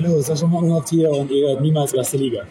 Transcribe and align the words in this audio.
Hallo, 0.00 0.20
Sascha 0.20 0.46
Mockenhaupt 0.46 0.90
hier 0.90 1.10
und 1.10 1.28
ihr 1.32 1.48
hört 1.48 1.60
niemals 1.60 1.92
erste 1.92 2.18
Liga. 2.18 2.46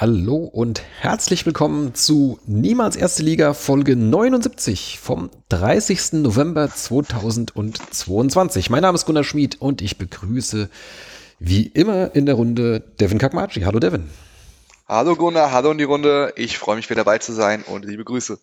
Hallo 0.00 0.36
und 0.36 0.80
herzlich 1.00 1.44
willkommen 1.44 1.94
zu 1.94 2.40
Niemals 2.46 2.96
Erste 2.96 3.22
Liga 3.22 3.52
Folge 3.52 3.96
79 3.96 4.98
vom 4.98 5.28
30. 5.50 6.14
November 6.14 6.70
2022. 6.70 8.70
Mein 8.70 8.80
Name 8.80 8.94
ist 8.94 9.04
Gunnar 9.04 9.24
Schmid 9.24 9.60
und 9.60 9.82
ich 9.82 9.98
begrüße 9.98 10.70
wie 11.38 11.66
immer 11.66 12.14
in 12.14 12.24
der 12.24 12.36
Runde 12.36 12.80
Devin 12.98 13.18
Kakmachi. 13.18 13.60
Hallo 13.60 13.78
Devin. 13.78 14.08
Hallo 14.88 15.16
Gunnar, 15.16 15.52
hallo 15.52 15.72
in 15.72 15.76
die 15.76 15.84
Runde. 15.84 16.32
Ich 16.36 16.56
freue 16.56 16.76
mich 16.76 16.88
wieder 16.88 17.04
dabei 17.04 17.18
zu 17.18 17.34
sein 17.34 17.62
und 17.62 17.84
liebe 17.84 18.02
Grüße. 18.02 18.38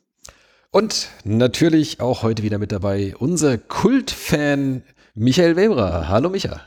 Und 0.69 1.09
natürlich 1.23 2.01
auch 2.01 2.21
heute 2.21 2.43
wieder 2.43 2.59
mit 2.59 2.71
dabei 2.71 3.15
unser 3.17 3.57
Kultfan 3.57 4.83
Michael 5.15 5.55
Weber. 5.55 6.07
Hallo 6.07 6.29
Micha. 6.29 6.61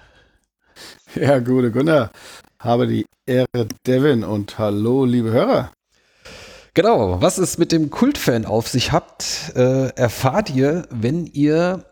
Ja, 1.15 1.39
gute 1.39 1.71
Gunnar. 1.71 2.11
Habe 2.61 2.87
die 2.87 3.07
Ehre, 3.25 3.69
Devin, 3.87 4.23
und 4.23 4.59
hallo, 4.59 5.07
liebe 5.07 5.31
Hörer. 5.31 5.73
Genau, 6.75 7.23
was 7.23 7.39
es 7.39 7.57
mit 7.57 7.73
dem 7.73 7.89
Kultfan 7.89 8.45
auf 8.45 8.69
sich 8.69 8.93
habt, 8.93 9.53
äh, 9.57 9.89
erfahrt 9.97 10.51
ihr, 10.51 10.87
wenn 10.91 11.25
ihr 11.25 11.87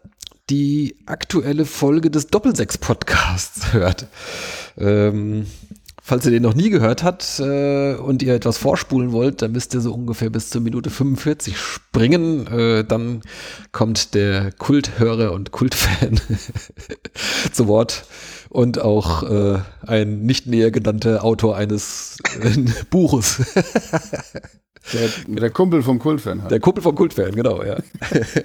die 0.50 0.98
aktuelle 1.06 1.64
Folge 1.64 2.10
des 2.10 2.26
Doppelsechs-Podcasts 2.26 3.72
hört. 3.72 4.08
Ähm, 4.76 5.46
falls 6.08 6.24
ihr 6.24 6.30
den 6.30 6.42
noch 6.42 6.54
nie 6.54 6.70
gehört 6.70 7.02
habt 7.02 7.38
äh, 7.38 7.94
und 7.94 8.22
ihr 8.22 8.34
etwas 8.34 8.56
vorspulen 8.56 9.12
wollt, 9.12 9.42
dann 9.42 9.52
müsst 9.52 9.74
ihr 9.74 9.82
so 9.82 9.92
ungefähr 9.92 10.30
bis 10.30 10.48
zur 10.48 10.62
Minute 10.62 10.88
45 10.88 11.58
springen. 11.58 12.46
Äh, 12.46 12.84
dann 12.84 13.20
kommt 13.72 14.14
der 14.14 14.50
Kulthörer 14.52 15.32
und 15.32 15.52
Kultfan 15.52 16.18
zu 17.52 17.68
Wort 17.68 18.06
und 18.48 18.80
auch 18.80 19.22
äh, 19.22 19.58
ein 19.86 20.22
nicht 20.22 20.46
näher 20.46 20.70
genannter 20.70 21.24
Autor 21.24 21.58
eines 21.58 22.16
äh, 22.40 22.56
Buches. 22.90 23.42
Der, 24.94 25.10
der, 25.26 25.50
Kumpel 25.50 25.82
vom 25.82 25.98
Kultfan. 25.98 26.40
Halt. 26.40 26.50
Der 26.50 26.60
Kumpel 26.60 26.82
vom 26.82 26.94
Kultfan, 26.94 27.32
genau, 27.32 27.62
ja. 27.62 27.76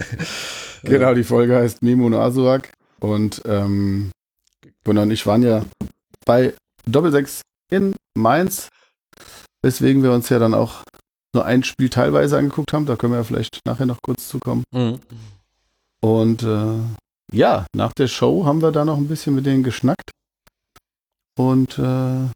genau, 0.83 1.13
die 1.13 1.23
Folge 1.23 1.55
heißt 1.55 1.81
Mimun 1.81 2.13
Asurak 2.13 2.73
und 2.99 3.41
ähm, 3.45 4.11
Gunnar 4.83 5.03
und 5.03 5.11
ich 5.11 5.25
waren 5.25 5.43
ja 5.43 5.63
bei 6.25 6.53
Doppelsechs 6.85 7.41
in 7.73 7.95
Mainz, 8.15 8.69
weswegen 9.61 10.03
wir 10.03 10.11
uns 10.11 10.29
ja 10.29 10.39
dann 10.39 10.53
auch 10.53 10.83
nur 11.33 11.45
ein 11.45 11.63
Spiel 11.63 11.89
teilweise 11.89 12.37
angeguckt 12.37 12.73
haben. 12.73 12.85
Da 12.85 12.95
können 12.95 13.13
wir 13.13 13.17
ja 13.17 13.23
vielleicht 13.23 13.59
nachher 13.65 13.85
noch 13.85 14.01
kurz 14.01 14.27
zukommen. 14.27 14.63
Mhm. 14.71 14.99
Und 16.01 16.43
äh, 16.43 16.79
ja, 17.31 17.65
nach 17.75 17.93
der 17.93 18.07
Show 18.07 18.45
haben 18.45 18.61
wir 18.61 18.71
da 18.71 18.85
noch 18.85 18.97
ein 18.97 19.07
bisschen 19.07 19.35
mit 19.35 19.45
denen 19.45 19.63
geschnackt. 19.63 20.11
Und 21.35 21.79
äh, 21.79 22.29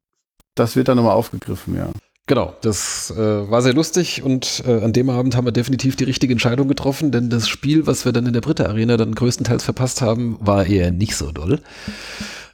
das 0.55 0.75
wird 0.75 0.87
dann 0.87 0.97
nochmal 0.97 1.15
aufgegriffen, 1.15 1.75
ja. 1.75 1.91
Genau, 2.25 2.53
das 2.61 3.09
äh, 3.11 3.49
war 3.49 3.61
sehr 3.61 3.73
lustig 3.73 4.21
und 4.21 4.61
äh, 4.67 4.83
an 4.83 4.91
dem 4.91 5.09
Abend 5.09 5.37
haben 5.37 5.45
wir 5.45 5.53
definitiv 5.53 5.95
die 5.95 6.03
richtige 6.03 6.33
Entscheidung 6.33 6.67
getroffen, 6.67 7.09
denn 7.11 7.29
das 7.29 7.47
Spiel, 7.47 7.87
was 7.87 8.03
wir 8.03 8.11
dann 8.11 8.25
in 8.25 8.33
der 8.33 8.41
Britta 8.41 8.65
Arena 8.65 8.97
dann 8.97 9.15
größtenteils 9.15 9.63
verpasst 9.63 10.01
haben, 10.01 10.37
war 10.41 10.65
eher 10.65 10.91
nicht 10.91 11.15
so 11.15 11.31
doll. 11.31 11.61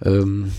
Ähm, 0.04 0.52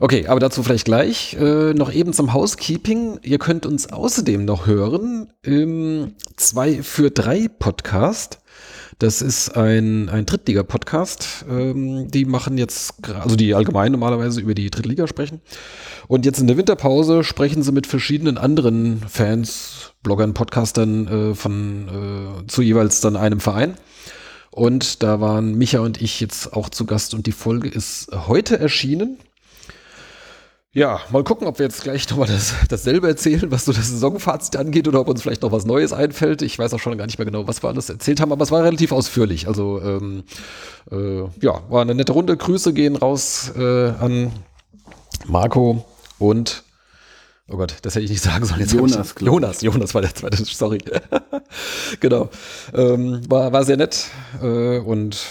okay, 0.00 0.26
aber 0.26 0.40
dazu 0.40 0.62
vielleicht 0.62 0.84
gleich. 0.84 1.34
Äh, 1.34 1.74
noch 1.74 1.92
eben 1.92 2.12
zum 2.12 2.32
Housekeeping. 2.32 3.20
Ihr 3.22 3.38
könnt 3.38 3.66
uns 3.66 3.92
außerdem 3.92 4.44
noch 4.44 4.66
hören 4.66 5.32
im 5.42 6.14
2 6.36 6.82
für 6.82 7.10
3 7.10 7.48
Podcast. 7.48 8.38
Das 8.98 9.22
ist 9.22 9.56
ein, 9.56 10.08
ein 10.08 10.24
Drittliga-Podcast. 10.24 11.44
Ähm, 11.50 12.10
die 12.10 12.24
machen 12.24 12.58
jetzt, 12.58 12.94
also 13.12 13.34
die 13.34 13.54
allgemein 13.54 13.92
normalerweise 13.92 14.40
über 14.40 14.54
die 14.54 14.70
Drittliga 14.70 15.06
sprechen. 15.06 15.40
Und 16.06 16.24
jetzt 16.24 16.38
in 16.38 16.46
der 16.46 16.56
Winterpause 16.56 17.24
sprechen 17.24 17.62
sie 17.62 17.72
mit 17.72 17.86
verschiedenen 17.86 18.38
anderen 18.38 19.00
Fans, 19.08 19.92
Bloggern, 20.02 20.34
Podcastern 20.34 21.08
äh, 21.08 21.34
von 21.34 21.88
äh, 21.88 22.46
zu 22.46 22.62
jeweils 22.62 23.00
dann 23.00 23.16
einem 23.16 23.40
Verein. 23.40 23.74
Und 24.50 25.02
da 25.02 25.20
waren 25.20 25.56
Micha 25.56 25.80
und 25.80 26.00
ich 26.00 26.20
jetzt 26.20 26.52
auch 26.52 26.68
zu 26.68 26.86
Gast 26.86 27.14
und 27.14 27.26
die 27.26 27.32
Folge 27.32 27.68
ist 27.68 28.08
heute 28.28 28.60
erschienen. 28.60 29.18
Ja, 30.76 31.00
mal 31.12 31.22
gucken, 31.22 31.46
ob 31.46 31.60
wir 31.60 31.66
jetzt 31.66 31.84
gleich 31.84 32.10
nochmal 32.10 32.26
das, 32.26 32.52
dasselbe 32.68 33.06
erzählen, 33.06 33.48
was 33.52 33.64
so 33.64 33.72
das 33.72 33.90
Saisonfazit 33.90 34.56
angeht 34.56 34.88
oder 34.88 35.00
ob 35.00 35.08
uns 35.08 35.22
vielleicht 35.22 35.42
noch 35.42 35.52
was 35.52 35.64
Neues 35.64 35.92
einfällt. 35.92 36.42
Ich 36.42 36.58
weiß 36.58 36.74
auch 36.74 36.80
schon 36.80 36.98
gar 36.98 37.06
nicht 37.06 37.16
mehr 37.16 37.26
genau, 37.26 37.46
was 37.46 37.62
wir 37.62 37.68
alles 37.68 37.88
erzählt 37.88 38.20
haben, 38.20 38.32
aber 38.32 38.42
es 38.42 38.50
war 38.50 38.64
relativ 38.64 38.90
ausführlich. 38.90 39.46
Also 39.46 39.80
ähm, 39.80 40.24
äh, 40.90 41.22
ja, 41.40 41.62
war 41.68 41.82
eine 41.82 41.94
nette 41.94 42.12
Runde. 42.12 42.36
Grüße 42.36 42.72
gehen 42.72 42.96
raus 42.96 43.52
äh, 43.56 43.90
an 43.90 44.32
Marco 45.26 45.84
und 46.18 46.64
Oh 47.46 47.58
Gott, 47.58 47.76
das 47.82 47.94
hätte 47.94 48.06
ich 48.06 48.10
nicht 48.10 48.22
sagen 48.22 48.44
sollen. 48.44 48.60
Jetzt 48.60 48.72
Jonas, 48.72 49.14
ich, 49.16 49.22
Jonas, 49.24 49.60
Jonas 49.60 49.94
war 49.94 50.00
der 50.00 50.14
zweite, 50.14 50.42
sorry. 50.44 50.78
genau. 52.00 52.30
Ähm, 52.72 53.20
war, 53.28 53.52
war 53.52 53.64
sehr 53.64 53.76
nett. 53.76 54.06
Äh, 54.42 54.78
und 54.78 55.22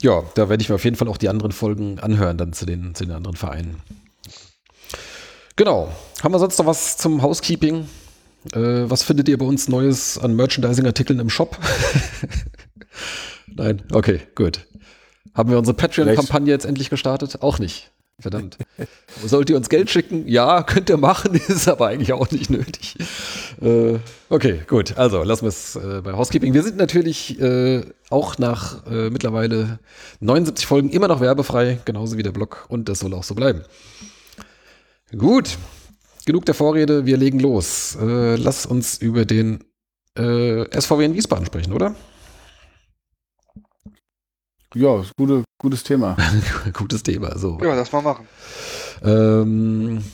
ja, 0.00 0.22
da 0.34 0.48
werde 0.48 0.62
ich 0.62 0.68
mir 0.70 0.76
auf 0.76 0.84
jeden 0.84 0.96
Fall 0.96 1.08
auch 1.08 1.18
die 1.18 1.28
anderen 1.28 1.52
Folgen 1.52 2.00
anhören, 2.00 2.38
dann 2.38 2.52
zu 2.52 2.66
den, 2.66 2.94
zu 2.94 3.04
den 3.04 3.14
anderen 3.14 3.36
Vereinen. 3.36 3.76
Genau. 5.58 5.88
Haben 6.22 6.34
wir 6.34 6.38
sonst 6.38 6.56
noch 6.60 6.66
was 6.66 6.96
zum 6.98 7.20
Housekeeping? 7.20 7.88
Äh, 8.52 8.58
was 8.88 9.02
findet 9.02 9.28
ihr 9.28 9.36
bei 9.36 9.44
uns 9.44 9.66
Neues 9.66 10.16
an 10.16 10.36
Merchandising-Artikeln 10.36 11.18
im 11.18 11.28
Shop? 11.28 11.58
Nein? 13.56 13.82
Okay, 13.90 14.20
gut. 14.36 14.68
Haben 15.34 15.50
wir 15.50 15.58
unsere 15.58 15.76
Patreon-Kampagne 15.76 16.52
jetzt 16.52 16.64
endlich 16.64 16.90
gestartet? 16.90 17.42
Auch 17.42 17.58
nicht. 17.58 17.90
Verdammt. 18.20 18.56
Sollt 19.24 19.50
ihr 19.50 19.56
uns 19.56 19.68
Geld 19.68 19.90
schicken? 19.90 20.28
Ja, 20.28 20.62
könnt 20.62 20.90
ihr 20.90 20.96
machen, 20.96 21.34
ist 21.48 21.68
aber 21.68 21.88
eigentlich 21.88 22.12
auch 22.12 22.30
nicht 22.30 22.50
nötig. 22.50 22.94
Äh, 23.60 23.96
okay, 24.28 24.60
gut. 24.68 24.96
Also 24.96 25.24
lassen 25.24 25.42
wir 25.42 25.48
es 25.48 25.74
äh, 25.74 26.02
bei 26.04 26.12
Housekeeping. 26.12 26.54
Wir 26.54 26.62
sind 26.62 26.76
natürlich 26.76 27.40
äh, 27.40 27.82
auch 28.10 28.38
nach 28.38 28.86
äh, 28.86 29.10
mittlerweile 29.10 29.80
79 30.20 30.66
Folgen 30.66 30.90
immer 30.90 31.08
noch 31.08 31.20
werbefrei, 31.20 31.80
genauso 31.84 32.16
wie 32.16 32.22
der 32.22 32.32
Blog 32.32 32.66
und 32.68 32.88
das 32.88 33.00
soll 33.00 33.12
auch 33.12 33.24
so 33.24 33.34
bleiben. 33.34 33.62
Gut, 35.16 35.56
genug 36.26 36.44
der 36.44 36.54
Vorrede, 36.54 37.06
wir 37.06 37.16
legen 37.16 37.40
los. 37.40 37.96
Äh, 38.00 38.36
lass 38.36 38.66
uns 38.66 38.98
über 38.98 39.24
den 39.24 39.64
äh, 40.18 40.64
SVW 40.78 41.06
in 41.06 41.14
Wiesbaden 41.14 41.46
sprechen, 41.46 41.72
oder? 41.72 41.94
Ja, 44.74 45.02
gute, 45.16 45.44
gutes 45.58 45.82
Thema. 45.82 46.14
gutes 46.74 47.02
Thema, 47.02 47.38
so. 47.38 47.58
Ja, 47.62 47.74
das 47.74 47.90
mal 47.90 48.02
machen. 48.02 48.28
Ähm, 49.02 50.04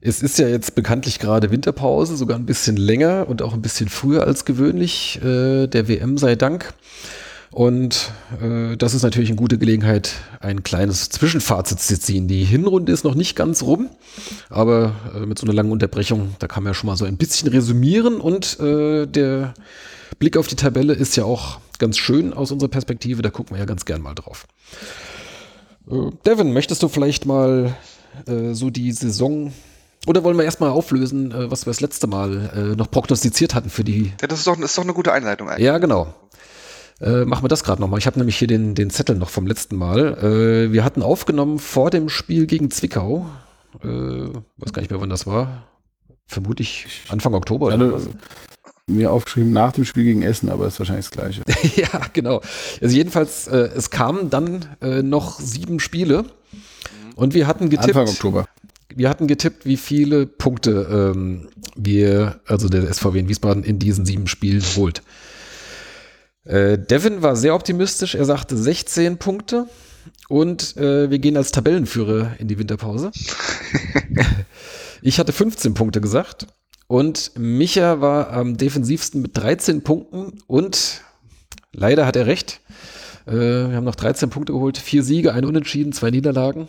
es 0.00 0.20
ist 0.20 0.36
ja 0.40 0.48
jetzt 0.48 0.74
bekanntlich 0.74 1.20
gerade 1.20 1.52
Winterpause, 1.52 2.16
sogar 2.16 2.36
ein 2.36 2.46
bisschen 2.46 2.76
länger 2.76 3.28
und 3.28 3.40
auch 3.40 3.52
ein 3.52 3.62
bisschen 3.62 3.88
früher 3.88 4.26
als 4.26 4.44
gewöhnlich. 4.44 5.20
Äh, 5.22 5.68
der 5.68 5.86
WM 5.86 6.18
sei 6.18 6.34
Dank. 6.34 6.74
Und 7.52 8.10
äh, 8.40 8.78
das 8.78 8.94
ist 8.94 9.02
natürlich 9.02 9.28
eine 9.28 9.36
gute 9.36 9.58
Gelegenheit, 9.58 10.14
ein 10.40 10.62
kleines 10.62 11.10
Zwischenfazit 11.10 11.80
zu 11.80 12.00
ziehen. 12.00 12.26
Die 12.26 12.44
Hinrunde 12.44 12.92
ist 12.92 13.04
noch 13.04 13.14
nicht 13.14 13.36
ganz 13.36 13.62
rum, 13.62 13.90
aber 14.48 14.94
äh, 15.14 15.26
mit 15.26 15.38
so 15.38 15.46
einer 15.46 15.52
langen 15.52 15.70
Unterbrechung, 15.70 16.34
da 16.38 16.48
kann 16.48 16.64
man 16.64 16.70
ja 16.70 16.74
schon 16.74 16.86
mal 16.86 16.96
so 16.96 17.04
ein 17.04 17.18
bisschen 17.18 17.48
resümieren. 17.48 18.22
Und 18.22 18.58
äh, 18.58 19.06
der 19.06 19.52
Blick 20.18 20.38
auf 20.38 20.46
die 20.46 20.56
Tabelle 20.56 20.94
ist 20.94 21.14
ja 21.16 21.24
auch 21.24 21.60
ganz 21.78 21.98
schön 21.98 22.32
aus 22.32 22.52
unserer 22.52 22.70
Perspektive, 22.70 23.20
da 23.20 23.28
gucken 23.28 23.54
wir 23.54 23.60
ja 23.60 23.66
ganz 23.66 23.84
gern 23.84 24.00
mal 24.00 24.14
drauf. 24.14 24.46
Äh, 25.90 26.10
Devin, 26.24 26.54
möchtest 26.54 26.82
du 26.82 26.88
vielleicht 26.88 27.26
mal 27.26 27.74
äh, 28.26 28.54
so 28.54 28.70
die 28.70 28.92
Saison 28.92 29.52
oder 30.06 30.24
wollen 30.24 30.38
wir 30.38 30.44
erstmal 30.44 30.70
auflösen, 30.70 31.32
äh, 31.32 31.50
was 31.50 31.66
wir 31.66 31.70
das 31.70 31.80
letzte 31.80 32.06
Mal 32.06 32.74
noch 32.78 32.90
prognostiziert 32.90 33.54
hatten 33.54 33.68
für 33.68 33.84
die. 33.84 34.12
Ja, 34.22 34.26
das 34.26 34.38
ist 34.38 34.46
doch, 34.46 34.58
ist 34.58 34.78
doch 34.78 34.84
eine 34.84 34.94
gute 34.94 35.12
Einleitung 35.12 35.50
eigentlich. 35.50 35.66
Ja, 35.66 35.76
genau. 35.76 36.14
Äh, 37.02 37.24
machen 37.24 37.42
wir 37.42 37.48
das 37.48 37.64
gerade 37.64 37.80
nochmal. 37.80 37.98
Ich 37.98 38.06
habe 38.06 38.18
nämlich 38.18 38.36
hier 38.36 38.46
den, 38.46 38.76
den 38.76 38.88
Zettel 38.90 39.16
noch 39.16 39.28
vom 39.28 39.46
letzten 39.46 39.76
Mal. 39.76 40.18
Äh, 40.18 40.72
wir 40.72 40.84
hatten 40.84 41.02
aufgenommen 41.02 41.58
vor 41.58 41.90
dem 41.90 42.08
Spiel 42.08 42.46
gegen 42.46 42.70
Zwickau. 42.70 43.26
Äh, 43.82 43.88
weiß 43.88 44.72
gar 44.72 44.82
nicht 44.82 44.90
mehr, 44.90 45.00
wann 45.00 45.10
das 45.10 45.26
war. 45.26 45.64
Vermutlich 46.26 46.86
Anfang 47.08 47.34
Oktober. 47.34 47.66
Oder 47.66 47.92
was. 47.92 48.08
Mir 48.86 49.10
aufgeschrieben 49.10 49.52
nach 49.52 49.72
dem 49.72 49.84
Spiel 49.84 50.04
gegen 50.04 50.22
Essen, 50.22 50.48
aber 50.48 50.66
ist 50.66 50.78
wahrscheinlich 50.78 51.08
das 51.08 51.12
Gleiche. 51.12 51.42
ja, 51.76 51.88
genau. 52.12 52.40
Also 52.80 52.96
jedenfalls, 52.96 53.48
äh, 53.48 53.70
es 53.76 53.90
kamen 53.90 54.30
dann 54.30 54.66
äh, 54.80 55.02
noch 55.02 55.40
sieben 55.40 55.80
Spiele 55.80 56.24
und 57.16 57.34
wir 57.34 57.46
hatten 57.46 57.68
getippt. 57.68 57.96
Anfang 57.96 58.08
Oktober. 58.08 58.46
wir 58.94 59.08
hatten 59.08 59.26
getippt, 59.26 59.66
wie 59.66 59.76
viele 59.76 60.26
Punkte 60.26 61.12
ähm, 61.14 61.48
wir, 61.74 62.40
also 62.46 62.68
der 62.68 62.92
SVW 62.92 63.20
in 63.20 63.28
Wiesbaden, 63.28 63.64
in 63.64 63.78
diesen 63.78 64.04
sieben 64.04 64.26
Spielen 64.26 64.62
holt. 64.76 65.02
Äh, 66.44 66.78
Devin 66.78 67.22
war 67.22 67.36
sehr 67.36 67.54
optimistisch. 67.54 68.14
Er 68.14 68.24
sagte 68.24 68.56
16 68.56 69.18
Punkte. 69.18 69.66
Und 70.28 70.76
äh, 70.76 71.10
wir 71.10 71.18
gehen 71.18 71.36
als 71.36 71.52
Tabellenführer 71.52 72.32
in 72.38 72.48
die 72.48 72.58
Winterpause. 72.58 73.12
ich 75.02 75.18
hatte 75.18 75.32
15 75.32 75.74
Punkte 75.74 76.00
gesagt. 76.00 76.46
Und 76.88 77.32
Micha 77.38 78.00
war 78.00 78.30
am 78.32 78.56
defensivsten 78.56 79.22
mit 79.22 79.36
13 79.36 79.82
Punkten. 79.82 80.38
Und 80.46 81.02
leider 81.72 82.06
hat 82.06 82.16
er 82.16 82.26
recht. 82.26 82.60
Äh, 83.26 83.32
wir 83.32 83.76
haben 83.76 83.84
noch 83.84 83.94
13 83.94 84.30
Punkte 84.30 84.52
geholt. 84.52 84.78
Vier 84.78 85.02
Siege, 85.02 85.32
ein 85.32 85.44
Unentschieden, 85.44 85.92
zwei 85.92 86.10
Niederlagen. 86.10 86.68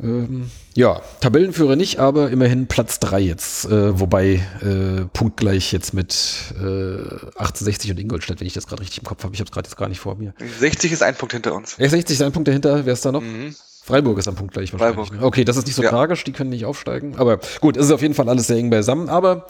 Ähm, 0.00 0.50
ja, 0.74 1.02
Tabellenführer 1.20 1.76
nicht, 1.76 1.98
aber 1.98 2.30
immerhin 2.30 2.66
Platz 2.68 3.00
3 3.00 3.20
jetzt, 3.20 3.64
äh, 3.66 3.98
wobei 3.98 4.40
äh, 4.62 5.04
punktgleich 5.12 5.72
jetzt 5.72 5.92
mit 5.92 6.54
äh, 6.56 6.62
1860 6.62 7.90
und 7.90 8.00
Ingolstadt, 8.00 8.40
wenn 8.40 8.46
ich 8.46 8.52
das 8.52 8.66
gerade 8.66 8.82
richtig 8.82 8.98
im 8.98 9.04
Kopf 9.04 9.24
habe. 9.24 9.34
Ich 9.34 9.40
habe 9.40 9.48
es 9.48 9.52
gerade 9.52 9.68
jetzt 9.68 9.76
gar 9.76 9.88
nicht 9.88 10.00
vor 10.00 10.14
mir. 10.14 10.34
60 10.60 10.92
ist 10.92 11.02
ein 11.02 11.16
Punkt 11.16 11.32
hinter 11.32 11.54
uns. 11.54 11.76
60 11.76 12.14
ist 12.14 12.22
ein 12.22 12.32
Punkt 12.32 12.48
dahinter, 12.48 12.86
wer 12.86 12.92
ist 12.92 13.04
da 13.04 13.12
noch? 13.12 13.22
Mhm. 13.22 13.54
Freiburg 13.82 14.18
ist 14.18 14.28
am 14.28 14.34
Punkt 14.34 14.52
gleich 14.52 14.72
wahrscheinlich. 14.72 15.08
Freiburg. 15.08 15.26
Okay, 15.26 15.44
das 15.44 15.56
ist 15.56 15.66
nicht 15.66 15.74
so 15.74 15.82
ja. 15.82 15.88
tragisch, 15.88 16.22
die 16.22 16.32
können 16.32 16.50
nicht 16.50 16.66
aufsteigen. 16.66 17.16
Aber 17.16 17.40
gut, 17.60 17.76
es 17.76 17.86
ist 17.86 17.92
auf 17.92 18.02
jeden 18.02 18.14
Fall 18.14 18.28
alles 18.28 18.46
sehr 18.46 18.58
eng 18.58 18.68
beisammen, 18.68 19.08
aber 19.08 19.46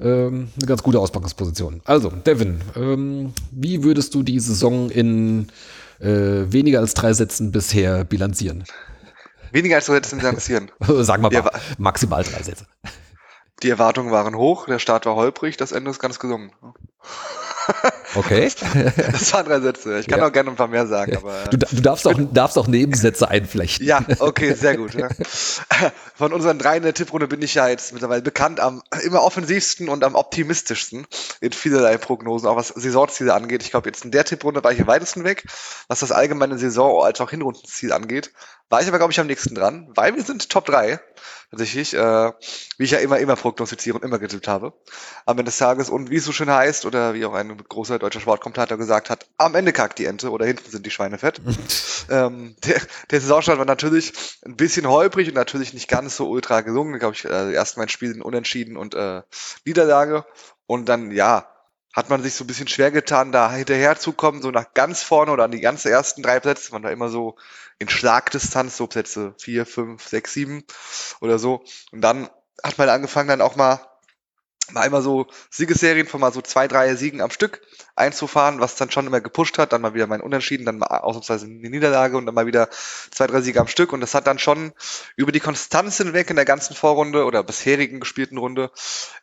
ähm, 0.00 0.48
eine 0.56 0.66
ganz 0.66 0.82
gute 0.82 0.98
Auspackungsposition. 0.98 1.80
Also, 1.84 2.10
Devin, 2.10 2.60
ähm, 2.74 3.32
wie 3.52 3.84
würdest 3.84 4.14
du 4.14 4.24
die 4.24 4.40
Saison 4.40 4.90
in 4.90 5.46
äh, 6.00 6.06
weniger 6.52 6.80
als 6.80 6.94
drei 6.94 7.12
Sätzen 7.12 7.52
bisher 7.52 8.04
bilanzieren? 8.04 8.64
Weniger 9.56 9.76
als 9.76 9.86
drei 9.86 9.94
Sätze 9.94 10.16
bilanzieren. 10.16 10.70
Sagen 10.80 11.22
wir 11.22 11.42
mal, 11.42 11.50
maximal 11.78 12.22
drei 12.22 12.42
Sätze. 12.42 12.66
Die 13.62 13.70
Erwartungen 13.70 14.10
waren 14.10 14.36
hoch, 14.36 14.66
der 14.66 14.78
Start 14.78 15.06
war 15.06 15.14
holprig, 15.14 15.56
das 15.56 15.72
Ende 15.72 15.90
ist 15.90 15.98
ganz 15.98 16.18
gesungen. 16.18 16.52
Okay. 18.14 18.50
Das 19.12 19.32
waren 19.32 19.44
drei 19.44 19.60
Sätze. 19.60 19.98
Ich 19.98 20.06
kann 20.06 20.20
ja. 20.20 20.26
auch 20.26 20.32
gerne 20.32 20.50
ein 20.50 20.56
paar 20.56 20.68
mehr 20.68 20.86
sagen. 20.86 21.16
Aber, 21.16 21.44
du, 21.50 21.58
du, 21.58 21.82
darfst, 21.82 22.06
auch, 22.06 22.14
darfst 22.32 22.56
auch 22.56 22.68
Nebensätze 22.68 23.28
einflechten. 23.28 23.84
Ja, 23.84 24.04
okay, 24.20 24.54
sehr 24.54 24.76
gut. 24.76 24.94
Ja. 24.94 25.08
Von 26.14 26.32
unseren 26.32 26.58
drei 26.58 26.76
in 26.76 26.84
der 26.84 26.94
Tipprunde 26.94 27.26
bin 27.28 27.42
ich 27.42 27.54
ja 27.54 27.68
jetzt 27.68 27.92
mittlerweile 27.92 28.22
bekannt 28.22 28.60
am 28.60 28.82
immer 29.02 29.22
offensivsten 29.22 29.88
und 29.88 30.04
am 30.04 30.14
optimistischsten 30.14 31.06
in 31.40 31.52
vielerlei 31.52 31.98
Prognosen, 31.98 32.48
auch 32.48 32.56
was 32.56 32.68
Saisonziele 32.68 33.34
angeht. 33.34 33.62
Ich 33.62 33.70
glaube, 33.70 33.88
jetzt 33.88 34.04
in 34.04 34.12
der 34.12 34.24
Tipprunde 34.24 34.62
war 34.64 34.72
ich 34.72 34.80
am 34.80 34.86
weitesten 34.86 35.24
weg, 35.24 35.44
was 35.88 36.00
das 36.00 36.12
allgemeine 36.12 36.58
Saison- 36.58 37.04
als 37.04 37.20
auch 37.20 37.30
Hinrundenziel 37.30 37.92
angeht. 37.92 38.32
War 38.68 38.82
ich 38.82 38.88
aber, 38.88 38.98
glaube 38.98 39.12
ich, 39.12 39.20
am 39.20 39.28
nächsten 39.28 39.54
dran, 39.54 39.88
weil 39.94 40.16
wir 40.16 40.22
sind 40.24 40.50
Top 40.50 40.66
3 40.66 40.98
tatsächlich, 41.50 41.94
äh, 41.94 42.32
wie 42.78 42.84
ich 42.84 42.90
ja 42.90 42.98
immer, 42.98 43.18
immer 43.18 43.36
prognostiziere 43.36 43.96
und 43.96 44.04
immer 44.04 44.18
getippt 44.18 44.48
habe. 44.48 44.72
Am 45.24 45.38
Ende 45.38 45.50
des 45.50 45.58
Tages 45.58 45.88
und 45.88 46.10
wie 46.10 46.16
es 46.16 46.24
so 46.24 46.32
schön 46.32 46.50
heißt, 46.50 46.84
oder 46.84 47.14
wie 47.14 47.24
auch 47.24 47.34
ein 47.34 47.56
großer 47.56 47.98
deutscher 47.98 48.20
Sportkommentator 48.20 48.76
gesagt 48.76 49.10
hat, 49.10 49.26
am 49.36 49.54
Ende 49.54 49.72
kackt 49.72 49.98
die 49.98 50.06
Ente 50.06 50.30
oder 50.30 50.46
hinten 50.46 50.68
sind 50.70 50.84
die 50.84 50.90
Schweine 50.90 51.18
fett. 51.18 51.40
ähm, 52.10 52.56
der, 52.64 52.80
der 53.10 53.20
Saisonstart 53.20 53.58
war 53.58 53.64
natürlich 53.64 54.12
ein 54.44 54.56
bisschen 54.56 54.88
holprig 54.88 55.28
und 55.28 55.34
natürlich 55.34 55.72
nicht 55.72 55.88
ganz 55.88 56.16
so 56.16 56.28
ultra 56.28 56.62
gelungen. 56.62 56.98
Glaube 56.98 57.14
ich, 57.14 57.24
äh, 57.24 57.52
erst 57.52 57.76
mein 57.76 57.88
Spiel 57.88 58.20
unentschieden 58.20 58.76
und 58.76 58.94
äh, 58.94 59.22
Niederlage. 59.64 60.24
Und 60.66 60.88
dann, 60.88 61.12
ja, 61.12 61.48
hat 61.96 62.10
man 62.10 62.22
sich 62.22 62.34
so 62.34 62.44
ein 62.44 62.46
bisschen 62.46 62.68
schwer 62.68 62.90
getan, 62.90 63.32
da 63.32 63.50
hinterher 63.50 63.96
zu 63.96 64.12
kommen, 64.12 64.42
so 64.42 64.50
nach 64.50 64.74
ganz 64.74 65.02
vorne 65.02 65.32
oder 65.32 65.44
an 65.44 65.50
die 65.50 65.60
ganz 65.60 65.84
ersten 65.86 66.22
drei 66.22 66.40
Plätze. 66.40 66.72
Man 66.72 66.82
da 66.82 66.90
immer 66.90 67.08
so 67.08 67.36
in 67.78 67.88
Schlagdistanz, 67.88 68.76
so 68.76 68.86
Plätze 68.86 69.34
vier, 69.38 69.66
fünf, 69.66 70.06
sechs, 70.06 70.32
sieben 70.32 70.64
oder 71.20 71.38
so. 71.38 71.64
Und 71.92 72.00
dann 72.00 72.28
hat 72.62 72.78
man 72.78 72.88
angefangen, 72.88 73.28
dann 73.28 73.42
auch 73.42 73.56
mal 73.56 73.80
mal 74.72 74.84
immer 74.84 75.02
so 75.02 75.26
Siegesserien 75.50 76.06
von 76.06 76.20
mal 76.20 76.32
so 76.32 76.42
zwei, 76.42 76.68
drei 76.68 76.94
Siegen 76.94 77.20
am 77.20 77.30
Stück 77.30 77.62
einzufahren, 77.94 78.60
was 78.60 78.76
dann 78.76 78.90
schon 78.90 79.06
immer 79.06 79.20
gepusht 79.20 79.58
hat, 79.58 79.72
dann 79.72 79.80
mal 79.80 79.94
wieder 79.94 80.06
mein 80.06 80.20
Unentschieden, 80.20 80.66
dann 80.66 80.78
mal 80.78 80.86
ausnahmsweise 80.86 81.46
eine 81.46 81.70
Niederlage 81.70 82.16
und 82.16 82.26
dann 82.26 82.34
mal 82.34 82.46
wieder 82.46 82.68
zwei, 82.70 83.26
drei 83.26 83.40
Siege 83.40 83.60
am 83.60 83.68
Stück 83.68 83.92
und 83.92 84.00
das 84.00 84.14
hat 84.14 84.26
dann 84.26 84.38
schon 84.38 84.72
über 85.16 85.32
die 85.32 85.40
Konstanz 85.40 85.96
hinweg 85.96 86.30
in 86.30 86.36
der 86.36 86.44
ganzen 86.44 86.74
Vorrunde 86.74 87.24
oder 87.24 87.42
bisherigen 87.42 88.00
gespielten 88.00 88.38
Runde 88.38 88.70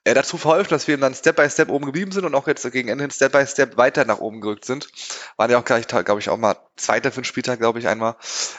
äh, 0.03 0.13
dazu 0.13 0.37
verholfen, 0.37 0.69
dass 0.69 0.87
wir 0.87 0.97
dann 0.97 1.13
Step 1.13 1.35
by 1.35 1.49
Step 1.49 1.69
oben 1.69 1.85
geblieben 1.85 2.11
sind 2.11 2.25
und 2.25 2.35
auch 2.35 2.47
jetzt 2.47 2.69
gegen 2.71 2.89
Ende 2.89 3.03
hin 3.03 3.11
Step 3.11 3.31
by 3.31 3.45
Step 3.45 3.77
weiter 3.77 4.05
nach 4.05 4.19
oben 4.19 4.41
gerückt 4.41 4.65
sind. 4.65 4.89
Waren 5.37 5.51
ja 5.51 5.59
auch 5.59 5.65
gleich, 5.65 5.87
glaube 5.87 6.19
ich, 6.19 6.29
auch 6.29 6.37
mal 6.37 6.55
Zweiter 6.75 7.11
für 7.11 7.21
den 7.21 7.25
Spieltag, 7.25 7.59
glaube 7.59 7.79
ich, 7.79 7.87
einmal. 7.87 8.15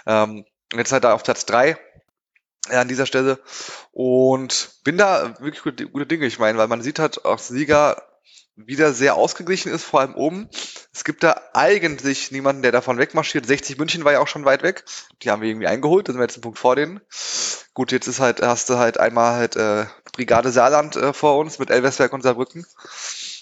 Ähm, 0.07 0.45
jetzt 0.75 0.93
halt 0.93 1.05
da 1.05 1.15
auf 1.15 1.23
Platz 1.23 1.47
drei 1.47 1.77
ja, 2.71 2.81
an 2.81 2.89
dieser 2.89 3.07
Stelle. 3.07 3.39
Und 3.93 4.71
bin 4.85 4.99
da 4.99 5.35
wirklich 5.41 5.63
gute, 5.63 5.89
gute 5.89 6.07
Dinge. 6.07 6.27
Ich 6.27 6.39
meine, 6.39 6.59
weil 6.59 6.69
man 6.69 6.83
sieht 6.83 6.99
halt 6.99 7.25
auch 7.25 7.39
Sieger 7.39 8.03
wieder 8.57 8.93
sehr 8.93 9.17
ausgeglichen 9.17 9.73
ist, 9.73 9.85
vor 9.85 10.01
allem 10.01 10.15
oben. 10.15 10.49
Es 10.93 11.03
gibt 11.03 11.25
da 11.25 11.41
eigentlich 11.55 12.31
niemanden, 12.31 12.63
der 12.63 12.73
davon 12.73 12.99
wegmarschiert. 12.99 13.47
60 13.47 13.79
München 13.79 14.05
war 14.05 14.13
ja 14.13 14.21
auch 14.21 14.29
schon 14.29 14.45
weit 14.45 14.63
weg. 14.63 14.85
Die 15.23 15.31
haben 15.31 15.43
wir 15.43 15.49
irgendwie 15.49 15.67
eingeholt, 15.67 16.09
da 16.09 16.13
sind 16.13 16.21
wir 16.21 16.25
jetzt 16.25 16.37
einen 16.37 16.43
Punkt 16.43 16.59
vor 16.59 16.77
denen. 16.77 17.01
Gut, 17.75 17.91
jetzt 17.91 18.07
ist 18.07 18.21
halt, 18.21 18.41
hast 18.43 18.71
du 18.71 18.79
halt 18.79 18.99
einmal 19.01 19.35
halt 19.35 19.57
äh, 19.57 19.87
Brigade 20.13 20.53
Saarland 20.53 20.95
äh, 20.95 21.13
vor 21.13 21.39
uns 21.39 21.59
mit 21.59 21.71
Elversberg 21.71 22.13
und 22.13 22.23
Saarbrücken 22.23 22.65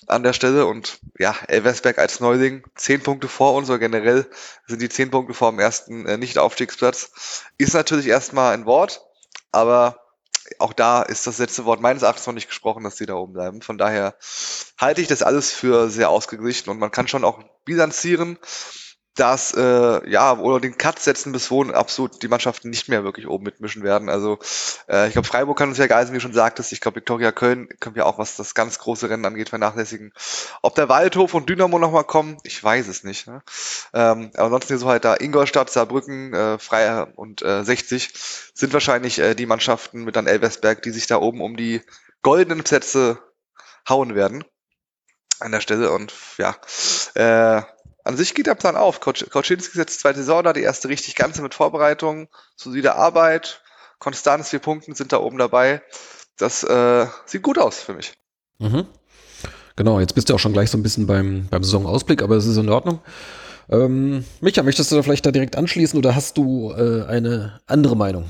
an 0.07 0.23
der 0.23 0.33
Stelle. 0.33 0.65
Und 0.65 1.01
ja, 1.19 1.37
Elversberg 1.47 1.99
als 1.99 2.21
Neuling, 2.21 2.65
zehn 2.75 3.03
Punkte 3.03 3.29
vor 3.29 3.55
uns, 3.55 3.69
oder 3.69 3.79
generell 3.79 4.27
sind 4.67 4.81
die 4.81 4.89
zehn 4.89 5.11
Punkte 5.11 5.35
vor 5.35 5.51
dem 5.51 5.61
ersten 5.61 6.07
äh, 6.07 6.17
Nicht-Aufstiegsplatz. 6.17 7.45
Ist 7.59 7.75
natürlich 7.75 8.07
erstmal 8.07 8.55
ein 8.55 8.65
Wort, 8.65 9.05
aber 9.51 9.99
auch 10.59 10.73
da 10.73 11.03
ist 11.03 11.27
das 11.27 11.39
letzte 11.39 11.65
Wort 11.65 11.81
meines 11.81 12.03
Erachtens 12.03 12.27
noch 12.27 12.35
nicht 12.35 12.49
gesprochen, 12.49 12.85
dass 12.85 12.97
sie 12.97 13.07
da 13.07 13.15
oben 13.15 13.33
bleiben. 13.33 13.63
Von 13.63 13.79
daher 13.79 14.17
halte 14.79 15.01
ich 15.01 15.09
das 15.09 15.23
alles 15.23 15.53
für 15.53 15.89
sehr 15.89 16.11
ausgeglichen 16.11 16.71
und 16.71 16.79
man 16.79 16.91
kann 16.91 17.09
schon 17.09 17.25
auch 17.25 17.43
bilanzieren, 17.65 18.39
dass 19.15 19.53
äh, 19.53 20.11
ja 20.11 20.39
oder 20.39 20.59
den 20.59 20.79
Cut 20.79 20.99
setzen, 20.99 21.33
bis 21.33 21.51
wohin 21.51 21.73
absolut 21.73 22.23
die 22.23 22.29
Mannschaften 22.29 22.71
nicht 22.71 22.89
mehr 22.89 23.05
wirklich 23.05 23.29
oben 23.29 23.45
mitmischen 23.45 23.83
werden. 23.83 24.09
Also 24.09 24.39
äh, 24.89 25.07
ich 25.09 25.13
glaube, 25.13 25.29
Freiburg 25.29 25.59
kann 25.59 25.69
uns 25.69 25.79
ja 25.79 25.87
geisen, 25.87 26.13
wie 26.13 26.17
du 26.17 26.23
schon 26.23 26.33
sagtest. 26.33 26.73
Ich 26.73 26.81
glaube, 26.81 26.97
Viktoria 26.97 27.31
Köln 27.31 27.69
können 27.79 27.95
wir 27.95 28.07
auch, 28.07 28.19
was 28.19 28.37
das 28.37 28.55
ganz 28.55 28.79
große 28.79 29.11
Rennen 29.11 29.27
angeht, 29.27 29.51
vernachlässigen. 29.51 30.13
Ob 30.63 30.75
der 30.75 30.89
Waldhof 30.89 31.35
und 31.35 31.49
Dynamo 31.49 31.79
nochmal 31.79 32.05
kommen, 32.05 32.39
ich 32.43 32.63
weiß 32.63 32.89
es 32.89 33.05
nicht. 33.05 33.27
Ne? 33.27 33.43
Ähm, 33.93 34.31
aber 34.35 34.45
ansonsten 34.45 34.79
so 34.79 34.89
halt 34.89 35.05
da 35.05 35.15
Ingolstadt, 35.15 35.69
Saarbrücken, 35.69 36.33
äh, 36.33 36.59
Freier 36.59 37.09
und 37.17 37.43
äh, 37.43 37.65
60 37.65 38.11
sind 38.55 38.73
wahrscheinlich 38.73 39.19
äh, 39.19 39.35
die 39.35 39.47
Mannschaften 39.47 40.05
mit 40.05 40.17
dann 40.17 40.27
Elversberg, 40.27 40.81
die 40.83 40.91
sich 40.91 41.07
da 41.07 41.17
oben 41.17 41.43
um 41.43 41.57
die 41.57 41.83
goldenen 42.23 42.65
Plätze 42.65 43.19
hauen 43.89 44.15
werden 44.15 44.45
an 45.43 45.53
der 45.53 45.61
Stelle 45.61 45.91
und 45.91 46.13
ja, 46.39 46.57
äh, 47.15 47.63
an 48.05 48.17
sich 48.17 48.35
geht 48.35 48.47
der 48.47 48.55
Plan 48.55 48.77
auf. 48.77 49.01
Kauczynski 49.01 49.77
setzt 49.77 50.01
zweite 50.01 50.19
Saison 50.19 50.43
da, 50.43 50.53
die 50.53 50.63
erste 50.63 50.89
richtig 50.89 51.15
ganze 51.15 51.43
mit 51.43 51.55
Vorbereitung, 51.55 52.29
solide 52.57 52.97
Arbeit, 52.97 53.63
Konstanz, 53.99 54.51
vier 54.51 54.59
Punkten 54.59 54.95
sind 54.95 55.13
da 55.13 55.19
oben 55.19 55.39
dabei. 55.39 55.83
Das 56.39 56.65
äh, 56.65 57.07
sieht 57.27 57.43
gut 57.43 57.59
aus 57.59 57.81
für 57.81 57.95
mich. 57.95 58.15
Mhm. 58.59 58.87
Genau, 59.77 60.01
jetzt 60.01 60.15
bist 60.15 60.29
du 60.29 60.35
auch 60.35 60.39
schon 60.39 60.53
gleich 60.53 60.71
so 60.71 60.79
ein 60.79 60.83
bisschen 60.83 61.07
beim, 61.07 61.47
beim 61.49 61.63
Saisonausblick, 61.63 62.23
aber 62.23 62.37
es 62.37 62.47
ist 62.47 62.57
in 62.57 62.69
Ordnung. 62.69 63.01
Ähm, 63.69 64.25
Micha, 64.41 64.63
möchtest 64.63 64.91
du 64.91 64.97
da 64.97 65.03
vielleicht 65.03 65.25
da 65.25 65.31
direkt 65.31 65.57
anschließen 65.57 65.99
oder 65.99 66.15
hast 66.15 66.37
du 66.37 66.73
äh, 66.73 67.05
eine 67.07 67.61
andere 67.67 67.97
Meinung? 67.97 68.29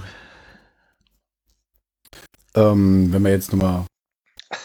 Ähm, 2.54 3.12
wenn 3.12 3.22
wir 3.22 3.30
jetzt 3.30 3.52
nochmal, 3.52 3.86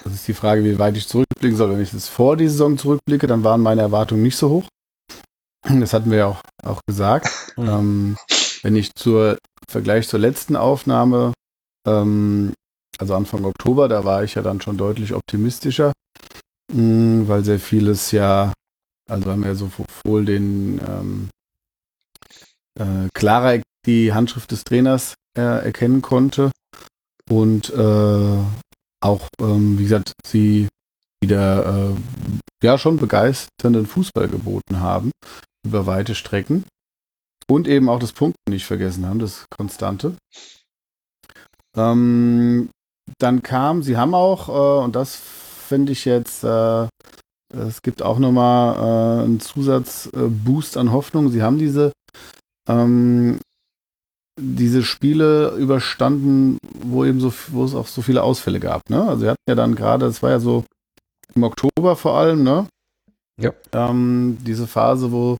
das 0.03 0.13
ist 0.13 0.27
die 0.27 0.33
Frage, 0.33 0.63
wie 0.63 0.77
weit 0.77 0.97
ich 0.97 1.07
zurückblicken 1.07 1.57
soll. 1.57 1.71
Wenn 1.71 1.81
ich 1.81 1.93
jetzt 1.93 2.09
vor 2.09 2.35
die 2.35 2.49
Saison 2.49 2.77
zurückblicke, 2.77 3.27
dann 3.27 3.43
waren 3.43 3.61
meine 3.61 3.81
Erwartungen 3.81 4.23
nicht 4.23 4.35
so 4.35 4.49
hoch. 4.49 4.65
Das 5.63 5.93
hatten 5.93 6.11
wir 6.11 6.17
ja 6.17 6.25
auch, 6.27 6.41
auch 6.63 6.81
gesagt. 6.87 7.29
Mhm. 7.57 7.69
Ähm, 7.69 8.17
wenn 8.61 8.75
ich 8.75 8.93
zur 8.93 9.39
Vergleich 9.67 10.07
zur 10.07 10.19
letzten 10.19 10.55
Aufnahme, 10.55 11.33
ähm, 11.87 12.53
also 12.99 13.15
Anfang 13.15 13.45
Oktober, 13.45 13.87
da 13.87 14.03
war 14.03 14.23
ich 14.23 14.35
ja 14.35 14.43
dann 14.43 14.61
schon 14.61 14.77
deutlich 14.77 15.15
optimistischer, 15.15 15.91
mh, 16.71 16.81
mm, 16.83 17.27
weil 17.27 17.43
sehr 17.43 17.59
vieles 17.59 18.11
ja, 18.11 18.53
also 19.09 19.31
haben 19.31 19.41
wir 19.41 19.49
ja 19.49 19.55
so 19.55 19.71
wohl 20.05 20.25
den 20.25 20.79
ähm, 20.87 21.29
äh, 22.79 23.09
klarer 23.15 23.59
die 23.87 24.13
Handschrift 24.13 24.51
des 24.51 24.63
Trainers 24.63 25.15
äh, 25.35 25.41
erkennen 25.41 26.03
konnte 26.03 26.51
und 27.27 27.71
äh, 27.71 28.37
auch, 29.01 29.27
ähm, 29.41 29.79
wie 29.79 29.83
gesagt, 29.83 30.13
sie 30.27 30.67
wieder 31.23 31.89
äh, 31.89 31.95
ja 32.63 32.77
schon 32.77 32.97
begeisternden 32.97 33.87
Fußball 33.87 34.27
geboten 34.27 34.79
haben 34.79 35.11
über 35.65 35.85
weite 35.85 36.15
Strecken. 36.15 36.65
Und 37.49 37.67
eben 37.67 37.89
auch 37.89 37.99
das 37.99 38.11
Punkt 38.11 38.35
nicht 38.49 38.65
vergessen 38.65 39.05
haben, 39.05 39.19
das 39.19 39.45
Konstante. 39.49 40.15
Ähm, 41.77 42.69
dann 43.19 43.41
kam, 43.41 43.83
sie 43.83 43.95
haben 43.95 44.13
auch, 44.13 44.49
äh, 44.49 44.83
und 44.83 44.95
das 44.95 45.15
finde 45.15 45.93
ich 45.93 46.03
jetzt, 46.03 46.43
äh, 46.43 46.87
es 47.53 47.81
gibt 47.81 48.01
auch 48.01 48.19
nochmal 48.19 48.75
äh, 48.75 49.23
einen 49.23 49.39
Zusatzboost 49.39 50.75
an 50.75 50.91
Hoffnung. 50.91 51.29
Sie 51.29 51.41
haben 51.41 51.57
diese 51.57 51.93
ähm, 52.67 53.39
diese 54.39 54.83
Spiele 54.83 55.55
überstanden, 55.57 56.59
wo 56.79 57.03
eben 57.03 57.19
so, 57.19 57.33
wo 57.49 57.63
es 57.63 57.73
auch 57.73 57.87
so 57.87 58.01
viele 58.01 58.23
Ausfälle 58.23 58.59
gab. 58.59 58.87
Ne? 58.89 59.01
Also 59.01 59.23
wir 59.23 59.31
hatten 59.31 59.49
ja 59.49 59.55
dann 59.55 59.75
gerade, 59.75 60.05
das 60.05 60.21
war 60.21 60.29
ja 60.29 60.39
so 60.39 60.63
im 61.33 61.43
Oktober 61.43 61.95
vor 61.95 62.17
allem, 62.17 62.43
ne? 62.43 62.67
Ja. 63.39 63.53
Ähm, 63.71 64.37
diese 64.41 64.67
Phase, 64.67 65.11
wo 65.11 65.37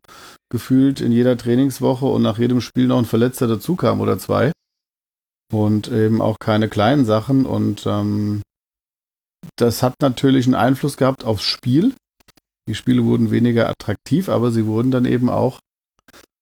gefühlt 0.50 1.02
in 1.02 1.12
jeder 1.12 1.38
Trainingswoche 1.38 2.06
und 2.06 2.22
nach 2.22 2.38
jedem 2.38 2.62
Spiel 2.62 2.88
noch 2.88 3.00
ein 3.00 3.06
Verletzter 3.06 3.48
dazu 3.48 3.76
kam 3.76 4.02
oder 4.02 4.20
zwei. 4.20 4.52
Und 5.52 5.88
eben 5.88 6.22
auch 6.22 6.38
keine 6.40 6.70
kleinen 6.70 7.06
Sachen. 7.06 7.46
Und 7.46 7.86
ähm, 7.86 8.42
das 9.56 9.82
hat 9.82 9.96
natürlich 10.02 10.46
einen 10.46 10.56
Einfluss 10.56 10.98
gehabt 10.98 11.24
aufs 11.24 11.44
Spiel. 11.44 11.94
Die 12.70 12.76
Spiele 12.76 13.06
wurden 13.06 13.32
weniger 13.32 13.70
attraktiv, 13.70 14.30
aber 14.30 14.52
sie 14.52 14.66
wurden 14.66 14.92
dann 14.92 15.06
eben 15.06 15.30
auch 15.30 15.60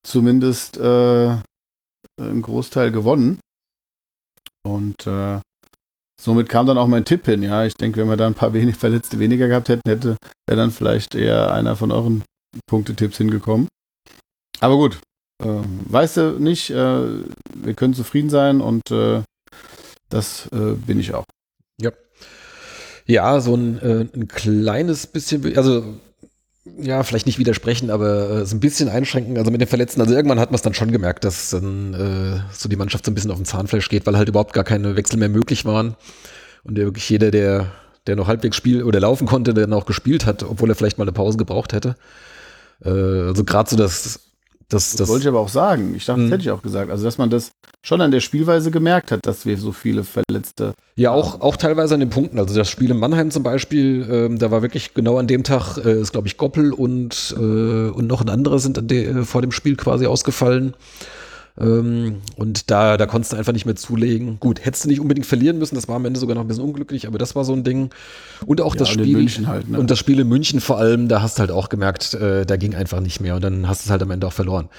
zumindest 0.03 0.77
äh, 0.77 1.37
einen 2.19 2.41
Großteil 2.41 2.91
gewonnen. 2.91 3.39
Und 4.63 5.05
äh, 5.05 5.39
somit 6.21 6.49
kam 6.49 6.65
dann 6.65 6.77
auch 6.77 6.87
mein 6.87 7.05
Tipp 7.05 7.25
hin. 7.25 7.43
Ja, 7.43 7.65
ich 7.65 7.75
denke, 7.75 7.99
wenn 7.99 8.09
wir 8.09 8.17
da 8.17 8.27
ein 8.27 8.33
paar 8.33 8.53
wenig 8.53 8.75
Verletzte 8.75 9.19
weniger 9.19 9.47
gehabt 9.47 9.69
hätten, 9.69 9.87
hätte 9.87 10.17
wäre 10.47 10.59
dann 10.59 10.71
vielleicht 10.71 11.15
eher 11.15 11.53
einer 11.53 11.75
von 11.75 11.91
euren 11.91 12.23
Punktetipps 12.67 13.17
hingekommen. 13.17 13.67
Aber 14.59 14.77
gut, 14.77 14.99
äh, 15.43 15.47
weißt 15.47 16.17
du 16.17 16.39
nicht, 16.39 16.69
äh, 16.69 16.75
wir 17.53 17.73
können 17.75 17.93
zufrieden 17.93 18.29
sein 18.29 18.61
und 18.61 18.89
äh, 18.91 19.21
das 20.09 20.47
äh, 20.53 20.73
bin 20.73 20.99
ich 20.99 21.13
auch. 21.13 21.25
Ja. 21.81 21.91
Ja, 23.07 23.39
so 23.39 23.55
ein, 23.55 23.79
äh, 23.79 24.07
ein 24.15 24.27
kleines 24.27 25.07
bisschen, 25.07 25.57
also 25.57 25.99
ja, 26.65 27.03
vielleicht 27.03 27.27
nicht 27.27 27.37
widersprechen, 27.37 27.91
aber 27.91 28.29
äh, 28.29 28.45
so 28.45 28.55
ein 28.55 28.59
bisschen 28.59 28.89
einschränken. 28.89 29.37
Also 29.37 29.51
mit 29.51 29.61
den 29.61 29.67
Verletzten, 29.67 30.01
also 30.01 30.13
irgendwann 30.15 30.39
hat 30.39 30.49
man 30.49 30.55
es 30.55 30.63
dann 30.63 30.73
schon 30.73 30.91
gemerkt, 30.91 31.23
dass 31.23 31.51
dann 31.51 31.93
äh, 31.93 32.41
so 32.51 32.67
die 32.67 32.75
Mannschaft 32.75 33.05
so 33.05 33.11
ein 33.11 33.15
bisschen 33.15 33.31
auf 33.31 33.37
den 33.37 33.45
Zahnfleisch 33.45 33.87
geht, 33.87 34.05
weil 34.05 34.17
halt 34.17 34.29
überhaupt 34.29 34.53
gar 34.53 34.63
keine 34.63 34.95
Wechsel 34.95 35.17
mehr 35.17 35.29
möglich 35.29 35.65
waren. 35.65 35.95
Und 36.63 36.75
der, 36.77 36.85
wirklich 36.85 37.07
jeder, 37.07 37.29
der, 37.29 37.71
der 38.07 38.15
noch 38.15 38.27
halbwegs 38.27 38.57
spielen 38.57 38.83
oder 38.83 38.99
laufen 38.99 39.27
konnte, 39.27 39.53
der 39.53 39.67
dann 39.67 39.77
auch 39.77 39.85
gespielt 39.85 40.25
hat, 40.25 40.41
obwohl 40.41 40.69
er 40.69 40.75
vielleicht 40.75 40.97
mal 40.97 41.03
eine 41.03 41.11
Pause 41.11 41.37
gebraucht 41.37 41.71
hätte. 41.73 41.95
Äh, 42.83 42.89
also 42.89 43.43
gerade 43.43 43.69
so 43.69 43.75
das 43.75 44.24
das, 44.69 44.91
Das, 44.91 44.95
das, 44.97 45.09
wollte 45.09 45.23
ich 45.23 45.27
aber 45.27 45.39
auch 45.39 45.49
sagen. 45.49 45.93
Ich 45.95 46.05
dachte, 46.05 46.21
das 46.21 46.27
Mhm. 46.27 46.31
hätte 46.31 46.43
ich 46.43 46.51
auch 46.51 46.61
gesagt. 46.61 46.89
Also, 46.91 47.03
dass 47.03 47.17
man 47.17 47.29
das 47.29 47.51
schon 47.83 48.01
an 48.01 48.11
der 48.11 48.19
Spielweise 48.19 48.71
gemerkt 48.71 49.11
hat, 49.11 49.19
dass 49.25 49.45
wir 49.45 49.57
so 49.57 49.71
viele 49.71 50.03
Verletzte. 50.03 50.73
Ja, 50.95 51.11
auch, 51.11 51.41
auch 51.41 51.55
teilweise 51.55 51.93
an 51.93 51.99
den 51.99 52.09
Punkten. 52.09 52.39
Also 52.39 52.55
das 52.55 52.69
Spiel 52.69 52.89
in 52.89 52.97
Mannheim 52.97 53.29
zum 53.29 53.43
Beispiel, 53.43 54.07
ähm, 54.09 54.39
da 54.39 54.49
war 54.49 54.61
wirklich 54.63 54.93
genau 54.93 55.17
an 55.19 55.27
dem 55.27 55.43
Tag, 55.43 55.77
äh, 55.77 55.99
ist 56.01 56.11
glaube 56.13 56.27
ich 56.27 56.37
Goppel 56.37 56.73
und, 56.73 57.35
äh, 57.37 57.39
und 57.39 58.07
noch 58.07 58.21
ein 58.21 58.29
anderer 58.29 58.57
sind 58.59 58.89
de, 58.89 59.05
äh, 59.05 59.23
vor 59.23 59.41
dem 59.41 59.51
Spiel 59.51 59.75
quasi 59.75 60.07
ausgefallen. 60.07 60.73
Ähm, 61.59 62.21
und 62.35 62.69
da, 62.69 62.97
da 62.97 63.05
konntest 63.05 63.33
du 63.33 63.37
einfach 63.37 63.53
nicht 63.53 63.65
mehr 63.65 63.75
zulegen. 63.75 64.39
Gut, 64.39 64.65
hättest 64.65 64.85
du 64.85 64.89
nicht 64.89 64.99
unbedingt 64.99 65.25
verlieren 65.25 65.57
müssen, 65.57 65.75
das 65.75 65.87
war 65.87 65.95
am 65.95 66.05
Ende 66.05 66.19
sogar 66.19 66.35
noch 66.35 66.43
ein 66.43 66.47
bisschen 66.47 66.63
unglücklich, 66.63 67.07
aber 67.07 67.17
das 67.17 67.35
war 67.35 67.45
so 67.45 67.53
ein 67.53 67.63
Ding. 67.63 67.91
Und 68.45 68.59
auch 68.61 68.75
das 68.75 68.91
und 68.91 68.99
in 68.99 69.29
Spiel. 69.29 69.47
Halt, 69.47 69.69
ne? 69.69 69.79
Und 69.79 69.89
das 69.89 69.99
Spiel 69.99 70.19
in 70.19 70.27
München 70.27 70.59
vor 70.59 70.77
allem, 70.77 71.07
da 71.07 71.21
hast 71.21 71.37
du 71.37 71.41
halt 71.41 71.51
auch 71.51 71.69
gemerkt, 71.69 72.13
äh, 72.13 72.45
da 72.45 72.57
ging 72.57 72.75
einfach 72.75 72.99
nicht 72.99 73.21
mehr 73.21 73.35
und 73.35 73.43
dann 73.43 73.67
hast 73.67 73.85
du 73.85 73.87
es 73.87 73.91
halt 73.91 74.01
am 74.01 74.11
Ende 74.11 74.27
auch 74.27 74.33
verloren. 74.33 74.69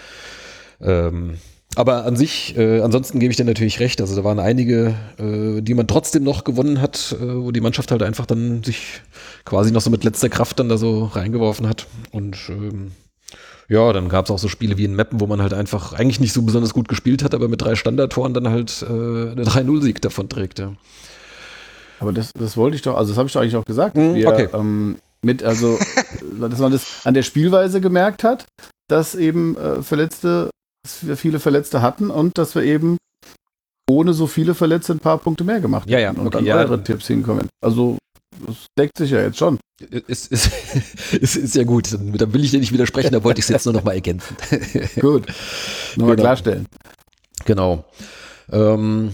Ähm, 0.80 1.34
aber 1.76 2.04
an 2.04 2.16
sich, 2.16 2.56
äh, 2.56 2.80
ansonsten 2.80 3.20
gebe 3.20 3.30
ich 3.30 3.36
dir 3.36 3.44
natürlich 3.44 3.80
recht. 3.80 4.00
Also 4.00 4.16
da 4.16 4.24
waren 4.24 4.38
einige, 4.38 4.94
äh, 5.18 5.60
die 5.60 5.74
man 5.74 5.86
trotzdem 5.86 6.24
noch 6.24 6.44
gewonnen 6.44 6.80
hat, 6.80 7.14
äh, 7.20 7.36
wo 7.42 7.50
die 7.50 7.60
Mannschaft 7.60 7.90
halt 7.90 8.02
einfach 8.02 8.24
dann 8.24 8.62
sich 8.62 9.02
quasi 9.44 9.72
noch 9.72 9.82
so 9.82 9.90
mit 9.90 10.02
letzter 10.02 10.30
Kraft 10.30 10.58
dann 10.58 10.70
da 10.70 10.78
so 10.78 11.04
reingeworfen 11.04 11.68
hat. 11.68 11.86
Und 12.12 12.38
ähm, 12.48 12.92
ja, 13.68 13.92
dann 13.92 14.08
gab 14.08 14.26
es 14.26 14.30
auch 14.30 14.38
so 14.38 14.48
Spiele 14.48 14.78
wie 14.78 14.84
in 14.84 14.94
Meppen, 14.94 15.20
wo 15.20 15.26
man 15.26 15.42
halt 15.42 15.52
einfach 15.52 15.92
eigentlich 15.92 16.20
nicht 16.20 16.32
so 16.32 16.42
besonders 16.42 16.72
gut 16.72 16.88
gespielt 16.88 17.24
hat, 17.24 17.34
aber 17.34 17.48
mit 17.48 17.62
drei 17.62 17.74
Standardtoren 17.74 18.32
dann 18.34 18.48
halt 18.48 18.82
äh, 18.82 18.86
eine 18.86 19.44
3-0-Sieg 19.44 20.00
davon 20.02 20.28
trägt. 20.28 20.58
Ja. 20.58 20.72
Aber 21.98 22.12
das, 22.12 22.32
das 22.32 22.56
wollte 22.56 22.76
ich 22.76 22.82
doch, 22.82 22.96
also 22.96 23.10
das 23.10 23.18
habe 23.18 23.26
ich 23.26 23.32
doch 23.32 23.40
eigentlich 23.40 23.56
auch 23.56 23.64
gesagt. 23.64 23.96
Mhm, 23.96 24.14
wir, 24.14 24.28
okay. 24.28 24.48
ähm, 24.52 24.96
mit, 25.22 25.42
also, 25.42 25.78
dass 26.40 26.58
man 26.58 26.72
das 26.72 27.04
an 27.04 27.14
der 27.14 27.22
Spielweise 27.22 27.80
gemerkt 27.80 28.22
hat, 28.22 28.46
dass 28.88 29.14
eben 29.14 29.56
äh, 29.56 29.82
Verletzte, 29.82 30.50
dass 30.84 31.06
wir 31.06 31.16
viele 31.16 31.40
Verletzte 31.40 31.82
hatten 31.82 32.10
und 32.10 32.38
dass 32.38 32.54
wir 32.54 32.62
eben 32.62 32.98
ohne 33.88 34.12
so 34.12 34.26
viele 34.26 34.54
Verletzte 34.54 34.92
ein 34.92 34.98
paar 34.98 35.18
Punkte 35.18 35.44
mehr 35.44 35.60
gemacht 35.60 35.88
Ja, 35.88 35.98
ja, 35.98 36.10
hätten 36.10 36.20
und 36.20 36.28
okay, 36.28 36.38
an 36.38 36.44
ja. 36.44 36.56
eure 36.56 36.82
Tipps 36.82 37.06
hinkommen. 37.06 37.48
Also, 37.64 37.98
das 38.46 38.56
deckt 38.78 38.98
sich 38.98 39.10
ja 39.10 39.22
jetzt 39.22 39.38
schon. 39.38 39.58
Ist, 40.06 40.32
ist, 40.32 40.50
ist, 41.12 41.36
ist 41.36 41.54
ja 41.54 41.64
gut. 41.64 41.92
Dann, 41.92 42.12
dann 42.12 42.32
will 42.32 42.42
ich 42.44 42.50
dir 42.50 42.60
nicht 42.60 42.72
widersprechen, 42.72 43.12
da 43.12 43.22
wollte 43.22 43.40
ich 43.40 43.44
es 43.44 43.50
jetzt 43.50 43.66
nur 43.66 43.74
noch 43.74 43.84
mal 43.84 43.92
ergänzen. 43.92 44.34
Gut. 45.00 45.26
Nochmal 45.96 46.16
Genau. 46.16 46.22
klarstellen. 46.28 46.66
Genau. 47.44 47.84
Ähm, 48.50 49.12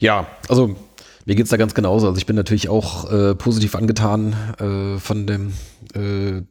ja, 0.00 0.26
also 0.48 0.76
mir 1.24 1.34
geht's 1.34 1.50
da 1.50 1.56
ganz 1.56 1.72
genauso. 1.72 2.08
Also 2.08 2.18
ich 2.18 2.26
bin 2.26 2.36
natürlich 2.36 2.68
auch 2.68 3.10
äh, 3.10 3.34
positiv 3.34 3.74
angetan 3.74 4.34
äh, 4.58 4.98
von 4.98 5.26
dem 5.26 5.54
äh, 5.94 6.42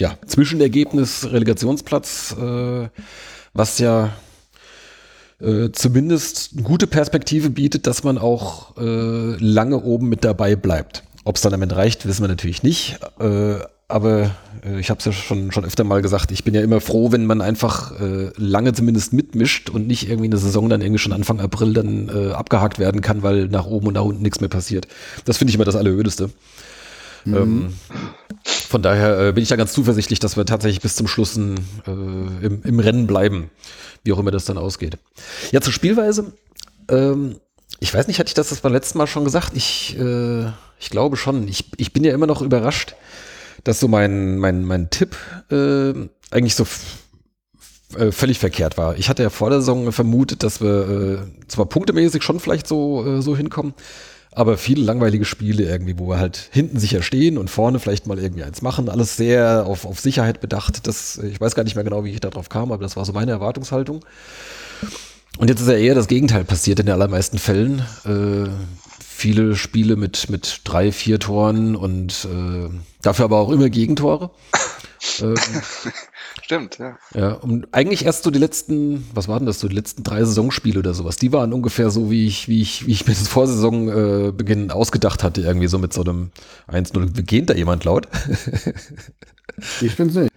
ja, 0.00 0.18
Zwischenergebnis 0.26 1.30
Relegationsplatz, 1.30 2.34
äh, 2.38 2.88
was 3.52 3.78
ja 3.78 4.12
äh, 5.40 5.70
zumindest 5.72 6.50
eine 6.54 6.62
gute 6.62 6.86
Perspektive 6.86 7.50
bietet, 7.50 7.86
dass 7.86 8.02
man 8.04 8.18
auch 8.18 8.76
äh, 8.78 9.36
lange 9.38 9.80
oben 9.82 10.08
mit 10.08 10.24
dabei 10.24 10.56
bleibt. 10.56 11.02
Ob 11.26 11.34
es 11.34 11.42
dann 11.42 11.52
am 11.52 11.62
Ende 11.62 11.76
reicht, 11.76 12.06
wissen 12.06 12.22
wir 12.22 12.28
natürlich 12.28 12.62
nicht. 12.62 13.00
Äh, 13.18 13.56
aber 13.88 14.30
äh, 14.64 14.78
ich 14.78 14.90
habe 14.90 15.00
es 15.00 15.06
ja 15.06 15.10
schon, 15.10 15.50
schon 15.50 15.64
öfter 15.64 15.82
mal 15.82 16.00
gesagt, 16.00 16.30
ich 16.30 16.44
bin 16.44 16.54
ja 16.54 16.60
immer 16.60 16.80
froh, 16.80 17.10
wenn 17.10 17.26
man 17.26 17.40
einfach 17.40 18.00
äh, 18.00 18.30
lange 18.36 18.74
zumindest 18.74 19.12
mitmischt 19.12 19.68
und 19.68 19.88
nicht 19.88 20.08
irgendwie 20.08 20.26
eine 20.26 20.36
Saison 20.36 20.68
dann 20.68 20.82
irgendwie 20.82 21.00
schon 21.00 21.12
Anfang 21.12 21.40
April 21.40 21.72
dann 21.72 22.08
äh, 22.08 22.30
abgehakt 22.30 22.78
werden 22.78 23.00
kann, 23.00 23.24
weil 23.24 23.48
nach 23.48 23.66
oben 23.66 23.88
und 23.88 23.94
nach 23.94 24.04
unten 24.04 24.22
nichts 24.22 24.38
mehr 24.38 24.48
passiert. 24.48 24.86
Das 25.24 25.36
finde 25.38 25.50
ich 25.50 25.56
immer 25.56 25.64
das 25.64 25.74
Allerödeste. 25.74 26.30
Ähm, 27.26 27.74
von 28.44 28.82
daher 28.82 29.18
äh, 29.18 29.32
bin 29.32 29.42
ich 29.42 29.48
da 29.48 29.56
ganz 29.56 29.72
zuversichtlich, 29.72 30.20
dass 30.20 30.36
wir 30.36 30.46
tatsächlich 30.46 30.80
bis 30.80 30.94
zum 30.94 31.08
Schluss 31.08 31.34
ein, 31.34 31.56
äh, 31.88 32.46
im, 32.46 32.62
im 32.62 32.78
Rennen 32.78 33.08
bleiben, 33.08 33.50
wie 34.04 34.12
auch 34.12 34.20
immer 34.20 34.30
das 34.30 34.44
dann 34.44 34.58
ausgeht. 34.58 34.96
Ja, 35.50 35.60
zur 35.60 35.72
Spielweise. 35.72 36.32
Ähm, 36.88 37.40
ich 37.80 37.92
weiß 37.92 38.06
nicht, 38.08 38.18
hatte 38.18 38.28
ich 38.28 38.34
das 38.34 38.48
das 38.48 38.60
beim 38.60 38.72
letzten 38.72 38.98
Mal 38.98 39.06
schon 39.06 39.24
gesagt? 39.24 39.52
Ich, 39.54 39.98
äh, 39.98 40.46
ich 40.78 40.90
glaube 40.90 41.16
schon. 41.16 41.48
Ich, 41.48 41.70
ich 41.76 41.92
bin 41.92 42.04
ja 42.04 42.14
immer 42.14 42.26
noch 42.26 42.42
überrascht, 42.42 42.94
dass 43.64 43.80
so 43.80 43.88
mein, 43.88 44.38
mein, 44.38 44.64
mein 44.64 44.90
Tipp 44.90 45.16
äh, 45.50 45.92
eigentlich 46.30 46.54
so 46.54 46.66
äh, 47.96 48.12
völlig 48.12 48.38
verkehrt 48.38 48.78
war. 48.78 48.96
Ich 48.96 49.08
hatte 49.08 49.22
ja 49.22 49.30
vor 49.30 49.50
der 49.50 49.60
Saison 49.60 49.92
vermutet, 49.92 50.42
dass 50.42 50.60
wir 50.60 50.88
äh, 50.88 51.46
zwar 51.48 51.66
punktemäßig 51.66 52.22
schon 52.22 52.40
vielleicht 52.40 52.66
so, 52.66 53.04
äh, 53.06 53.22
so 53.22 53.36
hinkommen, 53.36 53.74
aber 54.32 54.58
viele 54.58 54.84
langweilige 54.84 55.24
Spiele 55.24 55.64
irgendwie, 55.64 55.98
wo 55.98 56.08
wir 56.08 56.18
halt 56.18 56.50
hinten 56.52 56.78
sicher 56.78 57.02
stehen 57.02 57.38
und 57.38 57.48
vorne 57.48 57.78
vielleicht 57.78 58.06
mal 58.06 58.18
irgendwie 58.18 58.44
eins 58.44 58.60
machen. 58.60 58.88
Alles 58.88 59.16
sehr 59.16 59.66
auf, 59.66 59.84
auf 59.84 60.00
Sicherheit 60.00 60.40
bedacht. 60.40 60.86
Das, 60.86 61.18
ich 61.18 61.40
weiß 61.40 61.54
gar 61.54 61.64
nicht 61.64 61.74
mehr 61.74 61.84
genau, 61.84 62.04
wie 62.04 62.10
ich 62.10 62.20
da 62.20 62.30
drauf 62.30 62.48
kam, 62.48 62.72
aber 62.72 62.82
das 62.82 62.96
war 62.96 63.04
so 63.04 63.12
meine 63.12 63.30
Erwartungshaltung. 63.30 64.04
Und 65.38 65.48
jetzt 65.48 65.60
ist 65.60 65.68
ja 65.68 65.74
eher 65.74 65.94
das 65.94 66.08
Gegenteil 66.08 66.44
passiert 66.44 66.80
in 66.80 66.86
den 66.86 66.94
allermeisten 66.94 67.38
Fällen. 67.38 67.80
Äh, 68.04 68.48
viele 69.16 69.56
Spiele 69.56 69.96
mit, 69.96 70.30
mit 70.30 70.60
drei, 70.64 70.92
vier 70.92 71.18
Toren 71.18 71.76
und 71.76 72.26
äh, 72.30 72.68
dafür 73.02 73.26
aber 73.26 73.38
auch 73.38 73.50
immer 73.50 73.68
Gegentore. 73.70 74.30
ähm, 75.20 75.34
Stimmt, 76.42 76.78
ja. 76.78 76.96
ja, 77.12 77.32
und 77.32 77.66
eigentlich 77.72 78.04
erst 78.04 78.22
so 78.22 78.30
die 78.30 78.38
letzten, 78.38 79.08
was 79.12 79.26
waren 79.26 79.46
das, 79.46 79.58
so 79.58 79.68
die 79.68 79.74
letzten 79.74 80.04
drei 80.04 80.22
Saisonspiele 80.22 80.78
oder 80.78 80.94
sowas, 80.94 81.16
die 81.16 81.32
waren 81.32 81.52
ungefähr 81.52 81.90
so, 81.90 82.08
wie 82.08 82.26
ich, 82.26 82.46
wie 82.46 82.62
ich, 82.62 82.86
wie 82.86 82.92
ich 82.92 83.06
mir 83.06 83.14
das 83.14 83.26
vor 83.26 83.48
Saisonbeginn 83.48 84.28
äh, 84.28 84.32
Beginn 84.32 84.70
ausgedacht 84.70 85.24
hatte, 85.24 85.40
irgendwie 85.40 85.66
so 85.66 85.78
mit 85.78 85.92
so 85.92 86.02
einem 86.02 86.30
1-0. 86.68 87.22
Geht 87.22 87.50
da 87.50 87.54
jemand 87.54 87.84
laut? 87.84 88.06
Ich 89.80 89.96
bin's 89.96 90.14
nicht. 90.14 90.30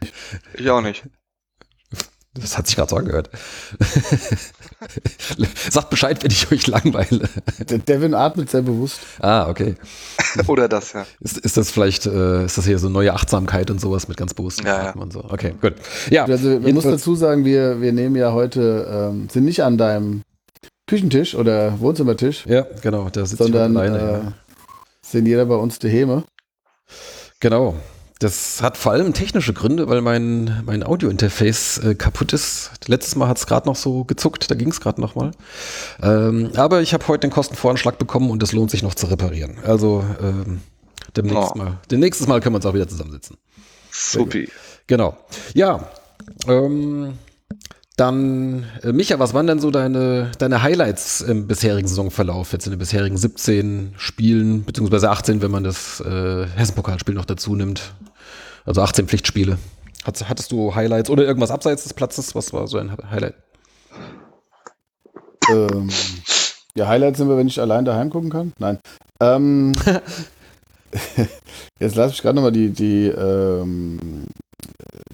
Ich 0.53 0.70
auch 0.70 0.82
nicht. 0.82 1.03
Das 2.36 2.57
hat 2.57 2.67
sich 2.67 2.75
gerade 2.75 2.89
so 2.89 2.95
angehört. 2.95 3.29
Sagt 5.69 5.89
Bescheid, 5.89 6.24
wenn 6.24 6.31
ich 6.31 6.51
euch 6.51 6.67
langweile. 6.67 7.27
Der 7.69 7.79
Devin 7.79 8.13
atmet 8.13 8.50
sehr 8.50 8.62
bewusst. 8.62 9.00
Ah, 9.19 9.50
okay. 9.50 9.75
Oder 10.48 10.67
das, 10.69 10.93
ja. 10.93 11.05
Ist, 11.19 11.38
ist 11.39 11.57
das 11.57 11.71
vielleicht, 11.71 12.05
äh, 12.05 12.45
ist 12.45 12.57
das 12.57 12.65
hier 12.65 12.77
so 12.79 12.88
neue 12.89 13.13
Achtsamkeit 13.13 13.71
und 13.71 13.81
sowas 13.81 14.07
mit 14.07 14.17
ganz 14.17 14.33
bewussten 14.33 14.65
Ja, 14.65 14.83
ja. 14.83 14.89
Atmen 14.89 15.03
und 15.03 15.13
so? 15.13 15.24
Okay, 15.27 15.55
gut. 15.59 15.74
Ja, 16.12 16.25
Also, 16.25 16.59
man 16.59 16.74
muss 16.74 16.83
dazu 16.83 17.15
sagen, 17.15 17.45
wir, 17.45 17.81
wir 17.81 17.91
nehmen 17.93 18.15
ja 18.15 18.31
heute, 18.31 18.88
ähm, 19.12 19.27
sind 19.29 19.45
nicht 19.45 19.63
an 19.63 19.77
deinem 19.77 20.21
Küchentisch 20.88 21.36
oder 21.36 21.79
Wohnzimmertisch, 21.79 22.45
ja, 22.48 22.65
genau, 22.81 23.09
da 23.09 23.25
sitzt 23.25 23.41
sondern 23.43 23.74
jemand 23.74 23.89
alleine. 23.89 24.17
äh, 24.27 24.31
sind 25.01 25.25
jeder 25.27 25.45
bei 25.45 25.55
uns 25.55 25.77
daheim. 25.79 26.24
Genau. 27.39 27.75
Das 28.19 28.61
hat 28.61 28.75
vor 28.75 28.91
allem 28.91 29.13
technische 29.13 29.53
Gründe, 29.53 29.88
weil 29.88 30.01
mein, 30.01 30.61
mein 30.65 30.83
Audio-Interface 30.85 31.77
äh, 31.77 31.95
kaputt 31.95 32.33
ist. 32.33 32.71
Letztes 32.88 33.15
Mal 33.15 33.29
hat 33.29 33.38
es 33.38 33.47
gerade 33.47 33.65
noch 33.65 33.77
so 33.77 34.03
gezuckt, 34.03 34.51
da 34.51 34.55
ging 34.55 34.69
es 34.69 34.81
gerade 34.81 34.99
noch 34.99 35.15
mal. 35.15 35.31
Ähm, 36.03 36.51
aber 36.55 36.81
ich 36.81 36.93
habe 36.93 37.07
heute 37.07 37.21
den 37.27 37.31
Kostenvoranschlag 37.31 37.97
bekommen 37.97 38.29
und 38.29 38.43
es 38.43 38.51
lohnt 38.51 38.71
sich 38.71 38.83
noch 38.83 38.93
zu 38.93 39.05
reparieren. 39.05 39.57
Also 39.65 40.03
ähm, 40.21 40.59
demnächst, 41.15 41.51
Oh. 41.55 41.57
mal, 41.57 41.77
demnächstes 41.89 42.27
Mal 42.27 42.41
können 42.41 42.55
wir 42.55 42.57
uns 42.57 42.65
auch 42.65 42.73
wieder 42.73 42.89
zusammensitzen. 42.89 43.38
Supi. 43.89 44.49
Genau. 44.88 45.15
Ja. 45.53 45.88
Ähm, 46.45 47.13
dann, 47.95 48.65
äh, 48.83 48.91
Micha, 48.91 49.19
was 49.19 49.33
waren 49.33 49.47
denn 49.47 49.59
so 49.59 49.71
deine, 49.71 50.31
deine 50.39 50.61
Highlights 50.61 51.21
im 51.21 51.47
bisherigen 51.47 51.88
Saisonverlauf, 51.88 52.51
jetzt 52.51 52.65
in 52.65 52.71
den 52.71 52.79
bisherigen 52.79 53.17
17 53.17 53.93
Spielen, 53.97 54.63
beziehungsweise 54.65 55.09
18, 55.09 55.41
wenn 55.41 55.51
man 55.51 55.63
das 55.63 56.01
äh, 56.01 56.47
Hessen-Pokalspiel 56.55 57.15
noch 57.15 57.25
dazu 57.25 57.55
nimmt? 57.55 57.93
Also 58.65 58.81
18 58.81 59.07
Pflichtspiele. 59.07 59.57
Hattest, 60.03 60.29
hattest 60.29 60.51
du 60.51 60.73
Highlights 60.75 61.09
oder 61.09 61.23
irgendwas 61.23 61.51
abseits 61.51 61.83
des 61.83 61.93
Platzes? 61.93 62.33
Was 62.35 62.53
war 62.53 62.67
so 62.67 62.77
ein 62.77 62.95
Highlight? 63.11 63.35
Ähm, 65.49 65.89
ja, 66.75 66.87
Highlights 66.87 67.17
sind 67.17 67.29
wir, 67.29 67.37
wenn 67.37 67.47
ich 67.47 67.59
allein 67.59 67.85
daheim 67.85 68.09
gucken 68.09 68.29
kann. 68.29 68.53
Nein. 68.59 68.79
Ähm, 69.19 69.73
jetzt 71.79 71.95
lasse 71.95 72.13
ich 72.13 72.21
gerade 72.21 72.35
nochmal 72.35 72.51
die, 72.51 72.69
die, 72.69 73.07
ähm, 73.07 74.25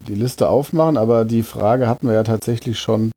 die 0.08 0.16
Liste 0.16 0.50
aufmachen, 0.50 0.98
aber 0.98 1.26
die 1.26 1.44
Frage 1.44 1.88
hatten 1.88 2.08
wir 2.08 2.14
ja 2.14 2.24
tatsächlich 2.24 2.80
schon 2.80 3.12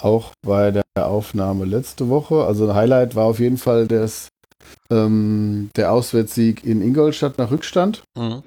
auch 0.00 0.32
bei 0.42 0.70
der 0.70 0.84
Aufnahme 0.96 1.64
letzte 1.64 2.08
Woche. 2.08 2.44
Also 2.44 2.68
ein 2.68 2.74
Highlight 2.74 3.14
war 3.14 3.24
auf 3.24 3.40
jeden 3.40 3.58
Fall 3.58 3.86
das, 3.86 4.28
ähm, 4.90 5.70
der 5.76 5.92
Auswärtssieg 5.92 6.64
in 6.64 6.82
Ingolstadt 6.82 7.38
nach 7.38 7.50
Rückstand. 7.50 8.02
Mhm. 8.16 8.42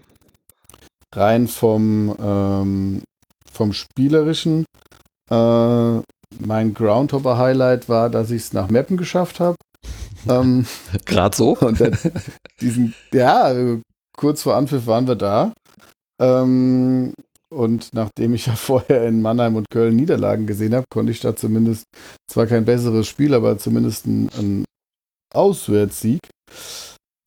Rein 1.18 1.48
vom, 1.48 2.16
ähm, 2.20 3.02
vom 3.52 3.74
Spielerischen. 3.74 4.66
Äh, 5.30 6.02
mein 6.40 6.74
Groundhopper-Highlight 6.74 7.90
war, 7.90 8.10
dass 8.10 8.32
ich 8.32 8.44
es 8.44 8.54
nach 8.54 8.70
Mappen 8.70 8.98
geschafft 8.98 9.40
habe. 9.40 9.58
ähm, 10.30 10.66
Gerade 11.06 11.36
so. 11.36 11.58
Und 11.60 11.82
dann 11.82 11.98
diesen, 12.62 12.94
ja, 13.12 13.54
kurz 14.16 14.44
vor 14.44 14.56
Anpfiff 14.56 14.86
waren 14.86 15.08
wir 15.08 15.16
da. 15.16 15.54
Ähm, 16.22 17.14
und 17.50 17.94
nachdem 17.94 18.34
ich 18.34 18.48
ja 18.48 18.56
vorher 18.56 19.08
in 19.08 19.22
Mannheim 19.22 19.56
und 19.56 19.70
Köln 19.70 19.96
Niederlagen 19.96 20.48
gesehen 20.48 20.76
habe, 20.76 20.86
konnte 20.90 21.12
ich 21.12 21.20
da 21.20 21.36
zumindest 21.36 21.86
zwar 22.30 22.46
kein 22.46 22.66
besseres 22.66 23.08
Spiel, 23.08 23.34
aber 23.34 23.58
zumindest 23.58 24.06
einen 24.06 24.66
Auswärtssieg 25.34 26.20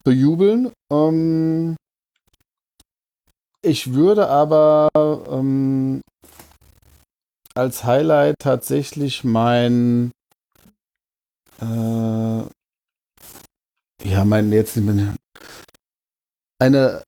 bejubeln. 0.04 0.70
Ähm, 0.92 1.76
ich 3.62 3.92
würde 3.92 4.28
aber 4.28 4.88
ähm, 5.30 6.00
als 7.54 7.84
Highlight 7.84 8.36
tatsächlich 8.38 9.24
mein 9.24 10.12
äh, 11.60 12.44
ja, 14.02 14.24
mein 14.24 14.52
jetzt 14.52 14.78
eine 16.58 17.02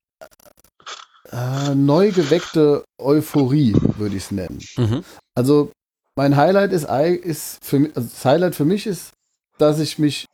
äh, 1.31 1.75
neu 1.75 2.13
geweckte 2.13 2.85
Euphorie, 3.01 3.75
würde 3.97 4.17
ich 4.17 4.25
es 4.25 4.31
nennen. 4.31 4.61
Mhm. 4.77 5.05
Also 5.35 5.73
mein 6.17 6.37
Highlight 6.37 6.73
ist, 6.73 6.85
ist 7.25 7.65
für 7.65 7.79
mich, 7.79 7.97
also 7.97 8.09
das 8.09 8.25
Highlight 8.25 8.55
für 8.55 8.67
mich 8.67 8.87
ist, 8.87 9.13
dass 9.59 9.79
ich 9.79 9.99
mich 9.99 10.27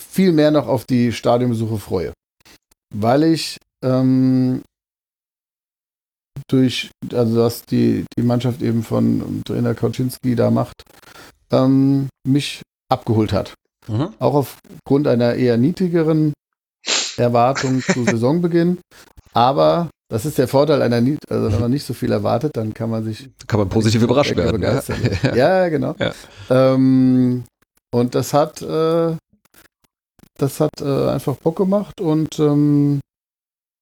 viel 0.00 0.32
mehr 0.32 0.50
noch 0.50 0.68
auf 0.68 0.84
die 0.84 1.12
Stadionbesuche 1.12 1.78
freue. 1.78 2.12
Weil 2.94 3.24
ich 3.24 3.58
ähm, 3.84 4.62
durch, 6.48 6.90
also 7.12 7.36
was 7.36 7.62
die, 7.62 8.04
die 8.16 8.22
Mannschaft 8.22 8.62
eben 8.62 8.82
von 8.82 9.42
Trainer 9.44 9.74
Kauczynski 9.74 10.36
da 10.36 10.50
macht, 10.50 10.82
ähm, 11.50 12.08
mich 12.26 12.62
abgeholt 12.88 13.32
hat. 13.32 13.54
Mhm. 13.88 14.08
Auch 14.18 14.34
aufgrund 14.34 15.06
einer 15.06 15.34
eher 15.34 15.56
niedrigeren 15.56 16.32
Erwartung 17.16 17.82
zu 17.92 18.04
Saisonbeginn. 18.04 18.78
Aber 19.32 19.90
das 20.08 20.24
ist 20.24 20.38
der 20.38 20.48
Vorteil 20.48 20.82
einer, 20.82 20.96
also 21.28 21.52
wenn 21.52 21.60
man 21.60 21.70
nicht 21.70 21.84
so 21.84 21.92
viel 21.92 22.12
erwartet, 22.12 22.56
dann 22.56 22.72
kann 22.72 22.90
man 22.90 23.04
sich. 23.04 23.28
Kann 23.46 23.60
man 23.60 23.68
positiv 23.68 24.02
überrascht 24.02 24.36
werden. 24.36 24.62
Ja, 25.22 25.36
ja 25.36 25.68
genau. 25.68 25.94
Ja. 25.98 26.12
Ähm, 26.48 27.44
und 27.92 28.14
das 28.14 28.32
hat, 28.32 28.62
äh, 28.62 29.16
das 30.38 30.60
hat 30.60 30.80
äh, 30.80 31.08
einfach 31.10 31.36
Bock 31.36 31.56
gemacht 31.56 32.00
und 32.00 32.38
ähm, 32.38 33.00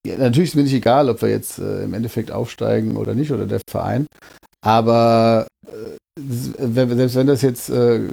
ja, 0.07 0.19
natürlich 0.19 0.51
ist 0.51 0.55
mir 0.55 0.63
nicht 0.65 0.75
egal, 0.75 1.09
ob 1.09 1.23
wir 1.23 1.31
jetzt 1.31 1.59
äh, 1.59 1.85
im 1.85 1.95
Endeffekt 1.95 2.31
aufsteigen 2.31 2.97
oder 2.97 3.15
nicht 3.15 3.33
oder 3.33 3.47
der 3.47 3.61
Verein. 3.69 4.07
Aber 4.61 5.47
äh, 5.67 5.97
selbst 6.19 7.17
wenn 7.17 7.27
das 7.27 7.43
jetzt 7.43 7.71
äh, 7.71 8.09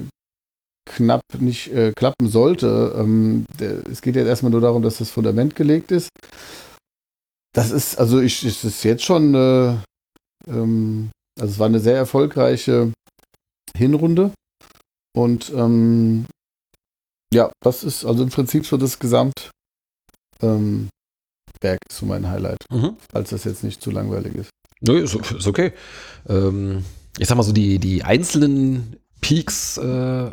knapp 0.89 1.21
nicht 1.39 1.71
äh, 1.71 1.91
klappen 1.93 2.30
sollte, 2.30 2.95
ähm, 2.97 3.45
der, 3.60 3.86
es 3.88 4.01
geht 4.01 4.15
jetzt 4.15 4.27
erstmal 4.27 4.51
nur 4.51 4.62
darum, 4.62 4.82
dass 4.82 4.97
das 4.97 5.10
Fundament 5.10 5.56
gelegt 5.56 5.91
ist. 5.91 6.10
Das 7.54 7.71
ist, 7.71 7.97
also 7.99 8.21
ich, 8.21 8.43
es 8.43 8.63
ist 8.63 8.84
jetzt 8.84 9.04
schon, 9.04 9.36
äh, 9.36 9.75
ähm, 10.47 11.12
also 11.39 11.54
es 11.54 11.60
war 11.60 11.67
eine 11.67 11.80
sehr 11.80 11.97
erfolgreiche 11.97 12.91
Hinrunde. 13.77 14.32
Und 15.13 15.51
ähm, 15.54 16.25
ja, 17.34 17.51
das 17.62 17.84
ist 17.84 18.06
also 18.06 18.23
im 18.23 18.30
Prinzip 18.30 18.65
so 18.65 18.77
das 18.77 18.99
Gesamtwerk 18.99 19.51
ähm, 20.41 20.89
so 21.91 22.06
mein 22.06 22.30
Highlight, 22.30 22.65
mhm. 22.69 22.97
falls 23.12 23.30
das 23.30 23.43
jetzt 23.43 23.63
nicht 23.63 23.82
zu 23.82 23.91
langweilig 23.91 24.36
ist. 24.36 24.50
Nö, 24.82 25.00
ist, 25.00 25.15
ist 25.15 25.47
okay. 25.47 25.74
Ähm, 26.28 26.84
ich 27.17 27.28
sag 27.28 27.38
mal 27.38 27.43
so, 27.43 27.52
die, 27.54 27.80
die 27.80 28.04
einzelnen 28.04 28.97
Peaks 29.21 29.78
äh, 29.78 30.32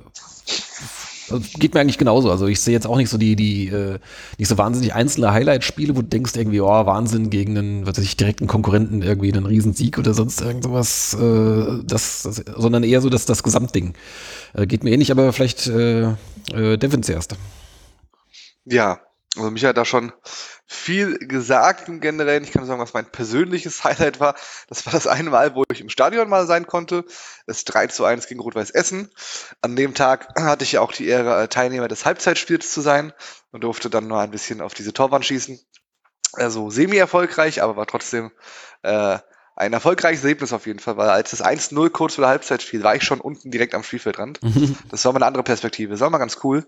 also 1.30 1.44
geht 1.58 1.74
mir 1.74 1.80
eigentlich 1.80 1.98
genauso. 1.98 2.30
Also 2.30 2.46
ich 2.46 2.60
sehe 2.60 2.72
jetzt 2.72 2.86
auch 2.86 2.96
nicht 2.96 3.10
so 3.10 3.18
die, 3.18 3.36
die, 3.36 3.68
äh, 3.68 3.98
nicht 4.38 4.48
so 4.48 4.58
wahnsinnig 4.58 4.94
einzelne 4.94 5.32
Highlight-Spiele, 5.32 5.96
wo 5.96 6.02
du 6.02 6.08
denkst 6.08 6.36
irgendwie, 6.36 6.60
oh, 6.60 6.86
Wahnsinn 6.86 7.30
gegen 7.30 7.56
einen, 7.58 7.86
was 7.86 7.98
weiß 7.98 8.04
ich, 8.04 8.16
direkten 8.16 8.46
Konkurrenten 8.46 9.02
irgendwie 9.02 9.32
einen 9.32 9.46
Riesensieg 9.46 9.98
oder 9.98 10.14
sonst 10.14 10.40
irgend 10.40 10.64
sowas, 10.64 11.14
äh, 11.14 11.84
das, 11.84 12.22
das, 12.22 12.42
sondern 12.56 12.82
eher 12.82 13.00
so 13.00 13.10
das, 13.10 13.26
das 13.26 13.42
Gesamtding. 13.42 13.94
Äh, 14.54 14.66
geht 14.66 14.84
mir 14.84 14.90
ähnlich, 14.90 15.10
aber 15.10 15.32
vielleicht 15.32 15.66
äh, 15.66 16.12
äh, 16.52 16.78
Devin 16.78 17.02
zuerst. 17.02 17.36
Ja, 18.64 19.00
also 19.38 19.50
mich 19.50 19.64
hat 19.64 19.76
da 19.76 19.84
schon 19.84 20.12
viel 20.66 21.18
gesagt 21.18 21.88
im 21.88 22.00
Generellen. 22.00 22.44
Ich 22.44 22.52
kann 22.52 22.66
sagen, 22.66 22.80
was 22.80 22.94
mein 22.94 23.10
persönliches 23.10 23.84
Highlight 23.84 24.20
war. 24.20 24.34
Das 24.68 24.84
war 24.86 24.92
das 24.92 25.06
eine 25.06 25.30
Mal, 25.30 25.54
wo 25.54 25.64
ich 25.72 25.80
im 25.80 25.88
Stadion 25.88 26.28
mal 26.28 26.46
sein 26.46 26.66
konnte. 26.66 27.04
Das 27.46 27.64
3 27.64 27.86
zu 27.86 28.04
1 28.04 28.26
gegen 28.26 28.40
Rot-Weiß 28.40 28.70
Essen. 28.70 29.10
An 29.62 29.76
dem 29.76 29.94
Tag 29.94 30.28
hatte 30.38 30.64
ich 30.64 30.72
ja 30.72 30.80
auch 30.80 30.92
die 30.92 31.08
Ehre, 31.08 31.42
äh, 31.42 31.48
Teilnehmer 31.48 31.88
des 31.88 32.04
Halbzeitspiels 32.04 32.72
zu 32.72 32.80
sein 32.80 33.12
und 33.50 33.64
durfte 33.64 33.90
dann 33.90 34.08
nur 34.08 34.20
ein 34.20 34.30
bisschen 34.30 34.60
auf 34.60 34.74
diese 34.74 34.92
Torwand 34.92 35.24
schießen. 35.24 35.58
Also 36.34 36.68
semi-erfolgreich, 36.70 37.62
aber 37.62 37.76
war 37.76 37.86
trotzdem 37.86 38.30
äh, 38.82 39.18
ein 39.58 39.72
erfolgreiches 39.72 40.22
Erlebnis 40.22 40.52
auf 40.52 40.66
jeden 40.66 40.78
Fall, 40.78 40.96
weil 40.96 41.08
als 41.08 41.32
das 41.32 41.44
1-0 41.44 41.90
kurz 41.90 42.14
vor 42.14 42.22
der 42.22 42.30
Halbzeit 42.30 42.62
fiel, 42.62 42.84
war 42.84 42.94
ich 42.94 43.02
schon 43.02 43.20
unten 43.20 43.50
direkt 43.50 43.74
am 43.74 43.82
Spielfeldrand. 43.82 44.38
Das 44.90 45.04
war 45.04 45.12
mal 45.12 45.18
eine 45.18 45.26
andere 45.26 45.42
Perspektive. 45.42 45.92
Das 45.92 46.00
war 46.00 46.10
mal 46.10 46.18
ganz 46.18 46.38
cool. 46.44 46.64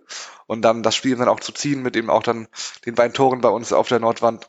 Und 0.47 0.63
dann 0.63 0.83
das 0.83 0.97
Spiel 0.97 1.17
dann 1.17 1.29
auch 1.29 1.41
zu 1.41 1.53
ziehen, 1.53 1.83
mit 1.83 1.97
eben 1.97 2.11
auch 2.11 2.23
dann 2.23 2.49
den 2.85 2.97
beiden 2.97 3.15
Toren 3.15 3.41
bei 3.41 3.49
uns 3.49 3.73
auf 3.73 3.89
der 3.89 4.01
Nordwand 4.01 4.49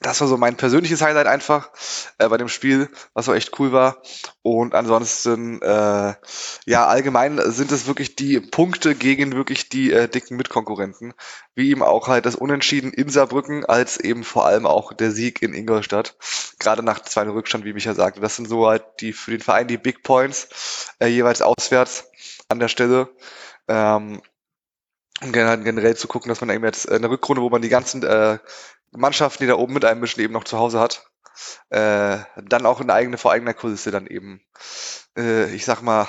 das 0.00 0.20
war 0.22 0.28
so 0.28 0.38
mein 0.38 0.56
persönliches 0.56 1.02
Highlight 1.02 1.26
einfach 1.26 1.70
äh, 2.18 2.28
bei 2.28 2.38
dem 2.38 2.48
Spiel, 2.48 2.88
was 3.12 3.26
so 3.26 3.34
echt 3.34 3.58
cool 3.58 3.70
war. 3.70 4.02
Und 4.40 4.74
ansonsten, 4.74 5.60
äh, 5.60 6.14
ja, 6.64 6.86
allgemein 6.86 7.38
sind 7.52 7.70
es 7.70 7.86
wirklich 7.86 8.16
die 8.16 8.40
Punkte 8.40 8.94
gegen 8.94 9.34
wirklich 9.34 9.68
die 9.68 9.92
äh, 9.92 10.08
dicken 10.08 10.38
Mitkonkurrenten. 10.38 11.12
Wie 11.54 11.70
eben 11.70 11.82
auch 11.82 12.08
halt 12.08 12.24
das 12.24 12.34
Unentschieden 12.34 12.94
in 12.94 13.10
Saarbrücken, 13.10 13.66
als 13.66 13.98
eben 14.00 14.24
vor 14.24 14.46
allem 14.46 14.64
auch 14.64 14.94
der 14.94 15.10
Sieg 15.10 15.42
in 15.42 15.52
Ingolstadt. 15.52 16.16
Gerade 16.58 16.82
nach 16.82 17.00
zwei 17.00 17.28
Rückstand, 17.28 17.66
wie 17.66 17.74
Micha 17.74 17.94
sagte. 17.94 18.20
Das 18.20 18.36
sind 18.36 18.48
so 18.48 18.66
halt 18.66 18.84
die 19.00 19.12
für 19.12 19.32
den 19.32 19.40
Verein 19.40 19.68
die 19.68 19.78
Big 19.78 20.02
Points, 20.02 20.88
äh, 20.98 21.08
jeweils 21.08 21.42
auswärts 21.42 22.10
an 22.48 22.58
der 22.58 22.68
Stelle. 22.68 23.10
Ähm, 23.68 24.22
um 25.22 25.32
generell 25.32 25.96
zu 25.96 26.08
gucken, 26.08 26.30
dass 26.30 26.40
man 26.40 26.48
eben 26.48 26.64
jetzt 26.64 26.90
eine 26.90 27.10
Rückrunde, 27.10 27.42
wo 27.42 27.50
man 27.50 27.60
die 27.60 27.68
ganzen 27.68 28.02
äh, 28.02 28.38
Mannschaften, 28.92 29.44
die 29.44 29.48
da 29.48 29.54
oben 29.54 29.74
mit 29.74 29.84
einmischen, 29.84 30.22
eben 30.22 30.32
noch 30.32 30.44
zu 30.44 30.58
Hause 30.58 30.80
hat. 30.80 31.06
Äh, 31.70 32.18
dann 32.36 32.66
auch 32.66 32.80
eine 32.80 32.92
eigene, 32.92 33.16
vor 33.16 33.32
eigener 33.32 33.54
Kulisse 33.54 33.90
dann 33.90 34.06
eben, 34.06 34.42
äh, 35.16 35.52
ich 35.54 35.64
sag 35.64 35.82
mal, 35.82 36.08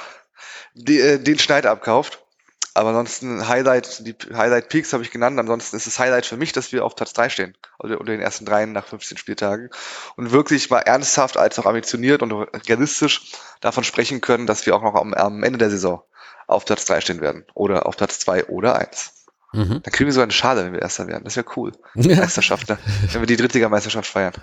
die, 0.73 0.99
äh, 0.99 1.19
den 1.19 1.39
Schneid 1.39 1.65
abkauft. 1.65 2.25
Aber 2.73 2.89
ansonsten 2.89 3.49
Highlight, 3.49 4.07
die 4.07 4.15
Highlight 4.33 4.69
Peaks 4.69 4.93
habe 4.93 5.03
ich 5.03 5.11
genannt. 5.11 5.37
Ansonsten 5.37 5.75
ist 5.75 5.87
das 5.87 5.99
Highlight 5.99 6.25
für 6.25 6.37
mich, 6.37 6.53
dass 6.53 6.71
wir 6.71 6.85
auf 6.85 6.95
Platz 6.95 7.11
3 7.13 7.29
stehen. 7.29 7.57
Also 7.79 7.97
unter 7.97 8.13
den 8.13 8.21
ersten 8.21 8.45
dreien 8.45 8.71
nach 8.71 8.87
15 8.87 9.17
Spieltagen. 9.17 9.69
Und 10.15 10.31
wirklich 10.31 10.69
mal 10.69 10.79
ernsthaft 10.79 11.35
als 11.35 11.59
auch 11.59 11.65
ambitioniert 11.65 12.21
und 12.21 12.31
realistisch 12.31 13.33
davon 13.59 13.83
sprechen 13.83 14.21
können, 14.21 14.47
dass 14.47 14.65
wir 14.65 14.75
auch 14.75 14.83
noch 14.83 14.95
am, 14.95 15.13
am 15.13 15.43
Ende 15.43 15.59
der 15.59 15.69
Saison 15.69 16.01
auf 16.47 16.63
Platz 16.63 16.85
3 16.85 17.01
stehen 17.01 17.21
werden. 17.21 17.45
Oder 17.53 17.85
auf 17.85 17.97
Platz 17.97 18.19
2 18.19 18.45
oder 18.45 18.77
1. 18.77 19.20
Mhm. 19.53 19.81
Dann 19.83 19.91
kriegen 19.91 20.07
wir 20.07 20.13
so 20.13 20.21
eine 20.21 20.31
Schale, 20.31 20.63
wenn 20.63 20.73
wir 20.73 20.81
Erster 20.81 21.07
werden. 21.07 21.25
Das 21.25 21.35
wäre 21.35 21.45
cool. 21.57 21.73
Meisterschaft, 21.95 22.69
ne? 22.69 22.77
wenn 23.11 23.21
wir 23.21 23.27
die 23.27 23.35
Drittliga-Meisterschaft 23.35 24.09
feiern. 24.09 24.33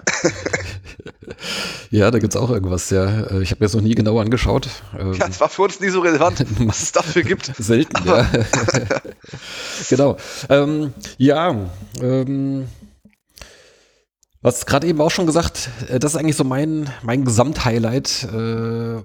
ja, 1.90 2.10
da 2.10 2.18
gibt's 2.18 2.36
auch 2.36 2.50
irgendwas, 2.50 2.90
ja. 2.90 3.04
Äh, 3.04 3.42
ich 3.42 3.50
habe 3.50 3.60
mir 3.60 3.66
das 3.66 3.74
noch 3.74 3.80
nie 3.80 3.94
genau 3.94 4.20
angeschaut. 4.20 4.68
Ähm, 4.98 5.14
ja, 5.14 5.26
es 5.28 5.40
war 5.40 5.48
für 5.48 5.62
uns 5.62 5.80
nie 5.80 5.88
so 5.88 6.00
relevant, 6.00 6.44
was 6.66 6.82
es 6.82 6.92
dafür 6.92 7.22
gibt. 7.22 7.50
Selten, 7.56 7.96
Aber 7.96 8.18
ja. 8.20 8.44
genau. 9.88 10.16
Ähm, 10.50 10.92
ja, 11.16 11.56
ähm, 12.02 12.68
was 14.42 14.66
gerade 14.66 14.86
eben 14.86 15.00
auch 15.00 15.10
schon 15.10 15.26
gesagt, 15.26 15.70
äh, 15.88 15.98
das 15.98 16.12
ist 16.12 16.20
eigentlich 16.20 16.36
so 16.36 16.44
mein, 16.44 16.90
mein 17.02 17.24
Gesamthighlight. 17.24 18.24
Äh, 18.24 19.02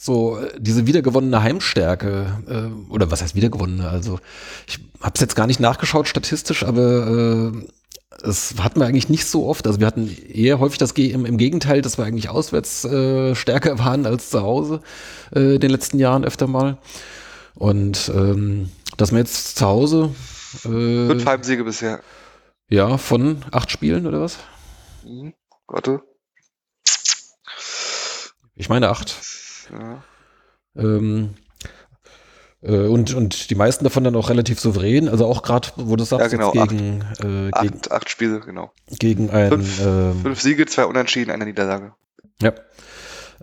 so 0.00 0.38
äh, 0.38 0.58
diese 0.58 0.86
wiedergewonnene 0.86 1.42
Heimstärke, 1.42 2.38
äh, 2.48 2.90
oder 2.92 3.10
was 3.10 3.22
heißt 3.22 3.34
wiedergewonnene? 3.34 3.88
Also 3.88 4.18
ich 4.66 4.78
habe 5.00 5.12
es 5.14 5.20
jetzt 5.20 5.36
gar 5.36 5.46
nicht 5.46 5.60
nachgeschaut 5.60 6.08
statistisch, 6.08 6.64
aber 6.64 7.52
äh, 7.52 7.66
es 8.22 8.54
hatten 8.58 8.80
wir 8.80 8.86
eigentlich 8.86 9.08
nicht 9.08 9.26
so 9.26 9.46
oft. 9.46 9.66
Also 9.66 9.80
wir 9.80 9.86
hatten 9.86 10.14
eher 10.32 10.58
häufig 10.58 10.78
das 10.78 10.94
Ge 10.94 11.10
im, 11.10 11.24
im 11.24 11.38
Gegenteil, 11.38 11.82
dass 11.82 11.98
wir 11.98 12.04
eigentlich 12.04 12.28
auswärts 12.28 12.84
äh, 12.84 13.34
stärker 13.34 13.78
waren 13.84 14.06
als 14.06 14.30
zu 14.30 14.40
Hause 14.40 14.80
äh, 15.34 15.54
in 15.54 15.60
den 15.60 15.70
letzten 15.70 15.98
Jahren 15.98 16.24
öfter 16.24 16.46
mal. 16.46 16.78
Und 17.54 18.10
ähm, 18.14 18.70
dass 18.96 19.12
wir 19.12 19.18
jetzt 19.18 19.58
zu 19.58 19.66
Hause 19.66 20.14
äh, 20.64 21.06
fünf 21.08 21.26
Heimsiege 21.26 21.64
bisher. 21.64 22.00
Ja, 22.68 22.98
von 22.98 23.44
acht 23.50 23.70
Spielen 23.70 24.06
oder 24.06 24.20
was? 24.20 24.38
Mhm. 25.04 25.34
Warte. 25.66 26.00
Ich 28.54 28.68
meine 28.68 28.88
acht. 28.88 29.16
Ja. 29.72 30.02
Ähm, 30.76 31.34
äh, 32.62 32.86
und, 32.86 33.14
und 33.14 33.50
die 33.50 33.54
meisten 33.54 33.84
davon 33.84 34.04
dann 34.04 34.16
auch 34.16 34.28
relativ 34.28 34.60
souverän, 34.60 35.08
also 35.08 35.26
auch 35.26 35.42
gerade, 35.42 35.68
wo 35.76 35.96
du 35.96 36.04
sagst, 36.04 36.32
ja, 36.32 36.38
genau, 36.38 36.52
gegen, 36.52 37.02
acht, 37.02 37.20
äh, 37.20 37.50
gegen 37.50 37.76
acht, 37.76 37.92
acht, 37.92 38.10
Spiele, 38.10 38.40
genau. 38.40 38.72
Gegen 38.98 39.30
ein 39.30 39.48
fünf, 39.48 39.80
ähm, 39.80 40.20
fünf 40.22 40.40
Siege, 40.40 40.66
zwei 40.66 40.84
Unentschieden, 40.84 41.30
eine 41.30 41.46
Niederlage. 41.46 41.94
Ja. 42.42 42.52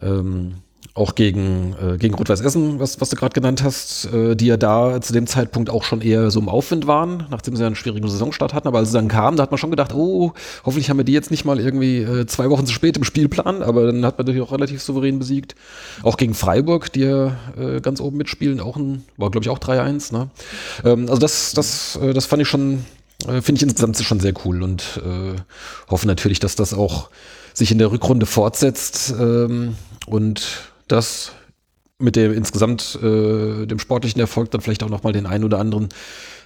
Ähm, 0.02 0.62
auch 0.98 1.16
gegen, 1.16 1.76
äh, 1.82 1.98
gegen 1.98 2.16
Rot-Weiß 2.16 2.42
Essen, 2.42 2.80
was, 2.80 3.00
was 3.00 3.10
du 3.10 3.16
gerade 3.16 3.34
genannt 3.34 3.64
hast, 3.64 4.06
äh, 4.12 4.36
die 4.36 4.48
ja 4.48 4.58
da 4.58 5.00
zu 5.00 5.14
dem 5.14 5.28
Zeitpunkt 5.28 5.70
auch 5.70 5.84
schon 5.84 6.02
eher 6.02 6.32
so 6.32 6.40
im 6.40 6.50
Aufwind 6.50 6.88
waren, 6.88 7.26
nachdem 7.30 7.56
sie 7.56 7.66
einen 7.66 7.76
schwierigen 7.76 8.08
Saisonstart 8.08 8.54
hatten. 8.54 8.68
Aber 8.68 8.80
als 8.80 8.90
sie 8.90 8.98
dann 8.98 9.08
kamen, 9.08 9.38
da 9.38 9.44
hat 9.44 9.52
man 9.52 9.58
schon 9.58 9.70
gedacht, 9.70 9.94
oh, 9.94 10.34
hoffentlich 10.66 10.90
haben 10.90 10.98
wir 10.98 11.04
die 11.04 11.14
jetzt 11.14 11.32
nicht 11.32 11.46
mal 11.46 11.60
irgendwie 11.60 12.00
äh, 12.00 12.26
zwei 12.26 12.50
Wochen 12.50 12.66
zu 12.66 12.74
spät 12.74 12.98
im 12.98 13.04
Spielplan. 13.04 13.62
Aber 13.62 13.86
dann 13.86 14.06
hat 14.06 14.18
man 14.18 14.26
natürlich 14.26 14.48
auch 14.48 14.52
relativ 14.52 14.82
souverän 14.82 15.20
besiegt. 15.20 15.56
Auch 16.04 16.18
gegen 16.18 16.34
Freiburg, 16.34 16.92
die 16.92 17.02
ja 17.02 17.38
äh, 17.58 17.80
ganz 17.82 18.02
oben 18.02 18.18
mitspielen, 18.18 18.60
auch 18.60 18.76
ein, 18.76 19.04
war 19.18 19.30
glaube 19.30 19.44
ich 19.44 19.50
auch 19.50 19.60
3-1. 19.60 20.14
Ne? 20.14 20.30
Ähm, 20.84 21.08
also 21.10 21.20
das, 21.20 21.54
das, 21.54 21.98
äh, 22.02 22.14
das 22.14 22.26
fand 22.26 22.42
ich 22.42 22.48
schon, 22.48 22.86
äh, 23.28 23.42
finde 23.42 23.60
ich 23.60 23.64
insgesamt 23.64 23.98
schon 23.98 24.20
sehr 24.20 24.34
cool 24.46 24.64
und 24.64 25.02
äh, 25.06 25.36
hoffe 25.90 26.08
natürlich, 26.08 26.40
dass 26.40 26.56
das 26.56 26.74
auch 26.74 27.10
sich 27.54 27.72
in 27.72 27.78
der 27.78 27.92
Rückrunde 27.92 28.26
fortsetzt 28.26 29.14
ähm, 29.20 29.76
und 30.06 30.72
dass 30.88 31.32
mit 32.00 32.15
dem 32.15 32.34
insgesamt 32.34 32.97
äh, 33.02 33.65
dem 33.65 33.80
sportlichen 33.80 34.19
Erfolg 34.19 34.52
dann 34.52 34.62
vielleicht 34.62 34.84
auch 34.84 34.89
nochmal 34.89 35.13
den 35.13 35.26
einen 35.26 35.43
oder 35.43 35.60
anderen 35.60 35.89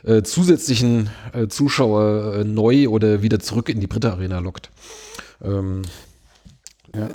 äh, 0.04 0.24
zusätzlichen 0.24 1.10
äh, 1.34 1.48
Zuschauer 1.48 2.36
äh, 2.36 2.44
neu 2.44 2.88
oder 2.88 3.22
wieder 3.22 3.40
zurück 3.40 3.68
in 3.70 3.80
die 3.80 3.88
Britta 3.88 4.12
Arena 4.12 4.40
lockt. 4.40 4.70
Ähm, 5.44 5.82
ja. 6.96 7.10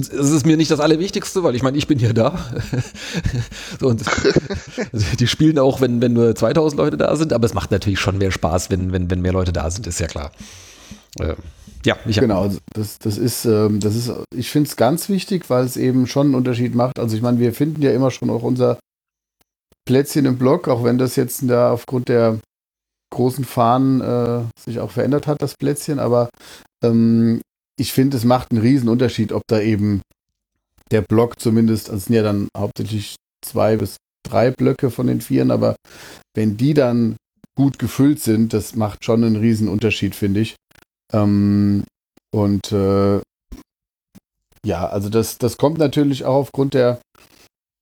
Es 0.00 0.08
ist 0.08 0.46
mir 0.46 0.56
nicht 0.56 0.70
das 0.70 0.80
Allerwichtigste, 0.80 1.42
weil 1.42 1.54
ich 1.54 1.62
meine, 1.62 1.76
ich 1.76 1.86
bin 1.86 1.98
ja 1.98 2.14
da. 2.14 2.38
so, 3.80 3.88
und 3.88 4.02
also 4.92 5.06
die 5.18 5.26
spielen 5.26 5.58
auch, 5.58 5.82
wenn, 5.82 6.00
wenn 6.00 6.14
nur 6.14 6.34
2000 6.34 6.78
Leute 6.78 6.96
da 6.96 7.14
sind, 7.16 7.34
aber 7.34 7.44
es 7.44 7.52
macht 7.52 7.70
natürlich 7.70 8.00
schon 8.00 8.16
mehr 8.16 8.30
Spaß, 8.30 8.70
wenn, 8.70 8.92
wenn, 8.92 9.10
wenn 9.10 9.20
mehr 9.20 9.34
Leute 9.34 9.52
da 9.52 9.70
sind, 9.70 9.86
ist 9.86 10.00
ja 10.00 10.06
klar. 10.06 10.32
Ähm, 11.20 11.36
ja, 11.84 11.98
ich 12.06 12.18
genau. 12.18 12.42
Also 12.42 12.58
das, 12.72 12.98
das 12.98 13.18
ist, 13.18 13.44
ähm, 13.44 13.80
das 13.80 13.94
ist, 13.94 14.10
ich 14.34 14.50
finde 14.50 14.68
es 14.68 14.76
ganz 14.76 15.08
wichtig, 15.08 15.50
weil 15.50 15.64
es 15.64 15.76
eben 15.76 16.06
schon 16.06 16.28
einen 16.28 16.34
Unterschied 16.34 16.74
macht. 16.74 16.98
Also 16.98 17.16
ich 17.16 17.22
meine, 17.22 17.38
wir 17.38 17.52
finden 17.52 17.82
ja 17.82 17.92
immer 17.92 18.10
schon 18.10 18.30
auch 18.30 18.42
unser 18.42 18.78
Plätzchen 19.86 20.24
im 20.24 20.38
Block, 20.38 20.68
auch 20.68 20.82
wenn 20.82 20.98
das 20.98 21.16
jetzt 21.16 21.42
da 21.48 21.72
aufgrund 21.72 22.08
der 22.08 22.40
großen 23.12 23.44
Fahnen 23.44 24.00
äh, 24.00 24.44
sich 24.58 24.80
auch 24.80 24.90
verändert 24.90 25.26
hat, 25.26 25.42
das 25.42 25.54
Plätzchen. 25.56 25.98
Aber 25.98 26.30
ähm, 26.82 27.40
ich 27.78 27.92
finde, 27.92 28.16
es 28.16 28.24
macht 28.24 28.50
einen 28.50 28.60
riesen 28.60 28.88
Unterschied, 28.88 29.32
ob 29.32 29.42
da 29.46 29.60
eben 29.60 30.00
der 30.90 31.02
Block 31.02 31.40
zumindest, 31.40 31.88
also 31.88 31.98
es 31.98 32.04
sind 32.06 32.16
ja 32.16 32.22
dann 32.22 32.48
hauptsächlich 32.56 33.16
zwei 33.44 33.76
bis 33.76 33.96
drei 34.26 34.50
Blöcke 34.50 34.90
von 34.90 35.06
den 35.06 35.20
Vieren, 35.20 35.50
aber 35.50 35.76
wenn 36.34 36.56
die 36.56 36.72
dann 36.74 37.16
gut 37.56 37.78
gefüllt 37.78 38.20
sind, 38.20 38.52
das 38.52 38.74
macht 38.74 39.04
schon 39.04 39.22
einen 39.22 39.36
riesen 39.36 39.68
Unterschied, 39.68 40.14
finde 40.14 40.40
ich. 40.40 40.56
Ähm, 41.14 41.84
und 42.32 42.72
äh, 42.72 43.20
ja, 44.66 44.86
also 44.88 45.08
das, 45.08 45.38
das 45.38 45.56
kommt 45.56 45.78
natürlich 45.78 46.24
auch 46.24 46.36
aufgrund 46.36 46.74
der, 46.74 47.00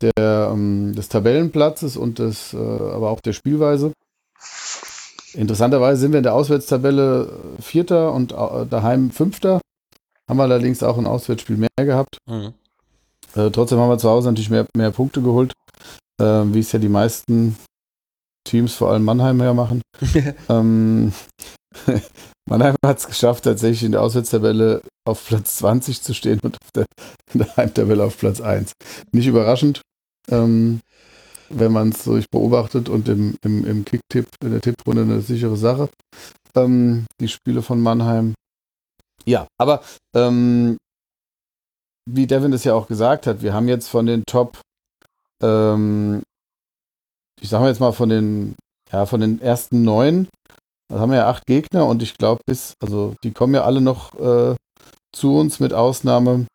der, 0.02 0.50
ähm, 0.52 0.94
des 0.94 1.08
Tabellenplatzes 1.08 1.96
und 1.96 2.18
des, 2.18 2.52
äh, 2.52 2.56
aber 2.56 3.10
auch 3.10 3.20
der 3.20 3.32
Spielweise. 3.32 3.92
Interessanterweise 5.34 6.00
sind 6.00 6.12
wir 6.12 6.18
in 6.18 6.24
der 6.24 6.34
Auswärtstabelle 6.34 7.56
Vierter 7.60 8.12
und 8.12 8.32
äh, 8.32 8.66
daheim 8.68 9.10
Fünfter. 9.10 9.60
Haben 10.28 10.36
wir 10.36 10.42
allerdings 10.42 10.82
auch 10.82 10.98
ein 10.98 11.06
Auswärtsspiel 11.06 11.56
mehr 11.56 11.70
gehabt. 11.76 12.18
Mhm. 12.28 12.52
Äh, 13.34 13.50
trotzdem 13.50 13.78
haben 13.78 13.88
wir 13.88 13.98
zu 13.98 14.10
Hause 14.10 14.28
natürlich 14.28 14.50
mehr, 14.50 14.66
mehr 14.76 14.90
Punkte 14.90 15.22
geholt, 15.22 15.54
äh, 16.20 16.24
wie 16.24 16.60
es 16.60 16.72
ja 16.72 16.78
die 16.78 16.90
meisten 16.90 17.56
Teams, 18.44 18.74
vor 18.74 18.90
allem 18.90 19.04
Mannheim, 19.04 19.40
ja 19.40 19.54
machen. 19.54 19.80
ähm, 20.50 21.12
Mannheim 22.48 22.76
hat 22.84 22.98
es 22.98 23.06
geschafft, 23.06 23.44
tatsächlich 23.44 23.84
in 23.84 23.92
der 23.92 24.02
Auswärtstabelle 24.02 24.82
auf 25.04 25.26
Platz 25.26 25.56
20 25.58 26.02
zu 26.02 26.14
stehen 26.14 26.40
und 26.40 26.56
auf 26.60 26.70
der, 26.74 26.86
in 27.32 27.40
der 27.40 27.56
Heimtabelle 27.56 28.04
auf 28.04 28.18
Platz 28.18 28.40
1. 28.40 28.72
Nicht 29.12 29.26
überraschend, 29.26 29.82
ähm, 30.28 30.80
wenn 31.48 31.72
man 31.72 31.90
es 31.90 32.04
so 32.04 32.18
beobachtet 32.30 32.88
und 32.88 33.08
im, 33.08 33.36
im, 33.44 33.64
im 33.64 33.84
Kick-Tipp, 33.84 34.26
in 34.42 34.50
der 34.52 34.60
Tipprunde 34.60 35.02
eine 35.02 35.20
sichere 35.20 35.56
Sache. 35.56 35.88
Ähm, 36.54 37.06
die 37.20 37.28
Spiele 37.28 37.62
von 37.62 37.80
Mannheim. 37.80 38.34
Ja, 39.24 39.46
aber 39.58 39.82
ähm, 40.14 40.76
wie 42.10 42.26
Devin 42.26 42.52
es 42.52 42.64
ja 42.64 42.74
auch 42.74 42.88
gesagt 42.88 43.26
hat, 43.26 43.42
wir 43.42 43.54
haben 43.54 43.68
jetzt 43.68 43.88
von 43.88 44.06
den 44.06 44.24
Top, 44.26 44.60
ähm, 45.42 46.22
ich 47.40 47.48
sage 47.48 47.68
jetzt 47.68 47.80
mal 47.80 47.92
von 47.92 48.08
den, 48.08 48.56
ja, 48.90 49.06
von 49.06 49.20
den 49.20 49.40
ersten 49.40 49.82
neun 49.82 50.28
da 50.92 51.00
haben 51.00 51.10
wir 51.10 51.20
ja 51.20 51.28
acht 51.28 51.46
Gegner 51.46 51.86
und 51.86 52.02
ich 52.02 52.18
glaube, 52.18 52.42
bis, 52.44 52.74
also 52.78 53.14
die 53.24 53.32
kommen 53.32 53.54
ja 53.54 53.64
alle 53.64 53.80
noch 53.80 54.14
äh, 54.20 54.54
zu 55.10 55.38
uns 55.38 55.58
mit 55.58 55.72
Ausnahme 55.72 56.46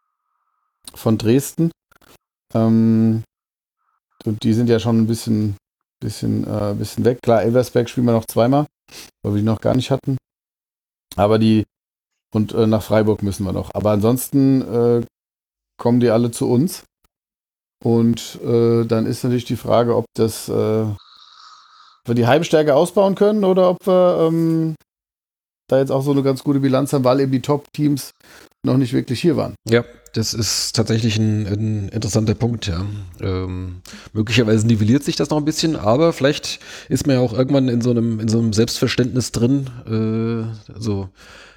von 0.93 1.17
Dresden. 1.17 1.71
Ähm, 2.53 3.23
und 4.25 4.43
die 4.43 4.53
sind 4.53 4.69
ja 4.69 4.79
schon 4.79 4.99
ein 4.99 5.07
bisschen, 5.07 5.57
bisschen, 5.99 6.43
äh, 6.43 6.75
bisschen 6.75 7.03
weg. 7.03 7.19
Klar, 7.23 7.41
Elversberg 7.41 7.89
spielen 7.89 8.05
wir 8.05 8.13
noch 8.13 8.27
zweimal, 8.27 8.67
weil 9.23 9.33
wir 9.33 9.39
die 9.39 9.45
noch 9.45 9.59
gar 9.59 9.75
nicht 9.75 9.89
hatten. 9.89 10.17
Aber 11.15 11.39
die, 11.39 11.65
und 12.31 12.53
äh, 12.53 12.67
nach 12.67 12.83
Freiburg 12.83 13.23
müssen 13.23 13.43
wir 13.43 13.53
noch. 13.53 13.73
Aber 13.73 13.89
ansonsten 13.89 14.61
äh, 14.61 15.05
kommen 15.79 15.99
die 15.99 16.11
alle 16.11 16.29
zu 16.29 16.47
uns. 16.47 16.83
Und 17.83 18.39
äh, 18.43 18.85
dann 18.85 19.07
ist 19.07 19.23
natürlich 19.23 19.45
die 19.45 19.55
Frage, 19.55 19.95
ob 19.95 20.05
das 20.13 20.47
äh, 20.47 20.85
wir 22.07 22.15
die 22.15 22.27
Heimstärke 22.27 22.75
ausbauen 22.75 23.15
können 23.15 23.43
oder 23.43 23.69
ob 23.69 23.85
wir 23.85 24.27
ähm, 24.27 24.75
da 25.69 25.79
jetzt 25.79 25.91
auch 25.91 26.01
so 26.01 26.11
eine 26.11 26.23
ganz 26.23 26.43
gute 26.43 26.59
Bilanz 26.59 26.93
haben, 26.93 27.03
weil 27.03 27.19
eben 27.19 27.31
die 27.31 27.41
Top-Teams 27.41 28.11
noch 28.65 28.77
nicht 28.77 28.93
wirklich 28.93 29.21
hier 29.21 29.37
waren. 29.37 29.55
Ja, 29.69 29.83
das 30.13 30.33
ist 30.33 30.75
tatsächlich 30.75 31.17
ein, 31.17 31.45
ein 31.45 31.89
interessanter 31.89 32.33
Punkt, 32.35 32.67
ja. 32.67 32.85
Ähm, 33.21 33.81
möglicherweise 34.13 34.65
nivelliert 34.65 35.03
sich 35.03 35.15
das 35.15 35.29
noch 35.29 35.37
ein 35.37 35.45
bisschen, 35.45 35.75
aber 35.75 36.13
vielleicht 36.13 36.59
ist 36.89 37.07
man 37.07 37.17
ja 37.17 37.21
auch 37.21 37.33
irgendwann 37.33 37.67
in 37.67 37.81
so 37.81 37.91
einem, 37.91 38.19
in 38.19 38.27
so 38.27 38.39
einem 38.39 38.53
Selbstverständnis 38.53 39.31
drin. 39.31 39.69
Äh, 39.85 40.73
also 40.73 41.09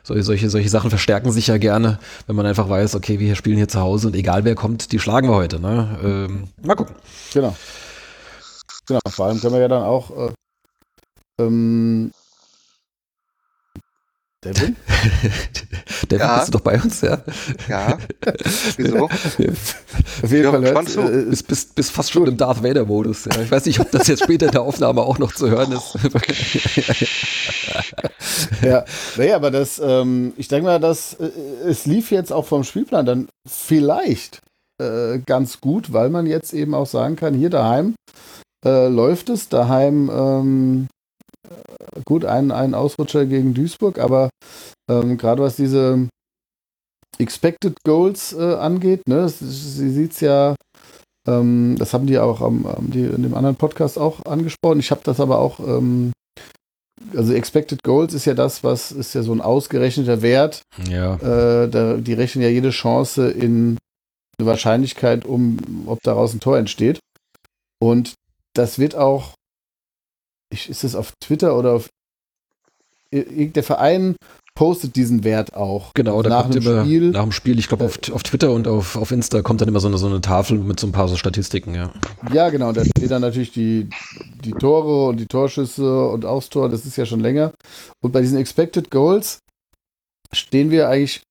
solche, 0.03 0.51
solche 0.51 0.69
Sachen 0.69 0.91
verstärken 0.91 1.31
sich 1.31 1.47
ja 1.47 1.59
gerne, 1.59 1.99
wenn 2.27 2.37
man 2.37 2.47
einfach 2.47 2.69
weiß, 2.69 2.95
okay, 2.97 3.19
wir 3.19 3.37
spielen 3.37 3.57
hier 3.57 3.69
zu 3.69 3.81
Hause 3.81 4.09
und 4.09 4.17
egal 4.17 4.45
wer 4.45 4.55
kommt, 4.55 4.93
die 4.93 4.99
schlagen 4.99 5.29
wir 5.29 5.37
heute. 5.37 5.61
Ne? 5.61 5.99
Ähm, 6.03 6.45
mal 6.63 6.75
gucken. 6.75 6.97
Genau. 7.33 7.57
Genau, 8.87 9.01
vor 9.09 9.27
allem 9.27 9.41
können 9.41 9.55
wir 9.55 9.61
ja 9.61 9.69
dann 9.69 9.85
auch 9.85 10.11
äh, 10.11 10.33
ähm, 11.47 12.13
Devin? 14.43 14.75
Devin, 16.11 16.27
ja. 16.27 16.39
bist 16.39 16.49
du 16.49 16.53
doch 16.53 16.61
bei 16.63 16.81
uns, 16.81 17.03
ja? 17.03 17.19
Ja. 17.69 17.99
Wieso? 18.79 19.05
Auf 19.05 19.39
jeden 19.39 20.51
Fall 20.51 20.63
hört, 20.63 20.97
äh, 20.97 21.25
bist, 21.29 21.47
bist, 21.47 21.75
bist 21.75 21.93
fast 21.93 22.11
schon 22.11 22.27
im 22.27 22.39
Darth 22.39 22.63
Vader-Modus. 22.63 23.27
Ja. 23.27 23.43
Ich 23.43 23.51
weiß 23.51 23.67
nicht, 23.67 23.81
ob 23.81 23.91
das 23.91 24.07
jetzt 24.07 24.23
später 24.23 24.47
in 24.47 24.53
der 24.53 24.63
Aufnahme 24.63 25.03
auch 25.03 25.19
noch 25.19 25.35
zu 25.35 25.51
hören 25.51 25.73
ist. 25.73 25.99
ja, 28.63 28.85
naja, 29.19 29.37
aber 29.37 29.51
das, 29.51 29.79
ähm, 29.85 30.33
ich 30.39 30.49
denke 30.49 30.65
mal, 30.65 30.81
dass 30.81 31.15
äh, 31.15 31.29
es 31.67 31.85
lief 31.85 32.11
jetzt 32.11 32.33
auch 32.33 32.47
vom 32.47 32.65
Spielplan 32.65 33.05
dann 33.05 33.29
vielleicht 33.47 34.41
äh, 34.81 35.19
ganz 35.19 35.61
gut, 35.61 35.93
weil 35.93 36.09
man 36.09 36.25
jetzt 36.25 36.55
eben 36.55 36.75
auch 36.75 36.87
sagen 36.87 37.17
kann, 37.17 37.35
hier 37.35 37.51
daheim 37.51 37.95
äh, 38.65 38.89
läuft 38.89 39.29
es, 39.29 39.51
daheim 39.51 40.11
ähm, 40.11 40.89
gut, 42.05 42.25
ein, 42.25 42.51
ein 42.51 42.75
Ausrutscher 42.75 43.27
gegen 43.27 43.55
Duisburg, 43.55 43.99
aber 43.99 44.31
ähm, 44.91 45.17
gerade 45.19 45.43
was 45.43 45.57
diese 45.57 46.09
Expected 47.19 47.77
Goals 47.85 48.33
äh, 48.33 48.55
angeht, 48.55 49.07
ne, 49.09 49.29
sie 49.29 49.91
sieht 49.91 50.13
es 50.13 50.21
ja, 50.21 50.55
ähm, 51.29 51.77
das 51.79 51.93
haben 51.93 52.07
die 52.07 52.19
auch 52.19 52.41
am, 52.41 52.67
am 52.67 52.91
die 52.91 53.05
in 53.05 53.23
dem 53.23 53.35
anderen 53.35 53.57
Podcast 53.57 53.99
auch 53.99 54.25
angesprochen. 54.25 54.81
Ich 54.81 54.91
habe 54.91 55.03
das 55.05 55.21
aber 55.21 55.39
auch, 55.39 55.61
ähm, 55.61 56.13
also 57.15 57.33
Expected 57.33 57.83
Goals 57.83 58.15
ist 58.15 58.25
ja 58.25 58.35
das, 58.35 58.65
was 58.65 58.93
ist 58.93 59.15
ja 59.15 59.23
so 59.23 59.33
ein 59.33 59.41
ausgerechneter 59.41 60.23
Wert. 60.23 60.63
Ja. 60.89 61.15
Äh, 61.17 61.69
da, 61.69 61.97
die 61.97 62.15
rechnen 62.15 62.43
ja 62.43 62.51
jede 62.51 62.71
Chance 62.71 63.31
in 63.31 63.79
eine 64.39 64.47
Wahrscheinlichkeit, 64.47 65.27
um, 65.27 65.85
ob 65.87 66.03
daraus 66.03 66.33
ein 66.33 66.41
Tor 66.41 66.59
entsteht. 66.59 67.01
Und 67.83 68.15
das 68.55 68.79
wird 68.79 68.95
auch, 68.95 69.35
ich, 70.51 70.69
ist 70.69 70.85
es 70.85 70.95
auf 70.95 71.13
Twitter 71.21 71.57
oder 71.57 71.73
auf 71.73 71.89
der 73.13 73.63
Verein 73.65 74.15
postet 74.55 74.97
diesen 74.97 75.25
Wert 75.25 75.55
auch. 75.55 75.95
Genau, 75.95 76.23
da 76.23 76.29
nach 76.29 76.51
dem 76.51 76.63
immer 76.63 76.85
Spiel. 76.85 77.11
nach 77.11 77.23
dem 77.23 77.33
Spiel, 77.33 77.59
ich 77.59 77.69
glaube 77.69 77.85
auf, 77.85 77.99
auf 78.13 78.23
Twitter 78.23 78.53
und 78.53 78.69
auf, 78.69 78.97
auf 78.97 79.11
Insta 79.11 79.43
kommt 79.43 79.61
dann 79.61 79.69
immer 79.69 79.81
so 79.81 79.89
eine, 79.89 79.99
so 79.99 80.07
eine 80.07 80.21
Tafel 80.21 80.59
mit 80.59 80.79
so 80.79 80.87
ein 80.87 80.93
paar 80.93 81.09
so 81.09 81.17
Statistiken, 81.17 81.75
ja. 81.75 81.93
Ja, 82.33 82.51
genau, 82.51 82.73
da 82.73 82.85
steht 82.85 83.11
dann 83.11 83.23
natürlich 83.23 83.53
die, 83.53 83.89
die 84.45 84.53
Tore 84.53 85.09
und 85.09 85.17
die 85.17 85.27
Torschüsse 85.27 86.09
und 86.09 86.25
aufs 86.25 86.51
Tor, 86.51 86.69
das 86.69 86.85
ist 86.85 86.97
ja 86.97 87.07
schon 87.07 87.21
länger. 87.21 87.53
Und 88.03 88.13
bei 88.13 88.21
diesen 88.21 88.39
Expected 88.39 88.91
Goals 88.91 89.39
stehen 90.33 90.71
wir 90.71 90.89
eigentlich, 90.89 91.23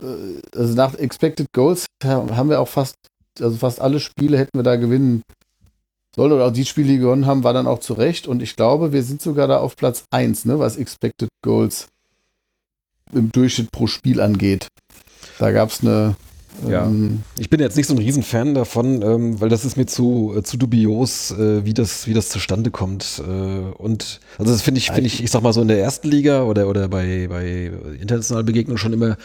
äh, 0.00 0.40
also 0.54 0.74
nach 0.74 0.94
Expected 0.94 1.48
Goals 1.52 1.86
haben 2.04 2.48
wir 2.48 2.60
auch 2.60 2.68
fast, 2.68 2.94
also 3.40 3.56
fast 3.56 3.80
alle 3.80 3.98
Spiele 3.98 4.38
hätten 4.38 4.56
wir 4.56 4.62
da 4.62 4.76
gewinnen 4.76 5.22
sollen. 6.16 6.32
Oder 6.32 6.46
auch 6.46 6.52
die 6.52 6.64
Spiele, 6.64 6.88
die 6.88 6.98
gewonnen 6.98 7.26
haben, 7.26 7.44
war 7.44 7.52
dann 7.52 7.66
auch 7.66 7.78
zurecht. 7.78 8.26
Und 8.26 8.42
ich 8.42 8.56
glaube, 8.56 8.92
wir 8.92 9.02
sind 9.02 9.22
sogar 9.22 9.46
da 9.46 9.58
auf 9.58 9.76
Platz 9.76 10.04
1, 10.10 10.46
ne, 10.46 10.58
was 10.58 10.76
Expected 10.76 11.28
Goals 11.42 11.88
im 13.12 13.30
Durchschnitt 13.30 13.70
pro 13.70 13.86
Spiel 13.86 14.20
angeht. 14.20 14.66
Da 15.38 15.52
gab 15.52 15.70
es 15.70 15.82
eine. 15.82 16.16
Ja. 16.66 16.86
Ähm, 16.86 17.22
Ich 17.38 17.50
bin 17.50 17.60
jetzt 17.60 17.76
nicht 17.76 17.86
so 17.86 17.92
ein 17.92 17.98
Riesenfan 17.98 18.54
davon, 18.54 19.02
ähm, 19.02 19.40
weil 19.40 19.50
das 19.50 19.66
ist 19.66 19.76
mir 19.76 19.84
zu, 19.84 20.32
äh, 20.34 20.42
zu 20.42 20.56
dubios, 20.56 21.30
äh, 21.32 21.66
wie, 21.66 21.74
das, 21.74 22.06
wie 22.06 22.14
das 22.14 22.30
zustande 22.30 22.70
kommt. 22.70 23.22
Äh, 23.22 23.30
und 23.76 24.20
also 24.38 24.52
das 24.52 24.62
finde 24.62 24.78
ich, 24.78 24.86
finde 24.86 25.06
ich, 25.06 25.22
ich 25.22 25.30
sag 25.30 25.42
mal 25.42 25.52
so 25.52 25.60
in 25.60 25.68
der 25.68 25.78
ersten 25.78 26.08
Liga 26.08 26.44
oder, 26.44 26.66
oder 26.68 26.88
bei, 26.88 27.26
bei 27.28 27.70
internationalen 28.00 28.46
Begegnungen 28.46 28.78
schon 28.78 28.94
immer 28.94 29.18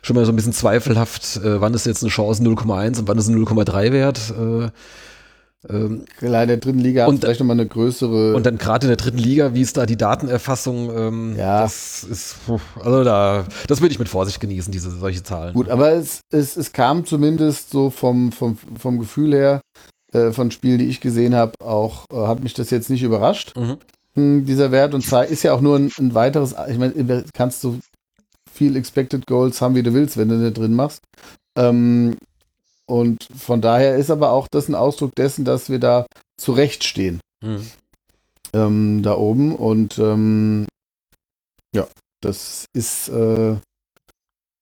schon 0.00 0.14
mal 0.14 0.24
so 0.24 0.30
ein 0.30 0.36
bisschen 0.36 0.52
zweifelhaft, 0.52 1.40
wann 1.42 1.74
ist 1.74 1.84
jetzt 1.84 2.04
eine 2.04 2.10
Chance 2.10 2.40
0,1 2.40 3.00
und 3.00 3.08
wann 3.08 3.18
ist 3.18 3.28
eine 3.28 3.38
0,3 3.38 3.90
wert. 3.90 4.32
Äh, 5.68 5.72
ähm, 5.76 6.04
Klar, 6.18 6.42
in 6.42 6.48
der 6.48 6.56
dritten 6.58 6.78
Liga 6.78 7.02
hat 7.02 7.08
Und- 7.08 7.20
vielleicht 7.20 7.40
nochmal 7.40 7.56
eine 7.58 7.66
größere. 7.66 8.34
und 8.34 8.44
dann 8.46 8.58
gerade 8.58 8.86
in 8.86 8.88
der 8.88 8.96
dritten 8.96 9.18
Liga, 9.18 9.54
wie 9.54 9.62
ist 9.62 9.76
da 9.76 9.86
die 9.86 9.96
Datenerfassung? 9.96 10.90
Ähm, 10.96 11.36
Ja. 11.36 11.62
Das 11.62 12.04
ist, 12.04 12.36
also 12.82 13.04
da, 13.04 13.46
das 13.66 13.80
würde 13.80 13.92
ich 13.92 13.98
mit 13.98 14.08
Vorsicht 14.08 14.40
genießen, 14.40 14.72
diese 14.72 14.90
solche 14.90 15.22
Zahlen. 15.22 15.54
Gut, 15.54 15.68
aber 15.68 15.92
es, 15.92 16.20
es, 16.32 16.56
es 16.56 16.72
kam 16.72 17.04
zumindest 17.06 17.70
so 17.70 17.90
vom, 17.90 18.32
vom, 18.32 18.56
vom 18.78 18.98
Gefühl 18.98 19.32
her, 19.34 19.60
äh, 20.12 20.32
von 20.32 20.50
Spielen, 20.50 20.78
die 20.78 20.86
ich 20.86 21.00
gesehen 21.00 21.34
habe, 21.34 21.52
auch 21.62 22.04
äh, 22.12 22.26
hat 22.26 22.42
mich 22.42 22.54
das 22.54 22.70
jetzt 22.70 22.90
nicht 22.90 23.02
überrascht, 23.02 23.54
Mhm. 23.56 23.76
hm, 24.14 24.44
dieser 24.46 24.70
Wert. 24.72 24.94
Und 24.94 25.04
zwar 25.04 25.26
ist 25.26 25.42
ja 25.42 25.52
auch 25.52 25.60
nur 25.60 25.76
ein, 25.78 25.90
ein 25.98 26.14
weiteres, 26.14 26.54
ich 26.68 26.78
meine, 26.78 27.24
kannst 27.34 27.64
du 27.64 27.78
viel 28.52 28.76
Expected 28.76 29.26
Goals 29.26 29.60
haben, 29.60 29.74
wie 29.74 29.82
du 29.82 29.92
willst, 29.92 30.16
wenn 30.16 30.28
du 30.30 30.42
da 30.42 30.50
drin 30.50 30.74
machst. 30.74 31.00
Ähm, 31.58 32.16
und 32.88 33.26
von 33.36 33.60
daher 33.60 33.96
ist 33.96 34.10
aber 34.10 34.30
auch 34.32 34.48
das 34.48 34.68
ein 34.68 34.74
Ausdruck 34.74 35.14
dessen, 35.14 35.44
dass 35.44 35.70
wir 35.70 35.78
da 35.78 36.06
zurechtstehen 36.40 37.20
Mhm. 37.42 37.66
ähm, 38.52 39.02
da 39.02 39.16
oben. 39.16 39.54
Und 39.54 39.98
ähm, 39.98 40.66
ja, 41.74 41.86
das 42.22 42.66
ist, 42.72 43.08
äh, 43.08 43.56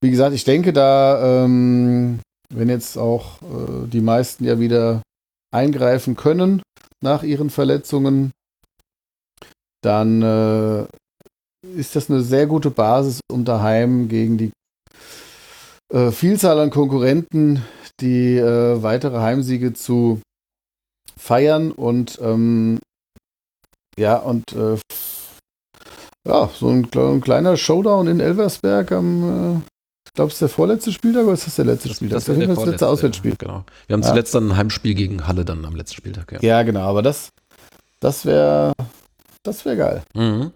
wie 0.00 0.10
gesagt, 0.10 0.34
ich 0.34 0.44
denke, 0.44 0.72
da, 0.72 1.44
ähm, 1.44 2.20
wenn 2.52 2.68
jetzt 2.68 2.96
auch 2.98 3.40
äh, 3.42 3.86
die 3.86 4.00
meisten 4.00 4.44
ja 4.44 4.58
wieder 4.58 5.02
eingreifen 5.52 6.16
können 6.16 6.62
nach 7.00 7.22
ihren 7.22 7.50
Verletzungen, 7.50 8.32
dann 9.82 10.22
äh, 10.22 10.86
ist 11.76 11.94
das 11.96 12.10
eine 12.10 12.22
sehr 12.22 12.46
gute 12.46 12.70
Basis, 12.70 13.20
um 13.30 13.44
daheim 13.44 14.08
gegen 14.08 14.38
die 14.38 14.50
äh, 15.94 16.10
Vielzahl 16.10 16.58
an 16.58 16.70
Konkurrenten 16.70 17.62
die 18.00 18.36
äh, 18.36 18.82
weitere 18.82 19.18
Heimsiege 19.20 19.72
zu 19.72 20.20
feiern 21.16 21.70
und 21.70 22.18
ähm, 22.20 22.78
ja, 23.96 24.16
und 24.16 24.52
äh, 24.52 24.76
ja, 26.26 26.48
so 26.52 26.68
ein, 26.70 26.88
ein 26.92 27.20
kleiner 27.20 27.56
Showdown 27.56 28.08
in 28.08 28.18
Elversberg 28.18 28.90
am, 28.90 29.22
äh, 29.22 29.60
ich 30.06 30.12
glaube, 30.14 30.28
es 30.28 30.34
ist 30.34 30.40
der 30.42 30.48
vorletzte 30.48 30.90
Spieltag 30.90 31.24
oder 31.24 31.34
ist 31.34 31.46
das 31.46 31.54
der 31.56 31.66
letzte 31.66 31.88
Spieltag? 31.94 32.16
Das, 32.16 32.24
Das, 32.24 32.36
wäre 32.36 32.48
das, 32.48 32.56
der 32.56 32.64
das 32.64 32.72
letzte 32.72 32.88
Auswärtsspiel. 32.88 33.34
Genau. 33.38 33.64
Wir 33.86 33.94
haben 33.94 34.02
Ja. 34.02 34.08
zuletzt 34.08 34.34
dann 34.34 34.48
ein 34.50 34.56
Heimspiel 34.56 34.94
gegen 34.94 35.26
Halle 35.28 35.44
dann 35.44 35.64
am 35.64 35.76
letzten 35.76 35.96
Spieltag. 35.96 36.32
Ja. 36.32 36.40
Ja, 36.40 36.62
genau, 36.64 36.80
aber 36.82 37.02
das, 37.02 37.30
das 38.00 38.26
wäre, 38.26 38.72
das 39.44 39.64
wäre 39.64 39.76
geil. 39.76 40.02
Mhm. 40.14 40.50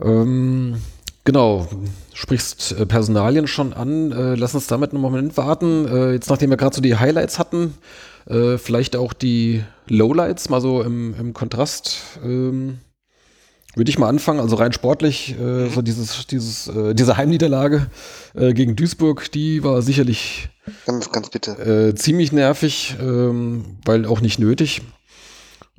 Ähm, 0.00 0.80
genau, 1.24 1.68
sprichst 2.18 2.72
äh, 2.72 2.84
Personalien 2.84 3.46
schon 3.46 3.72
an. 3.72 4.10
Äh, 4.10 4.34
lass 4.34 4.52
uns 4.54 4.66
damit 4.66 4.90
einen 4.90 5.00
Moment 5.00 5.36
warten. 5.36 5.86
Äh, 5.86 6.12
jetzt, 6.14 6.28
nachdem 6.28 6.50
wir 6.50 6.56
gerade 6.56 6.74
so 6.74 6.82
die 6.82 6.96
Highlights 6.96 7.38
hatten, 7.38 7.74
vielleicht 8.58 8.94
auch 8.94 9.14
die 9.14 9.64
Lowlights 9.86 10.50
mal 10.50 10.60
so 10.60 10.82
im, 10.82 11.14
im 11.18 11.32
Kontrast. 11.32 11.96
Ähm, 12.22 12.76
würde 13.74 13.88
ich 13.88 13.98
mal 13.98 14.10
anfangen, 14.10 14.38
also 14.38 14.56
rein 14.56 14.74
sportlich, 14.74 15.34
äh, 15.40 15.70
so 15.70 15.80
dieses, 15.80 16.26
dieses, 16.26 16.68
äh, 16.68 16.94
diese 16.94 17.16
Heimniederlage 17.16 17.86
gegen 18.34 18.76
Duisburg, 18.76 19.32
die 19.32 19.64
war 19.64 19.80
sicherlich 19.80 20.50
Ganz, 20.84 21.10
ganz 21.10 21.30
bitte. 21.30 21.94
ziemlich 21.96 22.30
nervig, 22.30 22.96
ähm, 23.00 23.78
weil 23.86 24.04
auch 24.04 24.20
nicht 24.20 24.38
nötig. 24.38 24.82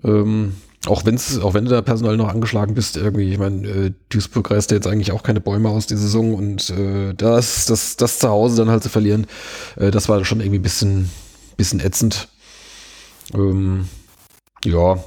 Ähm, 0.04 0.54
auch, 0.86 1.06
wenn's, 1.06 1.39
auch 1.39 1.54
wenn 1.54 1.65
du 1.65 1.72
da 1.72 1.82
personell 1.82 2.15
noch 2.18 2.30
angeschlagen 2.30 2.74
bist, 2.74 2.96
irgendwie, 2.96 3.32
ich 3.32 3.38
meine, 3.38 3.68
äh, 3.68 3.92
Duisburg 4.10 4.50
reißt 4.50 4.72
ja 4.72 4.78
jetzt 4.78 4.88
eigentlich 4.88 5.12
auch 5.12 5.24
keine 5.24 5.42
Bäume 5.42 5.70
aus 5.70 5.88
die 5.88 5.98
Saison 5.98 6.34
und 6.34 6.70
äh, 6.70 7.13
das, 7.13 7.65
das, 7.65 7.98
das 7.98 8.20
zu 8.20 8.30
Hause 8.30 8.58
dann 8.58 8.70
halt 8.70 8.84
zu 8.84 8.89
verlieren, 8.89 9.28
äh, 9.76 9.92
das 9.92 10.08
war 10.08 10.24
schon 10.24 10.39
irgendwie 10.39 10.60
ein 10.60 10.63
bisschen, 10.63 11.10
bisschen 11.58 11.80
ätzend. 11.82 12.30
Ähm, 13.34 13.89
ja, 14.63 14.98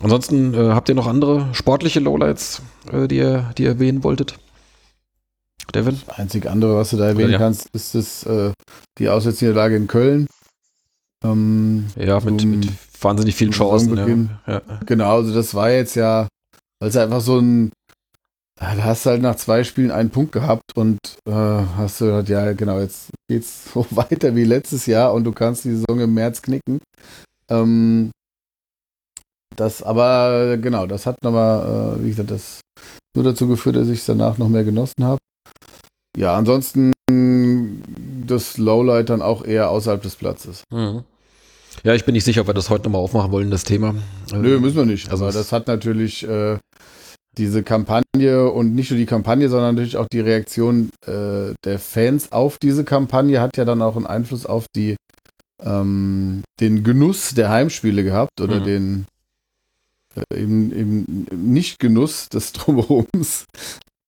ansonsten 0.00 0.54
äh, 0.54 0.72
habt 0.72 0.88
ihr 0.90 0.94
noch 0.94 1.06
andere 1.06 1.48
sportliche 1.52 2.00
Lowlights, 2.00 2.60
äh, 2.92 3.08
die, 3.08 3.16
ihr, 3.16 3.50
die 3.56 3.62
ihr 3.64 3.70
erwähnen 3.70 4.04
wolltet? 4.04 4.38
Devin? 5.74 5.98
Das 6.06 6.18
einzige 6.18 6.50
andere, 6.50 6.76
was 6.76 6.90
du 6.90 6.98
da 6.98 7.06
erwähnen 7.06 7.32
Ja. 7.32 7.38
kannst, 7.38 7.68
ist 7.72 7.94
das, 7.94 8.24
äh, 8.24 8.52
die 8.98 9.08
Auswärtsniederlage 9.08 9.76
in 9.76 9.86
Köln. 9.86 10.26
Ähm, 11.24 11.86
Ja, 11.96 12.20
mit, 12.20 12.44
mit 12.44 12.68
wahnsinnig 13.04 13.34
vielen 13.34 13.52
Chancen. 13.52 14.36
Ja. 14.46 14.52
Ja. 14.54 14.62
Genau, 14.86 15.16
also 15.16 15.34
das 15.34 15.54
war 15.54 15.70
jetzt 15.70 15.94
ja, 15.94 16.28
weil 16.80 16.88
es 16.88 16.96
einfach 16.96 17.20
so 17.20 17.38
ein, 17.38 17.70
da 18.58 18.84
hast 18.84 19.06
du 19.06 19.10
halt 19.10 19.22
nach 19.22 19.36
zwei 19.36 19.64
Spielen 19.64 19.90
einen 19.90 20.10
Punkt 20.10 20.32
gehabt 20.32 20.76
und 20.76 20.98
äh, 21.28 21.32
hast 21.32 22.00
du 22.00 22.06
gedacht, 22.06 22.28
ja 22.28 22.52
genau, 22.52 22.78
jetzt 22.78 23.10
geht's 23.28 23.64
so 23.72 23.86
weiter 23.90 24.34
wie 24.36 24.44
letztes 24.44 24.86
Jahr 24.86 25.12
und 25.12 25.24
du 25.24 25.32
kannst 25.32 25.64
die 25.64 25.74
Saison 25.74 26.00
im 26.00 26.14
März 26.14 26.42
knicken. 26.42 26.80
Ähm, 27.48 28.10
das 29.56 29.82
aber, 29.82 30.56
genau, 30.56 30.86
das 30.86 31.06
hat 31.06 31.16
nochmal, 31.22 31.98
äh, 31.98 32.04
wie 32.04 32.08
gesagt, 32.08 32.30
das 32.30 32.60
nur 33.14 33.24
dazu 33.24 33.46
geführt, 33.46 33.76
dass 33.76 33.88
ich 33.88 33.98
es 33.98 34.06
danach 34.06 34.38
noch 34.38 34.48
mehr 34.48 34.64
genossen 34.64 35.04
habe. 35.04 35.18
Ja, 36.16 36.36
ansonsten 36.36 36.92
das 38.26 38.58
Lowlight 38.58 39.10
dann 39.10 39.22
auch 39.22 39.44
eher 39.44 39.70
außerhalb 39.70 40.02
des 40.02 40.16
Platzes. 40.16 40.64
Mhm. 40.70 41.04
Ja, 41.84 41.94
ich 41.94 42.04
bin 42.04 42.12
nicht 42.12 42.24
sicher, 42.24 42.42
ob 42.42 42.46
wir 42.46 42.54
das 42.54 42.70
heute 42.70 42.84
nochmal 42.84 43.00
aufmachen 43.00 43.32
wollen, 43.32 43.50
das 43.50 43.64
Thema. 43.64 43.94
Nö, 44.32 44.60
müssen 44.60 44.76
wir 44.76 44.86
nicht. 44.86 45.10
also 45.10 45.24
aber 45.24 45.32
das 45.32 45.52
hat 45.52 45.66
natürlich 45.66 46.26
äh, 46.26 46.58
diese 47.38 47.62
Kampagne 47.62 48.50
und 48.50 48.74
nicht 48.74 48.90
nur 48.90 48.98
die 48.98 49.06
Kampagne, 49.06 49.48
sondern 49.48 49.74
natürlich 49.74 49.96
auch 49.96 50.06
die 50.12 50.20
Reaktion 50.20 50.90
äh, 51.06 51.54
der 51.64 51.78
Fans 51.78 52.30
auf 52.30 52.58
diese 52.62 52.84
Kampagne 52.84 53.40
hat 53.40 53.56
ja 53.56 53.64
dann 53.64 53.82
auch 53.82 53.96
einen 53.96 54.06
Einfluss 54.06 54.46
auf 54.46 54.66
die 54.76 54.96
ähm, 55.64 56.42
den 56.60 56.82
Genuss 56.84 57.34
der 57.34 57.48
Heimspiele 57.50 58.02
gehabt 58.04 58.40
oder 58.40 58.60
Mhm. 58.60 58.64
den 58.64 59.06
äh, 60.16 60.40
eben, 60.42 60.72
eben 60.76 61.26
Nicht-Genuss 61.52 62.28
des 62.28 62.52
Drumherums. 62.52 63.44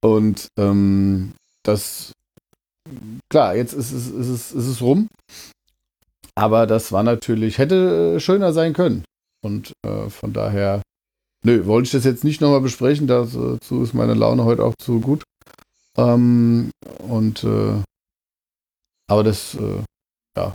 Und 0.03 0.49
ähm, 0.59 1.33
das 1.63 2.13
klar, 3.31 3.57
jetzt 3.57 3.73
ist 3.73 3.93
es, 3.93 4.09
ist, 4.09 4.29
es, 4.29 4.53
ist 4.53 4.67
es 4.67 4.83
rum. 4.83 5.09
Aber 6.37 6.67
das 6.67 6.93
war 6.93 7.03
natürlich, 7.03 7.59
hätte 7.59 8.17
äh, 8.17 8.21
schöner 8.21 8.53
sein 8.53 8.73
können. 8.73 9.05
Und 9.45 9.73
äh, 9.87 10.09
von 10.09 10.33
daher, 10.33 10.83
nö, 11.45 11.67
wollte 11.67 11.87
ich 11.87 11.93
das 11.93 12.05
jetzt 12.05 12.25
nicht 12.25 12.41
nochmal 12.41 12.61
besprechen. 12.61 13.07
Dazu 13.07 13.83
ist 13.83 13.95
meine 13.95 14.15
Laune 14.15 14.45
heute 14.45 14.65
auch 14.65 14.75
zu 14.81 15.01
gut. 15.01 15.23
Ähm, 15.97 16.71
und 16.99 17.45
äh, 17.45 17.83
aber 19.09 19.23
das, 19.23 19.55
äh, 19.55 19.83
ja. 20.37 20.55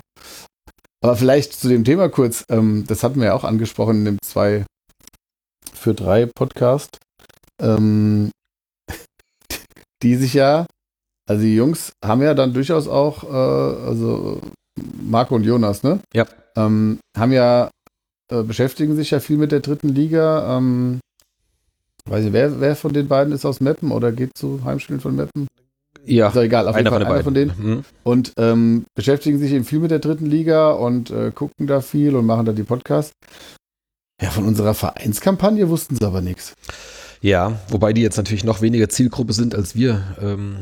Aber 1.01 1.15
vielleicht 1.15 1.53
zu 1.53 1.69
dem 1.69 1.85
Thema 1.85 2.09
kurz, 2.09 2.43
ähm, 2.49 2.85
das 2.87 3.03
hatten 3.03 3.19
wir 3.19 3.27
ja 3.27 3.33
auch 3.33 3.45
angesprochen 3.45 3.99
in 3.99 4.05
dem 4.05 4.17
2 4.21 4.65
für 5.73 5.93
3 5.93 6.25
Podcast. 6.25 6.97
Ähm, 7.61 8.31
die 10.03 10.15
sich 10.15 10.33
ja, 10.33 10.65
also 11.27 11.43
die 11.43 11.55
Jungs 11.55 11.93
haben 12.03 12.21
ja 12.21 12.33
dann 12.33 12.53
durchaus 12.53 12.87
auch, 12.87 13.23
äh, 13.23 13.87
also 13.87 14.41
Marco 15.03 15.35
und 15.35 15.43
Jonas, 15.43 15.83
ne? 15.83 15.99
Ja. 16.13 16.25
Ähm, 16.55 16.99
haben 17.17 17.31
ja, 17.31 17.69
äh, 18.31 18.43
beschäftigen 18.43 18.95
sich 18.95 19.11
ja 19.11 19.19
viel 19.19 19.37
mit 19.37 19.51
der 19.51 19.59
dritten 19.59 19.89
Liga. 19.89 20.57
Ähm, 20.57 20.99
weiß 22.05 22.25
ich, 22.25 22.33
wer, 22.33 22.59
wer 22.59 22.75
von 22.75 22.93
den 22.93 23.07
beiden 23.07 23.33
ist 23.33 23.45
aus 23.45 23.61
Meppen 23.61 23.91
oder 23.91 24.11
geht 24.11 24.31
zu 24.35 24.61
Heimspielen 24.63 25.01
von 25.01 25.15
Meppen? 25.15 25.47
Ja, 26.05 26.29
ist 26.29 26.35
egal, 26.35 26.67
auf 26.67 26.75
jeden 26.75 26.89
Fall 26.89 27.05
einer 27.05 27.23
von 27.23 27.33
denen. 27.33 27.53
Mhm. 27.57 27.83
Und 28.03 28.33
ähm, 28.37 28.85
beschäftigen 28.95 29.37
sich 29.37 29.51
eben 29.51 29.65
viel 29.65 29.79
mit 29.79 29.91
der 29.91 29.99
dritten 29.99 30.25
Liga 30.25 30.71
und 30.71 31.11
äh, 31.11 31.31
gucken 31.31 31.67
da 31.67 31.81
viel 31.81 32.15
und 32.15 32.25
machen 32.25 32.45
da 32.45 32.51
die 32.51 32.63
Podcasts. 32.63 33.11
Ja, 34.21 34.31
von 34.31 34.45
unserer 34.45 34.73
Vereinskampagne 34.73 35.69
wussten 35.69 35.95
sie 35.95 36.05
aber 36.05 36.21
nichts. 36.21 36.53
Ja, 37.21 37.59
wobei 37.69 37.93
die 37.93 38.01
jetzt 38.01 38.17
natürlich 38.17 38.43
noch 38.43 38.61
weniger 38.61 38.89
Zielgruppe 38.89 39.33
sind 39.33 39.53
als 39.55 39.75
wir. 39.75 40.15
Ähm, 40.21 40.57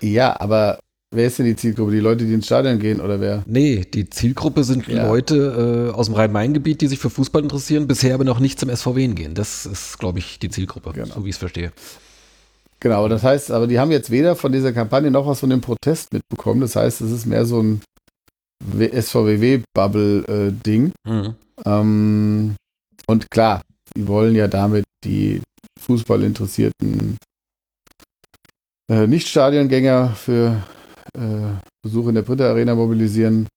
Ja, 0.00 0.40
aber 0.40 0.78
wer 1.12 1.26
ist 1.26 1.38
denn 1.38 1.46
die 1.46 1.54
Zielgruppe? 1.56 1.92
Die 1.92 2.00
Leute, 2.00 2.24
die 2.24 2.32
ins 2.34 2.46
Stadion 2.46 2.78
gehen 2.78 3.00
oder 3.00 3.20
wer? 3.20 3.42
nee, 3.46 3.84
die 3.84 4.08
Zielgruppe 4.10 4.64
sind 4.64 4.86
Ja. 4.88 5.06
Leute 5.06 5.90
äh, 5.90 5.94
aus 5.94 6.06
dem 6.06 6.14
Rhein-Main-Gebiet, 6.14 6.80
die 6.80 6.88
sich 6.88 6.98
für 6.98 7.10
Fußball 7.10 7.42
interessieren, 7.42 7.86
bisher 7.86 8.14
aber 8.14 8.24
noch 8.24 8.40
nicht 8.40 8.58
zum 8.58 8.68
SVW 8.74 9.06
gehen. 9.08 9.34
Das 9.34 9.66
ist, 9.66 9.98
glaube 9.98 10.18
ich, 10.18 10.38
die 10.38 10.48
Zielgruppe, 10.50 10.92
Genau. 10.92 11.14
so 11.14 11.24
wie 11.24 11.28
ich 11.28 11.34
es 11.36 11.38
verstehe. 11.38 11.72
Genau, 12.80 13.06
das 13.08 13.22
heißt, 13.22 13.50
aber 13.52 13.66
die 13.68 13.78
haben 13.78 13.92
jetzt 13.92 14.10
weder 14.10 14.34
von 14.34 14.50
dieser 14.50 14.72
Kampagne 14.72 15.10
noch 15.10 15.26
was 15.26 15.38
von 15.40 15.50
dem 15.50 15.60
Protest 15.60 16.12
mitbekommen. 16.12 16.60
Das 16.62 16.74
heißt, 16.74 17.00
es 17.02 17.12
ist 17.12 17.26
mehr 17.26 17.44
so 17.46 17.60
ein 17.62 17.80
SVW-Bubble-Ding. 19.72 20.92
Mhm. 21.06 21.34
Ähm, 21.64 22.54
und 23.06 23.30
klar, 23.30 23.62
sie 23.94 24.08
wollen 24.08 24.34
ja 24.34 24.48
damit 24.48 24.84
die 25.04 25.40
Fußballinteressierten 25.80 27.16
äh, 28.90 29.06
Nicht-Stadiongänger 29.06 30.10
für 30.16 30.62
äh, 31.16 31.54
Besuche 31.82 32.10
in 32.10 32.14
der 32.14 32.22
Britta 32.22 32.48
Arena 32.48 32.74
mobilisieren, 32.74 33.48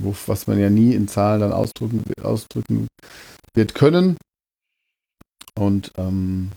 wo, 0.00 0.14
was 0.26 0.46
man 0.46 0.58
ja 0.58 0.70
nie 0.70 0.94
in 0.94 1.08
Zahlen 1.08 1.40
dann 1.40 1.52
ausdrücken, 1.52 2.02
ausdrücken 2.22 2.88
wird 3.54 3.74
können. 3.74 4.16
Und 5.58 5.92
ähm, 5.96 6.52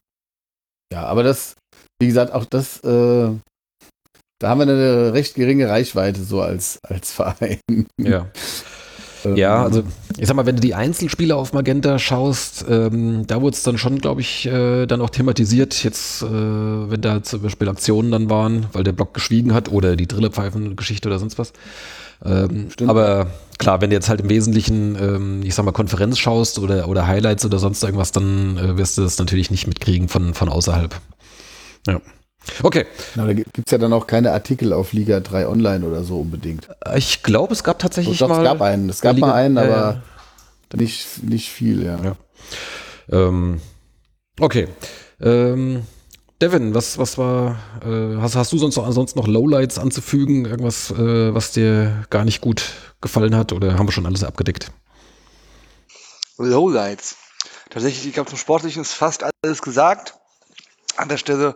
ja, 0.92 1.04
aber 1.04 1.24
das, 1.24 1.56
wie 2.00 2.08
gesagt, 2.08 2.32
auch 2.34 2.46
das, 2.46 2.80
äh, 2.80 3.32
da 4.40 4.50
haben 4.50 4.60
wir 4.60 4.64
eine 4.64 5.14
recht 5.14 5.36
geringe 5.36 5.70
Reichweite 5.70 6.24
so 6.24 6.42
als, 6.42 6.80
als 6.84 7.12
Verein. 7.12 7.60
Ja. 8.00 8.32
Ähm, 9.26 9.36
Ja, 9.36 9.64
also 9.64 9.84
ich 10.18 10.28
sag 10.28 10.36
mal, 10.36 10.46
wenn 10.46 10.56
du 10.56 10.62
die 10.62 10.74
Einzelspiele 10.74 11.36
auf 11.36 11.54
Magenta 11.54 12.00
schaust, 12.00 12.66
ähm, 12.70 13.26
da 13.28 13.42
wurde 13.42 13.56
es 13.56 13.64
dann 13.64 13.78
schon, 13.78 14.00
glaube 14.00 14.22
ich, 14.22 14.46
äh, 14.46 14.86
dann 14.86 15.02
auch 15.02 15.10
thematisiert, 15.10 15.84
jetzt, 15.84 16.22
äh, 16.22 16.28
wenn 16.28 17.02
da 17.02 17.24
zum 17.24 17.42
Beispiel 17.42 17.70
Aktionen 17.70 18.12
dann 18.12 18.30
waren, 18.30 18.68
weil 18.74 18.84
der 18.84 18.94
Block 18.94 19.14
geschwiegen 19.14 19.54
hat 19.54 19.72
oder 19.72 19.96
die 19.96 20.08
Drillepfeifen-Geschichte 20.08 21.08
oder 21.10 21.20
sonst 21.20 21.38
was. 21.38 21.54
Ähm, 22.26 22.70
aber 22.88 23.28
klar, 23.60 23.80
wenn 23.82 23.92
du 23.92 23.96
jetzt 23.96 24.10
halt 24.10 24.22
im 24.22 24.30
Wesentlichen, 24.30 24.96
ähm, 25.00 25.42
ich 25.44 25.54
sag 25.54 25.66
mal, 25.66 25.72
Konferenz 25.72 26.18
schaust 26.18 26.58
oder, 26.58 26.88
oder 26.88 27.06
Highlights 27.06 27.46
oder 27.46 27.60
sonst 27.60 27.84
irgendwas, 27.84 28.12
dann 28.12 28.58
äh, 28.58 28.78
wirst 28.78 28.98
du 28.98 29.04
das 29.04 29.20
natürlich 29.20 29.52
nicht 29.52 29.68
mitkriegen 29.68 30.10
von, 30.10 30.34
von 30.34 30.50
außerhalb. 30.50 30.96
Ja. 31.86 32.02
Okay, 32.64 32.86
Na, 33.16 33.26
da 33.26 33.34
gibt 33.34 33.50
es 33.58 33.72
ja 33.72 33.78
dann 33.78 33.94
auch 33.94 34.08
keine 34.08 34.32
Artikel 34.32 34.74
auf 34.74 34.94
Liga 34.94 35.20
3 35.20 35.48
Online 35.48 35.86
oder 35.86 36.04
so 36.04 36.20
unbedingt. 36.22 36.68
ich 36.96 37.24
glaube, 37.24 37.54
es 37.54 37.64
gab 37.64 37.80
tatsächlich 37.80 38.18
Doch, 38.20 38.30
mal. 38.30 38.40
es 38.40 38.44
gab 38.44 38.62
einen. 38.62 38.90
Es 38.90 39.02
gab 39.02 39.16
Liga- 39.16 39.28
mal 39.28 39.34
einen, 39.34 39.56
ja, 39.58 39.64
aber 39.64 40.02
ja. 40.74 40.78
Nicht, 40.78 41.24
nicht 41.24 41.50
viel, 41.50 41.84
ja. 41.86 41.98
Ja. 42.04 42.16
Ähm, 43.10 43.62
okay. 44.40 44.68
Ähm, 45.22 45.84
Devin, 46.42 46.74
was, 46.76 46.98
was 46.98 47.18
war, 47.18 47.58
äh, 47.84 48.18
hast, 48.22 48.36
hast 48.36 48.52
du 48.54 48.58
sonst 48.58 48.76
noch, 48.76 48.86
ansonsten 48.86 49.18
noch 49.18 49.28
Lowlights 49.28 49.80
anzufügen? 49.80 50.46
Irgendwas, 50.46 50.92
äh, 50.92 51.34
was 51.34 51.52
dir 51.52 52.04
gar 52.10 52.26
nicht 52.26 52.42
gut 52.42 52.64
gefallen 53.02 53.36
hat 53.36 53.54
oder 53.54 53.78
haben 53.78 53.88
wir 53.88 53.92
schon 53.92 54.06
alles 54.06 54.24
abgedeckt? 54.24 54.72
Lowlights. 56.38 57.16
Tatsächlich, 57.70 58.08
ich 58.08 58.14
glaube, 58.14 58.30
zum 58.30 58.38
Sportlichen 58.38 58.82
ist 58.82 58.94
fast 58.94 59.24
alles 59.44 59.62
gesagt. 59.62 60.14
An 60.98 61.10
der 61.10 61.18
Stelle, 61.18 61.56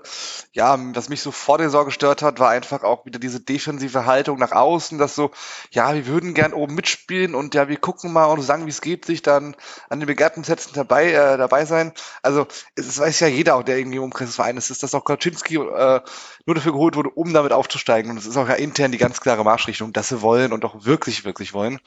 ja, 0.54 0.78
was 0.94 1.10
mich 1.10 1.22
so 1.22 1.32
vor 1.32 1.58
der 1.58 1.68
Saison 1.68 1.86
gestört 1.86 2.22
hat, 2.22 2.40
war 2.40 2.50
einfach 2.50 2.84
auch 2.84 3.06
wieder 3.06 3.20
diese 3.20 3.40
defensive 3.40 4.06
Haltung 4.06 4.38
nach 4.40 4.52
außen, 4.52 4.98
dass 4.98 5.16
so, 5.16 5.32
ja, 5.72 5.94
wir 5.94 6.06
würden 6.08 6.34
gern 6.34 6.54
oben 6.54 6.76
mitspielen 6.76 7.36
und 7.36 7.56
ja, 7.56 7.68
wir 7.68 7.78
gucken 7.78 8.14
mal 8.14 8.26
und 8.26 8.42
sagen, 8.42 8.66
wie 8.66 8.70
es 8.70 8.82
geht, 8.82 9.06
sich 9.06 9.22
dann 9.22 9.56
an 9.90 10.00
den 10.00 10.08
begehrten 10.08 10.44
Sätzen 10.44 10.72
dabei, 10.74 11.12
äh, 11.12 11.38
dabei 11.38 11.66
sein. 11.66 11.92
Also, 12.22 12.48
es, 12.76 13.00
weiß 13.00 13.20
ja 13.22 13.28
jeder 13.28 13.56
auch, 13.56 13.64
der 13.64 13.78
irgendwie 13.78 13.98
im 13.98 14.04
Umkreis 14.04 14.30
des 14.30 14.36
Vereins 14.36 14.70
ist, 14.70 14.84
dass 14.84 14.94
auch 14.94 15.06
Kaczynski 15.06 15.56
äh, 15.56 16.02
nur 16.46 16.56
dafür 16.56 16.72
geholt 16.74 16.96
wurde, 16.96 17.10
um 17.10 17.34
damit 17.34 17.52
aufzusteigen. 17.52 18.12
Und 18.12 18.18
es 18.18 18.26
ist 18.26 18.38
auch 18.38 18.48
ja 18.48 18.56
intern 18.56 18.92
die 18.92 18.98
ganz 18.98 19.22
klare 19.22 19.44
Marschrichtung, 19.44 19.94
dass 19.94 20.10
sie 20.10 20.22
wollen 20.22 20.54
und 20.54 20.66
auch 20.66 20.86
wirklich, 20.86 21.26
wirklich 21.26 21.54
wollen. 21.54 21.80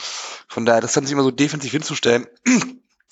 Von 0.49 0.67
daher, 0.67 0.81
das 0.81 0.93
dann 0.93 1.05
sich 1.05 1.12
immer 1.12 1.23
so 1.23 1.31
defensiv 1.31 1.73
hinzustellen, 1.73 2.27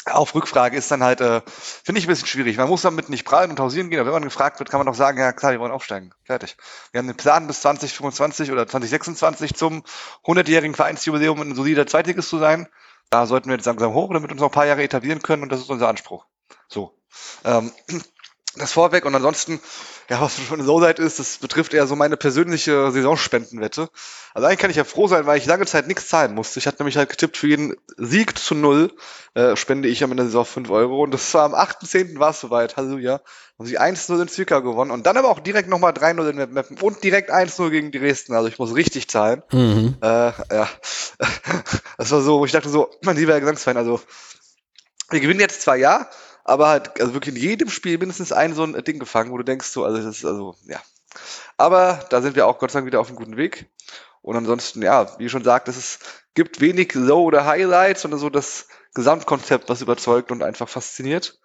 auf 0.06 0.34
Rückfrage 0.34 0.76
ist 0.76 0.90
dann 0.90 1.02
halt, 1.02 1.20
äh, 1.20 1.42
finde 1.46 1.98
ich 1.98 2.06
ein 2.06 2.08
bisschen 2.08 2.26
schwierig. 2.26 2.56
Man 2.56 2.68
muss 2.68 2.82
damit 2.82 3.08
nicht 3.08 3.24
prallen 3.24 3.50
und 3.50 3.60
hausieren 3.60 3.88
gehen, 3.88 4.00
aber 4.00 4.08
wenn 4.08 4.14
man 4.20 4.24
gefragt 4.24 4.58
wird, 4.58 4.70
kann 4.70 4.78
man 4.78 4.86
doch 4.86 4.94
sagen, 4.94 5.18
ja 5.18 5.32
klar, 5.32 5.52
wir 5.52 5.60
wollen 5.60 5.72
aufsteigen. 5.72 6.12
Fertig. 6.24 6.56
Wir 6.90 6.98
haben 6.98 7.06
den 7.06 7.16
Plan 7.16 7.46
bis 7.46 7.60
2025 7.60 8.50
oder 8.50 8.66
2026 8.66 9.54
zum 9.54 9.84
100-jährigen 10.24 10.74
Vereinsjubiläum 10.74 11.40
ein 11.40 11.54
solider 11.54 11.86
Zweitligist 11.86 12.28
zu 12.28 12.38
sein. 12.38 12.68
Da 13.10 13.26
sollten 13.26 13.48
wir 13.48 13.56
jetzt 13.56 13.66
langsam 13.66 13.94
hoch, 13.94 14.08
damit 14.12 14.30
wir 14.30 14.32
uns 14.32 14.40
noch 14.40 14.48
ein 14.48 14.54
paar 14.54 14.66
Jahre 14.66 14.82
etablieren 14.82 15.22
können 15.22 15.42
und 15.42 15.52
das 15.52 15.60
ist 15.60 15.70
unser 15.70 15.88
Anspruch. 15.88 16.26
So. 16.66 16.98
Ähm, 17.44 17.70
das 18.56 18.72
vorweg 18.72 19.04
und 19.06 19.14
ansonsten, 19.14 19.60
ja, 20.10 20.20
was 20.20 20.36
schon 20.36 20.58
eine 20.60 20.66
Lowlight 20.66 20.98
ist, 20.98 21.18
das 21.18 21.38
betrifft 21.38 21.72
eher 21.72 21.86
so 21.86 21.96
meine 21.96 22.16
persönliche 22.16 22.90
Saisonspendenwette. 22.90 23.88
Also 24.34 24.46
eigentlich 24.46 24.58
kann 24.58 24.70
ich 24.70 24.76
ja 24.76 24.84
froh 24.84 25.08
sein, 25.08 25.26
weil 25.26 25.38
ich 25.38 25.46
lange 25.46 25.64
Zeit 25.64 25.86
nichts 25.86 26.08
zahlen 26.08 26.34
musste. 26.34 26.58
Ich 26.58 26.66
hatte 26.66 26.82
nämlich 26.82 26.96
halt 26.96 27.08
getippt, 27.08 27.36
für 27.36 27.46
jeden 27.48 27.76
Sieg 27.96 28.38
zu 28.38 28.54
null 28.54 28.92
äh, 29.34 29.56
spende 29.56 29.88
ich 29.88 30.04
am 30.04 30.10
Ende 30.10 30.24
der 30.24 30.28
Saison 30.30 30.44
5 30.44 30.70
Euro. 30.70 31.02
Und 31.02 31.14
das 31.14 31.32
war 31.32 31.44
am 31.44 31.54
8.10. 31.54 32.18
war 32.18 32.30
es 32.30 32.40
soweit. 32.40 32.76
Halleluja. 32.76 33.20
Haben 33.58 33.66
sie 33.66 33.80
1-0 33.80 34.20
in 34.20 34.28
Zwickau 34.28 34.60
gewonnen 34.60 34.90
und 34.90 35.06
dann 35.06 35.16
aber 35.16 35.30
auch 35.30 35.40
direkt 35.40 35.68
nochmal 35.68 35.92
3-0 35.92 36.30
in 36.30 36.52
Meppen 36.52 36.78
und 36.78 37.02
direkt 37.02 37.32
1-0 37.32 37.70
gegen 37.70 37.92
Dresden. 37.92 38.34
Also 38.34 38.48
ich 38.48 38.58
muss 38.58 38.74
richtig 38.74 39.08
zahlen. 39.08 39.42
Mhm. 39.50 39.96
Äh, 40.02 40.06
ja. 40.06 40.68
Das 41.98 42.10
war 42.10 42.20
so, 42.20 42.40
wo 42.40 42.44
ich 42.44 42.52
dachte 42.52 42.68
so, 42.68 42.90
mein 43.04 43.16
lieber 43.16 43.38
Gesangsverein, 43.38 43.76
also 43.76 44.00
wir 45.10 45.20
gewinnen 45.20 45.38
jetzt 45.38 45.62
zwar 45.62 45.76
ja, 45.76 46.08
aber 46.44 46.68
halt 46.68 47.00
also 47.00 47.14
wirklich 47.14 47.34
in 47.34 47.40
jedem 47.40 47.68
Spiel 47.68 47.98
mindestens 47.98 48.32
ein 48.32 48.54
so 48.54 48.64
ein 48.64 48.72
Ding 48.84 48.98
gefangen, 48.98 49.30
wo 49.30 49.38
du 49.38 49.44
denkst 49.44 49.68
so, 49.68 49.84
also 49.84 49.98
das 49.98 50.18
ist 50.18 50.24
also, 50.24 50.56
ja. 50.66 50.80
Aber 51.56 52.04
da 52.10 52.22
sind 52.22 52.36
wir 52.36 52.46
auch 52.46 52.58
Gott 52.58 52.70
sei 52.70 52.78
Dank 52.78 52.86
wieder 52.86 53.00
auf 53.00 53.08
einem 53.08 53.16
guten 53.16 53.36
Weg. 53.36 53.66
Und 54.22 54.36
ansonsten, 54.36 54.82
ja, 54.82 55.18
wie 55.18 55.28
schon 55.28 55.44
sagt, 55.44 55.68
es 55.68 55.98
gibt 56.34 56.60
wenig 56.60 56.94
Low- 56.94 57.24
oder 57.24 57.44
Highlights, 57.44 58.02
sondern 58.02 58.20
so 58.20 58.30
das 58.30 58.68
Gesamtkonzept, 58.94 59.68
was 59.68 59.82
überzeugt 59.82 60.30
und 60.30 60.42
einfach 60.42 60.68
fasziniert. 60.68 61.38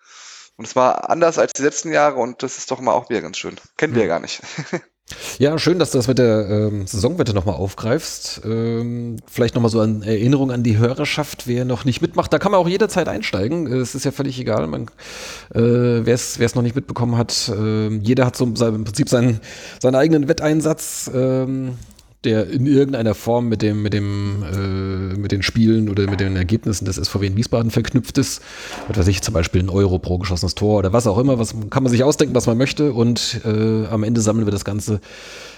Und 0.58 0.66
es 0.66 0.76
war 0.76 1.10
anders 1.10 1.38
als 1.38 1.54
die 1.54 1.64
letzten 1.64 1.92
Jahre 1.92 2.20
und 2.20 2.42
das 2.44 2.58
ist 2.58 2.72
doch 2.72 2.80
mal 2.80 2.94
auch 2.94 3.10
wieder 3.10 3.22
ganz 3.22 3.38
schön. 3.38 3.56
Kennen 3.78 3.94
wir 3.94 4.04
ja 4.04 4.08
gar 4.08 4.20
nicht. 4.20 4.42
Ja, 5.40 5.58
schön, 5.58 5.80
dass 5.80 5.92
du 5.92 6.00
das 6.00 6.08
mit 6.08 6.18
der 6.18 6.50
ähm, 6.50 6.86
Saisonwette 6.86 7.34
nochmal 7.34 7.56
aufgreifst. 7.56 8.42
Ähm, 8.44 9.18
vielleicht 9.26 9.56
nochmal 9.56 9.72
so 9.72 9.80
an 9.80 10.02
Erinnerung 10.02 10.52
an 10.52 10.64
die 10.64 10.78
Hörerschaft, 10.78 11.48
wer 11.48 11.64
noch 11.64 11.86
nicht 11.86 12.02
mitmacht. 12.02 12.34
Da 12.34 12.40
kann 12.40 12.52
man 12.52 12.60
auch 12.60 12.68
jederzeit 12.68 13.08
einsteigen. 13.08 13.72
Es 13.72 13.96
ist 13.96 14.04
ja 14.04 14.12
völlig 14.12 14.38
egal. 14.40 14.68
Äh, 14.68 14.86
wer 15.56 16.14
es 16.14 16.56
noch 16.56 16.62
nicht 16.62 16.76
mitbekommen 16.76 17.18
hat, 17.18 17.50
äh, 17.50 17.88
jeder 17.98 18.26
hat 18.26 18.36
so 18.36 18.46
im 18.46 18.54
Prinzip 18.56 19.08
seinen, 19.08 19.40
seinen 19.80 19.96
eigenen 19.96 20.28
Wetteinsatz, 20.28 21.10
ähm, 21.14 21.78
der 22.24 22.50
in 22.50 22.66
irgendeiner 22.66 23.14
Form 23.14 23.48
mit 23.48 23.62
dem, 23.62 23.84
mit 23.84 23.94
dem, 23.94 24.44
äh, 24.44 25.18
mit 25.18 25.32
den 25.32 25.44
Spielen 25.44 25.88
oder 25.90 26.10
mit 26.10 26.20
den 26.20 26.36
Ergebnissen 26.36 26.86
des 26.86 26.98
SVW 26.98 27.28
in 27.28 27.38
Wiesbaden 27.38 27.72
verknüpft 27.72 28.18
ist. 28.18 28.42
Was 28.88 28.98
weiß 28.98 29.08
ich, 29.08 29.22
zum 29.22 29.34
Beispiel 29.34 29.62
ein 29.62 29.70
Euro 29.70 30.00
pro 30.00 30.18
geschossenes 30.18 30.56
Tor 30.56 30.80
oder 30.80 30.94
was 30.94 31.06
auch 31.08 31.18
immer. 31.18 31.38
Was 31.38 31.54
kann 31.70 31.84
man 31.84 31.92
sich 31.92 32.04
ausdenken, 32.04 32.34
was 32.34 32.48
man 32.48 32.58
möchte. 32.58 32.92
Und 32.94 33.42
äh, 33.46 33.86
am 33.88 34.04
Ende 34.04 34.22
sammeln 34.22 34.48
wir 34.48 34.52
das 34.52 34.66
Ganze 34.66 35.00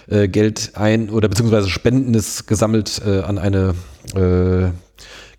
äh, 0.07 0.27
Geld 0.27 0.71
ein 0.73 1.09
oder 1.09 1.29
beziehungsweise 1.29 1.69
spenden 1.69 2.13
es 2.13 2.45
gesammelt 2.45 3.01
äh, 3.05 3.21
an 3.21 3.37
eine 3.37 3.73
äh, 4.15 4.71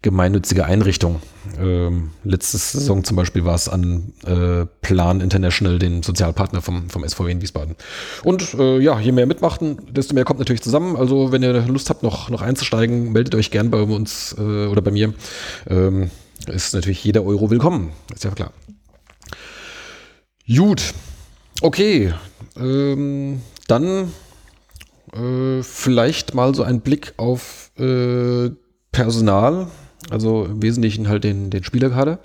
gemeinnützige 0.02 0.64
Einrichtung. 0.64 1.20
Ähm, 1.58 2.10
letzte 2.24 2.56
Saison 2.56 3.04
zum 3.04 3.16
Beispiel 3.16 3.44
war 3.44 3.54
es 3.54 3.68
an 3.68 4.14
äh, 4.24 4.64
Plan 4.80 5.20
International, 5.20 5.78
den 5.78 6.02
Sozialpartner 6.02 6.62
vom, 6.62 6.88
vom 6.88 7.06
SVW 7.06 7.30
in 7.30 7.42
Wiesbaden. 7.42 7.76
Und 8.24 8.54
äh, 8.54 8.78
ja, 8.78 8.98
je 8.98 9.12
mehr 9.12 9.26
mitmachen, 9.26 9.78
desto 9.90 10.14
mehr 10.14 10.24
kommt 10.24 10.38
natürlich 10.38 10.62
zusammen. 10.62 10.96
Also 10.96 11.32
wenn 11.32 11.42
ihr 11.42 11.66
Lust 11.66 11.90
habt, 11.90 12.02
noch, 12.02 12.30
noch 12.30 12.40
einzusteigen, 12.40 13.12
meldet 13.12 13.34
euch 13.34 13.50
gern 13.50 13.70
bei 13.70 13.82
uns 13.82 14.34
äh, 14.38 14.66
oder 14.66 14.80
bei 14.80 14.90
mir. 14.90 15.12
Ähm, 15.68 16.10
ist 16.46 16.72
natürlich 16.72 17.04
jeder 17.04 17.24
Euro 17.24 17.50
willkommen. 17.50 17.92
Ist 18.14 18.24
ja 18.24 18.30
klar. 18.30 18.52
Gut. 20.48 20.94
Okay. 21.60 22.14
Ähm, 22.56 23.42
dann 23.68 24.12
äh, 25.12 25.62
vielleicht 25.62 26.34
mal 26.34 26.54
so 26.54 26.62
ein 26.62 26.80
Blick 26.80 27.12
auf 27.18 27.70
äh, 27.78 28.50
Personal, 28.92 29.68
also 30.08 30.44
im 30.46 30.62
Wesentlichen 30.62 31.08
halt 31.08 31.24
den, 31.24 31.50
den 31.50 31.64
Spielerkader. 31.64 32.18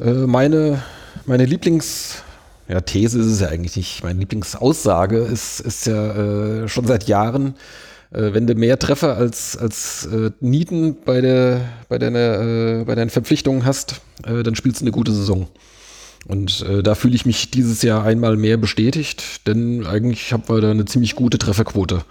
Äh, 0.00 0.12
meine, 0.12 0.82
meine 1.24 1.46
Lieblings, 1.46 2.22
ja, 2.68 2.80
These 2.80 3.18
ist 3.18 3.26
es 3.26 3.40
ja 3.40 3.48
eigentlich 3.48 3.76
nicht, 3.76 4.04
meine 4.04 4.20
Lieblingsaussage 4.20 5.18
ist, 5.18 5.60
ist 5.60 5.86
ja 5.86 6.64
äh, 6.64 6.68
schon 6.68 6.86
seit 6.86 7.08
Jahren, 7.08 7.54
äh, 8.12 8.32
wenn 8.32 8.46
du 8.46 8.54
mehr 8.54 8.78
Treffer 8.78 9.16
als, 9.16 9.56
als 9.56 10.06
äh, 10.06 10.30
Nieten 10.40 10.96
bei, 11.04 11.20
der, 11.20 11.62
bei, 11.88 11.98
deiner, 11.98 12.40
äh, 12.40 12.84
bei 12.84 12.94
deinen 12.94 13.10
Verpflichtungen 13.10 13.64
hast, 13.64 14.00
äh, 14.24 14.42
dann 14.42 14.54
spielst 14.54 14.80
du 14.80 14.84
eine 14.84 14.92
gute 14.92 15.12
Saison. 15.12 15.48
Und 16.26 16.62
äh, 16.62 16.82
da 16.82 16.96
fühle 16.96 17.14
ich 17.14 17.24
mich 17.24 17.50
dieses 17.52 17.82
Jahr 17.82 18.04
einmal 18.04 18.36
mehr 18.36 18.56
bestätigt, 18.56 19.46
denn 19.46 19.86
eigentlich 19.86 20.32
haben 20.32 20.42
wir 20.48 20.60
da 20.60 20.72
eine 20.72 20.84
ziemlich 20.84 21.14
gute 21.14 21.38
Trefferquote 21.38 22.04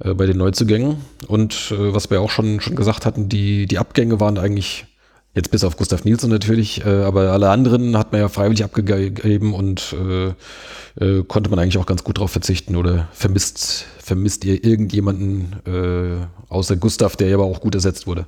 äh, 0.00 0.14
bei 0.14 0.26
den 0.26 0.38
Neuzugängen. 0.38 0.96
Und 1.26 1.72
äh, 1.72 1.94
was 1.94 2.10
wir 2.10 2.20
auch 2.20 2.30
schon, 2.30 2.60
schon 2.60 2.76
gesagt 2.76 3.06
hatten, 3.06 3.28
die, 3.28 3.66
die 3.66 3.78
Abgänge 3.78 4.20
waren 4.20 4.38
eigentlich, 4.38 4.86
jetzt 5.34 5.50
bis 5.50 5.64
auf 5.64 5.76
Gustav 5.76 6.04
Nielsen 6.04 6.30
natürlich, 6.30 6.84
äh, 6.84 7.02
aber 7.02 7.32
alle 7.32 7.50
anderen 7.50 7.96
hat 7.96 8.12
man 8.12 8.20
ja 8.20 8.28
freiwillig 8.28 8.64
abgegeben 8.64 9.54
und 9.54 9.94
äh, 9.94 10.34
äh, 11.04 11.24
konnte 11.24 11.50
man 11.50 11.58
eigentlich 11.58 11.78
auch 11.78 11.86
ganz 11.86 12.04
gut 12.04 12.18
drauf 12.18 12.30
verzichten. 12.30 12.76
Oder 12.76 13.08
vermisst, 13.12 13.86
vermisst 13.98 14.44
ihr 14.44 14.64
irgendjemanden 14.64 15.56
außer 16.48 16.76
Gustav, 16.76 17.16
der 17.16 17.28
ja 17.28 17.36
aber 17.36 17.44
auch 17.44 17.60
gut 17.60 17.74
ersetzt 17.74 18.06
wurde? 18.06 18.26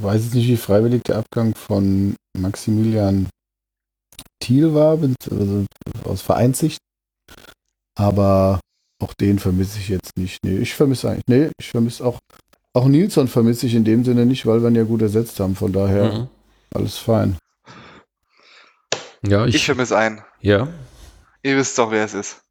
weiß 0.00 0.24
jetzt 0.24 0.34
nicht, 0.34 0.48
wie 0.48 0.56
freiwillig 0.56 1.02
der 1.04 1.18
Abgang 1.18 1.54
von 1.54 2.14
Maximilian 2.38 3.28
Thiel 4.40 4.74
war, 4.74 4.98
also 5.30 5.64
aus 6.04 6.22
Vereinssicht. 6.22 6.78
Aber 7.98 8.60
auch 8.98 9.14
den 9.14 9.38
vermisse 9.38 9.78
ich 9.78 9.88
jetzt 9.88 10.16
nicht. 10.16 10.44
Nee, 10.44 10.58
ich 10.58 10.74
vermisse 10.74 11.10
eigentlich, 11.10 11.26
nee, 11.26 11.50
ich 11.58 11.70
vermisse 11.70 12.04
auch, 12.04 12.18
auch 12.72 12.86
Nilsson 12.86 13.28
vermisse 13.28 13.66
ich 13.66 13.74
in 13.74 13.84
dem 13.84 14.04
Sinne 14.04 14.26
nicht, 14.26 14.46
weil 14.46 14.62
wir 14.62 14.68
ihn 14.68 14.76
ja 14.76 14.84
gut 14.84 15.02
ersetzt 15.02 15.40
haben. 15.40 15.56
Von 15.56 15.72
daher 15.72 16.12
mhm. 16.12 16.28
alles 16.74 16.98
fein. 16.98 17.36
Ja, 19.26 19.46
ich, 19.46 19.56
ich 19.56 19.66
vermisse 19.66 19.96
einen. 19.96 20.22
Ja. 20.40 20.68
Ihr 21.42 21.56
wisst 21.56 21.78
doch, 21.78 21.90
wer 21.90 22.04
es 22.04 22.14
ist. 22.14 22.42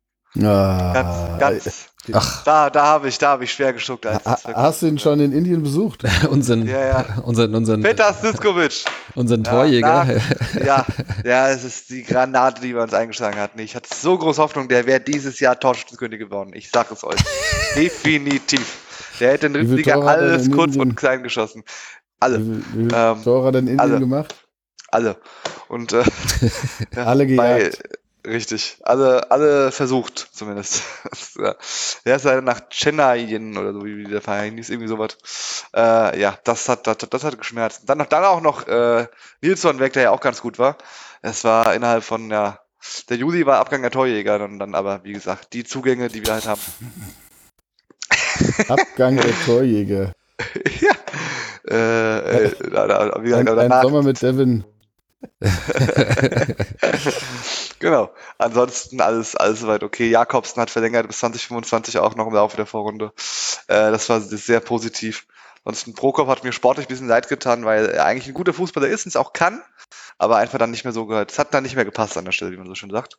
Ah, 0.44 1.38
ganz, 1.40 1.64
ganz, 1.64 1.90
Ach. 2.14 2.44
Da, 2.44 2.70
da 2.70 2.86
habe 2.86 3.08
ich, 3.08 3.18
da 3.18 3.30
habe 3.30 3.46
ich 3.46 3.54
schwer 3.54 3.74
geschluckt. 3.74 4.06
Als 4.06 4.26
ha, 4.26 4.38
hast 4.54 4.82
du 4.82 4.88
ihn 4.88 5.00
schon 5.00 5.20
in 5.20 5.32
Indien 5.32 5.64
besucht? 5.64 6.04
unseren, 6.30 6.68
ja, 6.68 6.86
ja. 6.86 7.06
unseren, 7.24 7.56
unseren, 7.56 7.82
Peter 7.82 8.14
Siskovic. 8.14 8.86
Unseren 9.16 9.44
Torjäger. 9.44 10.06
Ja, 10.06 10.66
ja, 10.66 10.86
ja, 11.24 11.50
es 11.50 11.64
ist 11.64 11.90
die 11.90 12.04
Granate, 12.04 12.62
die 12.62 12.76
wir 12.76 12.84
uns 12.84 12.94
eingeschlagen 12.94 13.40
hatten. 13.40 13.60
Ich 13.60 13.76
hatte 13.76 13.90
so 13.94 14.18
große 14.18 14.42
Hoffnung, 14.42 14.68
der 14.68 14.86
wäre 14.86 15.00
dieses 15.00 15.40
Jahr 15.40 15.60
Torschützenkönig 15.60 16.20
geworden. 16.20 16.52
Ich 16.54 16.70
sage 16.70 16.90
es 16.94 17.04
euch. 17.04 17.20
Definitiv. 17.76 18.82
Der 19.20 19.32
hätte 19.32 19.48
in 19.48 19.54
der 19.54 19.64
Liga 19.64 20.00
alles 20.00 20.52
kurz 20.52 20.76
und 20.76 20.96
klein 20.96 21.24
geschossen. 21.24 21.64
Alle. 22.20 22.40
Wie, 22.40 22.64
wie 22.74 22.94
ähm, 22.94 23.24
Tore 23.24 23.48
hat 23.48 23.56
er 23.56 23.60
in 23.60 23.68
Indien 23.68 23.80
alle. 23.80 24.00
gemacht? 24.00 24.36
Alle. 24.92 25.18
Und 25.68 25.94
äh, 25.94 26.04
alle 26.96 27.26
gejagt. 27.26 27.82
Bei, 27.82 27.90
Richtig. 28.26 28.78
Alle, 28.82 29.30
alle 29.30 29.72
versucht, 29.72 30.30
zumindest. 30.32 30.84
Der 32.06 32.16
ist 32.16 32.26
ja 32.26 32.42
nach 32.42 32.70
Chennai 32.70 33.26
oder 33.58 33.74
so, 33.74 33.86
wie 33.86 34.06
der 34.06 34.22
Verein 34.22 34.56
hieß, 34.56 34.70
irgendwie 34.70 34.88
sowas. 34.88 35.18
Äh, 35.76 36.20
ja, 36.20 36.38
das 36.44 36.68
hat, 36.70 36.88
das, 36.88 36.98
das 36.98 37.24
hat 37.24 37.38
geschmerzt. 37.38 37.84
Dann, 37.86 38.00
noch, 38.00 38.08
dann 38.08 38.24
auch 38.24 38.42
noch 38.42 38.68
äh, 38.68 39.08
Nilsson 39.42 39.80
weg, 39.80 39.94
der 39.94 40.04
ja 40.04 40.12
auch 40.12 40.22
ganz 40.22 40.42
gut 40.42 40.58
war. 40.58 40.78
Es 41.22 41.44
war 41.44 41.74
innerhalb 41.76 42.04
von, 42.04 42.30
ja, 42.32 42.60
der 43.10 43.18
Juli 43.18 43.46
war 43.46 43.60
Abgang 43.60 43.82
der 43.82 43.92
Torjäger 43.92 44.44
und 44.44 44.60
dann 44.60 44.76
aber, 44.76 45.04
wie 45.04 45.14
gesagt, 45.14 45.54
die 45.54 45.64
Zugänge, 45.64 46.08
die 46.08 46.26
wir 46.26 46.34
halt 46.34 46.48
haben. 46.48 46.62
Abgang 48.68 49.18
der 49.18 49.40
Torjäger. 49.46 50.14
ja. 50.80 50.92
Äh, 51.68 52.46
äh, 52.46 52.56
ein, 52.64 53.46
danach, 53.46 53.78
ein 53.78 53.82
Sommer 53.82 54.04
mit 54.04 54.22
Devin 54.22 54.64
genau. 57.80 58.10
Ansonsten 58.38 59.02
alles, 59.02 59.36
alles 59.36 59.60
soweit 59.60 59.84
okay. 59.84 60.10
Jakobsen 60.10 60.62
hat 60.62 60.70
verlängert 60.70 61.08
bis 61.08 61.20
2025 61.20 62.00
auch 62.00 62.16
noch 62.16 62.28
im 62.28 62.34
Laufe 62.34 62.58
der 62.58 62.66
Vorrunde. 62.66 63.14
Äh, 63.68 63.92
das 63.92 64.10
war 64.10 64.22
sehr 64.22 64.60
positiv. 64.60 65.28
Ansonsten 65.66 65.96
Prokop 65.96 66.28
hat 66.28 66.44
mir 66.44 66.52
sportlich 66.52 66.86
ein 66.86 66.90
bisschen 66.90 67.08
leid 67.08 67.28
getan, 67.28 67.66
weil 67.66 67.88
er 67.88 68.06
eigentlich 68.06 68.28
ein 68.28 68.36
guter 68.36 68.54
Fußballer 68.54 68.88
ist 68.88 69.06
und 69.06 69.10
es 69.10 69.16
auch 69.16 69.34
kann, 69.34 69.64
aber 70.20 70.38
einfach 70.38 70.60
dann 70.60 70.70
nicht 70.70 70.84
mehr 70.84 70.94
so 70.94 71.08
gehört. 71.08 71.32
Es 71.32 71.40
hat 71.40 71.56
dann 71.56 71.64
nicht 71.64 71.76
mehr 71.76 71.86
gepasst 71.86 72.18
an 72.18 72.26
der 72.26 72.34
Stelle, 72.34 72.52
wie 72.52 72.58
man 72.58 72.68
so 72.68 72.76
schön 72.76 72.92
sagt. 72.92 73.18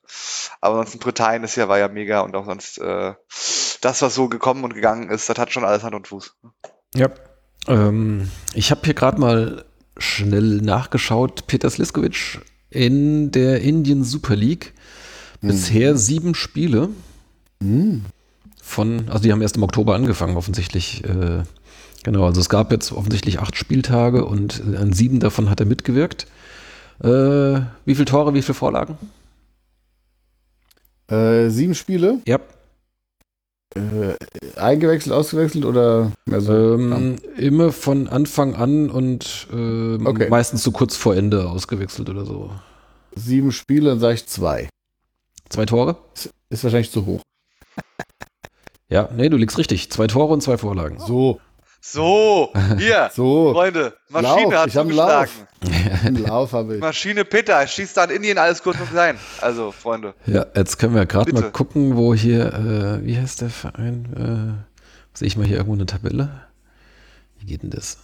Aber 0.61 0.77
ansonsten 0.77 1.01
Britannien 1.01 1.43
ist 1.43 1.57
ja, 1.57 1.69
war 1.69 1.79
ja 1.79 1.89
mega 1.89 2.21
und 2.21 2.37
auch 2.37 2.45
sonst 2.45 2.79
äh, 2.79 3.15
das, 3.81 4.01
was 4.01 4.15
so 4.15 4.29
gekommen 4.29 4.63
und 4.63 4.75
gegangen 4.75 5.11
ist, 5.11 5.29
das 5.29 5.39
hat 5.39 5.53
schon 5.53 5.65
alles 5.65 5.83
Hand 5.83 5.97
und 5.97 6.07
Fuß. 6.07 6.37
Ja. 6.95 7.09
Ähm, 7.67 8.31
ich 8.55 8.71
habe 8.71 8.83
hier 8.85 8.95
gerade 8.95 9.21
mal 9.21 9.65
schnell 9.99 10.61
nachgeschaut. 10.63 11.47
Peter 11.47 11.71
Sliskovic 11.71 12.41
in 12.71 13.31
der 13.31 13.61
Indian 13.61 14.05
Super 14.05 14.37
League. 14.37 14.73
Bisher 15.41 15.93
mhm. 15.93 15.99
sieben 15.99 16.35
Spiele. 16.35 16.89
Mhm. 17.61 18.05
Von, 18.63 19.09
also 19.09 19.23
die 19.23 19.33
haben 19.33 19.43
erst 19.43 19.57
im 19.57 19.63
Oktober 19.63 19.95
angefangen, 19.95 20.37
offensichtlich. 20.37 21.05
Äh, 21.05 21.45
genau, 22.03 22.25
also 22.25 22.41
es 22.41 22.49
gab 22.49 22.73
jetzt 22.73 22.93
offensichtlich 22.93 23.39
acht 23.39 23.57
Spieltage 23.57 24.25
und 24.25 24.63
an 24.77 24.93
sieben 24.93 25.21
davon 25.21 25.49
hat 25.51 25.61
er 25.61 25.67
mitgewirkt. 25.67 26.27
Äh, 27.01 27.61
wie 27.85 27.95
viele 27.95 28.07
Tore, 28.07 28.35
wie 28.35 28.43
viele 28.43 28.55
Vorlagen? 28.55 28.99
Äh, 31.09 31.51
sieben 31.51 31.75
Spiele? 31.75 32.21
Ja. 32.27 32.41
Äh, 33.77 34.17
eingewechselt, 34.59 35.15
ausgewechselt 35.15 35.65
oder 35.65 36.13
mehr 36.25 36.41
so? 36.41 36.53
Ähm, 36.75 37.17
immer 37.37 37.73
von 37.73 38.09
Anfang 38.09 38.55
an 38.55 38.91
und 38.91 39.49
äh, 39.53 39.97
okay. 40.05 40.29
meistens 40.31 40.63
so 40.63 40.71
kurz 40.71 40.97
vor 40.97 41.15
Ende 41.15 41.49
ausgewechselt 41.49 42.09
oder 42.09 42.25
so. 42.25 42.51
Sieben 43.15 43.53
Spiele, 43.53 43.91
dann 43.91 44.01
sage 44.01 44.15
ich 44.15 44.27
zwei. 44.27 44.69
Zwei 45.49 45.67
Tore? 45.67 45.97
Ist, 46.15 46.31
ist 46.49 46.65
wahrscheinlich 46.65 46.91
zu 46.91 47.07
hoch. 47.07 47.21
ja, 48.89 49.09
nee, 49.15 49.29
du 49.29 49.37
liegst 49.37 49.59
richtig. 49.59 49.91
Zwei 49.91 50.07
Tore 50.07 50.33
und 50.33 50.43
zwei 50.43 50.59
Vorlagen. 50.59 50.99
So. 50.99 51.41
So, 51.89 52.53
hier, 52.79 53.11
so. 53.15 53.53
Freunde, 53.53 53.93
Maschine 54.09 54.43
Lauf. 54.43 54.55
hat 54.55 54.73
zugeschlagen. 54.73 55.31
Lauf 56.27 56.53
habe 56.53 56.75
ich. 56.75 56.81
Maschine 56.81 57.25
Peter, 57.25 57.65
schießt 57.65 57.97
da 57.97 58.05
in 58.05 58.17
Indien 58.17 58.39
alles 58.39 58.61
kurz 58.61 58.81
und 58.81 58.91
klein. 58.91 59.17
Also, 59.41 59.71
Freunde. 59.71 60.15
Ja, 60.27 60.47
jetzt 60.57 60.79
können 60.79 60.97
wir 60.97 61.07
gerade 61.07 61.33
mal 61.33 61.53
gucken, 61.53 61.97
wo 61.97 62.13
hier, 62.13 62.53
äh, 62.53 63.07
wie 63.07 63.17
heißt 63.17 63.41
der 63.41 63.51
Verein? 63.51 64.67
Äh, 65.15 65.17
sehe 65.17 65.29
ich 65.29 65.37
mal 65.37 65.47
hier 65.47 65.59
irgendwo 65.59 65.75
eine 65.75 65.87
Tabelle? 65.87 66.29
Wie 67.39 67.47
geht 67.47 67.63
denn 67.63 67.71
das? 67.71 67.99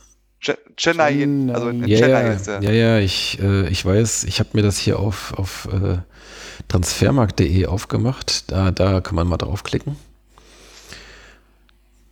Chennai, 0.77 1.27
also 1.53 1.69
in 1.69 1.85
ja, 1.85 1.99
Chennai 1.99 2.27
ja, 2.27 2.33
ist 2.33 2.47
der. 2.47 2.63
Ja, 2.63 2.71
ja, 2.71 2.99
ich, 3.01 3.41
äh, 3.43 3.69
ich 3.69 3.85
weiß, 3.85 4.25
ich 4.25 4.39
habe 4.39 4.51
mir 4.53 4.63
das 4.63 4.79
hier 4.79 5.01
auf, 5.01 5.35
auf 5.37 5.69
äh, 5.73 5.99
transfermarkt.de 6.69 7.67
aufgemacht. 7.67 8.51
Da, 8.53 8.71
da 8.71 9.01
kann 9.01 9.17
man 9.17 9.27
mal 9.27 9.39
draufklicken. 9.39 9.97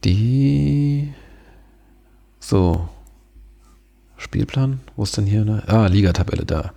Die 0.02 1.14
so. 2.40 2.88
Spielplan? 4.16 4.80
Wo 4.96 5.04
ist 5.04 5.16
denn 5.16 5.26
hier 5.26 5.42
eine? 5.42 5.66
Ah, 5.68 5.86
Ligatabelle 5.86 6.44
da. 6.44 6.72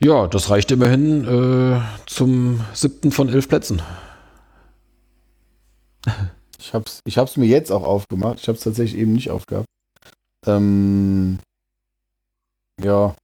Ja, 0.00 0.26
das 0.26 0.50
reicht 0.50 0.70
immerhin 0.70 1.24
äh, 1.24 1.80
zum 2.06 2.64
siebten 2.72 3.10
von 3.10 3.28
elf 3.28 3.48
Plätzen. 3.48 3.82
Ich 6.60 6.74
hab's, 6.74 7.00
ich 7.04 7.16
hab's 7.16 7.36
mir 7.36 7.46
jetzt 7.46 7.70
auch 7.70 7.84
aufgemacht. 7.84 8.40
Ich 8.40 8.48
hab's 8.48 8.60
tatsächlich 8.60 9.00
eben 9.00 9.12
nicht 9.12 9.30
aufgehabt. 9.30 9.68
Ähm, 10.44 11.38
ja. 12.82 13.14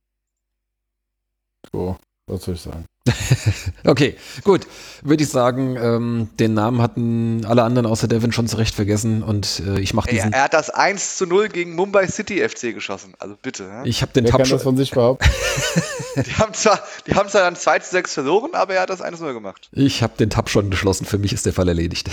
So, 1.73 1.97
was 2.27 2.45
soll 2.45 2.55
ich 2.55 2.61
sagen? 2.61 2.87
okay, 3.84 4.16
gut. 4.44 4.66
Würde 5.02 5.22
ich 5.22 5.28
sagen, 5.28 5.76
ähm, 5.76 6.30
den 6.38 6.55
Namen 6.55 6.80
hatten 6.80 7.44
alle 7.44 7.62
anderen 7.62 7.84
außer 7.84 8.09
Devin 8.09 8.32
schon 8.32 8.48
zurecht 8.48 8.74
vergessen 8.74 9.22
und 9.22 9.62
äh, 9.66 9.78
ich 9.78 9.92
mache 9.92 10.09
diesen. 10.09 10.32
Er, 10.32 10.38
er, 10.38 10.44
hat 10.44 10.55
das 10.55 10.70
1 10.70 11.18
zu 11.18 11.26
0 11.26 11.50
gegen 11.50 11.74
Mumbai 11.74 12.07
City 12.07 12.46
FC 12.46 12.72
geschossen. 12.74 13.12
Also 13.18 13.36
bitte. 13.40 13.64
Ja? 13.64 13.84
Ich 13.84 14.00
habe 14.00 14.12
den 14.12 14.24
Wer 14.24 14.30
Tab 14.30 14.40
kann 14.40 14.50
das 14.50 14.62
von 14.62 14.78
sich 14.78 14.90
behaupten. 14.90 15.28
die, 16.16 16.34
haben 16.36 16.55
zwar, 16.55 16.80
die 17.07 17.14
haben 17.14 17.28
zwar 17.28 17.42
dann 17.42 17.57
2 17.57 17.78
zu 17.80 17.90
6 17.90 18.14
verloren, 18.14 18.55
aber 18.55 18.74
er 18.74 18.82
hat 18.82 18.90
das 18.90 19.02
1 19.02 19.18
zu 19.18 19.24
0 19.24 19.34
gemacht. 19.34 19.68
Ich 19.72 20.02
habe 20.02 20.14
den 20.18 20.30
Tab 20.30 20.48
schon 20.48 20.70
geschlossen. 20.70 21.05
Für 21.05 21.18
mich 21.18 21.34
ist 21.34 21.44
der 21.44 21.52
Fall 21.52 21.68
erledigt. 21.68 22.09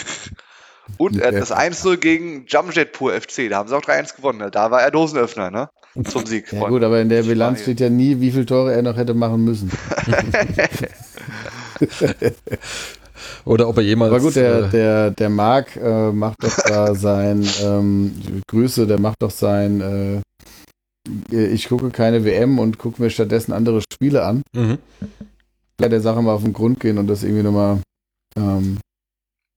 und 0.96 1.20
äh, 1.20 1.30
das 1.30 1.52
1 1.52 1.84
0 1.84 1.98
gegen 1.98 2.46
Jamjetpur 2.48 3.12
FC. 3.20 3.50
Da 3.50 3.58
haben 3.58 3.68
sie 3.68 3.76
auch 3.76 3.82
3-1 3.82 4.16
gewonnen. 4.16 4.50
Da 4.50 4.70
war 4.70 4.80
er 4.80 4.90
Dosenöffner, 4.90 5.50
ne? 5.50 5.68
Zum 6.04 6.26
Sieg. 6.26 6.52
Ja, 6.52 6.68
gut, 6.68 6.82
aber 6.82 7.00
in 7.00 7.08
der 7.08 7.22
Bilanz 7.24 7.62
steht 7.62 7.80
ja 7.80 7.90
nie, 7.90 8.20
wie 8.20 8.30
viele 8.30 8.46
Tore 8.46 8.72
er 8.72 8.82
noch 8.82 8.96
hätte 8.96 9.14
machen 9.14 9.44
müssen. 9.44 9.70
Oder 13.44 13.68
ob 13.68 13.76
er 13.78 13.82
jemals. 13.82 14.12
Aber 14.12 14.20
gut, 14.20 14.36
der, 14.36 14.64
äh, 14.64 14.68
der, 14.70 15.10
der 15.10 15.28
Marc 15.30 15.76
äh, 15.76 16.12
macht 16.12 16.42
doch 16.42 16.56
da 16.66 16.94
sein, 16.94 17.46
ähm, 17.62 18.42
Grüße, 18.46 18.86
der 18.86 19.00
macht 19.00 19.16
doch 19.20 19.30
sein, 19.30 19.80
äh, 19.80 20.20
ich 21.34 21.68
gucke 21.68 21.90
keine 21.90 22.24
WM 22.24 22.58
und 22.58 22.78
gucke 22.78 23.02
mir 23.02 23.10
stattdessen 23.10 23.52
andere 23.52 23.82
Spiele 23.92 24.24
an. 24.24 24.42
Mhm. 24.54 24.78
Der 25.80 26.00
Sache 26.00 26.22
mal 26.22 26.34
auf 26.34 26.42
den 26.42 26.52
Grund 26.52 26.78
gehen 26.78 26.98
und 26.98 27.06
das 27.06 27.22
irgendwie 27.22 27.42
nochmal 27.42 27.78
ähm, 28.36 28.78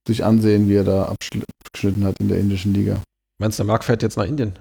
sich 0.07 0.23
ansehen, 0.23 0.69
wie 0.69 0.75
er 0.75 0.85
da 0.85 1.03
abgeschnitten 1.05 2.05
hat 2.05 2.15
in 2.19 2.29
der 2.29 2.39
indischen 2.39 2.73
Liga. 2.73 3.01
Meinst 3.39 3.59
du, 3.59 3.63
der 3.63 3.67
Marc 3.67 3.83
fährt 3.83 4.01
jetzt 4.03 4.17
nach 4.17 4.25
Indien? 4.25 4.53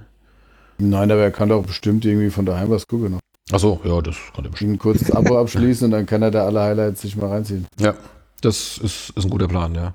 Nein, 0.88 1.10
aber 1.10 1.22
er 1.22 1.30
kann 1.30 1.48
doch 1.48 1.64
bestimmt 1.64 2.04
irgendwie 2.04 2.30
von 2.30 2.44
daheim 2.44 2.70
was 2.70 2.86
gucken. 2.86 3.18
Achso, 3.50 3.80
ja, 3.84 4.00
das 4.00 4.16
kann 4.34 4.44
er 4.44 4.50
bestimmt. 4.50 4.74
Ein 4.74 4.78
kurzes 4.78 5.10
Abo 5.10 5.38
abschließen 5.38 5.84
und 5.86 5.90
dann 5.92 6.06
kann 6.06 6.22
er 6.22 6.30
da 6.30 6.44
alle 6.44 6.60
Highlights 6.60 7.02
sich 7.02 7.16
mal 7.16 7.28
reinziehen. 7.28 7.66
Ja, 7.78 7.94
das 8.40 8.78
ist, 8.78 9.10
ist 9.14 9.24
ein 9.24 9.30
guter 9.30 9.48
Plan, 9.48 9.74
ja. 9.74 9.94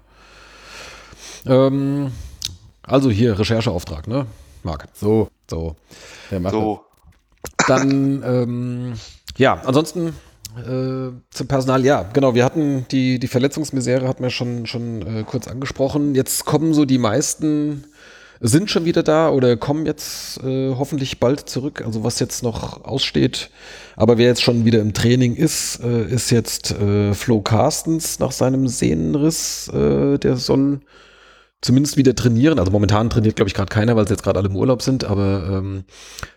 Ähm, 1.46 2.12
also 2.84 3.10
hier, 3.10 3.38
Rechercheauftrag, 3.38 4.08
ne, 4.08 4.26
Marc? 4.64 4.88
So. 4.94 5.28
So. 5.50 5.76
Der 6.32 6.40
macht 6.40 6.54
So. 6.54 6.82
Dann, 7.68 8.24
ähm, 8.24 8.94
ja, 9.38 9.62
ansonsten 9.66 10.14
äh, 10.58 11.12
zum 11.30 11.48
Personal, 11.48 11.86
ja, 11.86 12.04
genau, 12.04 12.34
wir 12.34 12.46
hatten 12.46 12.86
die, 12.92 13.20
die 13.20 13.28
Verletzungsmisere, 13.28 14.08
hatten 14.08 14.24
wir 14.24 14.30
schon, 14.30 14.66
schon 14.66 15.02
äh, 15.02 15.24
kurz 15.24 15.48
angesprochen. 15.48 16.16
Jetzt 16.16 16.46
kommen 16.46 16.74
so 16.74 16.86
die 16.86 16.98
meisten, 16.98 17.86
sind 18.40 18.70
schon 18.70 18.86
wieder 18.86 19.04
da 19.04 19.30
oder 19.30 19.58
kommen 19.58 19.86
jetzt 19.86 20.44
äh, 20.44 20.74
hoffentlich 20.76 21.20
bald 21.20 21.50
zurück. 21.50 21.84
Also 21.86 22.04
was 22.04 22.20
jetzt 22.20 22.44
noch 22.44 22.84
aussteht, 22.84 23.50
aber 23.96 24.18
wer 24.18 24.28
jetzt 24.28 24.44
schon 24.44 24.66
wieder 24.66 24.80
im 24.80 24.94
Training 24.94 25.36
ist, 25.36 25.80
äh, 25.84 26.06
ist 26.06 26.30
jetzt 26.30 26.72
äh, 26.72 27.14
Flo 27.14 27.42
Carstens 27.42 28.20
nach 28.20 28.32
seinem 28.32 28.68
Sehnenriss. 28.68 29.70
Äh, 29.70 30.18
der 30.20 30.38
soll 30.38 30.82
zumindest 31.62 31.98
wieder 31.98 32.16
trainieren. 32.16 32.60
Also 32.60 32.72
momentan 32.72 33.10
trainiert, 33.10 33.36
glaube 33.36 33.50
ich, 33.50 33.56
gerade 33.56 33.74
keiner, 33.74 33.96
weil 33.96 34.08
sie 34.08 34.14
jetzt 34.14 34.24
gerade 34.24 34.40
alle 34.40 34.50
im 34.50 34.56
Urlaub 34.56 34.82
sind. 34.82 35.04
Aber 35.04 35.50
ähm, 35.50 35.84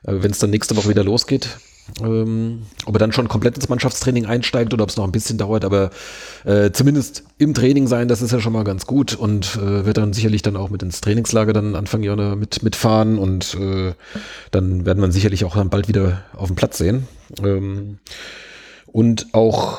wenn 0.02 0.30
es 0.30 0.38
dann 0.38 0.50
nächste 0.50 0.76
Woche 0.76 0.88
wieder 0.88 1.04
losgeht, 1.04 1.58
ähm, 2.02 2.62
ob 2.86 2.94
er 2.94 2.98
dann 2.98 3.12
schon 3.12 3.28
komplett 3.28 3.56
ins 3.56 3.68
Mannschaftstraining 3.68 4.26
einsteigt 4.26 4.72
oder 4.72 4.84
ob 4.84 4.90
es 4.90 4.96
noch 4.96 5.04
ein 5.04 5.12
bisschen 5.12 5.38
dauert, 5.38 5.64
aber 5.64 5.90
äh, 6.44 6.70
zumindest 6.70 7.24
im 7.38 7.54
Training 7.54 7.86
sein, 7.86 8.08
das 8.08 8.22
ist 8.22 8.32
ja 8.32 8.40
schon 8.40 8.52
mal 8.52 8.64
ganz 8.64 8.86
gut 8.86 9.14
und 9.14 9.56
äh, 9.56 9.84
wird 9.84 9.96
dann 9.96 10.12
sicherlich 10.12 10.42
dann 10.42 10.56
auch 10.56 10.70
mit 10.70 10.82
ins 10.82 11.00
Trainingslager 11.00 11.52
dann 11.52 11.74
Anfang 11.74 12.02
Januar 12.02 12.36
mit, 12.36 12.62
mitfahren 12.62 13.18
und 13.18 13.54
äh, 13.54 13.92
dann 14.50 14.86
werden 14.86 15.02
wir 15.02 15.10
sicherlich 15.12 15.44
auch 15.44 15.56
dann 15.56 15.70
bald 15.70 15.88
wieder 15.88 16.22
auf 16.34 16.48
dem 16.48 16.56
Platz 16.56 16.78
sehen. 16.78 17.08
Ähm, 17.42 17.98
und 18.86 19.28
auch 19.32 19.78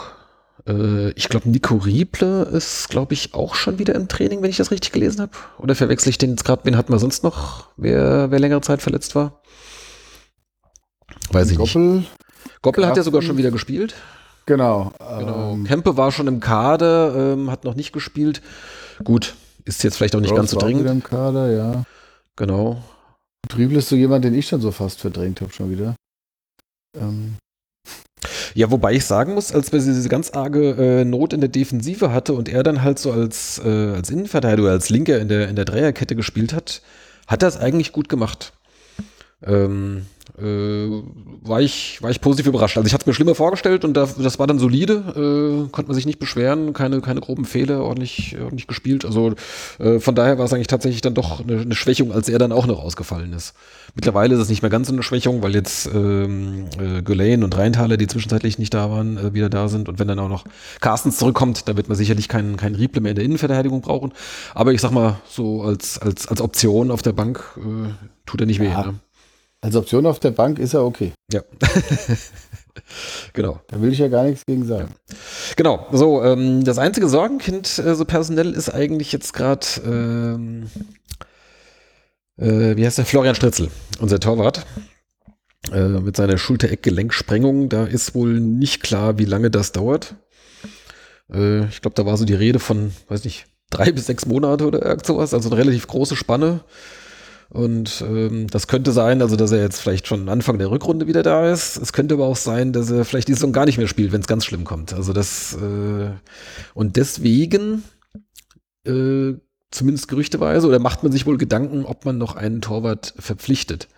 äh, 0.67 1.11
ich 1.11 1.29
glaube, 1.29 1.49
Nico 1.49 1.75
Rieble 1.75 2.43
ist, 2.43 2.89
glaube 2.89 3.13
ich, 3.13 3.33
auch 3.33 3.55
schon 3.55 3.79
wieder 3.79 3.95
im 3.95 4.07
Training, 4.07 4.41
wenn 4.41 4.49
ich 4.49 4.57
das 4.57 4.71
richtig 4.71 4.91
gelesen 4.91 5.21
habe. 5.21 5.31
Oder 5.57 5.75
verwechsel 5.75 6.09
ich 6.09 6.17
den 6.17 6.31
jetzt 6.31 6.43
gerade? 6.43 6.65
Wen 6.65 6.77
hatten 6.77 6.93
wir 6.93 6.99
sonst 6.99 7.23
noch, 7.23 7.69
wer, 7.77 8.31
wer 8.31 8.39
längere 8.39 8.61
Zeit 8.61 8.81
verletzt 8.81 9.15
war? 9.15 9.40
Weiß 11.31 11.51
ich 11.51 11.57
nicht. 11.57 11.73
Goppel, 11.73 12.03
Goppel 12.61 12.85
hat 12.85 12.97
ja 12.97 13.03
sogar 13.03 13.21
schon 13.21 13.37
wieder 13.37 13.51
gespielt. 13.51 13.95
genau. 14.45 14.91
Genau. 15.19 15.53
Ähm, 15.53 15.63
Kempe 15.65 15.97
war 15.97 16.11
schon 16.11 16.27
im 16.27 16.39
Kader, 16.39 17.33
ähm, 17.33 17.49
hat 17.51 17.63
noch 17.63 17.75
nicht 17.75 17.91
gespielt. 17.93 18.41
Gut, 19.03 19.35
ist 19.65 19.83
jetzt 19.83 19.97
vielleicht 19.97 20.15
auch 20.15 20.19
nicht 20.19 20.31
Rose 20.31 20.39
ganz 20.41 20.51
so 20.51 20.59
dringend. 20.59 20.83
wieder 20.83 20.91
im 20.91 21.03
Kader, 21.03 21.51
ja. 21.51 21.83
Genau. 22.35 22.83
Triebel 23.49 23.77
ist 23.77 23.89
so 23.89 23.95
jemand, 23.95 24.23
den 24.25 24.33
ich 24.33 24.47
schon 24.47 24.61
so 24.61 24.71
fast 24.71 24.99
verdrängt 25.01 25.41
habe, 25.41 25.51
schon 25.51 25.71
wieder. 25.71 25.95
Ähm, 26.97 27.37
Ja, 28.53 28.69
wobei 28.69 28.93
ich 28.93 29.05
sagen 29.05 29.33
muss, 29.33 29.51
als 29.53 29.71
wir 29.71 29.79
diese 29.79 30.09
ganz 30.09 30.31
arge 30.31 30.71
äh, 30.71 31.05
Not 31.05 31.33
in 31.33 31.39
der 31.39 31.49
Defensive 31.49 32.11
hatte 32.11 32.33
und 32.33 32.49
er 32.49 32.63
dann 32.63 32.83
halt 32.83 32.99
so 32.99 33.11
als, 33.11 33.59
äh, 33.63 33.93
als 33.95 34.09
Innenverteidiger, 34.09 34.69
als 34.69 34.89
Linker 34.89 35.19
in 35.19 35.27
der, 35.27 35.47
in 35.49 35.55
der 35.55 35.65
Dreierkette 35.65 36.15
gespielt 36.15 36.53
hat, 36.53 36.81
hat 37.27 37.41
er 37.43 37.49
es 37.49 37.57
eigentlich 37.57 37.91
gut 37.93 38.09
gemacht. 38.09 38.53
Ähm, 39.43 40.05
äh, 40.37 40.89
war, 41.43 41.61
ich, 41.61 42.01
war 42.01 42.09
ich 42.09 42.21
positiv 42.21 42.47
überrascht. 42.47 42.77
Also 42.77 42.87
ich 42.87 42.93
hatte 42.93 43.03
es 43.03 43.07
mir 43.07 43.13
schlimmer 43.13 43.35
vorgestellt 43.35 43.83
und 43.83 43.95
da, 43.95 44.07
das 44.17 44.39
war 44.39 44.47
dann 44.47 44.59
solide, 44.59 44.93
äh, 44.93 45.69
konnte 45.71 45.87
man 45.89 45.95
sich 45.95 46.05
nicht 46.05 46.19
beschweren, 46.19 46.73
keine, 46.73 47.01
keine 47.01 47.21
groben 47.21 47.45
Fehler, 47.45 47.83
ordentlich, 47.83 48.37
ordentlich 48.39 48.67
gespielt. 48.67 49.05
Also 49.05 49.33
äh, 49.79 49.99
von 49.99 50.15
daher 50.15 50.37
war 50.37 50.45
es 50.45 50.53
eigentlich 50.53 50.67
tatsächlich 50.67 51.01
dann 51.01 51.13
doch 51.13 51.41
eine, 51.41 51.61
eine 51.61 51.75
Schwächung, 51.75 52.11
als 52.11 52.29
er 52.29 52.39
dann 52.39 52.51
auch 52.51 52.67
noch 52.67 52.83
ausgefallen 52.83 53.33
ist. 53.33 53.53
Mittlerweile 53.95 54.35
ist 54.35 54.41
es 54.41 54.49
nicht 54.49 54.61
mehr 54.61 54.71
ganz 54.71 54.87
so 54.87 54.93
eine 54.93 55.03
Schwächung, 55.03 55.41
weil 55.43 55.53
jetzt 55.53 55.89
ähm, 55.93 56.67
äh, 56.79 57.01
Gülein 57.01 57.43
und 57.43 57.57
Rheintaler, 57.57 57.97
die 57.97 58.07
zwischenzeitlich 58.07 58.57
nicht 58.57 58.73
da 58.73 58.89
waren, 58.89 59.17
äh, 59.17 59.33
wieder 59.33 59.49
da 59.49 59.67
sind. 59.67 59.89
Und 59.89 59.99
wenn 59.99 60.07
dann 60.07 60.19
auch 60.19 60.29
noch 60.29 60.45
Carstens 60.79 61.17
zurückkommt, 61.17 61.67
dann 61.67 61.75
wird 61.75 61.89
man 61.89 61.97
sicherlich 61.97 62.29
keinen 62.29 62.55
keinen 62.55 62.75
Rieble 62.75 63.01
mehr 63.01 63.11
in 63.11 63.15
der 63.15 63.25
Innenverteidigung 63.25 63.81
brauchen. 63.81 64.13
Aber 64.53 64.71
ich 64.71 64.81
sag 64.81 64.91
mal, 64.91 65.19
so 65.27 65.63
als, 65.63 65.99
als, 65.99 66.27
als 66.27 66.41
Option 66.41 66.91
auf 66.91 67.01
der 67.01 67.13
Bank 67.13 67.43
äh, 67.57 67.89
tut 68.25 68.39
er 68.39 68.47
nicht 68.47 68.59
weh. 68.59 68.69
Ja. 68.69 68.85
Ne? 68.85 68.99
Als 69.61 69.75
Option 69.75 70.05
auf 70.07 70.19
der 70.19 70.31
Bank 70.31 70.59
ist 70.59 70.73
er 70.73 70.83
okay. 70.83 71.13
Ja. 71.31 71.41
genau. 73.33 73.61
Da 73.67 73.81
will 73.81 73.91
ich 73.91 73.99
ja 73.99 74.07
gar 74.07 74.23
nichts 74.23 74.45
gegen 74.45 74.65
sagen. 74.65 74.89
Genau. 75.55 75.87
So, 75.91 76.23
ähm, 76.23 76.63
das 76.63 76.79
einzige 76.79 77.07
Sorgenkind 77.07 77.79
äh, 77.79 77.95
so 77.95 78.05
personell 78.05 78.53
ist 78.53 78.73
eigentlich 78.73 79.11
jetzt 79.11 79.33
gerade, 79.33 79.65
ähm, 79.85 80.67
äh, 82.37 82.75
wie 82.75 82.85
heißt 82.85 82.97
der? 82.97 83.05
Florian 83.05 83.35
Stritzel, 83.35 83.69
unser 83.99 84.19
Torwart. 84.19 84.65
Äh, 85.71 85.87
mit 85.99 86.17
seiner 86.17 86.39
Schulter-Eck-Gelenksprengung. 86.39 87.69
Da 87.69 87.85
ist 87.85 88.15
wohl 88.15 88.39
nicht 88.39 88.81
klar, 88.81 89.19
wie 89.19 89.25
lange 89.25 89.51
das 89.51 89.71
dauert. 89.71 90.15
Äh, 91.31 91.65
ich 91.65 91.81
glaube, 91.81 91.93
da 91.93 92.05
war 92.05 92.17
so 92.17 92.25
die 92.25 92.33
Rede 92.33 92.57
von, 92.57 92.93
weiß 93.09 93.23
nicht, 93.25 93.45
drei 93.69 93.91
bis 93.91 94.07
sechs 94.07 94.25
Monate 94.25 94.65
oder 94.65 94.83
irgend 94.83 95.05
sowas. 95.05 95.35
Also 95.35 95.49
eine 95.49 95.59
relativ 95.59 95.85
große 95.85 96.15
Spanne. 96.15 96.61
Und 97.51 98.01
ähm, 98.07 98.47
das 98.47 98.67
könnte 98.67 98.93
sein, 98.93 99.21
also 99.21 99.35
dass 99.35 99.51
er 99.51 99.59
jetzt 99.59 99.81
vielleicht 99.81 100.07
schon 100.07 100.29
Anfang 100.29 100.57
der 100.57 100.71
Rückrunde 100.71 101.07
wieder 101.07 101.21
da 101.21 101.51
ist. 101.51 101.75
Es 101.75 101.91
könnte 101.91 102.13
aber 102.15 102.25
auch 102.25 102.37
sein, 102.37 102.71
dass 102.71 102.89
er 102.89 103.03
vielleicht 103.03 103.27
die 103.27 103.33
Saison 103.33 103.51
gar 103.51 103.65
nicht 103.65 103.77
mehr 103.77 103.89
spielt, 103.89 104.13
wenn 104.13 104.21
es 104.21 104.27
ganz 104.27 104.45
schlimm 104.45 104.63
kommt. 104.63 104.93
Also 104.93 105.11
das 105.11 105.57
äh, 105.61 106.11
und 106.73 106.95
deswegen 106.95 107.83
äh, 108.85 109.33
zumindest 109.69 110.07
gerüchteweise 110.07 110.65
oder 110.65 110.79
macht 110.79 111.03
man 111.03 111.11
sich 111.11 111.25
wohl 111.25 111.37
Gedanken, 111.37 111.83
ob 111.83 112.05
man 112.05 112.17
noch 112.17 112.37
einen 112.37 112.61
Torwart 112.61 113.13
verpflichtet. 113.19 113.89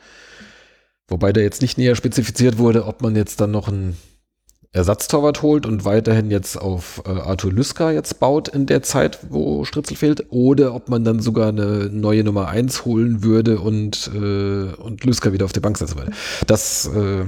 Wobei 1.07 1.31
da 1.31 1.41
jetzt 1.41 1.61
nicht 1.61 1.77
näher 1.77 1.95
spezifiziert 1.95 2.57
wurde, 2.57 2.87
ob 2.87 3.03
man 3.03 3.15
jetzt 3.15 3.39
dann 3.39 3.51
noch 3.51 3.67
einen 3.67 3.97
Ersatztorwart 4.73 5.43
holt 5.43 5.67
und 5.67 5.85
weiterhin 5.85 6.31
jetzt 6.31 6.57
auf 6.59 7.03
äh, 7.05 7.09
Arthur 7.09 7.51
Lüska 7.51 7.91
jetzt 7.91 8.19
baut 8.19 8.47
in 8.47 8.65
der 8.65 8.81
Zeit, 8.81 9.19
wo 9.29 9.65
Stritzel 9.65 9.95
fehlt, 9.95 10.25
oder 10.31 10.73
ob 10.73 10.89
man 10.89 11.03
dann 11.05 11.19
sogar 11.19 11.49
eine 11.49 11.89
neue 11.91 12.23
Nummer 12.23 12.47
1 12.47 12.83
holen 12.83 13.23
würde 13.23 13.59
und, 13.59 14.09
äh, 14.15 14.73
und 14.73 15.03
Lüska 15.03 15.31
wieder 15.31 15.45
auf 15.45 15.53
der 15.53 15.61
Bank 15.61 15.77
setzen 15.77 15.97
würde. 15.97 16.11
Das, 16.47 16.89
äh, 16.89 17.25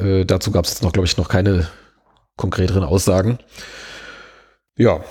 äh, 0.00 0.24
dazu 0.24 0.50
gab 0.50 0.64
es 0.64 0.72
jetzt 0.72 0.82
noch, 0.82 0.92
glaube 0.92 1.06
ich, 1.06 1.18
noch 1.18 1.28
keine 1.28 1.68
konkreteren 2.38 2.84
Aussagen. 2.84 3.38
Ja. 4.78 5.04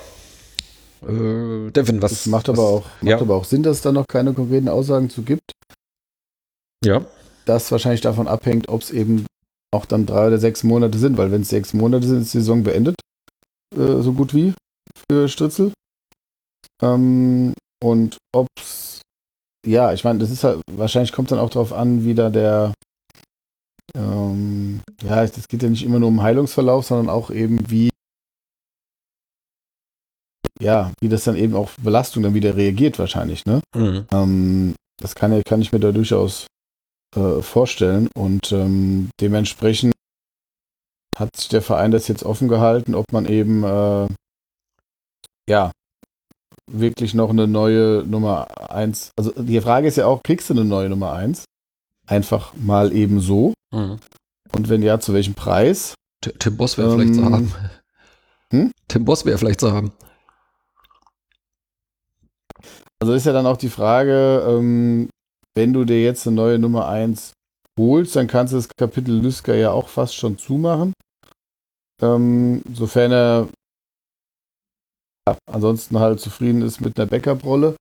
Äh, 1.02 1.70
Devin, 1.70 2.02
was 2.02 2.10
Das 2.10 2.26
macht 2.26 2.48
was, 2.48 2.58
aber 2.58 2.68
auch, 2.68 2.84
macht 3.00 3.04
ja. 3.04 3.20
aber 3.20 3.36
auch 3.36 3.44
Sinn, 3.44 3.62
dass 3.62 3.76
es 3.76 3.82
da 3.82 3.92
noch 3.92 4.08
keine 4.08 4.34
konkreten 4.34 4.68
Aussagen 4.68 5.08
zu 5.10 5.22
gibt. 5.22 5.52
Ja, 6.84 7.04
Das 7.44 7.70
wahrscheinlich 7.70 8.00
davon 8.00 8.26
abhängt, 8.26 8.68
ob 8.68 8.82
es 8.82 8.90
eben 8.90 9.26
auch 9.72 9.86
dann 9.86 10.06
drei 10.06 10.26
oder 10.26 10.38
sechs 10.38 10.64
Monate 10.64 10.98
sind, 10.98 11.16
weil 11.16 11.30
wenn 11.30 11.42
es 11.42 11.48
sechs 11.48 11.72
Monate 11.72 12.06
sind, 12.06 12.22
ist 12.22 12.34
die 12.34 12.38
Saison 12.38 12.62
beendet. 12.62 12.96
Äh, 13.74 14.02
so 14.02 14.12
gut 14.12 14.34
wie 14.34 14.52
für 15.08 15.28
Stritzel. 15.28 15.72
Ähm, 16.82 17.54
und 17.82 18.18
ob's, 18.34 19.00
ja, 19.66 19.92
ich 19.92 20.04
meine, 20.04 20.18
das 20.18 20.30
ist 20.30 20.44
halt, 20.44 20.60
wahrscheinlich 20.70 21.12
kommt 21.12 21.30
dann 21.30 21.38
auch 21.38 21.50
darauf 21.50 21.72
an, 21.72 22.04
wie 22.04 22.14
da 22.14 22.30
der, 22.30 22.74
ähm, 23.94 24.80
ja, 25.02 25.22
es 25.22 25.48
geht 25.48 25.62
ja 25.62 25.68
nicht 25.68 25.84
immer 25.84 25.98
nur 25.98 26.08
um 26.08 26.22
Heilungsverlauf, 26.22 26.86
sondern 26.86 27.08
auch 27.08 27.30
eben 27.30 27.70
wie, 27.70 27.90
ja, 30.60 30.92
wie 31.00 31.08
das 31.08 31.24
dann 31.24 31.36
eben 31.36 31.54
auf 31.54 31.76
Belastung 31.76 32.22
dann 32.22 32.34
wieder 32.34 32.56
reagiert 32.56 32.98
wahrscheinlich, 32.98 33.46
ne? 33.46 33.60
mhm. 33.74 34.06
Ähm, 34.12 34.74
das 35.00 35.14
kann, 35.14 35.42
kann 35.44 35.62
ich 35.62 35.72
mir 35.72 35.80
da 35.80 35.92
durchaus 35.92 36.46
äh, 37.16 37.42
vorstellen 37.42 38.08
und 38.14 38.52
ähm, 38.52 39.10
dementsprechend 39.20 39.92
hat 41.16 41.36
sich 41.36 41.48
der 41.48 41.62
Verein 41.62 41.90
das 41.90 42.08
jetzt 42.08 42.22
offen 42.24 42.48
gehalten, 42.48 42.94
ob 42.94 43.06
man 43.12 43.26
eben 43.26 43.64
äh, 43.64 44.06
ja 45.48 45.72
wirklich 46.70 47.14
noch 47.14 47.30
eine 47.30 47.46
neue 47.48 48.04
Nummer 48.06 48.70
1, 48.70 49.10
also 49.18 49.32
die 49.32 49.60
Frage 49.60 49.88
ist 49.88 49.96
ja 49.96 50.06
auch, 50.06 50.22
kriegst 50.22 50.48
du 50.50 50.54
eine 50.54 50.64
neue 50.64 50.88
Nummer 50.88 51.12
1? 51.12 51.44
Einfach 52.06 52.54
mal 52.54 52.92
eben 52.92 53.20
so 53.20 53.52
Mhm. 53.72 53.98
und 54.52 54.68
wenn 54.68 54.82
ja, 54.82 54.98
zu 55.00 55.12
welchem 55.14 55.34
Preis? 55.34 55.94
T- 56.22 56.32
Tim 56.38 56.56
Boss 56.56 56.76
wäre 56.78 56.90
vielleicht 56.92 57.14
zu 57.14 57.20
Ähm, 57.22 57.32
haben. 57.34 57.54
hm? 58.52 58.72
Tim 58.88 59.04
Boss 59.04 59.24
wäre 59.24 59.38
vielleicht 59.38 59.60
zu 59.60 59.72
haben. 59.72 59.92
Also 63.00 63.14
ist 63.14 63.26
ja 63.26 63.32
dann 63.32 63.46
auch 63.46 63.56
die 63.56 63.68
Frage, 63.70 64.44
ähm, 64.46 65.08
wenn 65.56 65.72
du 65.72 65.84
dir 65.84 66.02
jetzt 66.02 66.26
eine 66.26 66.36
neue 66.36 66.58
Nummer 66.58 66.88
1 66.88 67.32
holst, 67.78 68.16
dann 68.16 68.26
kannst 68.26 68.52
du 68.52 68.56
das 68.56 68.68
Kapitel 68.68 69.20
Lüsker 69.20 69.54
ja 69.54 69.70
auch 69.72 69.88
fast 69.88 70.14
schon 70.14 70.38
zumachen. 70.38 70.92
Ähm, 72.02 72.62
sofern 72.72 73.12
er 73.12 73.48
ja, 75.28 75.36
ansonsten 75.50 75.98
halt 75.98 76.20
zufrieden 76.20 76.62
ist 76.62 76.80
mit 76.80 76.98
einer 76.98 77.08
Backup-Rolle. 77.08 77.76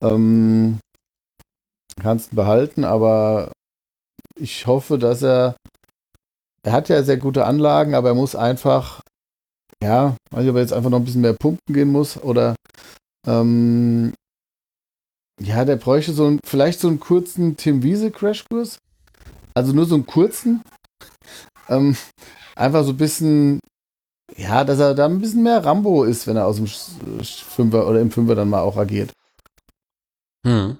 Ähm, 0.00 0.78
kannst 2.00 2.32
ihn 2.32 2.36
behalten, 2.36 2.84
aber 2.84 3.52
ich 4.38 4.66
hoffe, 4.66 4.98
dass 4.98 5.22
er 5.22 5.56
er 6.64 6.72
hat 6.72 6.88
ja 6.88 7.02
sehr 7.02 7.18
gute 7.18 7.44
Anlagen, 7.44 7.94
aber 7.94 8.08
er 8.08 8.14
muss 8.14 8.34
einfach 8.34 9.02
ja, 9.84 10.16
weiß 10.30 10.44
ich, 10.44 10.50
ob 10.50 10.56
er 10.56 10.62
jetzt 10.62 10.72
einfach 10.72 10.90
noch 10.90 10.98
ein 10.98 11.04
bisschen 11.04 11.20
mehr 11.20 11.34
pumpen 11.34 11.74
gehen 11.74 11.92
muss 11.92 12.16
oder 12.16 12.54
ähm, 13.26 14.14
ja, 15.40 15.64
der 15.64 15.76
bräuchte 15.76 16.12
so 16.12 16.26
ein, 16.26 16.40
vielleicht 16.44 16.80
so 16.80 16.88
einen 16.88 17.00
kurzen 17.00 17.56
Tim 17.56 17.82
Wiese 17.82 18.10
Crashkurs. 18.10 18.78
Also 19.54 19.72
nur 19.72 19.86
so 19.86 19.94
einen 19.94 20.06
kurzen. 20.06 20.62
Ähm, 21.66 21.96
einfach 22.56 22.84
so 22.84 22.90
ein 22.90 22.98
bisschen, 22.98 23.58
ja, 24.36 24.64
dass 24.64 24.78
er 24.80 24.94
da 24.94 25.06
ein 25.06 25.18
bisschen 25.18 25.42
mehr 25.42 25.64
Rambo 25.64 26.04
ist, 26.04 26.26
wenn 26.26 26.36
er 26.36 26.44
aus 26.44 26.56
dem 26.56 26.66
Fünfer 26.66 27.88
oder 27.88 28.02
im 28.02 28.10
Fünfer 28.10 28.34
dann 28.34 28.50
mal 28.50 28.60
auch 28.60 28.76
agiert. 28.76 29.14
Mhm. 30.42 30.76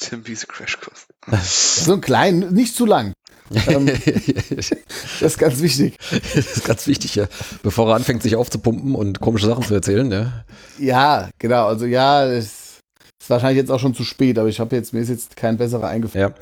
Tim 0.00 0.26
Wiese 0.26 0.46
Crashkurs. 0.46 1.06
So 1.42 1.92
ein 1.92 2.00
klein, 2.00 2.48
nicht 2.54 2.74
zu 2.74 2.86
lang. 2.86 3.12
Ähm, 3.66 3.86
das 4.56 5.20
ist 5.20 5.38
ganz 5.38 5.60
wichtig. 5.60 5.98
das 6.34 6.56
ist 6.56 6.64
ganz 6.64 6.86
wichtig, 6.86 7.14
ja. 7.16 7.26
Bevor 7.62 7.90
er 7.90 7.96
anfängt, 7.96 8.22
sich 8.22 8.36
aufzupumpen 8.36 8.94
und 8.94 9.20
komische 9.20 9.48
Sachen 9.48 9.64
zu 9.64 9.74
erzählen, 9.74 10.10
ja. 10.10 10.44
Ja, 10.78 11.28
genau. 11.38 11.66
Also 11.66 11.84
ja, 11.84 12.24
es 12.24 12.63
ist 13.24 13.30
wahrscheinlich 13.30 13.56
jetzt 13.56 13.70
auch 13.70 13.80
schon 13.80 13.94
zu 13.94 14.04
spät, 14.04 14.38
aber 14.38 14.48
ich 14.48 14.60
habe 14.60 14.76
jetzt, 14.76 14.92
mir 14.92 15.00
ist 15.00 15.08
jetzt 15.08 15.36
kein 15.36 15.56
besserer 15.56 15.88
eingefallen. 15.88 16.34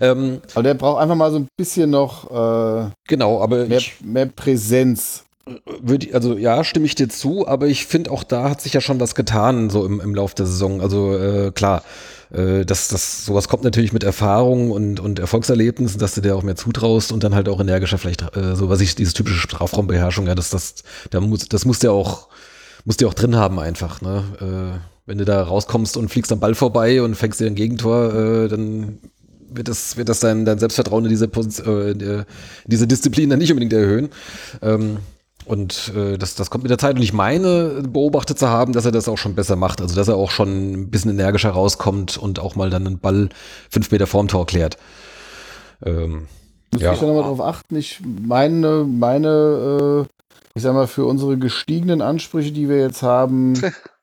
Ja. 0.00 0.12
Ähm, 0.12 0.40
Aber 0.54 0.62
der 0.62 0.74
braucht 0.74 1.02
einfach 1.02 1.16
mal 1.16 1.32
so 1.32 1.38
ein 1.38 1.48
bisschen 1.56 1.90
noch 1.90 2.30
äh, 2.30 2.90
genau, 3.08 3.42
aber 3.42 3.66
mehr, 3.66 3.78
ich 3.78 3.96
mehr 4.00 4.26
Präsenz. 4.26 5.24
würde, 5.80 6.14
also 6.14 6.36
ja, 6.36 6.62
stimme 6.62 6.86
ich 6.86 6.94
dir 6.94 7.08
zu, 7.08 7.48
aber 7.48 7.66
ich 7.66 7.86
finde 7.86 8.12
auch 8.12 8.22
da 8.22 8.50
hat 8.50 8.60
sich 8.60 8.72
ja 8.72 8.80
schon 8.80 9.00
was 9.00 9.16
getan, 9.16 9.68
so 9.68 9.84
im, 9.84 10.00
im 10.00 10.14
Lauf 10.14 10.34
der 10.34 10.46
Saison. 10.46 10.80
Also 10.80 11.16
äh, 11.16 11.50
klar, 11.50 11.82
äh, 12.30 12.64
das, 12.64 12.86
das, 12.86 13.26
sowas 13.26 13.48
kommt 13.48 13.64
natürlich 13.64 13.92
mit 13.92 14.04
Erfahrung 14.04 14.70
und, 14.70 15.00
und 15.00 15.18
Erfolgserlebnissen, 15.18 15.98
dass 15.98 16.14
du 16.14 16.20
dir 16.20 16.36
auch 16.36 16.44
mehr 16.44 16.56
zutraust 16.56 17.10
und 17.10 17.24
dann 17.24 17.34
halt 17.34 17.48
auch 17.48 17.60
energischer 17.60 17.98
vielleicht, 17.98 18.36
äh, 18.36 18.54
so 18.54 18.68
was 18.68 18.80
ich, 18.80 18.94
dieses 18.94 19.14
typische 19.14 19.40
Strafraumbeherrschung, 19.40 20.28
ja, 20.28 20.36
das, 20.36 20.50
das, 20.50 20.84
da 21.10 21.20
muss, 21.20 21.48
das 21.48 21.64
musst 21.64 21.82
du 21.82 21.88
ja 21.88 21.92
auch, 21.92 22.28
musst 22.84 23.00
du 23.00 23.06
ja 23.06 23.10
auch 23.10 23.14
drin 23.14 23.34
haben 23.34 23.58
einfach, 23.58 24.02
ne? 24.02 24.22
Äh, 24.40 24.97
wenn 25.08 25.18
du 25.18 25.24
da 25.24 25.42
rauskommst 25.42 25.96
und 25.96 26.08
fliegst 26.10 26.30
am 26.30 26.38
Ball 26.40 26.54
vorbei 26.54 27.02
und 27.02 27.14
fängst 27.16 27.40
dir 27.40 27.46
ein 27.46 27.54
Gegentor, 27.54 28.14
äh, 28.14 28.48
dann 28.48 28.98
wird 29.50 29.66
das, 29.68 29.96
wird 29.96 30.08
das 30.10 30.20
dein, 30.20 30.44
dein 30.44 30.58
Selbstvertrauen 30.58 31.04
in 31.04 31.10
diese, 31.10 31.24
Posi- 31.26 31.64
äh, 31.66 31.90
in 31.92 31.98
der- 31.98 32.18
in 32.20 32.24
diese 32.66 32.86
Disziplin 32.86 33.30
dann 33.30 33.38
nicht 33.38 33.50
unbedingt 33.50 33.72
erhöhen. 33.72 34.10
Ähm, 34.62 34.98
und 35.46 35.92
äh, 35.96 36.18
das, 36.18 36.34
das 36.34 36.50
kommt 36.50 36.64
mit 36.64 36.70
der 36.70 36.76
Zeit. 36.76 36.96
Und 36.96 37.02
ich 37.02 37.14
meine, 37.14 37.82
beobachtet 37.88 38.38
zu 38.38 38.48
haben, 38.50 38.74
dass 38.74 38.84
er 38.84 38.92
das 38.92 39.08
auch 39.08 39.16
schon 39.16 39.34
besser 39.34 39.56
macht. 39.56 39.80
Also, 39.80 39.96
dass 39.96 40.08
er 40.08 40.16
auch 40.16 40.30
schon 40.30 40.72
ein 40.72 40.90
bisschen 40.90 41.10
energischer 41.12 41.50
rauskommt 41.50 42.18
und 42.18 42.38
auch 42.38 42.54
mal 42.54 42.68
dann 42.68 42.86
einen 42.86 42.98
Ball 42.98 43.30
fünf 43.70 43.90
Meter 43.90 44.06
vorm 44.06 44.28
Tor 44.28 44.44
klärt. 44.46 44.76
Ähm, 45.84 46.26
Muss 46.72 46.82
Ja. 46.82 46.92
ich 46.92 46.98
da 47.00 47.06
nochmal 47.06 47.22
drauf 47.22 47.40
achten. 47.40 47.76
Ich 47.76 48.00
meine, 48.04 48.84
meine, 48.84 50.04
äh, 50.06 50.08
ich 50.54 50.62
sag 50.62 50.74
mal, 50.74 50.86
für 50.86 51.06
unsere 51.06 51.38
gestiegenen 51.38 52.02
Ansprüche, 52.02 52.52
die 52.52 52.68
wir 52.68 52.78
jetzt 52.80 53.02
haben, 53.02 53.54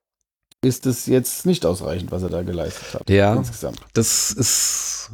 ist 0.65 0.85
es 0.85 1.05
jetzt 1.05 1.45
nicht 1.45 1.65
ausreichend, 1.65 2.11
was 2.11 2.23
er 2.23 2.29
da 2.29 2.41
geleistet 2.41 2.93
hat. 2.93 3.09
Ja. 3.09 3.33
Insgesamt. 3.35 3.79
Das 3.93 4.31
ist, 4.31 5.09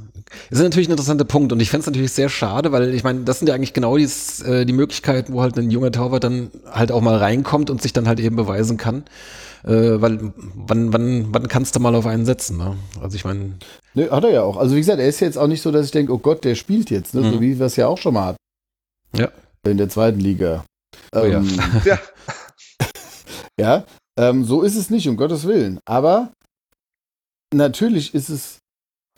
ist 0.49 0.59
natürlich 0.61 0.87
ein 0.87 0.91
interessanter 0.91 1.25
Punkt 1.25 1.51
und 1.51 1.59
ich 1.59 1.69
fände 1.69 1.81
es 1.81 1.87
natürlich 1.87 2.11
sehr 2.13 2.29
schade, 2.29 2.71
weil 2.71 2.93
ich 2.93 3.03
meine, 3.03 3.21
das 3.21 3.39
sind 3.39 3.47
ja 3.47 3.53
eigentlich 3.55 3.73
genau 3.73 3.97
dies, 3.97 4.41
äh, 4.41 4.65
die 4.65 4.73
Möglichkeiten, 4.73 5.33
wo 5.33 5.41
halt 5.41 5.57
ein 5.57 5.69
junger 5.69 5.91
Torwart 5.91 6.23
dann 6.23 6.49
halt 6.71 6.91
auch 6.91 7.01
mal 7.01 7.17
reinkommt 7.17 7.69
und 7.69 7.81
sich 7.81 7.93
dann 7.93 8.07
halt 8.07 8.19
eben 8.19 8.35
beweisen 8.35 8.77
kann. 8.77 9.03
Äh, 9.63 10.01
weil 10.01 10.33
wann, 10.55 10.91
wann, 10.91 11.27
wann 11.33 11.47
kannst 11.47 11.75
du 11.75 11.79
mal 11.79 11.93
auf 11.93 12.07
einen 12.07 12.25
setzen? 12.25 12.57
Ne? 12.57 12.75
Also 13.01 13.15
ich 13.15 13.25
meine, 13.25 13.53
Ne, 13.93 14.09
hat 14.09 14.23
er 14.23 14.31
ja 14.31 14.41
auch. 14.43 14.55
Also 14.57 14.73
wie 14.75 14.79
gesagt, 14.79 14.99
er 14.99 15.07
ist 15.07 15.19
jetzt 15.19 15.37
auch 15.37 15.47
nicht 15.47 15.61
so, 15.61 15.69
dass 15.71 15.85
ich 15.85 15.91
denke, 15.91 16.13
oh 16.13 16.17
Gott, 16.17 16.45
der 16.45 16.55
spielt 16.55 16.89
jetzt, 16.89 17.13
ne? 17.13 17.21
so 17.23 17.35
Mhm. 17.37 17.41
wie 17.41 17.59
wir 17.59 17.65
es 17.65 17.75
ja 17.75 17.87
auch 17.87 17.97
schon 17.97 18.13
mal 18.13 18.27
hatten. 18.27 18.37
Ja. 19.15 19.27
In 19.67 19.77
der 19.77 19.89
zweiten 19.89 20.19
Liga. 20.19 20.63
Oh 21.13 21.19
ja. 21.25 21.39
Ähm, 21.39 21.59
Ja. 21.85 21.99
ja, 23.59 23.83
ähm, 24.17 24.43
so 24.43 24.61
ist 24.61 24.75
es 24.75 24.89
nicht, 24.89 25.07
um 25.07 25.17
Gottes 25.17 25.45
Willen. 25.45 25.79
Aber 25.85 26.31
natürlich 27.53 28.13
ist 28.13 28.29
es 28.29 28.59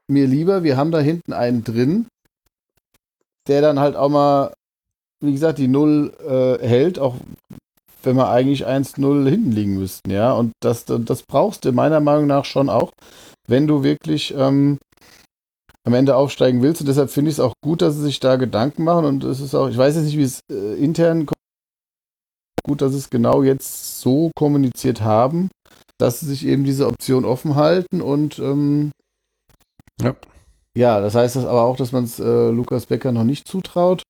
mir 0.09 0.27
lieber, 0.27 0.63
wir 0.63 0.77
haben 0.77 0.91
da 0.91 0.99
hinten 0.99 1.33
einen 1.33 1.63
drin, 1.63 2.07
der 3.47 3.61
dann 3.61 3.79
halt 3.79 3.95
auch 3.95 4.09
mal, 4.09 4.53
wie 5.23 5.31
gesagt, 5.31 5.57
die 5.57 5.67
Null 5.67 6.13
äh, 6.19 6.65
hält, 6.65 6.99
auch 6.99 7.15
wenn 8.03 8.17
wir 8.17 8.29
eigentlich 8.29 8.67
1-0 8.67 9.29
hinten 9.29 9.51
liegen 9.51 9.75
müssten, 9.75 10.11
ja. 10.11 10.33
Und 10.33 10.51
das, 10.61 10.85
das 10.85 11.23
brauchst 11.23 11.65
du 11.65 11.71
meiner 11.71 12.01
Meinung 12.01 12.27
nach 12.27 12.45
schon 12.45 12.69
auch, 12.69 12.91
wenn 13.47 13.65
du 13.67 13.83
wirklich 13.83 14.33
ähm, 14.37 14.77
am 15.85 15.93
Ende 15.93 16.15
aufsteigen 16.15 16.61
willst. 16.61 16.81
Und 16.81 16.87
deshalb 16.87 17.09
finde 17.09 17.29
ich 17.29 17.35
es 17.35 17.39
auch 17.39 17.53
gut, 17.63 17.81
dass 17.81 17.95
sie 17.95 18.03
sich 18.03 18.19
da 18.19 18.35
Gedanken 18.35 18.83
machen. 18.83 19.05
Und 19.05 19.23
es 19.23 19.39
ist 19.39 19.55
auch, 19.55 19.69
ich 19.69 19.77
weiß 19.77 19.95
jetzt 19.95 20.05
nicht, 20.05 20.17
wie 20.17 20.23
es 20.23 20.39
äh, 20.51 20.75
intern. 20.75 21.27
Gut, 22.65 22.81
dass 22.81 22.93
sie 22.93 22.97
es 22.99 23.09
genau 23.09 23.43
jetzt 23.43 23.99
so 23.99 24.31
kommuniziert 24.35 25.01
haben, 25.01 25.49
dass 25.97 26.19
sie 26.21 26.27
sich 26.27 26.45
eben 26.45 26.63
diese 26.63 26.87
Option 26.87 27.25
offen 27.25 27.55
halten 27.55 28.01
und 28.01 28.39
ähm, 28.39 28.91
Ja. 30.01 30.15
ja, 30.75 31.01
das 31.01 31.15
heißt 31.15 31.35
das 31.35 31.45
aber 31.45 31.63
auch, 31.63 31.75
dass 31.75 31.91
man 31.91 32.05
es 32.05 32.19
äh, 32.19 32.49
Lukas 32.49 32.85
Becker 32.85 33.11
noch 33.11 33.25
nicht 33.25 33.47
zutraut. 33.47 34.01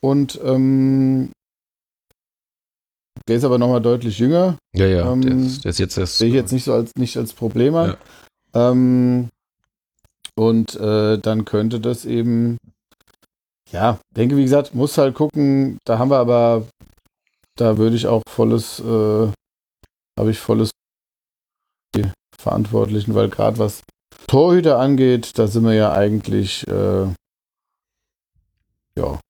Und 0.00 0.38
ähm, 0.44 1.30
der 3.26 3.36
ist 3.36 3.44
aber 3.44 3.58
nochmal 3.58 3.82
deutlich 3.82 4.18
jünger. 4.18 4.56
ja, 4.74 4.86
ja, 4.86 5.12
Ähm, 5.12 5.22
der, 5.22 5.36
ist, 5.36 5.64
der 5.64 5.70
ist 5.70 5.78
jetzt 5.78 5.98
erst. 5.98 6.18
Sehe 6.18 6.28
ich 6.28 6.34
jetzt 6.34 6.52
nicht 6.52 6.64
so 6.64 6.72
als 6.72 6.92
nicht 6.96 7.16
als 7.16 7.32
Problem 7.32 7.74
an. 7.74 7.96
Ähm, 8.54 9.28
und 10.36 10.76
äh, 10.76 11.18
dann 11.18 11.44
könnte 11.44 11.80
das 11.80 12.04
eben, 12.04 12.58
ja, 13.72 13.98
denke, 14.16 14.36
wie 14.36 14.44
gesagt, 14.44 14.74
muss 14.74 14.96
halt 14.96 15.14
gucken, 15.16 15.78
da 15.84 15.98
haben 15.98 16.10
wir 16.10 16.18
aber, 16.18 16.68
da 17.60 17.76
würde 17.78 17.96
ich 17.96 18.06
auch 18.06 18.22
volles, 18.28 18.80
äh, 18.80 19.28
habe 20.18 20.30
ich 20.30 20.38
volles 20.38 20.70
die 21.94 22.10
Verantwortlichen, 22.38 23.14
weil 23.14 23.28
gerade 23.28 23.58
was 23.58 23.82
Torhüter 24.26 24.78
angeht, 24.78 25.38
da 25.38 25.46
sind 25.46 25.64
wir 25.64 25.72
ja 25.74 25.92
eigentlich 25.92 26.66
äh, 26.68 27.06
ja, 28.96 29.20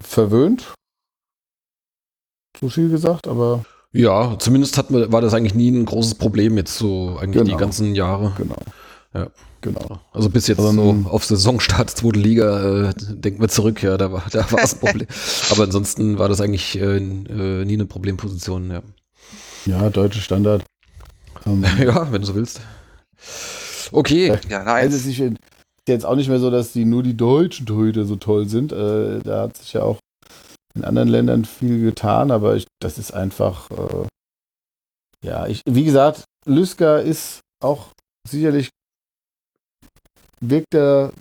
verwöhnt. 0.00 0.74
Zu 2.58 2.68
viel 2.70 2.88
gesagt, 2.88 3.28
aber 3.28 3.64
Ja, 3.92 4.36
zumindest 4.38 4.76
hat 4.78 4.90
man, 4.90 5.12
war 5.12 5.20
das 5.20 5.34
eigentlich 5.34 5.54
nie 5.54 5.70
ein 5.70 5.84
großes 5.84 6.16
Problem 6.16 6.56
jetzt 6.56 6.76
so 6.76 7.16
eigentlich 7.18 7.42
die 7.44 7.50
Genau. 7.50 7.58
ganzen 7.58 7.94
Jahre. 7.94 8.32
genau. 8.36 8.56
Ja. 9.14 9.28
Genau. 9.60 10.00
Also 10.12 10.30
bis 10.30 10.46
jetzt 10.46 10.60
Ähm, 10.60 11.04
so 11.04 11.10
auf 11.10 11.24
Saisonstart 11.24 11.90
zweite 11.90 12.18
Liga, 12.18 12.90
äh, 12.90 12.94
denken 12.96 13.40
wir 13.40 13.48
zurück, 13.48 13.82
ja, 13.82 13.96
da 13.96 14.12
war, 14.12 14.24
da 14.30 14.50
war 14.52 14.62
es 14.62 14.74
ein 14.74 14.80
Problem. 14.86 15.08
Aber 15.50 15.64
ansonsten 15.64 16.18
war 16.18 16.28
das 16.28 16.40
eigentlich 16.40 16.78
äh, 16.78 16.96
äh, 16.98 17.64
nie 17.64 17.74
eine 17.74 17.86
Problemposition, 17.86 18.70
ja. 18.70 18.82
Ja, 19.66 19.90
deutsche 19.90 20.20
Standard. 20.20 20.64
Ähm, 21.46 21.64
Ja, 21.78 22.10
wenn 22.12 22.20
du 22.20 22.26
so 22.26 22.34
willst. 22.34 22.60
Okay. 23.92 24.38
Ja, 24.48 24.62
Also 24.62 24.64
nice. 24.64 24.94
es 24.94 25.06
ist 25.06 25.18
ist 25.18 25.32
jetzt 25.88 26.04
auch 26.04 26.16
nicht 26.16 26.28
mehr 26.28 26.38
so, 26.38 26.50
dass 26.50 26.72
die 26.72 26.84
nur 26.84 27.02
die 27.02 27.16
deutschen 27.16 27.66
Torhüter 27.66 28.04
so 28.04 28.16
toll 28.16 28.46
sind. 28.48 28.72
Äh, 28.72 29.20
da 29.20 29.42
hat 29.42 29.56
sich 29.56 29.72
ja 29.72 29.82
auch 29.82 29.98
in 30.74 30.84
anderen 30.84 31.08
Ländern 31.08 31.44
viel 31.44 31.80
getan, 31.82 32.30
aber 32.30 32.56
ich, 32.56 32.66
das 32.80 32.98
ist 32.98 33.12
einfach, 33.12 33.70
äh, 33.70 34.06
ja, 35.26 35.46
ich, 35.46 35.62
wie 35.66 35.84
gesagt, 35.84 36.24
Lüsker 36.46 37.02
ist 37.02 37.40
auch 37.62 37.88
sicherlich, 38.28 38.68
wirkt 40.40 40.74
er 40.74 41.12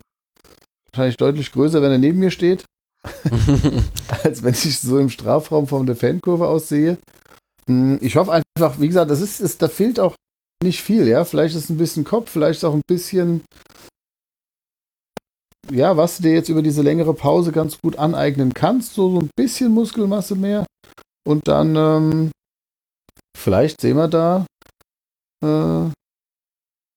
wahrscheinlich 0.92 1.18
deutlich 1.18 1.52
größer, 1.52 1.82
wenn 1.82 1.92
er 1.92 1.98
neben 1.98 2.20
mir 2.20 2.32
steht, 2.32 2.66
als 4.24 4.44
wenn 4.44 4.54
ich 4.54 4.80
so 4.80 4.98
im 5.00 5.10
Strafraum 5.10 5.68
von 5.68 5.86
der 5.86 5.96
Fankurve 5.96 6.48
aussehe. 6.48 6.98
Hm, 7.68 8.00
Ich 8.02 8.16
hoffe 8.16 8.32
einfach, 8.32 8.80
wie 8.80 8.88
gesagt, 8.88 9.12
das 9.12 9.22
ist, 9.22 9.40
ist, 9.40 9.62
da 9.62 9.68
fehlt 9.68 10.00
auch 10.00 10.16
nicht 10.64 10.82
viel, 10.82 11.08
ja. 11.08 11.24
Vielleicht 11.26 11.56
ist 11.56 11.70
ein 11.70 11.78
bisschen 11.78 12.04
Kopf, 12.04 12.32
vielleicht 12.32 12.66
auch 12.66 12.74
ein 12.74 12.82
bisschen, 12.88 13.44
ja, 15.72 15.98
was 15.98 16.18
du 16.18 16.24
dir 16.24 16.34
jetzt 16.34 16.50
über 16.50 16.62
diese 16.62 16.82
längere 16.82 17.14
Pause 17.14 17.52
ganz 17.52 17.80
gut 17.80 17.98
aneignen 17.98 18.54
kannst, 18.54 18.94
so, 18.94 19.12
so 19.12 19.20
ein 19.20 19.30
bisschen 19.38 19.72
Muskelmasse 19.72 20.36
mehr. 20.36 20.66
Und 21.28 21.48
dann, 21.48 21.76
ähm, 21.76 22.32
vielleicht 23.38 23.82
sehen 23.82 23.98
wir 23.98 24.08
da, 24.08 24.46
äh, 25.44 25.92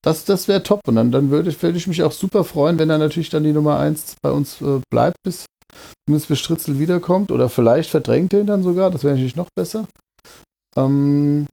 das, 0.03 0.25
das 0.25 0.49
wäre 0.49 0.63
top. 0.63 0.81
Und 0.87 0.97
dann, 0.97 1.13
dann 1.13 1.31
würde 1.31 1.51
ich, 1.51 1.63
würde 1.63 1.79
ich 1.79 1.87
mich 1.87 2.03
auch 2.03 2.13
super 2.13 2.45
freuen, 2.45 2.79
wenn 2.79 2.91
er 2.91 2.99
natürlich 2.99 3.31
dann 3.31 3.45
die 3.45 3.53
Nummer 3.53 3.79
1 3.79 4.17
bei 4.23 4.31
uns 4.31 4.61
äh, 4.61 4.81
bleibt, 4.91 5.17
bis, 5.23 5.47
bis 6.07 6.27
bis 6.27 6.39
Stritzel 6.39 6.79
wiederkommt. 6.79 7.31
Oder 7.31 7.49
vielleicht 7.49 7.91
verdrängt 7.91 8.33
er 8.33 8.41
ihn 8.41 8.47
dann 8.47 8.63
sogar, 8.63 8.91
das 8.91 9.05
wäre 9.05 9.15
natürlich 9.15 9.37
noch 9.37 9.49
besser. 9.55 9.87
Ähm, 10.77 11.47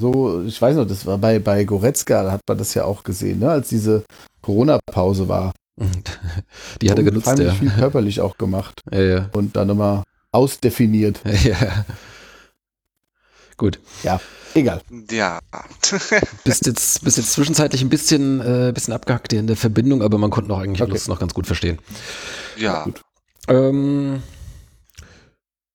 so, 0.00 0.42
ich 0.42 0.60
weiß 0.60 0.76
noch, 0.76 0.86
das 0.86 1.06
war 1.06 1.18
bei, 1.18 1.38
bei 1.38 1.64
Goretzka, 1.64 2.22
da 2.22 2.32
hat 2.32 2.42
man 2.46 2.58
das 2.58 2.74
ja 2.74 2.84
auch 2.84 3.02
gesehen, 3.02 3.38
ne? 3.38 3.50
als 3.50 3.68
diese 3.70 4.04
Corona-Pause 4.42 5.28
war. 5.28 5.52
Die 6.80 6.90
hat 6.90 6.98
er 6.98 7.04
genutzt, 7.04 7.38
ja. 7.38 7.52
viel 7.52 7.70
körperlich 7.70 8.20
auch 8.20 8.38
gemacht 8.38 8.80
Ja, 8.92 9.00
ja. 9.00 9.30
und 9.32 9.56
dann 9.56 9.68
nochmal 9.68 10.04
ausdefiniert. 10.32 11.20
ja. 11.44 11.84
Gut. 13.56 13.78
Egal. 14.56 14.80
Ja. 15.10 15.38
Bist 16.44 16.66
jetzt, 16.66 17.04
bist 17.04 17.18
jetzt 17.18 17.32
zwischenzeitlich 17.32 17.82
ein 17.82 17.90
bisschen, 17.90 18.40
äh, 18.40 18.72
bisschen 18.72 18.94
abgehackt 18.94 19.32
hier 19.32 19.40
in 19.40 19.46
der 19.46 19.56
Verbindung, 19.56 20.02
aber 20.02 20.16
man 20.18 20.30
konnte 20.30 20.48
noch 20.48 20.58
eigentlich 20.58 20.80
Okay. 20.80 20.90
alles 20.92 21.08
noch 21.08 21.18
ganz 21.20 21.34
gut 21.34 21.46
verstehen. 21.46 21.78
ja. 22.56 22.84
Gut. 22.84 23.02
Ähm, 23.48 24.22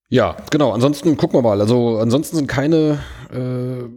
ja, 0.08 0.36
genau. 0.50 0.72
Ansonsten 0.72 1.16
gucken 1.16 1.38
wir 1.38 1.42
mal. 1.42 1.60
Also 1.60 1.98
ansonsten 1.98 2.36
sind 2.36 2.46
keine 2.48 2.98
äh, 3.32 3.88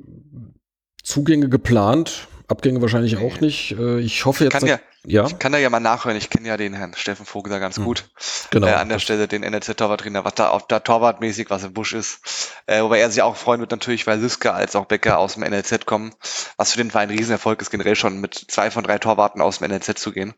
Zugänge 1.04 1.50
geplant. 1.50 2.28
Abgänge 2.48 2.82
wahrscheinlich 2.82 3.18
auch 3.18 3.42
nicht. 3.42 3.72
Äh, 3.78 4.00
ich 4.00 4.24
hoffe 4.24 4.46
jetzt. 4.46 4.54
Kann 4.54 4.68
ja, 4.68 4.80
ja. 5.06 5.26
Ich 5.26 5.40
kann 5.40 5.52
da 5.52 5.58
ja 5.58 5.70
mal 5.70 5.80
nachhören, 5.80 6.18
ich 6.18 6.30
kenne 6.30 6.48
ja 6.48 6.58
den 6.58 6.74
Herrn 6.74 6.94
Steffen 6.96 7.26
Vogel 7.26 7.52
da 7.52 7.60
ganz 7.60 7.78
Hm. 7.78 7.86
gut. 7.86 8.06
Genau. 8.52 8.68
Äh, 8.68 8.74
an 8.74 8.90
der 8.90 9.00
Stelle 9.00 9.28
den 9.28 9.44
NLZ-Torwarttrainer, 9.44 10.24
was 10.26 10.36
da, 10.36 10.54
ob 10.54 10.70
da 10.70 10.80
torwartmäßig 10.80 11.50
was 11.50 11.64
im 11.64 11.74
Busch 11.74 11.94
ist. 11.94 12.20
Äh, 12.68 12.82
wobei 12.82 13.00
er 13.00 13.10
sich 13.12 13.22
auch 13.22 13.36
freuen 13.36 13.60
wird 13.60 13.72
natürlich, 13.72 14.08
weil 14.08 14.20
Lüske 14.20 14.54
als 14.54 14.76
auch 14.76 14.86
Becker 14.86 15.18
aus 15.20 15.36
dem 15.36 15.44
NLZ 15.44 15.86
kommen. 15.86 16.14
Was 16.58 16.72
für 16.72 16.78
den 16.78 16.92
Verein 16.92 17.10
ein 17.10 17.18
Riesenerfolg 17.18 17.62
ist, 17.62 17.70
generell 17.70 17.96
schon 17.96 18.20
mit 18.20 18.34
zwei 18.36 18.72
von 18.72 18.84
drei 18.84 18.98
Torwarten 18.98 19.42
aus 19.42 19.60
dem 19.60 19.70
NLZ 19.70 20.00
zu 20.00 20.12
gehen. 20.12 20.34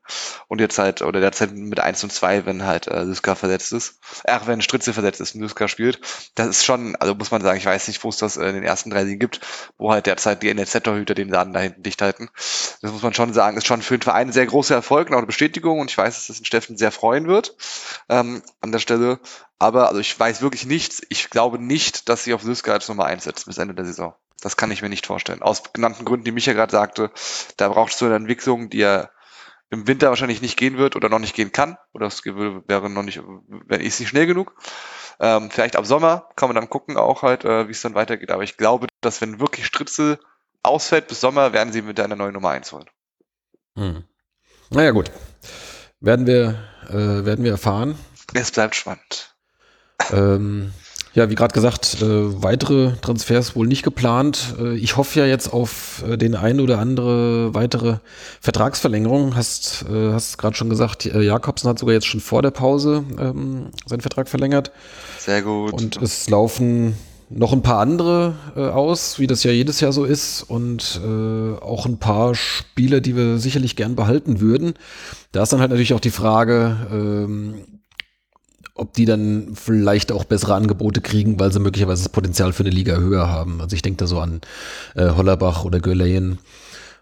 Und 0.48 0.60
jetzt 0.60 0.78
halt, 0.78 1.02
oder 1.02 1.20
derzeit 1.20 1.54
mit 1.54 1.80
eins 1.80 2.04
und 2.04 2.12
zwei, 2.12 2.46
wenn 2.46 2.66
halt 2.66 2.88
äh, 2.88 3.04
Lüska 3.04 3.36
verletzt 3.36 3.72
ist. 3.74 4.00
Ach, 4.26 4.48
wenn 4.48 4.62
Stritze 4.62 4.94
verletzt 4.94 5.22
ist 5.22 5.36
und 5.36 5.42
Lüska 5.42 5.68
spielt. 5.68 6.00
Das 6.36 6.48
ist 6.48 6.66
schon, 6.66 6.96
also 6.98 7.16
muss 7.16 7.32
man 7.32 7.42
sagen, 7.42 7.58
ich 7.58 7.66
weiß 7.66 7.88
nicht, 7.88 8.04
wo 8.04 8.10
es 8.10 8.18
das 8.18 8.38
äh, 8.38 8.48
in 8.48 8.56
den 8.56 8.64
ersten 8.64 8.90
drei 8.90 9.04
Ligen 9.04 9.20
gibt, 9.20 9.40
wo 9.78 9.92
halt 9.92 10.06
derzeit 10.06 10.44
die 10.44 10.54
NLZ-Torhüter 10.54 11.14
den 11.14 11.30
Laden 11.30 11.54
da 11.54 11.60
hinten 11.60 11.84
dicht 11.84 12.02
halten. 12.02 12.30
Das 12.82 12.92
muss 12.92 13.04
man 13.04 13.14
schon 13.14 13.34
sagen, 13.34 13.58
ist 13.58 13.68
schon 13.68 13.82
für 13.82 13.98
den 13.98 14.02
Verein 14.02 14.28
ein 14.30 14.34
sehr 14.34 14.48
großer 14.58 14.74
Erfolg 14.74 15.10
und 15.10 15.14
auch 15.14 15.20
eine 15.20 15.28
Bestätigung 15.28 15.80
und 15.80 15.92
ich 15.92 15.98
weiß, 16.00 16.16
dass 16.16 16.28
das 16.28 16.38
den 16.38 16.46
Steffen 16.46 16.78
sehr 16.78 16.92
freuen 16.92 17.28
wird 17.28 17.56
ähm, 18.10 18.42
an 18.60 18.72
der 18.72 18.80
Stelle. 18.80 19.20
Aber 19.60 19.88
also 19.88 20.00
ich 20.00 20.20
weiß 20.20 20.42
wirklich 20.42 20.66
nichts. 20.66 21.04
Ich 21.10 21.30
glaube 21.30 21.60
nicht, 21.60 22.10
dass 22.10 22.24
sie 22.24 22.34
auf 22.34 22.42
Lüska 22.42 22.72
als 22.72 22.90
Nummer 22.90 23.06
eins 23.06 23.26
setzen 23.26 23.44
bis 23.46 23.60
Ende 23.60 23.76
der 23.76 23.86
Saison. 23.86 24.16
Das 24.42 24.58
kann 24.58 24.72
ich 24.72 24.82
mir 24.82 24.90
nicht 24.90 25.06
vorstellen. 25.06 25.44
Aus 25.44 25.62
genannten 25.74 26.06
Gründen, 26.06 26.26
die 26.26 26.32
Micha 26.32 26.54
gerade 26.54 26.72
sagte, 26.72 27.12
da 27.58 27.70
brauchst 27.70 28.02
du 28.02 28.06
eine 28.06 28.16
Entwicklung, 28.16 28.72
die 28.72 28.80
ja 28.80 29.12
im 29.70 29.86
Winter 29.86 30.10
wahrscheinlich 30.10 30.42
nicht 30.42 30.58
gehen 30.58 30.80
wird 30.80 30.96
oder 30.96 31.08
noch 31.08 31.20
nicht 31.20 31.36
gehen 31.36 31.52
kann. 31.52 31.78
Oder 31.94 32.08
es 32.08 32.26
wäre 32.26 32.90
noch 32.90 33.04
nicht, 33.04 33.22
wenn 33.48 33.82
ist 33.82 34.00
nicht 34.00 34.10
schnell 34.10 34.26
genug. 34.26 34.56
Ähm, 35.20 35.52
vielleicht 35.52 35.76
ab 35.76 35.86
Sommer 35.86 36.30
kann 36.36 36.50
man 36.50 36.56
dann 36.56 36.70
gucken 36.70 36.98
auch 36.98 37.22
halt, 37.22 37.46
äh, 37.46 37.68
wie 37.68 37.74
es 37.74 37.82
dann 37.82 37.94
weitergeht. 37.94 38.32
Aber 38.32 38.44
ich 38.44 38.58
glaube, 38.58 38.88
dass 39.02 39.22
wenn 39.22 39.40
wirklich 39.40 39.68
Stritzel 39.68 40.18
ausfällt 40.64 41.08
bis 41.08 41.22
Sommer, 41.22 41.54
werden 41.54 41.72
sie 41.72 41.84
mit 41.84 42.00
einer 42.00 42.16
neuen 42.16 42.34
Nummer 42.34 42.50
eins 42.50 42.72
holen. 42.72 42.90
Hm. 43.76 44.04
Naja, 44.70 44.92
gut. 44.92 45.12
Werden 46.00 46.28
wir, 46.28 46.56
äh, 46.90 47.26
werden 47.26 47.44
wir 47.44 47.52
erfahren. 47.52 47.98
Es 48.34 48.52
bleibt 48.52 48.76
spannend. 48.76 49.36
Ähm, 50.12 50.74
ja, 51.14 51.32
wie 51.32 51.36
gerade 51.36 51.54
gesagt, 51.54 52.02
äh, 52.02 52.44
weitere 52.44 52.92
Transfers 53.02 53.56
wohl 53.56 53.66
nicht 53.66 53.82
geplant. 53.82 54.54
Äh, 54.60 54.76
ich 54.76 54.98
hoffe 54.98 55.20
ja 55.20 55.26
jetzt 55.26 55.52
auf 55.52 56.04
äh, 56.08 56.18
den 56.18 56.36
ein 56.36 56.60
oder 56.60 56.78
andere 56.78 57.56
weitere 57.56 57.98
Vertragsverlängerung. 58.42 59.36
Hast 59.36 59.86
äh, 59.90 60.12
hast 60.12 60.38
gerade 60.38 60.56
schon 60.56 60.70
gesagt, 60.70 61.08
äh, 61.08 61.22
Jakobsen 61.22 61.70
hat 61.70 61.80
sogar 61.80 61.96
jetzt 61.96 62.06
schon 62.06 62.20
vor 62.20 62.44
der 62.44 62.52
Pause 62.52 63.04
ähm, 63.18 63.72
seinen 63.88 64.02
Vertrag 64.02 64.30
verlängert. 64.30 64.72
Sehr 65.18 65.42
gut. 65.42 65.74
Und 65.74 66.00
es 66.02 66.30
laufen 66.30 66.96
noch 67.30 67.52
ein 67.54 67.62
paar 67.62 67.80
andere 67.80 68.36
äh, 68.56 68.62
aus, 68.62 69.20
wie 69.20 69.28
das 69.28 69.44
ja 69.44 69.52
jedes 69.52 69.82
Jahr 69.82 69.92
so 69.92 70.06
ist. 70.06 70.44
Und 70.44 71.02
äh, 71.04 71.58
auch 71.60 71.86
ein 71.86 71.98
paar 71.98 72.36
Spieler, 72.36 73.02
die 73.02 73.16
wir 73.16 73.38
sicherlich 73.38 73.76
gern 73.76 73.96
behalten 73.96 74.40
würden. 74.40 74.74
Da 75.32 75.44
ist 75.44 75.52
dann 75.52 75.60
halt 75.60 75.72
natürlich 75.72 75.94
auch 75.94 76.00
die 76.00 76.10
Frage, 76.10 76.78
ähm, 76.92 77.56
ob 78.76 78.94
die 78.94 79.06
dann 79.06 79.56
vielleicht 79.56 80.12
auch 80.12 80.24
bessere 80.24 80.56
Angebote 80.56 81.02
kriegen, 81.02 81.40
weil 81.40 81.52
sie 81.52 81.60
möglicherweise 81.60 82.04
das 82.04 82.12
Potenzial 82.12 82.54
für 82.54 82.64
eine 82.64 82.70
Liga 82.70 82.96
höher 82.96 83.28
haben. 83.28 83.60
Also 83.60 83.76
ich 83.76 83.82
denke 83.82 83.98
da 83.98 84.08
so 84.08 84.20
an 84.20 84.42
äh, 84.96 85.10
Hollerbach 85.10 85.66
oder 85.66 85.80
Görleyen. 85.80 86.40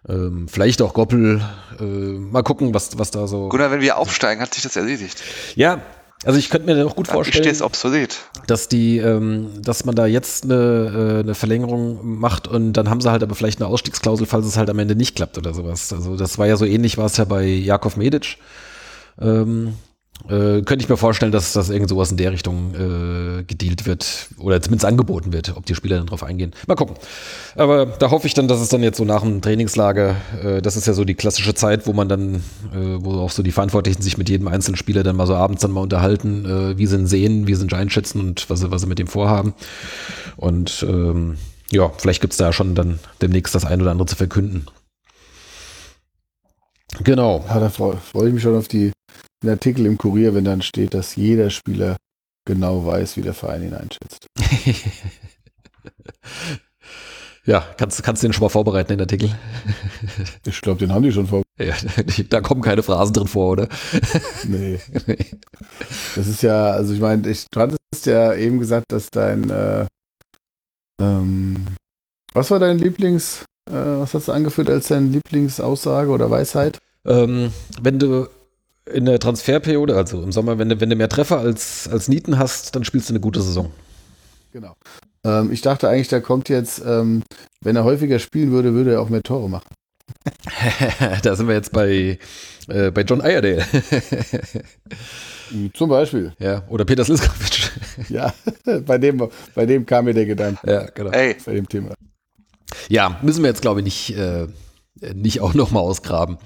Ähm, 0.07 0.47
vielleicht 0.47 0.81
auch 0.81 0.93
Goppel. 0.93 1.41
Äh, 1.79 1.83
mal 1.83 2.43
gucken, 2.43 2.73
was, 2.73 2.97
was 2.97 3.11
da 3.11 3.27
so. 3.27 3.49
Gunnar, 3.49 3.71
wenn 3.71 3.81
wir 3.81 3.97
aufsteigen, 3.97 4.41
hat 4.41 4.53
sich 4.53 4.63
das 4.63 4.75
erledigt. 4.75 5.21
Ja, 5.55 5.81
also 6.23 6.39
ich 6.39 6.49
könnte 6.49 6.73
mir 6.73 6.85
auch 6.85 6.95
gut 6.95 7.07
vorstellen, 7.07 7.47
es 7.47 7.61
obsolet. 7.61 8.17
dass 8.47 8.67
die, 8.67 8.97
ähm, 8.97 9.49
dass 9.61 9.85
man 9.85 9.95
da 9.95 10.05
jetzt 10.05 10.45
eine, 10.45 10.53
äh, 10.55 11.19
eine 11.19 11.35
Verlängerung 11.35 11.99
macht 12.19 12.47
und 12.47 12.73
dann 12.73 12.89
haben 12.89 13.01
sie 13.01 13.11
halt 13.11 13.21
aber 13.21 13.35
vielleicht 13.35 13.61
eine 13.61 13.67
Ausstiegsklausel, 13.67 14.25
falls 14.25 14.45
es 14.45 14.57
halt 14.57 14.69
am 14.69 14.79
Ende 14.79 14.95
nicht 14.95 15.15
klappt 15.15 15.37
oder 15.37 15.53
sowas. 15.53 15.91
Also 15.91 16.15
das 16.15 16.37
war 16.37 16.47
ja 16.47 16.57
so 16.57 16.65
ähnlich, 16.65 16.97
war 16.97 17.05
es 17.05 17.17
ja 17.17 17.25
bei 17.25 17.45
Jakov 17.45 17.97
Medic. 17.97 18.37
Ähm, 19.19 19.73
äh, 20.27 20.63
könnte 20.63 20.77
ich 20.79 20.89
mir 20.89 20.97
vorstellen, 20.97 21.31
dass 21.31 21.53
das 21.53 21.69
irgend 21.69 21.89
sowas 21.89 22.09
in 22.09 22.17
der 22.17 22.31
Richtung 22.31 22.73
äh, 22.73 23.43
gedealt 23.43 23.85
wird 23.85 24.29
oder 24.39 24.61
zumindest 24.61 24.85
angeboten 24.85 25.33
wird, 25.33 25.55
ob 25.55 25.65
die 25.65 25.75
Spieler 25.75 25.97
dann 25.97 26.07
drauf 26.07 26.23
eingehen. 26.23 26.53
Mal 26.67 26.75
gucken. 26.75 26.95
Aber 27.55 27.85
da 27.85 28.09
hoffe 28.09 28.25
ich 28.25 28.33
dann, 28.33 28.47
dass 28.47 28.59
es 28.59 28.69
dann 28.69 28.81
jetzt 28.81 28.97
so 28.97 29.05
nach 29.05 29.21
dem 29.21 29.41
Trainingslager, 29.41 30.15
äh, 30.43 30.61
das 30.61 30.77
ist 30.77 30.87
ja 30.87 30.93
so 30.93 31.05
die 31.05 31.13
klassische 31.13 31.53
Zeit, 31.53 31.85
wo 31.85 31.93
man 31.93 32.09
dann, 32.09 32.35
äh, 32.73 32.97
wo 32.99 33.19
auch 33.19 33.29
so 33.29 33.43
die 33.43 33.51
Verantwortlichen 33.51 34.01
sich 34.01 34.17
mit 34.17 34.29
jedem 34.29 34.47
einzelnen 34.47 34.77
Spieler 34.77 35.03
dann 35.03 35.15
mal 35.15 35.27
so 35.27 35.35
abends 35.35 35.61
dann 35.61 35.71
mal 35.71 35.81
unterhalten, 35.81 36.45
äh, 36.45 36.77
wie 36.77 36.87
sie 36.87 36.95
ihn 36.95 37.07
sehen, 37.07 37.47
wie 37.47 37.53
sie 37.53 37.63
ihn 37.63 37.73
einschätzen 37.73 38.19
und 38.19 38.49
was 38.49 38.61
sie, 38.61 38.71
was 38.71 38.81
sie 38.81 38.87
mit 38.87 38.99
ihm 38.99 39.07
vorhaben. 39.07 39.53
Und 40.37 40.83
ähm, 40.89 41.37
ja, 41.71 41.91
vielleicht 41.97 42.21
gibt's 42.21 42.37
da 42.37 42.51
schon 42.51 42.73
dann 42.73 42.99
demnächst 43.21 43.53
das 43.53 43.65
ein 43.65 43.81
oder 43.81 43.91
andere 43.91 44.07
zu 44.07 44.15
verkünden. 44.15 44.65
Genau. 47.03 47.43
Ja, 47.47 47.59
da 47.59 47.69
freue 47.69 47.97
freu 47.97 48.27
ich 48.27 48.33
mich 48.33 48.43
schon 48.43 48.55
auf 48.55 48.67
die 48.67 48.91
den 49.43 49.51
Artikel 49.51 49.85
im 49.85 49.97
Kurier, 49.97 50.33
wenn 50.33 50.45
dann 50.45 50.61
steht, 50.61 50.93
dass 50.93 51.15
jeder 51.15 51.49
Spieler 51.49 51.97
genau 52.45 52.85
weiß, 52.85 53.17
wie 53.17 53.21
der 53.21 53.33
Verein 53.33 53.63
ihn 53.63 53.73
einschätzt. 53.73 54.27
ja, 57.45 57.65
kannst, 57.77 58.03
kannst 58.03 58.23
du 58.23 58.27
den 58.27 58.33
schon 58.33 58.43
mal 58.43 58.49
vorbereiten, 58.49 58.89
den 58.89 59.01
Artikel? 59.01 59.29
Ich 60.47 60.61
glaube, 60.61 60.79
den 60.79 60.93
haben 60.93 61.03
die 61.03 61.11
schon 61.11 61.27
vor. 61.27 61.41
Ja, 61.59 61.73
da 62.29 62.41
kommen 62.41 62.61
keine 62.61 62.83
Phrasen 62.83 63.13
drin 63.13 63.27
vor, 63.27 63.51
oder? 63.51 63.67
Nee. 64.47 64.79
Das 66.15 66.27
ist 66.27 66.43
ja, 66.43 66.71
also 66.71 66.93
ich 66.93 66.99
meine, 66.99 67.27
ich, 67.29 67.47
du 67.49 67.59
hattest 67.59 68.05
ja 68.05 68.33
eben 68.35 68.59
gesagt, 68.59 68.85
dass 68.89 69.09
dein, 69.09 69.49
äh, 69.49 69.85
ähm, 71.01 71.65
was 72.33 72.51
war 72.51 72.59
dein 72.59 72.77
Lieblings, 72.77 73.43
äh, 73.69 73.73
was 73.73 74.13
hast 74.13 74.27
du 74.27 74.31
angeführt 74.31 74.69
als 74.69 74.87
deine 74.87 75.07
Lieblingsaussage 75.07 76.09
oder 76.09 76.29
Weisheit? 76.29 76.77
Ähm, 77.05 77.51
wenn 77.81 77.99
du 77.99 78.27
in 78.91 79.05
der 79.05 79.19
Transferperiode, 79.19 79.95
also 79.95 80.21
im 80.21 80.31
Sommer, 80.31 80.59
wenn 80.59 80.69
du, 80.69 80.79
wenn 80.79 80.89
du 80.89 80.95
mehr 80.95 81.09
Treffer 81.09 81.39
als, 81.39 81.87
als 81.87 82.07
Nieten 82.07 82.37
hast, 82.37 82.75
dann 82.75 82.83
spielst 82.83 83.09
du 83.09 83.13
eine 83.13 83.19
gute 83.19 83.41
Saison. 83.41 83.71
Genau. 84.51 84.75
Ähm, 85.25 85.51
ich 85.51 85.61
dachte 85.61 85.89
eigentlich, 85.89 86.07
da 86.07 86.19
kommt 86.19 86.49
jetzt, 86.49 86.81
ähm, 86.85 87.23
wenn 87.61 87.75
er 87.75 87.83
häufiger 87.83 88.19
spielen 88.19 88.51
würde, 88.51 88.73
würde 88.73 88.93
er 88.93 89.01
auch 89.01 89.09
mehr 89.09 89.23
Tore 89.23 89.49
machen. 89.49 89.67
da 91.23 91.35
sind 91.35 91.47
wir 91.47 91.55
jetzt 91.55 91.71
bei, 91.71 92.19
äh, 92.67 92.91
bei 92.91 93.01
John 93.01 93.21
Iredale. 93.21 93.65
Zum 95.73 95.89
Beispiel. 95.89 96.33
ja, 96.39 96.63
oder 96.69 96.85
Peter 96.85 97.03
Sliskovic. 97.03 97.71
Ja, 98.09 98.33
bei 98.85 98.97
dem, 98.97 99.29
bei 99.53 99.65
dem 99.65 99.85
kam 99.85 100.05
mir 100.05 100.13
der 100.13 100.25
Gedanke. 100.25 100.69
ja, 100.69 100.85
genau. 100.93 101.11
Ey, 101.11 101.35
Bei 101.45 101.53
dem 101.53 101.67
Thema. 101.67 101.93
Ja, 102.89 103.19
müssen 103.21 103.41
wir 103.41 103.49
jetzt, 103.49 103.61
glaube 103.61 103.79
ich, 103.79 103.85
nicht, 103.85 104.17
äh, 104.17 104.47
nicht 105.13 105.41
auch 105.41 105.53
nochmal 105.53 105.83
ausgraben. 105.83 106.37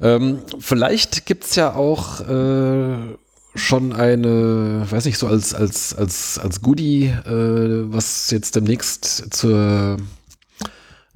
Ähm, 0.00 0.40
vielleicht 0.58 1.26
gibt's 1.26 1.54
ja 1.56 1.74
auch 1.74 2.20
äh, 2.20 3.16
schon 3.54 3.92
eine, 3.92 4.86
weiß 4.88 5.06
nicht, 5.06 5.18
so 5.18 5.26
als, 5.26 5.54
als, 5.54 5.94
als, 5.94 6.38
als 6.38 6.60
Goodie, 6.60 7.06
äh, 7.06 7.92
was 7.92 8.30
jetzt 8.30 8.56
demnächst 8.56 9.34
zur 9.34 9.96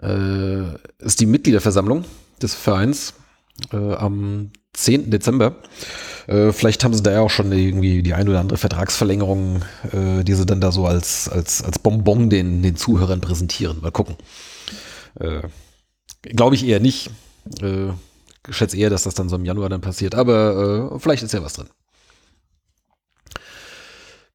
äh, 0.03 0.63
ist 0.99 1.21
die 1.21 1.27
Mitgliederversammlung 1.27 2.05
des 2.41 2.55
Vereins 2.55 3.15
äh, 3.73 3.95
am 3.95 4.51
10. 4.73 5.11
Dezember. 5.11 5.57
Äh, 6.27 6.53
vielleicht 6.53 6.85
haben 6.85 6.95
sie 6.95 7.03
da 7.03 7.13
ja 7.13 7.21
auch 7.21 7.31
schon 7.31 7.53
irgendwie 7.53 8.03
die 8.03 8.15
ein 8.15 8.29
oder 8.29 8.41
andere 8.41 8.59
Vertragsverlängerung, 8.59 9.63
äh, 9.93 10.25
die 10.25 10.35
sie 10.35 10.47
dann 10.47 10.61
da 10.61 10.73
so 10.73 10.87
als, 10.87 11.29
als, 11.29 11.63
als 11.63 11.79
Bonbon 11.79 12.31
den, 12.31 12.63
den 12.63 12.77
Zuhörern 12.77 13.21
präsentieren. 13.21 13.81
Mal 13.83 13.93
gucken. 13.93 14.17
Äh, 15.19 15.43
Glaube 16.23 16.55
ich 16.55 16.67
eher 16.67 16.81
nicht. 16.81 17.11
Schätze 18.49 18.77
eher, 18.77 18.91
dass 18.91 19.05
das 19.05 19.15
dann 19.15 19.29
so 19.29 19.37
im 19.37 19.45
Januar 19.45 19.69
dann 19.69 19.81
passiert, 19.81 20.15
aber 20.15 20.93
äh, 20.95 20.99
vielleicht 20.99 21.23
ist 21.23 21.33
ja 21.33 21.43
was 21.43 21.55
drin. 21.55 21.69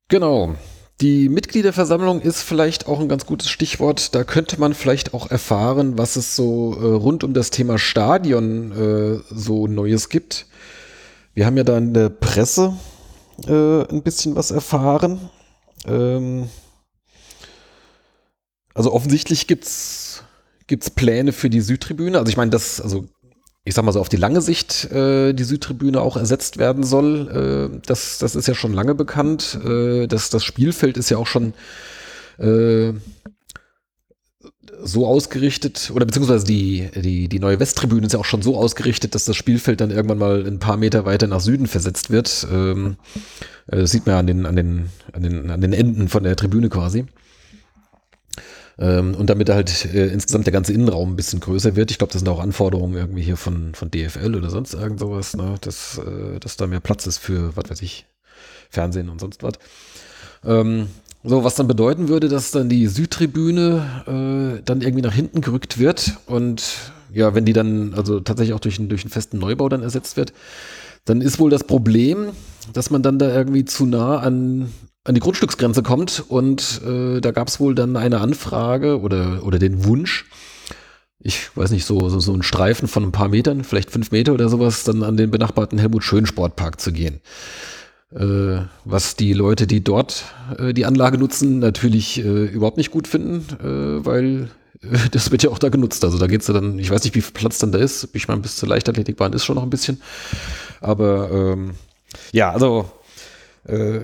Genau. 0.08 0.56
Die 1.02 1.28
Mitgliederversammlung 1.28 2.22
ist 2.22 2.42
vielleicht 2.42 2.88
auch 2.88 3.02
ein 3.02 3.10
ganz 3.10 3.26
gutes 3.26 3.50
Stichwort. 3.50 4.16
Da 4.16 4.24
könnte 4.24 4.60
man 4.60 4.74
vielleicht 4.74 5.14
auch 5.14 5.30
erfahren, 5.30 5.98
was 5.98 6.16
es 6.16 6.38
so 6.38 6.74
äh, 6.80 6.86
rund 6.86 7.24
um 7.26 7.34
das 7.34 7.50
Thema 7.50 7.78
Stadion 7.78 8.72
äh, 8.72 9.20
so 9.30 9.68
Neues 9.68 10.08
gibt. 10.08 10.46
Wir 11.34 11.46
haben 11.46 11.58
ja 11.58 11.66
da 11.66 11.78
in 11.78 11.94
der 11.94 12.10
Presse 12.10 12.78
äh, 13.46 13.82
ein 13.90 14.04
bisschen 14.04 14.36
was 14.38 14.52
erfahren. 14.52 15.30
Ähm, 15.86 16.50
also 18.74 18.94
offensichtlich 18.94 19.48
gibt's 19.48 20.24
gibt's 20.68 20.90
Pläne 20.90 21.32
für 21.32 21.50
die 21.50 21.62
Südtribüne. 21.62 22.18
Also 22.18 22.30
ich 22.30 22.38
meine, 22.38 22.52
das, 22.52 22.82
also 22.82 23.06
ich 23.68 23.74
sag 23.74 23.84
mal 23.84 23.92
so 23.92 24.00
auf 24.00 24.10
die 24.10 24.16
lange 24.16 24.42
Sicht 24.42 24.92
äh, 24.92 25.34
die 25.34 25.44
Südtribüne 25.44 26.00
auch 26.00 26.18
ersetzt 26.18 26.58
werden 26.58 26.84
soll. 26.84 27.72
Äh, 27.74 27.80
das, 27.86 28.20
das 28.20 28.36
ist 28.36 28.48
ja 28.48 28.54
schon 28.54 28.74
lange 28.74 28.94
bekannt. 28.94 29.60
Äh, 29.66 30.06
das, 30.08 30.30
das 30.30 30.44
Spielfeld 30.44 30.98
ist 30.98 31.10
ja 31.10 31.18
auch 31.18 31.26
schon 31.26 31.54
äh, 32.38 32.94
so 34.84 35.08
ausgerichtet, 35.08 35.92
oder 35.96 36.06
beziehungsweise 36.06 36.46
die, 36.46 36.90
die, 36.96 37.28
die 37.28 37.40
neue 37.40 37.60
Westtribüne 37.60 38.06
ist 38.06 38.14
ja 38.14 38.20
auch 38.20 38.26
schon 38.26 38.44
so 38.44 38.56
ausgerichtet, 38.56 39.16
dass 39.16 39.26
das 39.26 39.36
Spielfeld 39.36 39.82
dann 39.82 39.90
irgendwann 39.90 40.20
mal 40.20 40.46
ein 40.46 40.60
paar 40.60 40.78
Meter 40.78 41.06
weiter 41.06 41.26
nach 41.26 41.40
Süden 41.40 41.66
versetzt 41.66 42.12
wird. 42.12 42.48
Ähm, 42.52 42.98
äh, 43.66 43.78
das 43.78 43.92
sieht 43.92 44.06
man 44.06 44.14
ja 44.14 44.20
an 44.20 44.28
den, 44.28 44.46
an, 44.46 44.56
den, 44.56 44.90
an, 45.12 45.24
den, 45.24 45.50
an 45.50 45.62
den 45.62 45.74
Enden 45.74 46.08
von 46.08 46.24
der 46.24 46.36
Tribüne 46.36 46.70
quasi. 46.70 47.06
Ähm, 48.78 49.16
und 49.16 49.30
damit 49.30 49.50
halt 49.50 49.86
äh, 49.86 50.08
insgesamt 50.08 50.46
der 50.46 50.54
ganze 50.54 50.74
Innenraum 50.74 51.14
ein 51.14 51.16
bisschen 51.16 51.40
größer 51.40 51.76
wird. 51.76 51.92
Ich 51.92 51.98
glaube, 51.98 52.12
das 52.12 52.22
sind 52.22 52.30
auch 52.30 52.40
Anforderungen 52.40 52.96
irgendwie 52.96 53.22
hier 53.22 53.38
von, 53.38 53.74
von 53.74 53.90
DFL 53.90 54.36
oder 54.36 54.50
sonst 54.50 54.74
irgend 54.74 55.00
sowas, 55.00 55.36
ne? 55.36 55.56
dass, 55.62 55.98
äh, 55.98 56.40
dass 56.40 56.58
da 56.58 56.68
mehr 56.68 56.82
Platz 56.82 57.08
ist 57.08 57.18
für, 57.18 57.56
was 57.56 57.70
weiß 57.70 57.82
ich, 57.82 58.06
Fernsehen 58.70 59.10
und 59.10 59.22
sonst 59.22 59.44
was. 59.44 59.54
Ähm, 60.44 60.88
so, 61.24 61.44
was 61.44 61.56
dann 61.56 61.68
bedeuten 61.68 62.08
würde, 62.08 62.28
dass 62.30 62.52
dann 62.52 62.70
die 62.70 62.88
Südtribüne 62.88 64.60
äh, 64.60 64.62
dann 64.64 64.82
irgendwie 64.82 65.02
nach 65.02 65.14
hinten 65.14 65.42
gerückt 65.42 65.80
wird 65.80 66.18
und 66.28 66.92
ja, 67.12 67.34
wenn 67.34 67.46
die 67.46 67.54
dann 67.54 67.94
also 67.96 68.20
tatsächlich 68.20 68.54
auch 68.54 68.60
durch, 68.60 68.78
durch 68.78 69.04
einen 69.04 69.12
festen 69.12 69.40
Neubau 69.40 69.70
dann 69.70 69.82
ersetzt 69.82 70.18
wird, 70.18 70.34
dann 71.06 71.22
ist 71.22 71.40
wohl 71.40 71.50
das 71.50 71.64
Problem, 71.64 72.32
dass 72.74 72.90
man 72.90 73.02
dann 73.02 73.18
da 73.18 73.34
irgendwie 73.34 73.66
zu 73.66 73.86
nah 73.86 74.20
an, 74.20 74.72
an 75.06 75.14
die 75.14 75.22
Grundstücksgrenze 75.22 75.84
kommt 75.84 76.24
und 76.28 76.82
äh, 76.86 77.22
da 77.22 77.32
gab 77.32 77.48
es 77.48 77.60
wohl 77.60 77.76
dann 77.76 77.96
eine 77.96 78.20
Anfrage 78.20 79.00
oder, 79.00 79.44
oder 79.44 79.60
den 79.60 79.86
Wunsch, 79.86 80.26
ich 81.20 81.56
weiß 81.56 81.72
nicht, 81.72 81.86
so, 81.86 82.10
so, 82.10 82.20
so 82.20 82.34
ein 82.34 82.44
Streifen 82.44 82.88
von 82.88 83.04
ein 83.04 83.12
paar 83.12 83.30
Metern, 83.30 83.64
vielleicht 83.64 83.92
fünf 83.92 84.12
Meter 84.12 84.34
oder 84.34 84.50
sowas, 84.50 84.84
dann 84.84 85.04
an 85.04 85.16
den 85.16 85.32
benachbarten 85.32 85.80
Helmut 85.80 86.04
Schön 86.04 86.26
Sportpark 86.26 86.82
zu 86.82 86.92
gehen. 86.92 87.22
Äh, 88.14 88.66
was 88.84 89.16
die 89.16 89.34
Leute, 89.34 89.68
die 89.68 89.84
dort 89.84 90.26
äh, 90.58 90.74
die 90.74 90.86
Anlage 90.86 91.18
nutzen, 91.18 91.60
natürlich 91.60 92.24
äh, 92.24 92.46
überhaupt 92.46 92.78
nicht 92.78 92.92
gut 92.92 93.08
finden, 93.08 93.46
äh, 93.60 94.06
weil 94.06 94.50
äh, 94.82 94.98
das 95.12 95.32
wird 95.32 95.44
ja 95.44 95.50
auch 95.50 95.60
da 95.60 95.70
genutzt. 95.70 96.04
Also 96.04 96.18
da 96.18 96.28
geht's 96.28 96.48
ja 96.48 96.54
dann, 96.54 96.80
ich 96.80 96.90
weiß 96.90 97.04
nicht, 97.04 97.16
wie 97.16 97.22
viel 97.22 97.34
Platz 97.34 97.60
dann 97.60 97.72
da 97.72 97.80
ist. 97.80 98.10
Ich 98.14 98.28
meine, 98.28 98.42
bis 98.42 98.56
zur 98.58 98.70
Leichtathletikbahn 98.70 99.34
ist 99.34 99.46
schon 99.46 99.56
noch 99.56 99.64
ein 99.64 99.70
bisschen. 99.70 100.02
Aber 100.82 101.32
ähm, 101.32 101.72
ja, 102.32 102.52
also 102.52 102.90
äh, 103.68 104.02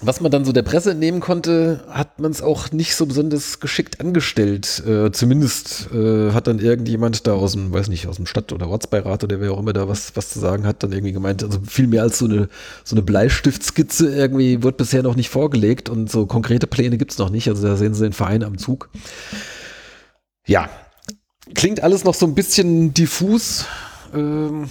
was 0.00 0.20
man 0.20 0.30
dann 0.30 0.44
so 0.44 0.52
der 0.52 0.62
Presse 0.62 0.92
entnehmen 0.92 1.20
konnte, 1.20 1.84
hat 1.88 2.18
man 2.18 2.30
es 2.30 2.42
auch 2.42 2.72
nicht 2.72 2.94
so 2.94 3.06
besonders 3.06 3.60
geschickt 3.60 4.00
angestellt. 4.00 4.82
Äh, 4.86 5.12
zumindest 5.12 5.88
äh, 5.92 6.32
hat 6.32 6.46
dann 6.46 6.58
irgendjemand 6.58 7.26
da 7.26 7.34
aus 7.34 7.52
dem, 7.52 7.72
weiß 7.72 7.88
nicht, 7.88 8.06
aus 8.06 8.16
dem 8.16 8.26
Stadt- 8.26 8.52
oder 8.52 8.68
Ortsbeirat 8.68 9.24
oder 9.24 9.40
wer 9.40 9.52
auch 9.52 9.58
immer 9.58 9.72
da 9.72 9.88
was, 9.88 10.16
was 10.16 10.30
zu 10.30 10.40
sagen 10.40 10.66
hat, 10.66 10.82
dann 10.82 10.92
irgendwie 10.92 11.12
gemeint, 11.12 11.42
also 11.42 11.60
viel 11.66 11.86
mehr 11.86 12.02
als 12.02 12.18
so 12.18 12.26
eine, 12.26 12.48
so 12.82 12.94
eine 12.94 13.02
Bleistiftskizze 13.02 14.14
irgendwie 14.14 14.62
wird 14.62 14.76
bisher 14.76 15.02
noch 15.02 15.16
nicht 15.16 15.30
vorgelegt 15.30 15.88
und 15.88 16.10
so 16.10 16.26
konkrete 16.26 16.66
Pläne 16.66 16.98
gibt's 16.98 17.18
noch 17.18 17.30
nicht. 17.30 17.48
Also 17.48 17.66
da 17.66 17.76
sehen 17.76 17.94
Sie 17.94 18.02
den 18.02 18.12
Verein 18.12 18.42
am 18.42 18.58
Zug. 18.58 18.90
Ja, 20.46 20.68
klingt 21.54 21.82
alles 21.82 22.04
noch 22.04 22.14
so 22.14 22.26
ein 22.26 22.34
bisschen 22.34 22.92
diffus. 22.94 23.66
Ähm, 24.14 24.64
äh, 24.64 24.66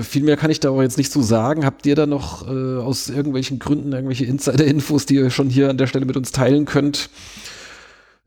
viel 0.00 0.22
mehr 0.22 0.36
kann 0.36 0.50
ich 0.50 0.60
da 0.60 0.70
auch 0.70 0.82
jetzt 0.82 0.98
nicht 0.98 1.12
so 1.12 1.22
sagen. 1.22 1.64
Habt 1.64 1.86
ihr 1.86 1.94
da 1.94 2.06
noch 2.06 2.46
äh, 2.48 2.78
aus 2.78 3.08
irgendwelchen 3.08 3.58
Gründen 3.58 3.92
irgendwelche 3.92 4.24
Insider-Infos, 4.24 5.06
die 5.06 5.16
ihr 5.16 5.30
schon 5.30 5.48
hier 5.50 5.70
an 5.70 5.78
der 5.78 5.86
Stelle 5.86 6.04
mit 6.06 6.16
uns 6.16 6.32
teilen 6.32 6.64
könnt? 6.64 7.10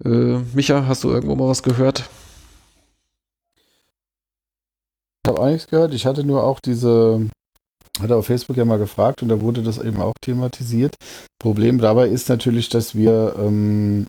Äh, 0.03 0.39
Micha, 0.53 0.85
hast 0.87 1.03
du 1.03 1.09
irgendwo 1.09 1.35
mal 1.35 1.47
was 1.47 1.63
gehört? 1.63 2.09
Ich 5.25 5.29
habe 5.29 5.41
auch 5.41 5.47
nichts 5.47 5.67
gehört. 5.67 5.93
Ich 5.93 6.05
hatte 6.05 6.23
nur 6.23 6.43
auch 6.43 6.59
diese, 6.59 7.27
hatte 8.01 8.15
auf 8.15 8.25
Facebook 8.25 8.57
ja 8.57 8.65
mal 8.65 8.79
gefragt 8.79 9.21
und 9.21 9.29
da 9.29 9.41
wurde 9.41 9.61
das 9.61 9.77
eben 9.77 10.01
auch 10.01 10.13
thematisiert. 10.21 10.95
Problem 11.39 11.79
dabei 11.79 12.07
ist 12.07 12.29
natürlich, 12.29 12.69
dass 12.69 12.95
wir 12.95 13.35
ähm, 13.37 14.07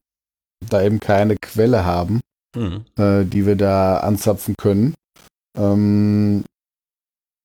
da 0.68 0.82
eben 0.82 1.00
keine 1.00 1.36
Quelle 1.36 1.84
haben, 1.84 2.20
Mhm. 2.56 2.84
äh, 2.98 3.24
die 3.24 3.46
wir 3.46 3.54
da 3.56 3.98
anzapfen 3.98 4.54
können. 4.58 4.94
Ähm, 5.56 6.44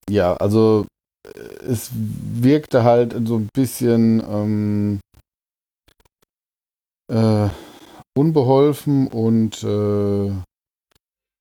ja, 0.10 0.36
also 0.38 0.86
äh, 1.26 1.40
es 1.66 1.92
wirkte 1.94 2.84
halt 2.84 3.16
so 3.28 3.38
ein 3.38 3.50
bisschen 3.54 4.24
ähm, 4.30 5.00
äh, 7.12 7.50
unbeholfen 8.18 9.08
und 9.08 9.64
äh, 9.64 10.32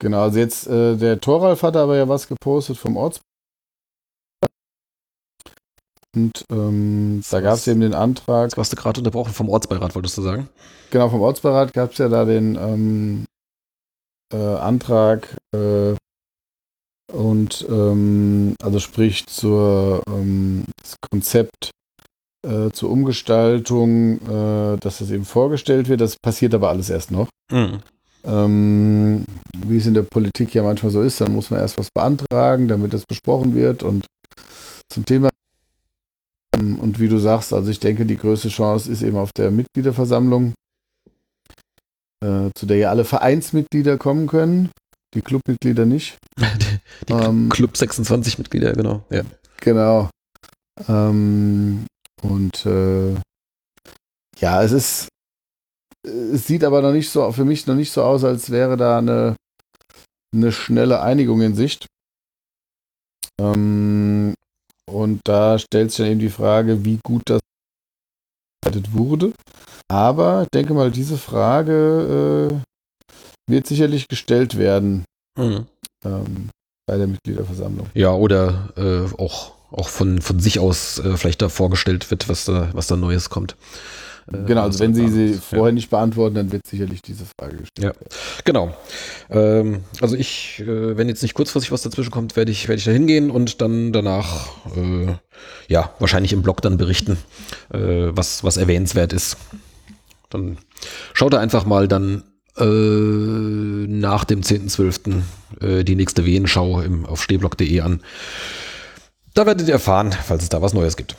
genau, 0.00 0.22
also 0.22 0.38
jetzt 0.38 0.66
äh, 0.66 0.96
der 0.96 1.20
Thoralf 1.20 1.62
hat 1.62 1.76
aber 1.76 1.96
ja 1.96 2.08
was 2.08 2.26
gepostet 2.28 2.76
vom 2.76 2.96
Orts 2.96 3.20
und 6.16 6.44
ähm, 6.52 7.22
da 7.28 7.40
gab 7.40 7.54
es 7.54 7.66
eben 7.66 7.80
den 7.80 7.94
Antrag, 7.94 8.44
Jetzt 8.44 8.56
warst 8.56 8.72
du 8.72 8.76
gerade 8.76 9.00
unterbrochen 9.00 9.32
vom 9.32 9.48
Ortsbeirat, 9.48 9.94
wolltest 9.94 10.16
du 10.16 10.22
sagen? 10.22 10.48
genau, 10.90 11.08
vom 11.08 11.20
Ortsbeirat 11.20 11.72
gab 11.72 11.92
es 11.92 11.98
ja 11.98 12.08
da 12.08 12.24
den 12.24 12.56
ähm, 12.56 13.24
äh, 14.32 14.36
Antrag 14.36 15.36
äh, 15.54 15.94
und 17.14 17.64
ähm, 17.68 18.54
also 18.62 18.78
sprich 18.80 19.26
zur 19.26 20.02
ähm, 20.08 20.64
das 20.82 20.96
Konzept 21.10 21.70
äh, 22.44 22.70
zur 22.70 22.90
Umgestaltung, 22.90 24.18
äh, 24.18 24.76
dass 24.78 24.98
das 24.98 25.10
eben 25.10 25.24
vorgestellt 25.24 25.88
wird. 25.88 26.00
Das 26.00 26.16
passiert 26.16 26.54
aber 26.54 26.68
alles 26.68 26.90
erst 26.90 27.10
noch. 27.10 27.28
Mhm. 27.50 27.80
Ähm, 28.24 29.24
wie 29.66 29.76
es 29.76 29.86
in 29.86 29.94
der 29.94 30.02
Politik 30.02 30.54
ja 30.54 30.62
manchmal 30.62 30.92
so 30.92 31.02
ist, 31.02 31.20
dann 31.20 31.32
muss 31.32 31.50
man 31.50 31.60
erst 31.60 31.78
was 31.78 31.88
beantragen, 31.94 32.68
damit 32.68 32.92
das 32.92 33.04
besprochen 33.06 33.54
wird 33.54 33.82
und 33.82 34.06
zum 34.88 35.04
Thema. 35.04 35.30
Ähm, 36.56 36.78
Und 36.78 37.00
wie 37.00 37.08
du 37.08 37.18
sagst, 37.18 37.52
also 37.52 37.70
ich 37.70 37.80
denke, 37.80 38.06
die 38.06 38.16
größte 38.16 38.48
Chance 38.48 38.90
ist 38.90 39.02
eben 39.02 39.16
auf 39.16 39.30
der 39.36 39.50
Mitgliederversammlung, 39.50 40.54
äh, 42.24 42.50
zu 42.54 42.66
der 42.66 42.78
ja 42.78 42.90
alle 42.90 43.04
Vereinsmitglieder 43.04 43.98
kommen 43.98 44.26
können, 44.26 44.70
die 45.14 45.22
Clubmitglieder 45.22 45.86
nicht. 45.86 46.18
die 47.08 47.12
Ähm, 47.12 47.48
Club 47.48 47.76
26 47.76 48.38
Mitglieder, 48.38 48.72
genau. 48.72 49.04
Ja. 49.10 49.22
Genau. 49.60 50.10
Ähm, 50.88 51.86
und 52.22 52.66
äh, 52.66 53.14
ja, 54.38 54.62
es 54.62 54.72
ist, 54.72 55.08
es 56.02 56.46
sieht 56.46 56.64
aber 56.64 56.82
noch 56.82 56.92
nicht 56.92 57.10
so, 57.10 57.30
für 57.32 57.44
mich 57.44 57.66
noch 57.66 57.74
nicht 57.74 57.92
so 57.92 58.02
aus, 58.02 58.24
als 58.24 58.50
wäre 58.50 58.76
da 58.76 58.98
eine, 58.98 59.36
eine 60.34 60.52
schnelle 60.52 61.00
Einigung 61.00 61.40
in 61.42 61.54
Sicht. 61.54 61.86
Ähm, 63.40 64.34
und 64.90 65.20
da 65.24 65.58
stellt 65.58 65.90
sich 65.90 65.98
dann 65.98 66.06
eben 66.12 66.20
die 66.20 66.30
Frage, 66.30 66.84
wie 66.84 66.98
gut 67.04 67.22
das 67.26 67.40
wurde. 68.90 69.32
Aber 69.88 70.42
ich 70.42 70.48
denke 70.54 70.74
mal, 70.74 70.90
diese 70.90 71.18
Frage 71.18 72.50
äh, 72.50 72.73
wird 73.48 73.66
sicherlich 73.66 74.08
gestellt 74.08 74.58
werden 74.58 75.04
Mhm. 75.38 75.66
ähm, 76.04 76.48
bei 76.86 76.96
der 76.96 77.06
Mitgliederversammlung. 77.08 77.88
Ja, 77.94 78.12
oder 78.12 78.68
äh, 78.76 79.20
auch, 79.20 79.52
auch 79.72 79.88
von, 79.88 80.20
von 80.20 80.38
sich 80.38 80.58
aus 80.60 80.98
äh, 81.00 81.16
vielleicht 81.16 81.42
da 81.42 81.48
vorgestellt 81.48 82.10
wird, 82.10 82.28
was 82.28 82.44
da, 82.44 82.68
was 82.72 82.86
da 82.86 82.96
Neues 82.96 83.30
kommt. 83.30 83.56
Äh, 84.32 84.44
Genau, 84.46 84.62
also 84.62 84.78
wenn 84.78 84.94
Sie 84.94 85.08
sie 85.08 85.26
ja. 85.32 85.38
vorher 85.40 85.72
nicht 85.72 85.90
beantworten, 85.90 86.36
dann 86.36 86.52
wird 86.52 86.66
sicherlich 86.66 87.02
diese 87.02 87.24
Frage 87.38 87.56
gestellt. 87.56 87.96
Genau. 88.44 88.74
Ähm, 89.28 89.82
also 90.00 90.14
ich, 90.14 90.60
äh, 90.60 90.96
wenn 90.96 91.08
jetzt 91.08 91.22
nicht 91.22 91.34
kurzfristig 91.34 91.72
was 91.72 91.82
dazwischen 91.82 92.10
kommt, 92.12 92.36
werde 92.36 92.52
ich, 92.52 92.68
werde 92.68 92.78
ich 92.78 92.84
da 92.84 92.90
hingehen 92.92 93.30
und 93.30 93.60
dann 93.60 93.92
danach, 93.92 94.48
äh, 94.76 95.14
ja, 95.68 95.92
wahrscheinlich 95.98 96.32
im 96.32 96.42
Blog 96.42 96.62
dann 96.62 96.76
berichten, 96.76 97.16
äh, 97.72 97.78
was, 98.10 98.44
was 98.44 98.56
erwähnenswert 98.56 99.12
ist. 99.12 99.36
Dann 100.30 100.58
schaut 101.12 101.32
da 101.32 101.40
einfach 101.40 101.64
mal 101.66 101.88
dann 101.88 102.22
äh, 102.58 102.64
nach 102.64 104.24
dem 104.24 104.42
10.12. 104.42 105.22
Äh, 105.60 105.84
die 105.84 105.96
nächste 105.96 106.24
Wehenschau 106.24 106.80
im, 106.80 107.06
auf 107.06 107.22
stehblock.de 107.22 107.80
an. 107.80 108.00
Da 109.34 109.46
werdet 109.46 109.66
ihr 109.66 109.74
erfahren, 109.74 110.12
falls 110.12 110.44
es 110.44 110.48
da 110.48 110.62
was 110.62 110.74
Neues 110.74 110.96
gibt. 110.96 111.16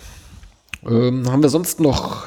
Ähm, 0.87 1.29
haben 1.29 1.41
wir 1.41 1.49
sonst 1.49 1.79
noch 1.79 2.25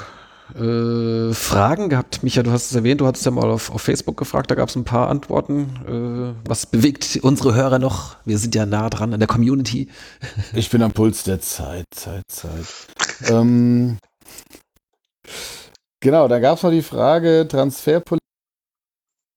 äh, 0.55 1.33
Fragen 1.33 1.89
gehabt? 1.89 2.23
Micha, 2.23 2.43
du 2.43 2.51
hast 2.51 2.71
es 2.71 2.75
erwähnt, 2.75 3.01
du 3.01 3.07
hattest 3.07 3.25
ja 3.25 3.31
mal 3.31 3.51
auf, 3.51 3.71
auf 3.71 3.83
Facebook 3.83 4.17
gefragt, 4.17 4.51
da 4.51 4.55
gab 4.55 4.69
es 4.69 4.77
ein 4.77 4.85
paar 4.85 5.09
Antworten. 5.09 6.35
Äh, 6.45 6.49
was 6.49 6.67
bewegt 6.67 7.19
unsere 7.23 7.55
Hörer 7.55 7.79
noch? 7.79 8.17
Wir 8.25 8.39
sind 8.39 8.55
ja 8.55 8.67
nah 8.67 8.91
dran 8.91 9.13
an 9.13 9.21
der 9.21 9.29
Community. 9.29 9.89
Ich 10.55 10.71
bin 10.71 10.83
am 10.83 10.93
Puls 10.93 11.25
der 11.25 11.41
Zeit, 11.41 11.85
Zeit, 11.95 12.25
Zeit. 12.29 12.67
ähm, 13.29 13.99
genau, 16.01 16.27
da 16.29 16.39
gab 16.41 16.57
es 16.57 16.63
noch 16.63 16.71
die 16.71 16.83
Frage 16.83 17.47
Transferpolitik 17.49 18.18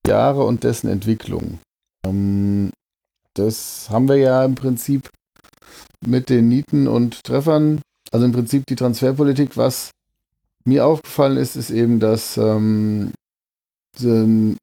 Jahre 0.08 0.44
und 0.44 0.64
dessen 0.64 0.90
Entwicklung. 0.90 1.60
Ähm, 2.06 2.72
das 3.34 3.90
haben 3.90 4.08
wir 4.08 4.18
ja 4.18 4.44
im 4.44 4.56
Prinzip 4.56 5.10
mit 6.06 6.30
den 6.30 6.50
Nieten 6.50 6.88
und 6.88 7.24
Treffern, 7.24 7.82
also 8.12 8.26
im 8.26 8.32
Prinzip 8.32 8.66
die 8.68 8.76
Transferpolitik, 8.76 9.58
was 9.58 9.92
mir 10.66 10.86
aufgefallen 10.86 11.38
ist, 11.38 11.56
ist 11.56 11.70
eben, 11.70 12.00
dass 12.00 12.38
ähm, 12.38 13.14
die, 14.00 14.58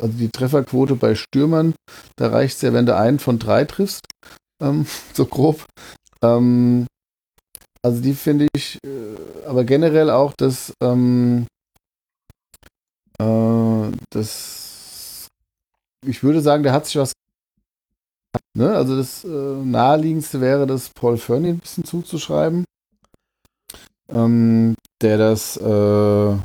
also 0.00 0.16
die 0.16 0.28
Trefferquote 0.28 0.96
bei 0.96 1.14
Stürmern, 1.14 1.74
da 2.16 2.28
reicht 2.28 2.56
es 2.56 2.62
ja, 2.62 2.72
wenn 2.72 2.86
du 2.86 2.96
einen 2.96 3.18
von 3.18 3.38
drei 3.38 3.64
triffst, 3.64 4.06
ähm, 4.62 4.86
so 5.14 5.26
grob. 5.26 5.64
Ähm, 6.22 6.86
also 7.82 8.00
die 8.00 8.14
finde 8.14 8.48
ich, 8.54 8.78
äh, 8.84 9.46
aber 9.46 9.64
generell 9.64 10.10
auch 10.10 10.34
das, 10.36 10.72
ähm, 10.82 11.46
äh, 13.20 13.92
das, 14.10 15.28
ich 16.06 16.22
würde 16.22 16.40
sagen, 16.40 16.62
da 16.62 16.72
hat 16.72 16.86
sich 16.86 16.96
was 16.96 17.12
Ne, 18.56 18.74
also 18.74 18.96
das 18.96 19.24
äh, 19.24 19.28
naheliegendste 19.28 20.40
wäre, 20.40 20.66
das 20.66 20.88
Paul 20.90 21.16
Fernie 21.18 21.50
ein 21.50 21.58
bisschen 21.58 21.84
zuzuschreiben, 21.84 22.64
ähm, 24.08 24.74
der 25.00 25.18
das 25.18 25.56
äh, 25.56 26.36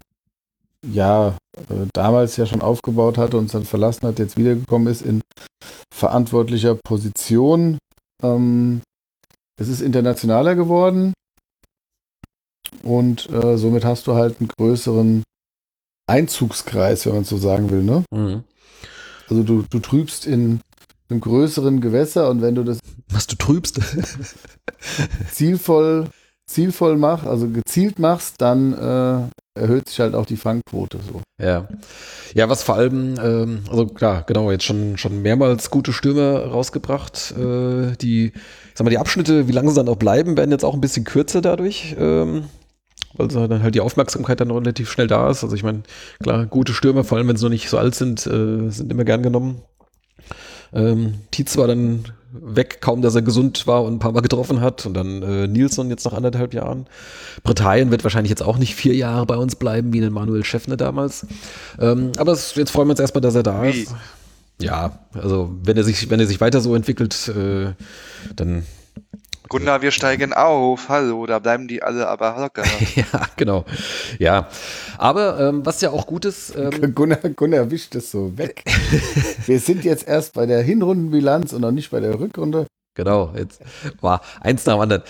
ja 0.87 1.29
äh, 1.57 1.87
damals 1.93 2.37
ja 2.37 2.45
schon 2.45 2.61
aufgebaut 2.61 3.17
hatte 3.17 3.37
und 3.37 3.51
dann 3.53 3.65
verlassen 3.65 4.07
hat, 4.07 4.19
jetzt 4.19 4.37
wiedergekommen 4.37 4.87
ist 4.87 5.01
in 5.01 5.21
verantwortlicher 5.91 6.75
Position. 6.75 7.79
Ähm, 8.21 8.81
es 9.59 9.67
ist 9.67 9.81
internationaler 9.81 10.55
geworden 10.55 11.13
und 12.83 13.29
äh, 13.31 13.57
somit 13.57 13.83
hast 13.83 14.05
du 14.05 14.13
halt 14.13 14.39
einen 14.39 14.49
größeren 14.49 15.23
Einzugskreis, 16.07 17.05
wenn 17.05 17.15
man 17.15 17.23
so 17.23 17.37
sagen 17.37 17.69
will. 17.69 17.83
Ne? 17.83 18.03
Mhm. 18.11 18.43
Also 19.29 19.43
du, 19.43 19.63
du 19.69 19.79
trübst 19.79 20.25
in 20.25 20.59
einem 21.09 21.21
größeren 21.21 21.81
Gewässer 21.81 22.29
und 22.29 22.41
wenn 22.41 22.55
du 22.55 22.63
das 22.63 22.79
was 23.09 23.27
du 23.27 23.35
trübst 23.35 23.79
zielvoll 25.31 26.09
zielvoll 26.47 26.97
machst, 26.97 27.25
also 27.25 27.49
gezielt 27.49 27.97
machst, 27.97 28.35
dann 28.39 28.73
äh, 28.73 29.59
erhöht 29.59 29.89
sich 29.89 29.99
halt 29.99 30.13
auch 30.13 30.25
die 30.25 30.37
Fangquote 30.37 30.99
so. 30.99 31.21
Ja. 31.41 31.67
Ja, 32.33 32.49
was 32.49 32.61
vor 32.61 32.75
allem, 32.75 33.15
ähm, 33.19 33.63
also 33.69 33.87
klar, 33.87 34.23
genau, 34.27 34.51
jetzt 34.51 34.63
schon, 34.63 34.97
schon 34.97 35.21
mehrmals 35.21 35.71
gute 35.71 35.91
Stürmer 35.91 36.45
rausgebracht. 36.45 37.33
Äh, 37.37 37.95
die, 37.97 38.33
sag 38.75 38.83
mal, 38.83 38.91
die 38.91 38.99
Abschnitte, 38.99 39.47
wie 39.47 39.53
lange 39.53 39.69
sie 39.69 39.75
dann 39.75 39.89
auch 39.89 39.95
bleiben, 39.95 40.37
werden 40.37 40.51
jetzt 40.51 40.65
auch 40.65 40.75
ein 40.75 40.81
bisschen 40.81 41.03
kürzer 41.03 41.41
dadurch. 41.41 41.95
Ähm, 41.97 42.45
weil 43.17 43.27
dann 43.27 43.63
halt 43.63 43.75
die 43.75 43.81
Aufmerksamkeit 43.81 44.39
dann 44.39 44.51
relativ 44.51 44.91
schnell 44.91 45.07
da 45.07 45.29
ist. 45.29 45.43
Also 45.43 45.55
ich 45.55 45.63
meine, 45.63 45.83
klar, 46.21 46.45
gute 46.45 46.73
Stürmer, 46.73 47.03
vor 47.03 47.17
allem 47.17 47.27
wenn 47.27 47.37
sie 47.37 47.45
noch 47.45 47.51
nicht 47.51 47.69
so 47.69 47.77
alt 47.77 47.95
sind, 47.95 48.25
äh, 48.27 48.69
sind 48.69 48.91
immer 48.91 49.03
gern 49.03 49.23
genommen. 49.23 49.61
Ähm, 50.73 51.15
Tietz 51.31 51.57
war 51.57 51.67
dann 51.67 52.05
weg, 52.31 52.79
kaum 52.81 53.01
dass 53.01 53.15
er 53.15 53.21
gesund 53.21 53.65
war 53.65 53.83
und 53.83 53.93
ein 53.93 53.99
paar 53.99 54.11
Mal 54.11 54.21
getroffen 54.21 54.61
hat. 54.61 54.85
Und 54.85 54.93
dann 54.93 55.23
äh, 55.23 55.47
Nilsson 55.47 55.89
jetzt 55.89 56.05
nach 56.05 56.13
anderthalb 56.13 56.53
Jahren. 56.53 56.87
Britannien 57.43 57.91
wird 57.91 58.03
wahrscheinlich 58.03 58.29
jetzt 58.29 58.43
auch 58.43 58.57
nicht 58.57 58.75
vier 58.75 58.93
Jahre 58.93 59.25
bei 59.25 59.37
uns 59.37 59.55
bleiben, 59.55 59.93
wie 59.93 60.01
ein 60.01 60.11
Manuel 60.11 60.43
Schäffner 60.43 60.77
damals. 60.77 61.25
Ähm, 61.79 62.11
aber 62.17 62.33
es, 62.33 62.55
jetzt 62.55 62.71
freuen 62.71 62.87
wir 62.87 62.91
uns 62.91 62.99
erstmal, 62.99 63.21
dass 63.21 63.35
er 63.35 63.43
da 63.43 63.63
wie? 63.63 63.69
ist. 63.69 63.95
Ja, 64.61 64.99
also 65.13 65.53
wenn 65.63 65.77
er 65.77 65.83
sich, 65.83 66.09
wenn 66.09 66.19
er 66.19 66.27
sich 66.27 66.39
weiter 66.39 66.61
so 66.61 66.75
entwickelt, 66.75 67.29
äh, 67.29 67.73
dann 68.35 68.63
Gunnar, 69.47 69.81
wir 69.81 69.91
steigen 69.91 70.33
auf. 70.33 70.89
Hallo, 70.89 71.25
da 71.25 71.39
bleiben 71.39 71.67
die 71.67 71.83
alle 71.83 72.07
aber 72.07 72.35
locker. 72.39 72.63
ja, 72.95 73.05
genau. 73.35 73.65
Ja. 74.17 74.47
Aber 74.97 75.39
ähm, 75.39 75.65
was 75.65 75.81
ja 75.81 75.91
auch 75.91 76.07
gut 76.07 76.25
ist. 76.25 76.55
Ähm, 76.55 76.93
Gunnar, 76.95 77.17
Gunnar 77.17 77.69
wischt 77.69 77.95
es 77.95 78.11
so 78.11 78.37
weg. 78.37 78.63
wir 79.45 79.59
sind 79.59 79.83
jetzt 79.83 80.07
erst 80.07 80.33
bei 80.33 80.45
der 80.45 80.61
Hinrundenbilanz 80.61 81.53
und 81.53 81.61
noch 81.61 81.71
nicht 81.71 81.91
bei 81.91 81.99
der 81.99 82.19
Rückrunde. 82.19 82.65
Genau, 82.95 83.33
jetzt 83.37 83.61
war 83.99 84.21
eins 84.39 84.65
nach 84.65 84.75
dem 84.75 84.81
anderen. 84.81 85.03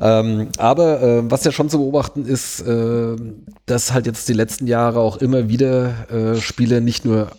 Ähm, 0.00 0.48
aber 0.58 1.02
äh, 1.02 1.30
was 1.30 1.44
ja 1.44 1.52
schon 1.52 1.70
zu 1.70 1.78
beobachten 1.78 2.26
ist, 2.26 2.60
äh, 2.60 3.16
dass 3.64 3.92
halt 3.92 4.06
jetzt 4.06 4.28
die 4.28 4.34
letzten 4.34 4.66
Jahre 4.66 5.00
auch 5.00 5.16
immer 5.16 5.48
wieder 5.48 6.10
äh, 6.10 6.36
Spiele 6.40 6.82
nicht 6.82 7.06
nur 7.06 7.30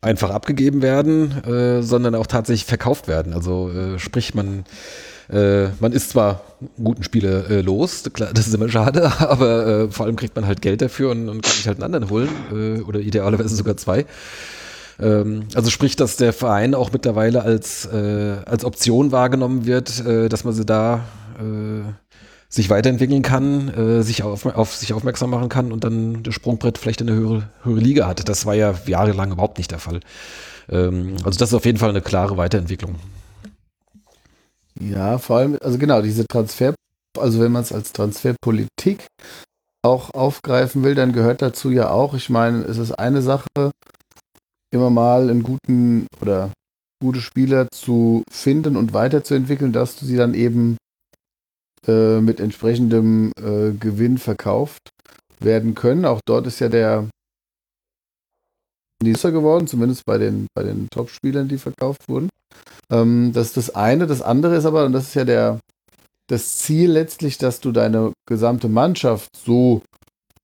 einfach 0.00 0.30
abgegeben 0.30 0.82
werden, 0.82 1.44
äh, 1.44 1.82
sondern 1.82 2.14
auch 2.14 2.26
tatsächlich 2.26 2.64
verkauft 2.64 3.06
werden. 3.06 3.34
Also 3.34 3.70
äh, 3.70 3.98
sprich, 3.98 4.34
man 4.34 4.64
äh, 5.32 5.68
man 5.80 5.92
ist 5.92 6.10
zwar 6.10 6.42
guten 6.82 7.02
Spiele 7.02 7.46
äh, 7.48 7.60
los, 7.60 8.02
klar, 8.12 8.30
das 8.32 8.46
ist 8.46 8.54
immer 8.54 8.68
schade, 8.68 9.10
aber 9.18 9.66
äh, 9.66 9.88
vor 9.90 10.06
allem 10.06 10.16
kriegt 10.16 10.36
man 10.36 10.46
halt 10.46 10.62
Geld 10.62 10.82
dafür 10.82 11.10
und, 11.10 11.28
und 11.28 11.42
kann 11.42 11.52
sich 11.52 11.66
halt 11.66 11.82
einen 11.82 11.94
anderen 11.94 12.10
holen 12.10 12.28
äh, 12.52 12.80
oder 12.82 13.00
idealerweise 13.00 13.54
sogar 13.54 13.76
zwei. 13.76 14.06
Ähm, 15.00 15.44
also 15.54 15.70
sprich, 15.70 15.96
dass 15.96 16.16
der 16.16 16.32
Verein 16.32 16.74
auch 16.74 16.92
mittlerweile 16.92 17.42
als, 17.42 17.86
äh, 17.86 18.36
als 18.46 18.64
Option 18.64 19.12
wahrgenommen 19.12 19.66
wird, 19.66 20.04
äh, 20.06 20.28
dass 20.28 20.44
man 20.44 20.54
sie 20.54 20.64
da 20.64 21.04
sich 22.48 22.70
weiterentwickeln 22.70 23.22
kann, 23.22 24.04
sich 24.04 24.22
auf, 24.22 24.46
auf 24.46 24.76
sich 24.76 24.92
aufmerksam 24.92 25.30
machen 25.30 25.48
kann 25.48 25.72
und 25.72 25.82
dann 25.82 26.22
das 26.22 26.32
Sprungbrett 26.32 26.78
vielleicht 26.78 27.00
in 27.00 27.10
eine 27.10 27.18
höhere, 27.18 27.48
höhere 27.64 27.80
Liga 27.80 28.06
hat. 28.06 28.28
Das 28.28 28.46
war 28.46 28.54
ja 28.54 28.72
jahrelang 28.86 29.32
überhaupt 29.32 29.58
nicht 29.58 29.72
der 29.72 29.80
Fall. 29.80 29.98
Ähm, 30.68 31.16
also 31.24 31.38
das 31.38 31.50
ist 31.50 31.54
auf 31.54 31.64
jeden 31.64 31.78
Fall 31.78 31.90
eine 31.90 32.02
klare 32.02 32.36
Weiterentwicklung. 32.36 32.96
Ja, 34.80 35.18
vor 35.18 35.36
allem, 35.36 35.58
also 35.60 35.78
genau, 35.78 36.02
diese 36.02 36.26
Transfer, 36.26 36.74
also 37.18 37.40
wenn 37.40 37.52
man 37.52 37.62
es 37.62 37.72
als 37.72 37.92
Transferpolitik 37.92 39.06
auch 39.84 40.10
aufgreifen 40.10 40.82
will, 40.82 40.94
dann 40.94 41.12
gehört 41.12 41.42
dazu 41.42 41.70
ja 41.70 41.90
auch, 41.90 42.14
ich 42.14 42.30
meine, 42.30 42.62
es 42.64 42.78
ist 42.78 42.92
eine 42.92 43.22
Sache, 43.22 43.46
immer 44.72 44.90
mal 44.90 45.30
einen 45.30 45.42
guten 45.42 46.06
oder 46.20 46.50
gute 47.00 47.20
Spieler 47.20 47.68
zu 47.72 48.24
finden 48.30 48.76
und 48.76 48.92
weiterzuentwickeln, 48.92 49.72
dass 49.72 49.96
du 49.96 50.06
sie 50.06 50.16
dann 50.16 50.34
eben 50.34 50.78
äh, 51.86 52.20
mit 52.20 52.40
entsprechendem 52.40 53.32
äh, 53.38 53.72
Gewinn 53.72 54.18
verkauft 54.18 54.90
werden 55.38 55.74
können. 55.74 56.06
Auch 56.06 56.20
dort 56.26 56.46
ist 56.46 56.60
ja 56.60 56.68
der 56.68 57.08
größer 59.02 59.32
geworden, 59.32 59.66
zumindest 59.66 60.04
bei 60.06 60.18
den, 60.18 60.46
bei 60.54 60.62
den 60.62 60.88
Top-Spielern, 60.90 61.48
die 61.48 61.58
verkauft 61.58 62.08
wurden. 62.08 62.30
Ähm, 62.90 63.32
das 63.32 63.48
ist 63.48 63.56
das 63.56 63.74
eine. 63.74 64.06
Das 64.06 64.22
andere 64.22 64.56
ist 64.56 64.64
aber, 64.64 64.84
und 64.84 64.92
das 64.92 65.08
ist 65.08 65.14
ja 65.14 65.24
der, 65.24 65.60
das 66.28 66.58
Ziel 66.58 66.90
letztlich, 66.90 67.38
dass 67.38 67.60
du 67.60 67.72
deine 67.72 68.12
gesamte 68.26 68.68
Mannschaft 68.68 69.30
so 69.36 69.82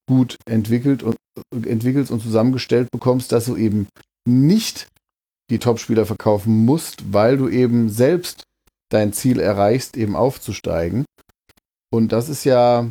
gut 0.09 0.37
entwickelt 0.49 1.03
und, 1.03 1.17
entwickelst 1.53 2.11
und 2.11 2.23
zusammengestellt 2.23 2.91
bekommst, 2.91 3.33
dass 3.33 3.47
du 3.47 3.57
eben 3.57 3.87
nicht 4.27 4.89
die 5.51 5.59
Topspieler 5.59 6.07
verkaufen 6.07 6.65
musst, 6.65 7.13
weil 7.13 7.37
du 7.37 7.49
eben 7.49 7.89
selbst 7.89 8.45
dein 8.91 9.13
Ziel 9.13 9.41
erreichst, 9.41 9.97
eben 9.97 10.17
aufzusteigen. 10.17 11.05
Und 11.93 12.13
das 12.13 12.29
ist 12.29 12.45
ja, 12.45 12.91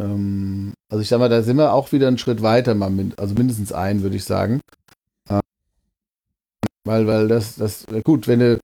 ähm, 0.00 0.74
also 0.90 1.02
ich 1.02 1.08
sag 1.08 1.18
mal, 1.18 1.28
da 1.28 1.42
sind 1.42 1.56
wir 1.56 1.72
auch 1.72 1.92
wieder 1.92 2.08
einen 2.08 2.18
Schritt 2.18 2.42
weiter, 2.42 2.76
also 3.16 3.34
mindestens 3.34 3.72
einen, 3.72 4.02
würde 4.02 4.16
ich 4.16 4.24
sagen. 4.24 4.60
Weil, 6.86 7.06
weil 7.06 7.28
das, 7.28 7.56
das, 7.56 7.84
gut, 8.04 8.28
wenn 8.28 8.38
du, 8.38 8.60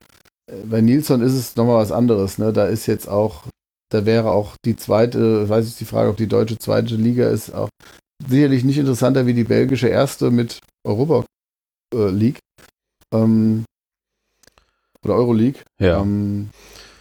bei 0.64 0.80
Nilsson 0.80 1.22
ist 1.22 1.34
es 1.34 1.56
nochmal 1.56 1.78
was 1.82 1.92
anderes, 1.92 2.38
ne? 2.38 2.52
Da 2.52 2.66
ist 2.66 2.86
jetzt 2.86 3.08
auch, 3.08 3.44
da 3.90 4.06
wäre 4.06 4.30
auch 4.30 4.56
die 4.64 4.76
zweite, 4.76 5.48
weiß 5.48 5.66
ich 5.66 5.76
die 5.76 5.84
Frage, 5.84 6.10
ob 6.10 6.16
die 6.16 6.28
deutsche 6.28 6.58
zweite 6.58 6.94
Liga 6.94 7.28
ist, 7.28 7.52
auch 7.52 7.68
sicherlich 8.26 8.62
nicht 8.64 8.78
interessanter 8.78 9.26
wie 9.26 9.34
die 9.34 9.44
belgische 9.44 9.88
erste 9.88 10.30
mit 10.30 10.60
Europa 10.84 11.24
äh, 11.94 12.10
League. 12.10 12.38
Ähm, 13.12 13.64
oder 15.04 15.14
Euroleague. 15.14 15.60
Ja. 15.80 16.00
Ähm, 16.00 16.50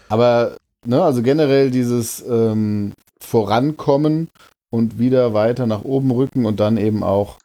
aber, 0.09 0.57
ne, 0.85 1.03
also 1.03 1.21
generell 1.21 1.69
dieses 1.69 2.23
ähm, 2.27 2.93
Vorankommen 3.21 4.29
und 4.71 4.97
wieder 4.97 5.35
weiter 5.35 5.67
nach 5.67 5.83
oben 5.83 6.09
rücken 6.09 6.45
und 6.45 6.59
dann 6.59 6.77
eben 6.77 7.03
auch 7.03 7.37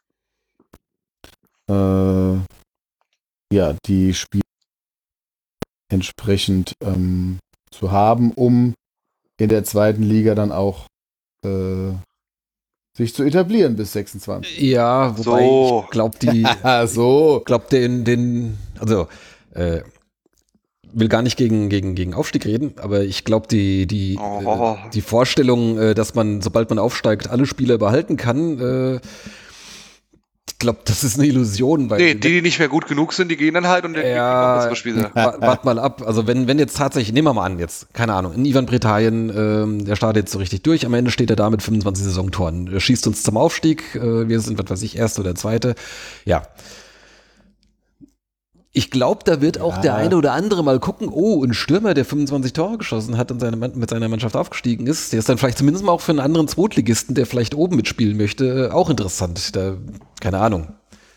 äh, 1.69 2.37
ja, 3.51 3.75
die 3.85 4.13
Spiele 4.13 4.43
entsprechend 5.89 6.73
ähm, 6.81 7.39
zu 7.71 7.91
haben, 7.91 8.31
um 8.31 8.73
in 9.39 9.49
der 9.49 9.63
zweiten 9.63 10.03
Liga 10.03 10.35
dann 10.35 10.51
auch 10.51 10.87
äh, 11.45 11.91
sich 12.97 13.13
zu 13.13 13.23
etablieren 13.23 13.75
bis 13.75 13.93
26. 13.93 14.59
Ja, 14.59 15.17
wobei 15.17 15.45
so. 15.45 15.83
ich 15.85 15.91
glaube, 15.91 16.17
die 16.19 16.45
so 16.87 17.41
glaubt 17.45 17.71
den 17.71 18.03
den 18.03 18.57
also 18.79 19.07
äh, 19.53 19.81
will 20.91 21.07
gar 21.07 21.21
nicht 21.21 21.37
gegen 21.37 21.69
gegen 21.69 21.93
gegen 21.93 22.15
Aufstieg 22.15 22.45
reden, 22.45 22.73
aber 22.77 23.03
ich 23.03 23.23
glaube 23.23 23.47
die 23.47 23.85
die 23.85 24.17
oh. 24.17 24.75
äh, 24.75 24.89
die 24.89 25.01
Vorstellung, 25.01 25.77
äh, 25.77 25.93
dass 25.93 26.15
man 26.15 26.41
sobald 26.41 26.69
man 26.69 26.79
aufsteigt 26.79 27.29
alle 27.29 27.45
Spieler 27.45 27.77
behalten 27.77 28.17
kann, 28.17 28.59
äh, 28.59 28.99
ich 30.49 30.59
glaube, 30.59 30.79
das 30.85 31.03
ist 31.03 31.17
eine 31.17 31.27
Illusion. 31.27 31.89
Weil 31.89 31.99
nee, 31.99 32.15
die, 32.15 32.29
die 32.29 32.41
nicht 32.41 32.59
mehr 32.59 32.67
gut 32.67 32.87
genug 32.87 33.13
sind, 33.13 33.29
die 33.29 33.37
gehen 33.37 33.53
dann 33.53 33.67
halt 33.67 33.85
und 33.85 33.93
dann 33.93 34.05
ja, 34.05 34.73
Spiele. 34.75 35.11
Wart 35.13 35.65
mal 35.65 35.77
ab. 35.77 36.01
Also 36.05 36.25
wenn, 36.25 36.47
wenn 36.47 36.57
jetzt 36.57 36.77
tatsächlich, 36.77 37.13
nehmen 37.13 37.27
wir 37.27 37.33
mal 37.33 37.45
an, 37.45 37.59
jetzt, 37.59 37.93
keine 37.93 38.13
Ahnung, 38.13 38.33
in 38.33 38.45
Ivan 38.45 38.65
Britannien, 38.65 39.31
ähm, 39.35 39.85
der 39.85 39.95
startet 39.95 40.23
jetzt 40.23 40.31
so 40.31 40.39
richtig 40.39 40.63
durch, 40.63 40.85
am 40.85 40.93
Ende 40.93 41.11
steht 41.11 41.29
er 41.29 41.35
da 41.35 41.49
mit 41.49 41.61
25 41.61 42.05
Saisontoren, 42.05 42.69
er 42.73 42.79
schießt 42.79 43.05
uns 43.07 43.23
zum 43.23 43.37
Aufstieg, 43.37 43.95
äh, 43.95 44.27
wir 44.27 44.39
sind, 44.39 44.57
was 44.57 44.69
weiß 44.69 44.81
ich, 44.81 44.97
Erste 44.97 45.21
oder 45.21 45.35
Zweite. 45.35 45.75
Ja, 46.25 46.43
ich 48.73 48.91
glaube, 48.91 49.21
da 49.23 49.41
wird 49.41 49.57
ja. 49.57 49.63
auch 49.63 49.77
der 49.79 49.95
eine 49.95 50.17
oder 50.17 50.33
andere 50.33 50.63
mal 50.63 50.79
gucken, 50.79 51.09
oh, 51.11 51.43
ein 51.43 51.53
Stürmer, 51.53 51.93
der 51.93 52.05
25 52.05 52.53
Tore 52.53 52.77
geschossen 52.77 53.17
hat 53.17 53.31
und 53.31 53.39
seine, 53.39 53.57
mit 53.57 53.89
seiner 53.89 54.09
Mannschaft 54.09 54.35
aufgestiegen 54.35 54.87
ist, 54.87 55.13
der 55.13 55.19
ist 55.19 55.29
dann 55.29 55.37
vielleicht 55.37 55.57
zumindest 55.57 55.85
mal 55.85 55.91
auch 55.91 56.01
für 56.01 56.11
einen 56.11 56.19
anderen 56.19 56.47
Zweitligisten, 56.47 57.15
der 57.15 57.25
vielleicht 57.25 57.55
oben 57.55 57.75
mitspielen 57.75 58.17
möchte, 58.17 58.71
auch 58.73 58.89
interessant. 58.89 59.55
Da, 59.55 59.77
keine 60.19 60.39
Ahnung. 60.39 60.73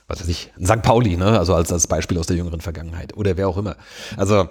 Was 0.09 0.21
weiß 0.21 0.29
ich, 0.29 0.51
ein 0.59 0.67
St. 0.67 0.83
Pauli, 0.83 1.17
ne? 1.17 1.39
Also 1.39 1.55
als, 1.55 1.73
als 1.73 1.87
Beispiel 1.87 2.19
aus 2.19 2.27
der 2.27 2.37
jüngeren 2.37 2.61
Vergangenheit. 2.61 3.17
Oder 3.17 3.37
wer 3.37 3.49
auch 3.49 3.57
immer. 3.57 3.77
Also, 4.17 4.49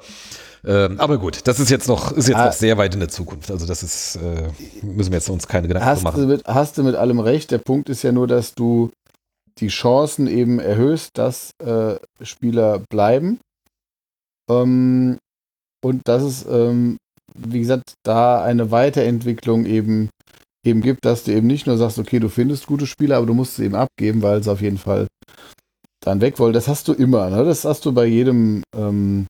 ähm, 0.66 1.00
aber 1.00 1.18
gut, 1.18 1.42
das 1.46 1.60
ist 1.60 1.70
jetzt 1.70 1.88
noch, 1.88 2.12
ist 2.14 2.28
jetzt 2.28 2.38
ah, 2.38 2.46
noch 2.46 2.54
sehr 2.54 2.78
weit 2.78 2.94
in 2.94 3.02
der 3.02 3.10
Zukunft. 3.10 3.52
Also 3.52 3.66
das 3.66 3.84
ist, 3.84 4.18
äh, 4.18 4.50
müssen 4.86 5.12
wir 5.12 5.18
jetzt 5.18 5.30
uns 5.30 5.48
keine 5.48 5.68
Gedanken 5.68 5.90
hast 5.90 6.04
machen. 6.04 6.22
Du 6.22 6.28
mit, 6.28 6.46
hast 6.46 6.78
du 6.78 6.84
mit 6.84 6.96
allem 6.96 7.20
recht. 7.20 7.52
Der 7.52 7.58
Punkt 7.58 7.90
ist 7.90 8.04
ja 8.04 8.12
nur, 8.12 8.28
dass 8.28 8.56
du 8.56 8.92
die 9.60 9.68
Chancen 9.68 10.28
eben 10.28 10.60
erhöhst, 10.60 11.12
dass 11.18 11.52
äh, 11.64 11.96
Spieler 12.22 12.84
bleiben. 12.90 13.40
Ähm, 14.50 15.18
und 15.84 16.08
dass 16.08 16.24
es, 16.24 16.46
ähm, 16.46 16.98
wie 17.36 17.60
gesagt, 17.60 17.94
da 18.04 18.44
eine 18.44 18.72
Weiterentwicklung 18.72 19.66
eben 19.66 20.10
eben 20.66 20.82
gibt, 20.82 21.06
dass 21.06 21.24
du 21.24 21.32
eben 21.32 21.48
nicht 21.48 21.68
nur 21.68 21.78
sagst, 21.78 22.00
okay, 22.00 22.20
du 22.20 22.30
findest 22.30 22.68
gute 22.68 22.86
Spieler, 22.86 23.18
aber 23.18 23.26
du 23.26 23.34
musst 23.34 23.56
sie 23.56 23.66
eben 23.66 23.76
abgeben, 23.76 24.22
weil 24.22 24.44
sie 24.44 24.52
auf 24.52 24.62
jeden 24.62 24.78
Fall 24.78 25.08
dann 26.02 26.22
weg 26.22 26.40
wollen. 26.40 26.54
Das 26.54 26.68
hast 26.68 26.88
du 26.88 26.94
immer, 26.94 27.30
ne? 27.30 27.44
Das 27.46 27.66
hast 27.66 27.86
du 27.86 27.94
bei 27.94 28.06
jedem 28.06 28.64
ähm, 28.76 29.28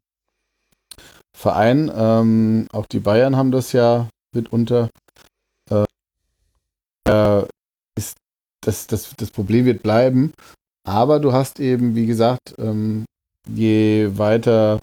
Verein. 1.35 1.91
Ähm, 1.93 2.67
auch 2.71 2.85
die 2.85 2.99
Bayern 2.99 3.35
haben 3.35 3.51
das 3.51 3.71
ja 3.73 4.09
mitunter. 4.33 4.89
Äh, 7.07 7.43
ist 7.97 8.15
das, 8.61 8.87
das, 8.87 9.13
das 9.17 9.31
Problem 9.31 9.65
wird 9.65 9.83
bleiben. 9.83 10.33
Aber 10.87 11.19
du 11.19 11.33
hast 11.33 11.59
eben, 11.59 11.95
wie 11.95 12.05
gesagt, 12.05 12.55
ähm, 12.57 13.05
je 13.47 14.09
weiter 14.17 14.79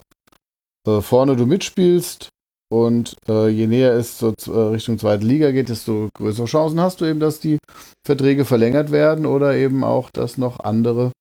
äh, 0.87 1.01
vorne 1.01 1.35
du 1.35 1.45
mitspielst 1.45 2.29
und 2.69 3.15
äh, 3.27 3.47
je 3.49 3.67
näher 3.67 3.93
es 3.93 4.17
zur 4.17 4.33
äh, 4.47 4.73
Richtung 4.73 4.99
zweite 4.99 5.25
Liga 5.25 5.51
geht, 5.51 5.69
desto 5.69 6.09
größere 6.13 6.47
Chancen 6.47 6.79
hast 6.79 7.01
du 7.01 7.05
eben, 7.05 7.19
dass 7.19 7.39
die 7.39 7.57
Verträge 8.05 8.45
verlängert 8.45 8.91
werden 8.91 9.25
oder 9.25 9.55
eben 9.55 9.83
auch, 9.83 10.09
dass 10.09 10.37
noch 10.37 10.59
andere 10.59 11.11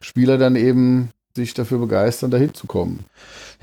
Spieler 0.00 0.38
dann 0.38 0.56
eben 0.56 1.10
sich 1.36 1.54
dafür 1.54 1.78
begeistern, 1.78 2.30
dahin 2.30 2.54
zu 2.54 2.66
kommen. 2.66 3.04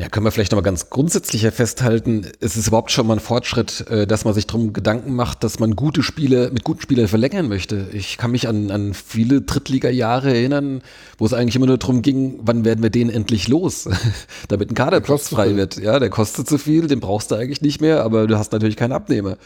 Ja, 0.02 0.10
können 0.10 0.26
wir 0.26 0.32
vielleicht 0.32 0.52
nochmal 0.52 0.64
ganz 0.64 0.89
grundsätzlicher 0.89 1.52
festhalten, 1.52 2.26
es 2.39 2.58
ist 2.58 2.70
überhaupt 2.70 2.89
schon 2.89 3.06
mal 3.06 3.18
ein 3.18 3.20
Fortschritt, 3.20 3.86
äh, 3.88 4.08
dass 4.08 4.26
man 4.26 4.34
sich 4.34 4.47
darum 4.47 4.74
Gedanken 4.74 5.14
macht, 5.14 5.43
dass 5.43 5.60
man 5.60 5.76
gute 5.76 6.02
Spiele 6.02 6.49
mit 6.52 6.64
guten 6.64 6.82
Spielern 6.82 7.08
verlängern 7.08 7.47
möchte. 7.47 7.86
Ich 7.93 8.18
kann 8.18 8.32
mich 8.32 8.47
an, 8.47 8.72
an 8.72 8.95
viele 8.95 9.41
Drittliga-Jahre 9.41 10.34
erinnern, 10.34 10.82
wo 11.20 11.28
es 11.28 11.34
eigentlich 11.34 11.56
immer 11.56 11.68
nur 11.68 11.78
darum 11.78 12.02
ging, 12.02 12.39
wann 12.41 12.66
werden 12.66 12.82
wir 12.82 12.89
den 12.89 13.12
endlich 13.12 13.47
los, 13.47 13.88
damit 14.47 14.72
ein 14.72 14.74
Kaderplatz 14.74 15.30
frei 15.30 15.56
wird. 15.56 15.78
Ja, 15.78 15.99
der 15.99 16.10
kostet 16.10 16.49
zu 16.49 16.58
viel, 16.58 16.88
den 16.88 16.99
brauchst 16.99 17.30
du 17.30 17.36
eigentlich 17.36 17.62
nicht 17.62 17.80
mehr, 17.80 18.04
aber 18.04 18.26
du 18.26 18.39
hast 18.39 18.54
natürlich 18.54 18.78
keinen 18.78 18.93
Abnehmer. 18.93 19.38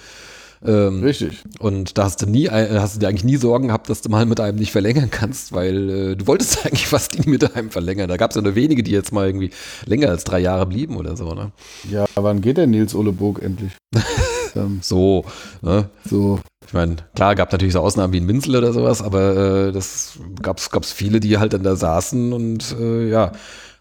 Ähm, 0.65 1.03
Richtig. 1.03 1.43
Und 1.59 1.97
da 1.97 2.05
hast 2.05 2.21
du 2.21 2.25
nie, 2.25 2.45
äh, 2.45 2.79
hast 2.79 2.95
du 2.95 2.99
dir 2.99 3.07
eigentlich 3.07 3.23
nie 3.23 3.37
Sorgen 3.37 3.67
gehabt, 3.67 3.89
dass 3.89 4.01
du 4.01 4.09
mal 4.09 4.25
mit 4.25 4.39
einem 4.39 4.57
nicht 4.57 4.71
verlängern 4.71 5.09
kannst, 5.11 5.53
weil 5.53 5.89
äh, 5.89 6.15
du 6.15 6.27
wolltest 6.27 6.65
eigentlich 6.65 6.87
fast 6.87 7.19
nie 7.19 7.29
mit 7.29 7.55
einem 7.55 7.71
verlängern. 7.71 8.09
Da 8.09 8.17
gab 8.17 8.31
es 8.31 8.35
ja 8.35 8.41
nur 8.41 8.55
wenige, 8.55 8.83
die 8.83 8.91
jetzt 8.91 9.11
mal 9.11 9.27
irgendwie 9.27 9.51
länger 9.85 10.09
als 10.09 10.23
drei 10.23 10.39
Jahre 10.39 10.65
blieben 10.65 10.97
oder 10.97 11.15
so, 11.15 11.33
ne? 11.33 11.51
Ja, 11.89 12.05
wann 12.15 12.41
geht 12.41 12.57
der 12.57 12.67
Nils 12.67 12.95
Ole 12.95 13.11
Burg 13.11 13.41
endlich? 13.41 13.71
ähm, 14.55 14.79
so, 14.81 15.25
ne? 15.61 15.89
So. 16.09 16.39
Ich 16.67 16.73
meine, 16.73 16.95
klar, 17.13 17.35
gab 17.35 17.51
natürlich 17.51 17.73
so 17.73 17.79
Ausnahmen 17.79 18.11
wie 18.13 18.19
ein 18.19 18.25
Minzel 18.25 18.55
oder 18.55 18.73
sowas, 18.73 19.03
aber 19.03 19.67
äh, 19.67 19.71
das 19.71 20.17
gab 20.41 20.57
es 20.57 20.91
viele, 20.91 21.19
die 21.19 21.37
halt 21.37 21.53
dann 21.53 21.61
da 21.61 21.75
saßen 21.75 22.33
und 22.33 22.75
äh, 22.79 23.07
ja, 23.07 23.33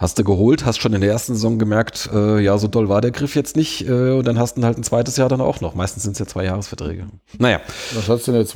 hast 0.05 0.19
du 0.19 0.25
geholt, 0.25 0.67
hast 0.67 0.81
schon 0.81 0.93
in 0.93 1.01
der 1.01 1.11
ersten 1.11 1.33
Saison 1.35 1.59
gemerkt, 1.59 2.11
äh, 2.13 2.39
ja, 2.39 2.59
so 2.59 2.69
doll 2.69 2.91
war 2.91 3.01
der 3.01 3.11
Griff 3.11 3.35
jetzt 3.35 3.57
nicht 3.57 3.89
äh, 3.89 4.11
und 4.11 4.27
dann 4.27 4.39
hast 4.39 4.59
du 4.59 4.63
halt 4.63 4.77
ein 4.77 4.85
zweites 4.85 5.17
Jahr 5.17 5.31
dann 5.31 5.41
auch 5.41 5.63
noch. 5.63 5.75
Meistens 5.75 6.03
sind 6.03 6.13
es 6.13 6.19
ja 6.19 6.27
zwei 6.27 6.45
Jahresverträge. 6.45 7.07
Naja. 7.39 7.61
Was 7.95 8.09
hast 8.09 8.29
du 8.29 8.33
denn 8.33 8.43
jetzt? 8.43 8.55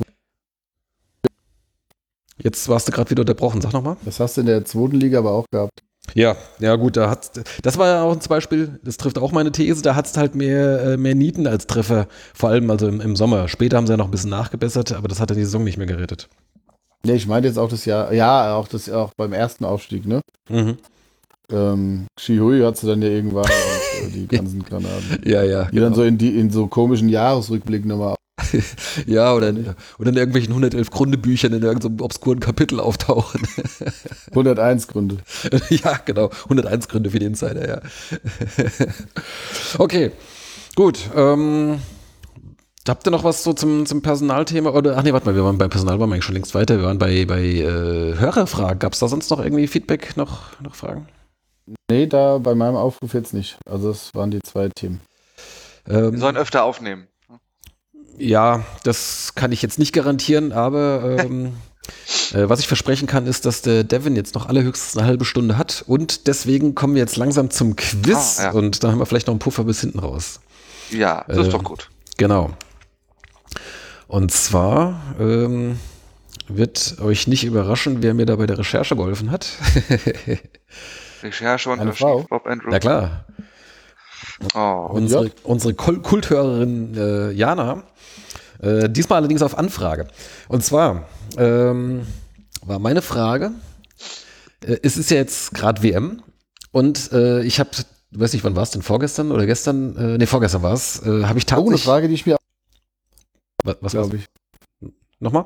Jetzt 2.41 2.69
warst 2.69 2.87
du 2.87 2.91
gerade 2.91 3.09
wieder 3.09 3.21
unterbrochen, 3.21 3.61
sag 3.61 3.73
nochmal. 3.73 3.97
Das 4.05 4.19
hast 4.19 4.37
du 4.37 4.41
in 4.41 4.47
der 4.47 4.63
zweiten 4.63 4.95
Liga 4.95 5.17
aber 5.17 5.31
auch 5.31 5.45
gehabt. 5.51 5.81
Ja, 6.13 6.35
ja 6.59 6.75
gut, 6.75 6.97
da 6.97 7.09
hat 7.09 7.31
das 7.63 7.77
war 7.77 7.87
ja 7.87 8.03
auch 8.03 8.13
ein 8.13 8.19
Beispiel, 8.29 8.79
das 8.83 8.97
trifft 8.97 9.17
auch 9.17 9.31
meine 9.31 9.51
These, 9.51 9.81
da 9.81 9.95
hat 9.95 10.05
es 10.05 10.17
halt 10.17 10.35
mehr, 10.35 10.81
äh, 10.81 10.97
mehr 10.97 11.15
Nieten 11.15 11.47
als 11.47 11.65
Treffer, 11.65 12.07
vor 12.33 12.49
allem 12.49 12.69
also 12.69 12.87
im, 12.87 13.01
im, 13.01 13.15
Sommer. 13.15 13.47
Später 13.47 13.77
haben 13.77 13.87
sie 13.87 13.93
ja 13.93 13.97
noch 13.97 14.05
ein 14.05 14.11
bisschen 14.11 14.29
nachgebessert, 14.29 14.93
aber 14.93 15.07
das 15.07 15.19
hat 15.19 15.31
ja 15.31 15.35
die 15.35 15.43
Saison 15.43 15.63
nicht 15.63 15.77
mehr 15.77 15.87
gerettet. 15.87 16.29
Nee, 17.03 17.13
ich 17.13 17.27
meinte 17.27 17.47
jetzt 17.47 17.57
auch 17.57 17.69
das 17.69 17.85
Jahr, 17.85 18.13
ja, 18.13 18.55
auch 18.55 18.67
das 18.67 18.89
auch 18.89 19.11
beim 19.17 19.33
ersten 19.33 19.65
Aufstieg, 19.65 20.05
ne? 20.05 20.21
Mhm. 20.49 20.77
Ähm, 21.51 22.07
Shihui 22.17 22.61
hat 22.61 22.77
sie 22.77 22.87
dann 22.87 23.01
ja 23.01 23.09
irgendwann 23.09 23.45
und, 23.45 24.07
äh, 24.07 24.11
die 24.11 24.27
ganzen 24.35 24.63
Granaten. 24.63 25.21
Ja, 25.25 25.43
ja. 25.43 25.65
Die 25.65 25.71
genau. 25.71 25.85
dann 25.85 25.95
so 25.95 26.03
in, 26.03 26.17
die, 26.17 26.37
in 26.39 26.51
so 26.51 26.67
komischen 26.67 27.09
Jahresrückblicken 27.09 27.89
nochmal. 27.89 28.15
ja, 29.05 29.33
oder, 29.33 29.53
oder 29.97 30.09
in 30.09 30.17
irgendwelchen 30.17 30.51
111 30.51 30.89
Gründe-Büchern 30.91 31.53
in 31.53 31.63
irgendeinem 31.63 31.99
obskuren 32.01 32.39
Kapitel 32.39 32.79
auftauchen. 32.79 33.41
101 34.31 34.87
Gründe. 34.87 35.17
ja, 35.69 35.99
genau. 36.05 36.29
101 36.43 36.87
Gründe 36.87 37.09
für 37.09 37.19
den 37.19 37.29
Insider, 37.29 37.67
ja. 37.67 37.81
okay, 39.77 40.11
gut. 40.75 40.99
Ähm, 41.15 41.79
habt 42.87 43.07
ihr 43.07 43.11
noch 43.11 43.23
was 43.23 43.43
so 43.43 43.53
zum, 43.53 43.85
zum 43.85 44.01
Personalthema? 44.01 44.71
Oder, 44.71 44.97
ach 44.97 45.03
nee, 45.03 45.13
warte 45.13 45.25
mal, 45.25 45.35
wir 45.35 45.43
waren 45.43 45.57
bei 45.57 45.67
Personal, 45.67 45.99
waren 45.99 46.09
wir 46.09 46.15
eigentlich 46.15 46.25
schon 46.25 46.35
längst 46.35 46.55
weiter. 46.55 46.77
Wir 46.77 46.85
waren 46.85 46.97
bei, 46.97 47.25
bei 47.25 47.43
äh, 47.43 48.15
Hörerfragen. 48.17 48.79
Gab 48.79 48.93
es 48.93 48.99
da 48.99 49.07
sonst 49.07 49.29
noch 49.31 49.43
irgendwie 49.43 49.67
Feedback, 49.67 50.15
noch, 50.15 50.59
noch 50.61 50.75
Fragen? 50.75 51.07
Nee, 51.89 52.05
da 52.05 52.37
bei 52.37 52.53
meinem 52.53 52.75
Aufruf 52.75 53.13
jetzt 53.13 53.33
nicht. 53.33 53.57
Also 53.65 53.89
das 53.89 54.13
waren 54.13 54.29
die 54.29 54.41
zwei 54.41 54.69
Themen. 54.69 55.01
Ähm, 55.87 56.13
Wir 56.13 56.19
sollen 56.19 56.37
öfter 56.37 56.63
aufnehmen. 56.63 57.07
Ja, 58.17 58.63
das 58.83 59.33
kann 59.33 59.51
ich 59.51 59.61
jetzt 59.61 59.79
nicht 59.79 59.93
garantieren, 59.93 60.51
aber 60.51 61.17
ähm, 61.19 61.53
äh, 62.33 62.47
was 62.47 62.59
ich 62.59 62.67
versprechen 62.67 63.07
kann, 63.07 63.25
ist, 63.25 63.45
dass 63.45 63.63
der 63.63 63.83
Devin 63.83 64.15
jetzt 64.15 64.35
noch 64.35 64.47
allerhöchstens 64.47 64.97
eine 64.97 65.07
halbe 65.07 65.25
Stunde 65.25 65.57
hat 65.57 65.83
und 65.87 66.27
deswegen 66.27 66.75
kommen 66.75 66.93
wir 66.93 67.01
jetzt 67.01 67.17
langsam 67.17 67.49
zum 67.49 67.75
Quiz 67.75 68.39
ah, 68.39 68.43
ja. 68.43 68.51
und 68.51 68.83
dann 68.83 68.91
haben 68.91 68.99
wir 68.99 69.05
vielleicht 69.05 69.27
noch 69.27 69.33
einen 69.33 69.39
Puffer 69.39 69.63
bis 69.63 69.81
hinten 69.81 69.99
raus. 69.99 70.41
Ja, 70.91 71.23
das 71.27 71.37
äh, 71.37 71.41
ist 71.41 71.53
doch 71.53 71.63
gut. 71.63 71.89
Genau. 72.17 72.51
Und 74.07 74.31
zwar 74.31 75.01
ähm, 75.19 75.79
wird 76.47 76.97
euch 76.99 77.27
nicht 77.27 77.45
überraschen, 77.45 78.03
wer 78.03 78.13
mir 78.13 78.25
da 78.25 78.35
bei 78.35 78.45
der 78.45 78.57
Recherche 78.59 78.95
geholfen 78.95 79.31
hat. 79.31 79.47
Recherche 81.23 81.69
und 81.69 81.93
Frau? 81.95 82.25
Bob 82.29 82.45
Andrew. 82.47 82.71
Ja 82.71 82.79
klar. 82.79 83.25
Oh, 84.53 84.89
unsere, 84.91 85.25
ja. 85.27 85.31
unsere 85.43 85.73
Kulthörerin 85.73 86.95
äh, 86.95 87.31
Jana. 87.31 87.83
Äh, 88.61 88.89
diesmal 88.89 89.17
allerdings 89.19 89.41
auf 89.41 89.57
Anfrage. 89.57 90.07
Und 90.47 90.63
zwar 90.63 91.07
ähm, 91.37 92.05
war 92.65 92.79
meine 92.79 93.01
Frage, 93.01 93.51
äh, 94.63 94.77
es 94.83 94.97
ist 94.97 95.11
ja 95.11 95.17
jetzt 95.17 95.53
gerade 95.53 95.81
WM 95.83 96.21
und 96.71 97.11
äh, 97.11 97.41
ich 97.43 97.59
habe, 97.59 97.69
weiß 98.11 98.33
nicht, 98.33 98.43
wann 98.43 98.55
war 98.55 98.63
es 98.63 98.71
denn, 98.71 98.81
vorgestern 98.81 99.31
oder 99.31 99.45
gestern, 99.45 99.95
äh, 99.95 100.17
nee, 100.17 100.25
vorgestern 100.25 100.61
war 100.61 100.73
es, 100.73 101.01
äh, 101.05 101.23
habe 101.23 101.39
ich 101.39 101.45
tatsächlich... 101.45 101.65
Oh, 101.65 101.69
eine 101.69 101.77
Frage, 101.77 102.07
die 102.07 102.15
ich 102.15 102.25
mir... 102.25 102.37
Was, 103.63 103.77
was 103.81 103.91
glaube 103.93 104.17
ich. 104.17 104.25
Nochmal? 105.19 105.45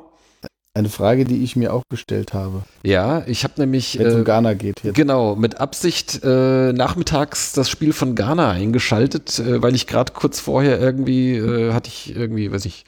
Eine 0.75 0.89
Frage, 0.89 1.25
die 1.25 1.43
ich 1.43 1.55
mir 1.55 1.71
auch 1.71 1.83
gestellt 1.87 2.33
habe. 2.33 2.63
Ja, 2.81 3.23
ich 3.27 3.43
habe 3.43 3.53
nämlich. 3.57 3.99
Wenn 3.99 4.07
es 4.07 4.15
um 4.15 4.21
äh, 4.21 4.23
Ghana 4.23 4.53
geht 4.55 4.81
jetzt. 4.81 4.95
Genau, 4.95 5.35
mit 5.35 5.61
Absicht 5.61 6.23
äh, 6.23 6.73
nachmittags 6.73 7.53
das 7.53 7.69
Spiel 7.69 7.93
von 7.93 8.15
Ghana 8.15 8.49
eingeschaltet, 8.49 9.37
äh, 9.37 9.61
weil 9.61 9.75
ich 9.75 9.85
gerade 9.85 10.13
kurz 10.13 10.39
vorher 10.39 10.79
irgendwie, 10.79 11.35
äh, 11.35 11.73
hatte 11.73 11.89
ich 11.89 12.15
irgendwie, 12.15 12.51
weiß 12.51 12.65
ich, 12.65 12.85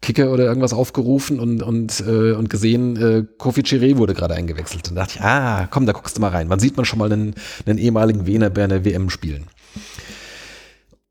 Kicker 0.00 0.32
oder 0.32 0.46
irgendwas 0.46 0.72
aufgerufen 0.72 1.38
und, 1.38 1.62
und, 1.62 2.00
äh, 2.00 2.32
und 2.32 2.50
gesehen, 2.50 2.96
äh, 2.96 3.24
Kofi 3.38 3.60
Chiré 3.60 3.98
wurde 3.98 4.14
gerade 4.14 4.34
eingewechselt. 4.34 4.88
Und 4.88 4.96
dachte 4.96 5.14
ich, 5.14 5.20
ah, 5.22 5.68
komm, 5.70 5.86
da 5.86 5.92
guckst 5.92 6.16
du 6.16 6.20
mal 6.20 6.30
rein. 6.30 6.50
Wann 6.50 6.58
sieht 6.58 6.76
man 6.76 6.84
schon 6.84 6.98
mal 6.98 7.12
einen, 7.12 7.36
einen 7.66 7.78
ehemaligen 7.78 8.26
Wiener 8.26 8.50
bei 8.50 8.64
einer 8.64 8.84
WM 8.84 9.10
spielen? 9.10 9.44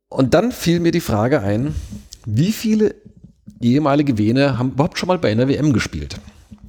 Und 0.10 0.34
dann 0.34 0.52
fiel 0.52 0.82
mir 0.82 0.92
die 0.92 1.00
Frage 1.00 1.40
ein, 1.40 1.74
wie 2.26 2.52
viele 2.52 2.96
ehemalige 3.62 4.18
Vene 4.18 4.58
haben 4.58 4.72
überhaupt 4.72 4.98
schon 4.98 5.08
mal 5.08 5.18
bei 5.18 5.32
einer 5.32 5.48
WM 5.48 5.74
gespielt. 5.74 6.20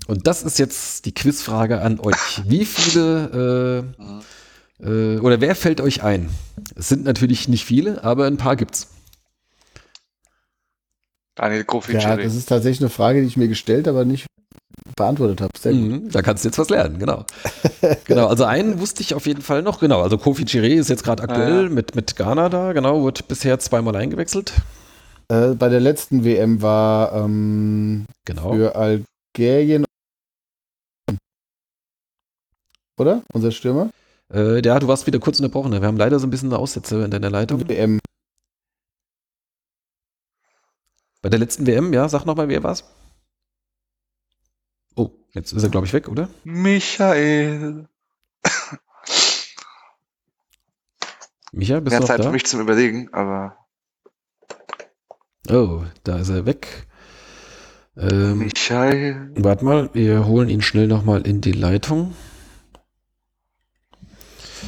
Und 0.06 0.26
das 0.26 0.42
ist 0.42 0.58
jetzt 0.58 1.06
die 1.06 1.12
Quizfrage 1.12 1.80
an 1.80 2.00
euch. 2.00 2.42
Wie 2.46 2.64
viele 2.64 3.84
äh, 4.00 4.84
äh, 4.84 5.18
oder 5.20 5.40
wer 5.40 5.54
fällt 5.54 5.80
euch 5.80 6.02
ein? 6.02 6.28
Es 6.74 6.88
sind 6.88 7.04
natürlich 7.04 7.48
nicht 7.48 7.64
viele, 7.64 8.02
aber 8.04 8.26
ein 8.26 8.36
paar 8.36 8.56
gibt's. 8.56 8.88
Daniel 11.34 11.64
Kofi 11.64 11.94
Ja, 11.94 12.16
das 12.16 12.34
ist 12.34 12.48
tatsächlich 12.48 12.80
eine 12.80 12.90
Frage, 12.90 13.22
die 13.22 13.26
ich 13.26 13.36
mir 13.36 13.48
gestellt, 13.48 13.88
aber 13.88 14.04
nicht 14.04 14.26
beantwortet 14.96 15.40
habe. 15.40 15.52
Sehr. 15.58 15.72
Mhm, 15.72 16.10
da 16.10 16.20
kannst 16.20 16.44
du 16.44 16.48
jetzt 16.48 16.58
was 16.58 16.68
lernen, 16.68 16.98
genau. 16.98 17.24
genau, 18.04 18.26
also 18.26 18.44
einen 18.44 18.80
wusste 18.80 19.02
ich 19.02 19.14
auf 19.14 19.26
jeden 19.26 19.40
Fall 19.40 19.62
noch, 19.62 19.80
genau. 19.80 20.02
Also 20.02 20.18
Kofi 20.18 20.44
Chiré 20.44 20.74
ist 20.74 20.90
jetzt 20.90 21.04
gerade 21.04 21.22
aktuell 21.22 21.60
ah, 21.60 21.62
ja. 21.62 21.68
mit, 21.68 21.94
mit 21.94 22.16
Ghana 22.16 22.48
da, 22.48 22.72
genau, 22.72 23.04
wird 23.04 23.28
bisher 23.28 23.58
zweimal 23.58 23.96
eingewechselt. 23.96 24.52
Äh, 25.32 25.54
bei 25.54 25.70
der 25.70 25.80
letzten 25.80 26.24
WM 26.24 26.60
war 26.60 27.14
ähm, 27.14 28.04
genau. 28.26 28.52
für 28.52 28.76
Algerien. 28.76 29.86
Oder? 32.98 33.22
Unser 33.32 33.50
Stürmer? 33.50 33.90
Äh, 34.30 34.62
ja, 34.62 34.78
du 34.78 34.88
warst 34.88 35.06
wieder 35.06 35.20
kurz 35.20 35.38
unterbrochen. 35.38 35.72
Wir 35.72 35.80
haben 35.80 35.96
leider 35.96 36.18
so 36.18 36.26
ein 36.26 36.30
bisschen 36.30 36.50
eine 36.50 36.58
Aussätze 36.58 37.02
in 37.02 37.10
deiner 37.10 37.30
Leitung. 37.30 37.66
WM. 37.66 37.98
Bei 41.22 41.30
der 41.30 41.38
letzten 41.38 41.66
WM, 41.66 41.94
ja, 41.94 42.10
sag 42.10 42.26
nochmal, 42.26 42.48
wer 42.48 42.62
war's? 42.62 42.84
Oh, 44.96 45.12
jetzt 45.32 45.52
ist 45.52 45.62
er, 45.62 45.70
glaube 45.70 45.86
ich, 45.86 45.94
weg, 45.94 46.08
oder? 46.08 46.28
Michael. 46.44 47.88
Michael, 51.52 51.80
bist 51.80 51.92
Mehr 51.92 52.00
du 52.00 52.02
noch 52.02 52.08
Zeit 52.08 52.20
da? 52.20 52.24
für 52.24 52.32
mich 52.32 52.44
zum 52.44 52.60
Überlegen, 52.60 53.08
aber. 53.14 53.61
Oh, 55.50 55.82
da 56.04 56.18
ist 56.18 56.28
er 56.28 56.46
weg. 56.46 56.86
Ähm, 57.96 58.38
Michael. 58.38 59.32
Warte 59.36 59.64
mal, 59.64 59.90
wir 59.92 60.26
holen 60.26 60.48
ihn 60.48 60.62
schnell 60.62 60.86
nochmal 60.86 61.26
in 61.26 61.40
die 61.40 61.52
Leitung. 61.52 62.14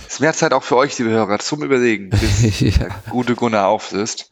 Ist 0.06 0.20
mehr 0.20 0.32
Zeit 0.34 0.52
auch 0.52 0.62
für 0.62 0.76
euch, 0.76 0.98
liebe 0.98 1.10
Hörer, 1.10 1.38
zum 1.38 1.62
Überlegen, 1.62 2.10
bis 2.10 2.60
ja. 2.60 2.70
der 2.70 2.88
gute 3.10 3.34
Gunnar 3.34 3.68
auflöst. 3.68 4.30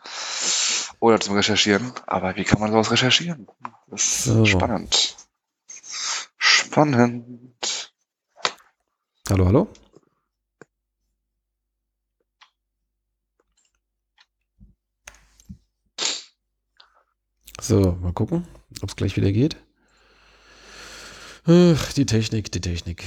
Oder 1.00 1.18
zum 1.20 1.34
Recherchieren. 1.34 1.92
Aber 2.06 2.36
wie 2.36 2.44
kann 2.44 2.60
man 2.60 2.70
sowas 2.70 2.90
recherchieren? 2.92 3.48
Das 3.88 4.02
ist 4.02 4.24
So. 4.24 4.44
spannend. 4.44 5.16
Spannend. 6.36 7.92
Hallo, 9.28 9.46
hallo? 9.46 9.68
So, 17.62 17.96
mal 18.02 18.12
gucken, 18.12 18.46
ob 18.82 18.88
es 18.90 18.96
gleich 18.96 19.16
wieder 19.16 19.30
geht. 19.32 19.56
Ach, 21.46 21.92
die 21.92 22.06
Technik, 22.06 22.50
die 22.52 22.60
Technik. 22.60 23.04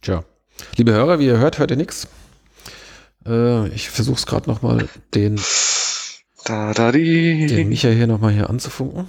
Tja, 0.00 0.24
liebe 0.76 0.92
Hörer, 0.92 1.18
wie 1.18 1.26
ihr 1.26 1.38
hört, 1.38 1.58
hört 1.58 1.70
ihr 1.70 1.76
nichts. 1.76 2.08
Äh, 3.24 3.68
ich 3.68 3.88
versuche 3.88 4.16
es 4.16 4.26
gerade 4.26 4.50
nochmal, 4.50 4.88
den 5.14 5.40
Da, 6.44 6.72
da, 6.74 6.90
den. 6.90 7.68
Micha 7.68 7.88
hier 7.88 8.06
nochmal 8.08 8.32
hier 8.32 8.50
anzufunken. 8.50 9.08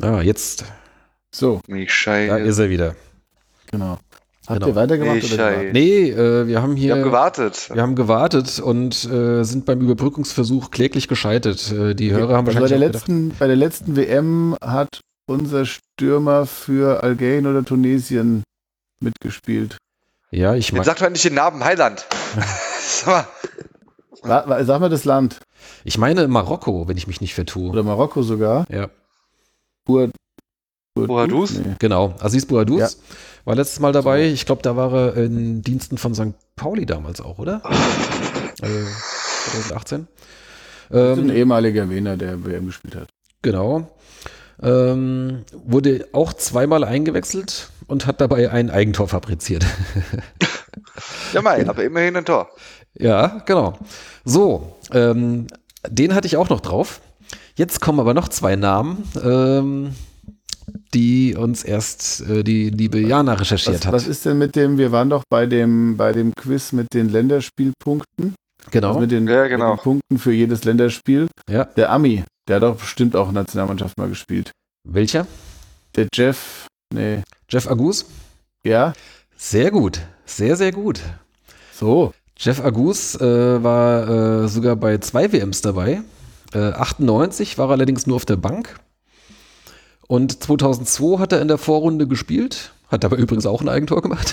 Ah, 0.00 0.22
jetzt. 0.22 0.64
So, 1.30 1.60
Da 1.66 1.74
Michael. 1.74 2.46
ist 2.46 2.58
er 2.58 2.70
wieder. 2.70 2.96
genau. 3.70 3.98
Habt 4.46 4.60
Genau. 4.60 4.68
ihr 4.68 4.74
weitergemacht 4.76 5.16
oder 5.24 5.50
Michael. 5.50 5.52
gewartet? 5.54 5.72
Nee, 5.72 6.10
äh, 6.10 6.46
wir 6.46 6.60
haben 6.62 6.76
Wir 6.76 6.82
hier 6.82 6.94
haben 6.96 7.02
gewartet. 7.02 7.70
wir 7.72 7.82
haben 7.82 7.94
gewartet 7.94 8.60
und 8.60 9.04
äh, 9.04 9.42
sind 9.42 9.64
beim 9.64 9.80
Überbrückungsversuch 9.80 10.70
kläglich 10.70 11.08
gescheitert. 11.08 11.72
Äh, 11.72 11.94
die 11.94 12.12
Hörer 12.12 12.36
haben 12.36 12.46
Also 12.46 12.58
bei, 12.58 12.62
wahrscheinlich 12.62 12.68
der 12.68 12.78
letzten, 13.00 13.30
bei 13.38 13.46
der 13.46 13.56
letzten 13.56 13.96
WM 13.96 14.56
hat 14.62 15.00
unser 15.26 15.64
Stürmer 15.64 16.44
für 16.44 17.02
Algerien 17.02 17.46
oder 17.46 17.64
Tunesien 17.64 18.42
mitgespielt. 19.00 19.78
ja, 20.30 20.54
ich 20.54 20.68
Jetzt 20.68 20.76
mag, 20.76 20.84
sagt 20.84 21.00
man 21.00 21.12
nicht 21.12 21.24
den 21.24 21.34
Namen 21.34 21.64
Heiland. 21.64 22.04
Sag 22.80 23.26
mal, 24.46 24.64
Sag 24.64 24.80
das 24.90 25.04
Land. 25.06 25.38
ich 25.84 25.96
meine 25.98 26.28
Marokko, 26.28 26.86
wenn 26.88 26.96
ich 26.98 27.06
mich 27.06 27.20
nicht 27.22 27.34
vertue. 27.34 27.70
Oder 27.70 27.82
Marokko 27.82 28.22
sogar. 28.22 28.66
Ja, 28.70 28.88
Bur 29.86 30.10
Bur 30.94 31.08
Boadus? 31.08 31.58
Nee. 31.58 31.74
genau. 31.80 32.14
Aziz 32.20 32.46
Bouadouz 32.46 32.78
Ja. 32.80 32.88
war 33.44 33.56
letztes 33.56 33.80
Mal 33.80 33.92
dabei. 33.92 34.26
Ich 34.28 34.46
glaube, 34.46 34.62
da 34.62 34.76
war 34.76 34.92
er 34.94 35.16
in 35.24 35.60
Diensten 35.62 35.98
von 35.98 36.14
St. 36.14 36.34
Pauli 36.54 36.86
damals 36.86 37.20
auch, 37.20 37.38
oder? 37.40 37.62
äh, 38.62 38.68
2018. 39.50 40.06
Das 40.90 41.18
ist 41.18 41.24
ein 41.24 41.30
Ähm, 41.30 41.36
ehemaliger 41.36 41.90
Wiener, 41.90 42.16
der 42.16 42.44
WM 42.44 42.66
gespielt 42.66 42.94
hat. 42.94 43.08
Genau. 43.42 43.90
Ähm, 44.62 45.44
wurde 45.52 46.06
auch 46.12 46.32
zweimal 46.32 46.84
eingewechselt 46.84 47.70
und 47.88 48.06
hat 48.06 48.20
dabei 48.20 48.52
ein 48.52 48.70
Eigentor 48.70 49.08
fabriziert. 49.08 49.66
ja, 51.32 51.42
Mai, 51.42 51.68
aber 51.68 51.82
immerhin 51.82 52.14
ein 52.16 52.24
Tor. 52.24 52.48
ja, 52.94 53.42
genau. 53.46 53.76
So, 54.24 54.76
ähm, 54.92 55.48
den 55.88 56.14
hatte 56.14 56.28
ich 56.28 56.36
auch 56.36 56.50
noch 56.50 56.60
drauf. 56.60 57.00
Jetzt 57.56 57.80
kommen 57.80 57.98
aber 57.98 58.14
noch 58.14 58.28
zwei 58.28 58.54
Namen, 58.54 59.02
ähm, 59.24 59.94
die 60.94 61.34
uns 61.36 61.62
erst 61.64 62.20
äh, 62.22 62.42
die 62.44 62.70
liebe 62.70 63.00
Jana 63.00 63.34
recherchiert 63.34 63.76
Was, 63.80 63.86
hat. 63.86 63.92
was 63.92 64.06
ist 64.06 64.24
denn 64.24 64.38
mit 64.38 64.54
dem, 64.56 64.78
wir 64.78 64.92
waren 64.92 65.10
doch 65.10 65.22
bei 65.28 65.46
dem, 65.46 65.96
bei 65.96 66.12
dem 66.12 66.34
Quiz 66.34 66.72
mit 66.72 66.86
den 66.94 67.08
Länderspielpunkten, 67.08 68.34
genau. 68.70 68.88
also 68.88 69.00
mit 69.00 69.10
den, 69.10 69.26
Ja, 69.28 69.46
genau. 69.48 69.72
mit 69.72 69.80
den 69.80 69.82
Punkten 69.84 70.18
für 70.18 70.32
jedes 70.32 70.64
Länderspiel. 70.64 71.26
Ja. 71.48 71.64
Der 71.64 71.90
Ami, 71.90 72.24
der 72.48 72.56
hat 72.56 72.62
doch 72.62 72.76
bestimmt 72.76 73.16
auch 73.16 73.32
Nationalmannschaft 73.32 73.96
mal 73.98 74.08
gespielt. 74.08 74.50
Welcher? 74.88 75.26
Der 75.96 76.08
Jeff, 76.14 76.66
nee, 76.92 77.22
Jeff 77.48 77.68
Agus? 77.70 78.06
ja, 78.64 78.92
Sehr 79.36 79.70
gut. 79.70 80.00
Sehr, 80.26 80.56
sehr 80.56 80.72
gut. 80.72 81.00
so. 81.72 82.12
Jeff 82.36 82.60
Agus 82.64 83.14
äh, 83.20 83.62
war 83.62 84.42
äh, 84.44 84.48
sogar 84.48 84.74
bei 84.74 84.98
zwei 84.98 85.30
WMs 85.32 85.60
dabei. 85.60 86.02
Äh, 86.52 86.58
98 86.72 87.58
war 87.58 87.68
er 87.68 87.72
allerdings 87.72 88.06
nur 88.08 88.16
auf 88.16 88.24
der 88.24 88.36
Bank. 88.36 88.74
Und 90.14 90.42
2002 90.42 91.18
hat 91.18 91.32
er 91.32 91.40
in 91.42 91.48
der 91.48 91.58
Vorrunde 91.58 92.06
gespielt. 92.06 92.72
Hat 92.88 93.04
aber 93.04 93.16
übrigens 93.16 93.46
auch 93.46 93.60
ein 93.60 93.68
Eigentor 93.68 94.02
gemacht. 94.02 94.32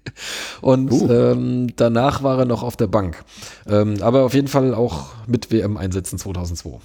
Und 0.60 0.90
Uh. 0.90 1.10
ähm, 1.12 1.66
danach 1.76 2.22
war 2.22 2.38
er 2.40 2.44
noch 2.46 2.62
auf 2.62 2.76
der 2.76 2.86
Bank. 2.88 3.22
Ähm, 3.68 4.02
aber 4.02 4.24
auf 4.24 4.34
jeden 4.34 4.48
Fall 4.48 4.74
auch 4.74 5.10
mit 5.26 5.52
WM-Einsätzen 5.52 6.18
2002. 6.18 6.78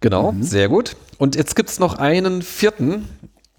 Genau, 0.00 0.32
Mhm. 0.32 0.42
sehr 0.42 0.68
gut. 0.68 0.96
Und 1.18 1.34
jetzt 1.34 1.56
gibt 1.56 1.70
es 1.70 1.78
noch 1.78 1.94
einen 1.98 2.42
vierten. 2.42 3.08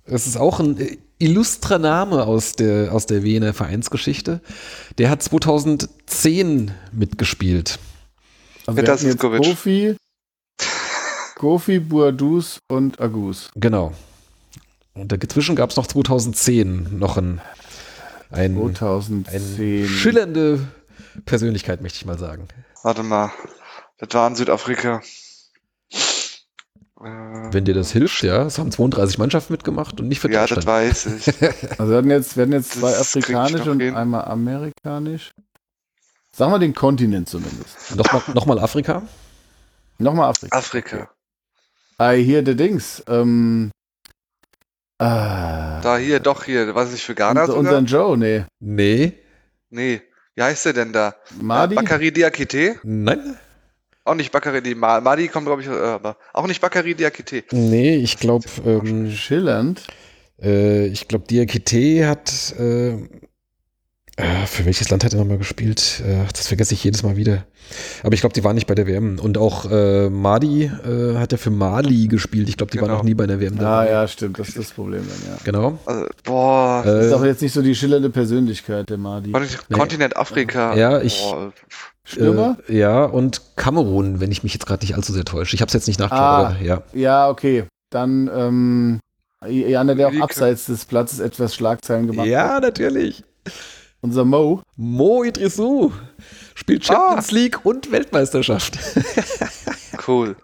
Es 0.05 0.27
ist 0.27 0.37
auch 0.37 0.59
ein 0.59 0.79
äh, 0.79 0.97
illustrer 1.17 1.79
Name 1.79 2.23
aus 2.25 2.53
der, 2.53 2.93
aus 2.93 3.07
der 3.07 3.23
Wiener 3.23 3.53
Vereinsgeschichte. 3.53 4.39
Der 4.99 5.09
hat 5.09 5.23
2010 5.23 6.71
mitgespielt. 6.93 7.79
Peter 8.67 8.93
hatten 8.93 9.07
jetzt 9.07 9.19
Kofi, 11.37 11.79
Boadus 11.79 12.61
und 12.67 12.99
Agus. 12.99 13.51
Genau. 13.55 13.93
Und 14.95 15.11
dazwischen 15.11 15.55
gab 15.55 15.69
es 15.69 15.75
noch 15.77 15.85
2010 15.85 16.97
noch 16.97 17.17
ein, 17.17 17.39
ein, 18.31 18.55
2010. 18.55 19.25
eine 19.27 19.87
schillernde 19.87 20.67
Persönlichkeit, 21.25 21.81
möchte 21.81 21.97
ich 21.97 22.05
mal 22.05 22.17
sagen. 22.17 22.47
Warte 22.81 23.03
mal. 23.03 23.31
Das 23.99 24.09
war 24.15 24.27
in 24.27 24.35
Südafrika. 24.35 25.01
Äh, 26.99 27.03
Wenn 27.51 27.65
dir 27.65 27.75
das 27.75 27.91
hilft, 27.91 28.23
ja. 28.23 28.43
Es 28.43 28.57
haben 28.57 28.71
32 28.71 29.19
Mannschaften 29.19 29.53
mitgemacht 29.53 29.99
und 29.99 30.07
nicht 30.07 30.19
für 30.19 30.31
ja, 30.31 30.47
das 30.47 30.65
weiß 30.65 31.05
ich. 31.05 31.27
Also 31.79 31.95
hatten 31.95 32.09
jetzt, 32.09 32.35
hatten 32.35 32.51
jetzt 32.53 32.71
zwei 32.71 32.89
Das 32.89 33.01
afrikanisch 33.01 33.67
und 33.67 33.79
hin. 33.79 33.95
einmal 33.95 34.25
amerikanisch. 34.25 35.33
Sagen 36.31 36.51
wir 36.51 36.57
den 36.59 36.73
Kontinent 36.73 37.29
zumindest. 37.29 37.95
Nochmal 37.95 38.23
noch 38.33 38.45
mal 38.47 38.57
Afrika. 38.57 39.03
Nochmal 39.99 40.29
Afrika. 40.29 40.57
Afrika. 40.57 41.09
Ah, 41.99 42.11
hier 42.11 42.43
der 42.43 42.53
Dings. 42.55 43.03
Ähm, 43.07 43.71
ah, 44.99 45.81
Da 45.81 45.97
hier, 45.97 46.19
doch 46.19 46.43
hier, 46.43 46.75
was 46.75 46.93
ich 46.93 47.03
für 47.03 47.15
Ghana 47.15 47.41
unser, 47.41 47.53
sogar? 47.53 47.59
unseren 47.59 47.85
Joe, 47.85 48.17
nee. 48.17 48.45
Nee. 48.59 49.13
Nee. 49.69 50.01
Wie 50.35 50.43
heißt 50.43 50.65
der 50.65 50.73
denn 50.73 50.93
da? 50.93 51.15
Madi? 51.41 51.75
Bakary 51.75 52.11
Diakite? 52.11 52.75
Nein. 52.83 53.37
Auch 54.05 54.13
nicht 54.15 54.31
Bakary 54.31 54.61
Di 54.61 54.75
Ma- 54.75 55.01
Madi 55.01 55.27
kommt, 55.27 55.47
glaube 55.47 55.63
ich, 55.63 55.67
äh, 55.67 55.71
aber 55.71 56.17
auch 56.33 56.47
nicht 56.47 56.61
Bakary 56.61 56.93
Diakite. 56.95 57.43
Nee, 57.51 57.95
ich 57.95 58.17
glaube, 58.17 58.45
ähm, 58.65 59.11
Schillernd. 59.11 59.85
äh, 60.41 60.85
ich 60.85 61.07
glaube, 61.07 61.25
Diakite 61.27 62.07
hat, 62.07 62.53
äh, 62.59 62.91
äh, 62.93 63.07
für 64.47 64.65
welches 64.65 64.89
Land 64.89 65.03
hat 65.03 65.13
er 65.13 65.19
nochmal 65.19 65.37
gespielt? 65.37 66.01
Äh, 66.05 66.25
das 66.33 66.47
vergesse 66.47 66.73
ich 66.73 66.83
jedes 66.83 67.03
Mal 67.03 67.15
wieder. 67.17 67.45
Aber 68.01 68.13
ich 68.13 68.21
glaube, 68.21 68.33
die 68.33 68.43
waren 68.43 68.55
nicht 68.55 68.65
bei 68.67 68.73
der 68.75 68.87
WM. 68.87 69.19
Und 69.19 69.37
auch 69.37 69.69
äh, 69.69 70.09
Madi 70.09 70.63
äh, 70.63 71.15
hat 71.17 71.33
er 71.33 71.37
für 71.37 71.51
Mali 71.51 72.07
gespielt. 72.07 72.49
Ich 72.49 72.57
glaube, 72.57 72.71
die 72.71 72.77
waren 72.79 72.87
Genau. 72.87 72.97
noch 72.99 73.03
nie 73.03 73.13
bei 73.13 73.27
der 73.27 73.39
WM 73.39 73.55
Ah 73.59 73.61
dabei. 73.81 73.91
ja, 73.91 74.07
stimmt, 74.07 74.39
das 74.39 74.49
ist 74.49 74.57
das 74.57 74.71
Problem 74.71 75.03
dann, 75.07 75.31
ja. 75.33 75.37
Genau. 75.43 75.77
Also, 75.85 76.05
boah. 76.23 76.83
Ist 76.85 77.11
Äh, 77.11 77.13
auch 77.13 77.23
jetzt 77.25 77.41
nicht 77.41 77.53
so 77.53 77.61
die 77.61 77.75
schillernde 77.75 78.09
Persönlichkeit, 78.09 78.89
der 78.89 78.97
Madi. 78.97 79.31
Kontinent, 79.31 79.65
nee. 79.69 79.77
Kontinent 79.77 80.17
Afrika. 80.17 80.75
Ja, 80.75 81.01
ich- 81.01 81.21
Boah, 81.21 81.53
Stürmer? 82.03 82.57
Äh, 82.69 82.77
ja, 82.77 83.03
und 83.03 83.41
Kamerun, 83.57 84.19
wenn 84.21 84.31
ich 84.31 84.41
mich 84.41 84.53
jetzt 84.53 84.65
gerade 84.65 84.81
nicht 84.83 84.95
allzu 84.95 85.11
sehr 85.11 85.25
täusche. 85.25 85.55
Ich 85.55 85.61
habe 85.61 85.67
es 85.67 85.73
jetzt 85.73 85.87
nicht 85.87 85.99
nachgeschaut, 85.99 86.17
Ah. 86.23 86.55
ja. 86.63 86.81
Ja, 86.93 87.29
okay. 87.29 87.65
Dann, 87.89 88.29
ähm, 88.33 88.99
Jana, 89.45 89.93
der 89.93 90.07
auch 90.07 90.21
abseits 90.21 90.65
des 90.67 90.85
Platzes 90.85 91.19
etwas 91.19 91.53
Schlagzeilen 91.53 92.07
gemacht 92.07 92.25
hat. 92.25 92.31
Ja, 92.31 92.59
natürlich. 92.61 93.23
Unser 94.01 94.25
Mo. 94.25 94.61
Mo 94.75 95.23
Idrissou 95.23 95.91
spielt 96.53 96.85
Champions 96.85 97.31
League 97.31 97.65
und 97.65 97.91
Weltmeisterschaft. 97.91 98.77
cool. 100.07 100.35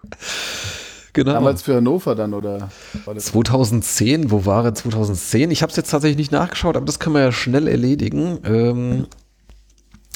genau. 1.13 1.33
Damals 1.33 1.61
für 1.61 1.75
Hannover 1.75 2.15
dann, 2.15 2.33
oder? 2.33 2.69
War 3.05 3.13
das 3.13 3.25
2010, 3.25 4.31
wo 4.31 4.45
war 4.45 4.65
er 4.65 4.73
2010? 4.73 5.51
Ich 5.51 5.61
habe 5.61 5.69
es 5.69 5.77
jetzt 5.77 5.91
tatsächlich 5.91 6.17
nicht 6.17 6.31
nachgeschaut, 6.31 6.75
aber 6.75 6.85
das 6.85 6.99
können 6.99 7.15
wir 7.15 7.21
ja 7.21 7.31
schnell 7.31 7.67
erledigen. 7.67 8.39
Ähm, 8.43 9.07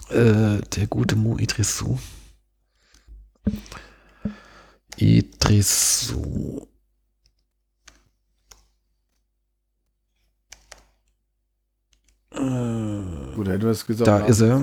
äh, 0.10 0.62
der 0.76 0.88
gute 0.90 1.16
Mo 1.16 1.38
Idrissou. 1.38 2.00
Idrissou. 4.98 6.68
Gut, 12.38 13.48
hätten 13.48 13.64
wir 13.64 13.72
es 13.72 13.86
gesagt. 13.86 14.08
da 14.08 14.20
ist 14.20 14.42
er. 14.42 14.62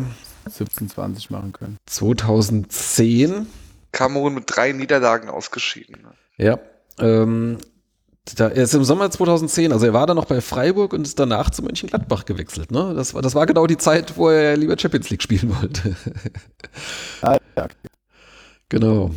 17, 0.48 0.90
20 0.90 1.30
machen 1.30 1.52
können. 1.52 1.76
2010. 1.86 3.46
Kamerun 3.92 4.34
mit 4.34 4.44
drei 4.46 4.72
Niederlagen 4.72 5.28
ausgeschieden. 5.28 6.06
Ja. 6.36 6.59
Ähm, 6.98 7.59
da, 8.36 8.48
er 8.48 8.64
ist 8.64 8.74
im 8.74 8.84
Sommer 8.84 9.10
2010, 9.10 9.72
also 9.72 9.84
er 9.84 9.92
war 9.92 10.06
dann 10.06 10.16
noch 10.16 10.24
bei 10.24 10.40
Freiburg 10.40 10.94
und 10.94 11.06
ist 11.06 11.18
danach 11.18 11.51
zu 11.51 11.62
Mönchengladbach 11.62 12.24
gewechselt. 12.24 12.70
Ne? 12.70 12.94
Das, 12.94 13.14
war, 13.14 13.22
das 13.22 13.34
war 13.34 13.46
genau 13.46 13.66
die 13.66 13.76
Zeit, 13.76 14.16
wo 14.16 14.30
er 14.30 14.56
lieber 14.56 14.78
Champions 14.78 15.10
League 15.10 15.22
spielen 15.22 15.55
wollte. 15.60 15.96
Ah, 17.22 17.38
ja. 17.56 17.68
genau. 18.68 19.10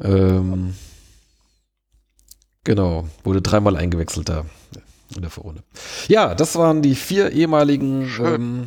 Ähm, 0.00 0.74
genau, 2.64 3.08
wurde 3.24 3.42
dreimal 3.42 3.76
eingewechselt 3.76 4.28
da. 4.28 4.46
In 5.16 5.22
der 5.22 5.30
Vorrunde. 5.30 5.62
Ja, 6.08 6.34
das 6.34 6.56
waren 6.56 6.82
die 6.82 6.94
vier 6.94 7.32
ehemaligen 7.32 8.08
ähm, 8.22 8.66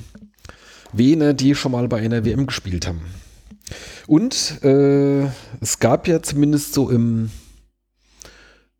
Vene, 0.91 1.33
die 1.33 1.55
schon 1.55 1.71
mal 1.71 1.87
bei 1.87 1.97
einer 1.97 2.25
WM 2.25 2.45
gespielt 2.45 2.87
haben. 2.87 3.01
Und 4.07 4.63
äh, 4.63 5.23
es 5.61 5.79
gab 5.79 6.07
ja 6.07 6.21
zumindest 6.21 6.73
so 6.73 6.89
im, 6.89 7.29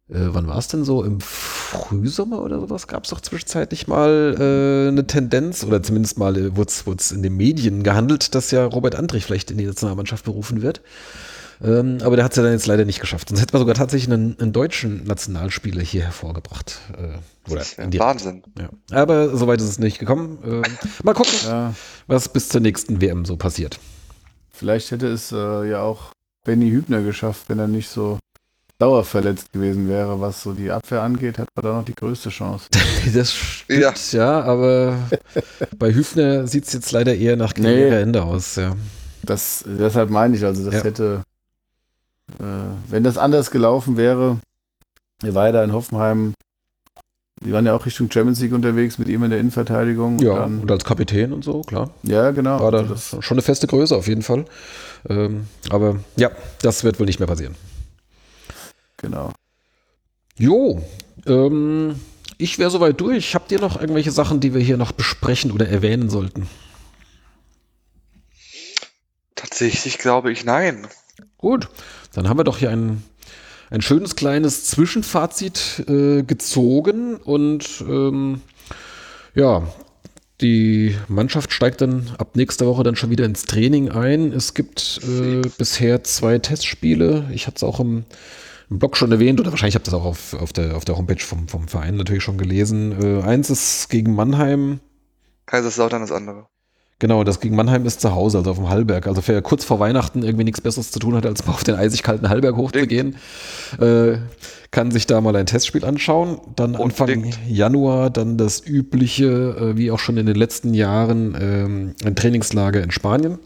äh, 0.09 0.27
wann 0.27 0.47
war 0.47 0.57
es 0.57 0.67
denn 0.67 0.83
so? 0.83 1.03
Im 1.03 1.21
Frühsommer 1.21 2.41
oder 2.41 2.59
sowas 2.59 2.87
gab 2.87 3.05
es 3.05 3.09
doch 3.09 3.21
zwischenzeitlich 3.21 3.87
mal 3.87 4.35
äh, 4.37 4.89
eine 4.89 5.07
Tendenz, 5.07 5.63
oder 5.63 5.81
zumindest 5.81 6.17
mal 6.17 6.37
äh, 6.37 6.55
wurde 6.55 6.97
es 6.97 7.11
in 7.11 7.23
den 7.23 7.37
Medien 7.37 7.83
gehandelt, 7.83 8.35
dass 8.35 8.51
ja 8.51 8.65
Robert 8.65 8.95
Andrich 8.95 9.25
vielleicht 9.25 9.51
in 9.51 9.57
die 9.57 9.65
Nationalmannschaft 9.65 10.25
berufen 10.25 10.61
wird. 10.61 10.81
Ähm, 11.61 11.97
aber 12.03 12.15
der 12.15 12.25
hat 12.25 12.31
es 12.31 12.37
ja 12.37 12.43
dann 12.43 12.53
jetzt 12.53 12.67
leider 12.67 12.85
nicht 12.85 12.99
geschafft. 12.99 13.29
Sonst 13.29 13.41
hätte 13.41 13.53
man 13.53 13.61
sogar 13.61 13.75
tatsächlich 13.75 14.11
einen, 14.11 14.39
einen 14.39 14.53
deutschen 14.53 15.03
Nationalspieler 15.03 15.81
hier 15.81 16.03
hervorgebracht. 16.03 16.79
Äh, 16.97 17.51
oder 17.51 17.63
ja 17.77 17.99
Wahnsinn. 17.99 18.43
Ja. 18.57 18.69
Aber 18.91 19.35
soweit 19.35 19.59
ist 19.59 19.67
es 19.67 19.79
nicht 19.79 19.99
gekommen. 19.99 20.39
Äh, 20.43 20.69
mal 21.03 21.13
gucken, 21.13 21.33
ja. 21.45 21.73
was 22.07 22.29
bis 22.29 22.49
zur 22.49 22.61
nächsten 22.61 23.01
WM 23.01 23.25
so 23.25 23.35
passiert. 23.37 23.79
Vielleicht 24.49 24.91
hätte 24.91 25.07
es 25.07 25.31
äh, 25.31 25.69
ja 25.69 25.81
auch 25.81 26.11
Benny 26.45 26.69
Hübner 26.69 27.01
geschafft, 27.01 27.49
wenn 27.49 27.59
er 27.59 27.67
nicht 27.67 27.89
so 27.89 28.19
dauerverletzt 28.79 29.53
gewesen 29.53 29.87
wäre, 29.87 30.19
was 30.19 30.43
so 30.43 30.53
die 30.53 30.69
Abwehr 30.69 31.01
angeht, 31.01 31.37
hat 31.37 31.47
man 31.55 31.63
da 31.63 31.77
noch 31.77 31.85
die 31.85 31.95
größte 31.95 32.29
Chance. 32.29 32.67
das 33.13 33.33
stimmt, 33.33 33.81
ja, 33.81 33.93
ja 34.11 34.41
aber 34.41 34.97
bei 35.77 35.93
Hübner 35.93 36.47
sieht 36.47 36.65
es 36.65 36.73
jetzt 36.73 36.91
leider 36.91 37.15
eher 37.15 37.37
nach 37.37 37.53
Karriereende 37.53 38.19
nee, 38.19 38.25
aus, 38.25 38.55
ja. 38.55 38.75
Das, 39.21 39.63
deshalb 39.65 40.09
meine 40.09 40.35
ich, 40.35 40.43
also 40.43 40.65
das 40.65 40.73
ja. 40.73 40.83
hätte, 40.83 41.23
wenn 42.39 43.03
das 43.03 43.17
anders 43.17 43.51
gelaufen 43.51 43.97
wäre, 43.97 44.39
er 45.23 45.35
war 45.35 45.47
ja 45.47 45.51
da 45.51 45.63
in 45.63 45.73
Hoffenheim, 45.73 46.33
die 47.41 47.51
waren 47.51 47.65
ja 47.65 47.75
auch 47.75 47.85
Richtung 47.85 48.09
Champions 48.09 48.39
League 48.39 48.53
unterwegs 48.53 48.97
mit 48.97 49.07
ihm 49.09 49.23
in 49.23 49.29
der 49.29 49.39
Innenverteidigung. 49.39 50.19
Ja, 50.19 50.31
und, 50.31 50.39
dann, 50.39 50.59
und 50.61 50.71
als 50.71 50.85
Kapitän 50.85 51.33
und 51.33 51.43
so, 51.43 51.61
klar. 51.61 51.89
Ja, 52.03 52.31
genau. 52.31 52.59
War 52.59 52.71
da 52.71 52.79
also 52.79 53.21
schon 53.21 53.35
eine 53.35 53.41
feste 53.41 53.67
Größe 53.67 53.95
auf 53.95 54.07
jeden 54.07 54.21
Fall. 54.21 54.45
Ähm, 55.09 55.47
aber 55.69 55.99
ja, 56.15 56.31
das 56.61 56.83
wird 56.83 56.99
wohl 56.99 57.05
nicht 57.05 57.19
mehr 57.19 57.27
passieren. 57.27 57.55
Genau. 58.97 59.33
Jo, 60.37 60.81
ähm, 61.25 61.99
ich 62.37 62.59
wäre 62.59 62.69
soweit 62.69 62.99
durch. 63.01 63.35
Habt 63.35 63.51
ihr 63.51 63.59
noch 63.59 63.79
irgendwelche 63.79 64.11
Sachen, 64.11 64.39
die 64.39 64.53
wir 64.53 64.61
hier 64.61 64.77
noch 64.77 64.93
besprechen 64.93 65.51
oder 65.51 65.67
erwähnen 65.67 66.09
sollten? 66.09 66.47
Tatsächlich 69.35 69.97
glaube 69.97 70.31
ich 70.31 70.45
nein. 70.45 70.87
Gut, 71.37 71.67
dann 72.13 72.29
haben 72.29 72.37
wir 72.37 72.43
doch 72.43 72.57
hier 72.57 72.69
ein, 72.69 73.03
ein 73.69 73.81
schönes 73.81 74.15
kleines 74.15 74.65
Zwischenfazit 74.65 75.85
äh, 75.87 76.23
gezogen 76.23 77.17
und 77.17 77.83
ähm, 77.87 78.41
ja, 79.35 79.63
die 80.41 80.95
Mannschaft 81.07 81.53
steigt 81.53 81.81
dann 81.81 82.11
ab 82.17 82.35
nächster 82.35 82.65
Woche 82.65 82.83
dann 82.83 82.95
schon 82.95 83.09
wieder 83.09 83.25
ins 83.25 83.43
Training 83.43 83.89
ein. 83.89 84.31
Es 84.31 84.53
gibt 84.53 84.99
äh, 85.03 85.41
bisher 85.57 86.03
zwei 86.03 86.39
Testspiele. 86.39 87.29
Ich 87.31 87.47
hatte 87.47 87.57
es 87.57 87.63
auch 87.63 87.79
im 87.79 88.05
im 88.73 88.79
Blog 88.79 88.97
schon 88.97 89.11
erwähnt 89.11 89.39
oder 89.39 89.51
wahrscheinlich 89.51 89.75
habt 89.75 89.87
ihr 89.87 89.91
das 89.91 89.99
auch 89.99 90.05
auf, 90.05 90.33
auf, 90.33 90.51
der, 90.51 90.75
auf 90.75 90.83
der 90.83 90.97
Homepage 90.97 91.23
vom, 91.23 91.47
vom 91.47 91.67
Verein 91.67 91.95
natürlich 91.95 92.23
schon 92.23 92.39
gelesen. 92.39 93.21
Äh, 93.21 93.23
eins 93.23 93.49
ist 93.49 93.89
gegen 93.89 94.15
Mannheim. 94.15 94.79
Kaiserslautern 95.45 96.01
das 96.01 96.11
andere. 96.11 96.47
Genau, 97.03 97.25
das 97.25 97.41
gegen 97.41 97.57
Mannheim 97.57 97.85
ist 97.85 97.99
zu 97.99 98.15
Hause, 98.15 98.37
also 98.37 98.51
auf 98.51 98.55
dem 98.55 98.69
Hallberg. 98.69 99.07
Also 99.07 99.21
wer 99.25 99.41
kurz 99.41 99.65
vor 99.65 99.77
Weihnachten 99.81 100.23
irgendwie 100.23 100.45
nichts 100.45 100.61
Besseres 100.61 100.89
zu 100.89 100.99
tun 100.99 101.15
hat, 101.15 101.25
als 101.25 101.45
mal 101.45 101.51
auf 101.51 101.65
den 101.65 101.75
eisig 101.75 102.01
kalten 102.01 102.29
Hallberg 102.29 102.55
hochzugehen, 102.55 103.17
äh, 103.77 104.19
kann 104.71 104.89
sich 104.89 105.05
da 105.05 105.19
mal 105.19 105.35
ein 105.35 105.45
Testspiel 105.45 105.83
anschauen. 105.83 106.39
Dann 106.55 106.77
Anfang 106.77 107.09
Unbedingt. 107.09 107.39
Januar 107.45 108.09
dann 108.09 108.37
das 108.37 108.65
übliche, 108.65 109.25
äh, 109.25 109.77
wie 109.77 109.91
auch 109.91 109.99
schon 109.99 110.15
in 110.15 110.27
den 110.27 110.37
letzten 110.37 110.73
Jahren, 110.73 111.35
ähm, 111.37 111.95
ein 112.05 112.15
Trainingslager 112.15 112.81
in 112.81 112.91
Spanien. 112.91 113.37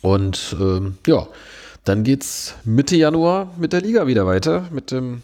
Und 0.00 0.56
ähm, 0.58 0.96
ja, 1.06 1.26
dann 1.84 2.02
geht's 2.02 2.54
Mitte 2.64 2.96
Januar 2.96 3.50
mit 3.58 3.74
der 3.74 3.82
Liga 3.82 4.06
wieder 4.06 4.24
weiter, 4.24 4.68
mit 4.72 4.90
dem 4.90 5.20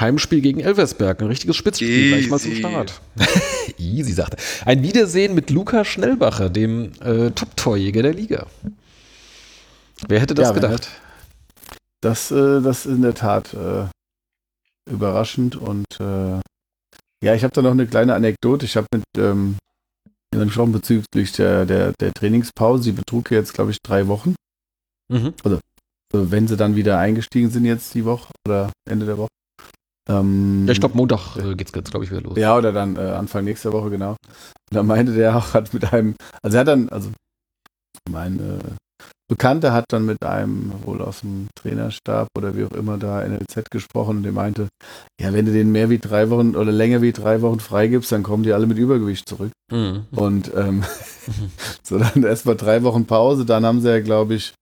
Heimspiel 0.00 0.40
gegen 0.40 0.60
Elversberg. 0.60 1.20
Ein 1.20 1.28
richtiges 1.28 1.56
Spitzspiel, 1.56 1.88
Easy. 1.88 2.08
gleich 2.08 2.30
mal 2.30 2.38
zum 2.38 2.54
Start. 2.54 3.00
Easy, 3.78 4.12
sagt 4.12 4.34
er. 4.34 4.66
Ein 4.66 4.82
Wiedersehen 4.82 5.34
mit 5.34 5.50
Luca 5.50 5.84
Schnellbacher, 5.84 6.50
dem 6.50 6.92
äh, 7.00 7.30
Top-Torjäger 7.30 8.02
der 8.02 8.14
Liga. 8.14 8.46
Wer 10.06 10.20
hätte 10.20 10.34
das 10.34 10.48
ja, 10.48 10.54
gedacht? 10.54 10.88
Das, 12.00 12.30
äh, 12.30 12.60
das 12.60 12.86
ist 12.86 12.92
in 12.92 13.02
der 13.02 13.14
Tat 13.14 13.54
äh, 13.54 13.86
überraschend 14.90 15.56
und 15.56 15.86
äh, 15.98 16.40
ja, 17.24 17.34
ich 17.34 17.42
habe 17.42 17.52
da 17.52 17.62
noch 17.62 17.72
eine 17.72 17.86
kleine 17.86 18.14
Anekdote. 18.14 18.64
Ich 18.64 18.76
habe 18.76 18.86
mit 18.94 19.04
ähm, 19.16 19.56
gesprochen 20.30 20.72
bezüglich 20.72 21.32
der, 21.32 21.66
der, 21.66 21.92
der 22.00 22.12
Trainingspause. 22.12 22.84
Sie 22.84 22.92
betrug 22.92 23.30
jetzt, 23.32 23.54
glaube 23.54 23.72
ich, 23.72 23.78
drei 23.82 24.06
Wochen. 24.06 24.36
Mhm. 25.08 25.34
Also 25.42 25.58
wenn 26.12 26.46
sie 26.46 26.56
dann 26.56 26.76
wieder 26.76 26.98
eingestiegen 26.98 27.50
sind 27.50 27.64
jetzt 27.64 27.94
die 27.94 28.04
Woche 28.04 28.30
oder 28.46 28.70
Ende 28.88 29.04
der 29.04 29.18
Woche. 29.18 29.28
Ähm, 30.08 30.64
ja, 30.66 30.72
ich 30.72 30.80
glaube, 30.80 30.96
Montag 30.96 31.36
äh, 31.36 31.54
geht 31.54 31.74
es, 31.74 31.90
glaube 31.90 32.04
ich, 32.04 32.10
wieder 32.10 32.22
los. 32.22 32.36
Ja, 32.36 32.56
oder 32.56 32.72
dann 32.72 32.96
äh, 32.96 33.00
Anfang 33.00 33.44
nächster 33.44 33.72
Woche, 33.72 33.90
genau. 33.90 34.10
Und 34.10 34.16
da 34.70 34.82
meinte 34.82 35.12
der 35.14 35.36
auch, 35.36 35.54
hat 35.54 35.74
mit 35.74 35.92
einem, 35.92 36.14
also 36.42 36.56
er 36.56 36.60
hat 36.60 36.68
dann, 36.68 36.88
also 36.88 37.10
mein 38.08 38.38
äh, 38.38 38.58
Bekannter 39.30 39.74
hat 39.74 39.84
dann 39.88 40.06
mit 40.06 40.22
einem 40.22 40.72
wohl 40.84 41.02
aus 41.02 41.20
dem 41.20 41.48
Trainerstab 41.54 42.28
oder 42.36 42.56
wie 42.56 42.64
auch 42.64 42.72
immer 42.72 42.96
da 42.96 43.22
NLZ 43.22 43.70
gesprochen 43.70 44.18
und 44.18 44.22
der 44.22 44.32
meinte, 44.32 44.68
ja, 45.20 45.34
wenn 45.34 45.44
du 45.44 45.52
denen 45.52 45.70
mehr 45.70 45.90
wie 45.90 45.98
drei 45.98 46.30
Wochen 46.30 46.56
oder 46.56 46.72
länger 46.72 47.02
wie 47.02 47.12
drei 47.12 47.42
Wochen 47.42 47.60
freigibst, 47.60 48.10
dann 48.10 48.22
kommen 48.22 48.42
die 48.42 48.54
alle 48.54 48.66
mit 48.66 48.78
Übergewicht 48.78 49.28
zurück. 49.28 49.52
Mhm. 49.70 50.06
Und 50.12 50.50
ähm, 50.56 50.82
so 51.82 51.98
dann 51.98 52.22
erstmal 52.22 52.56
drei 52.56 52.82
Wochen 52.82 53.04
Pause, 53.04 53.44
dann 53.44 53.66
haben 53.66 53.82
sie 53.82 53.90
ja, 53.90 54.00
glaube 54.00 54.34
ich, 54.34 54.54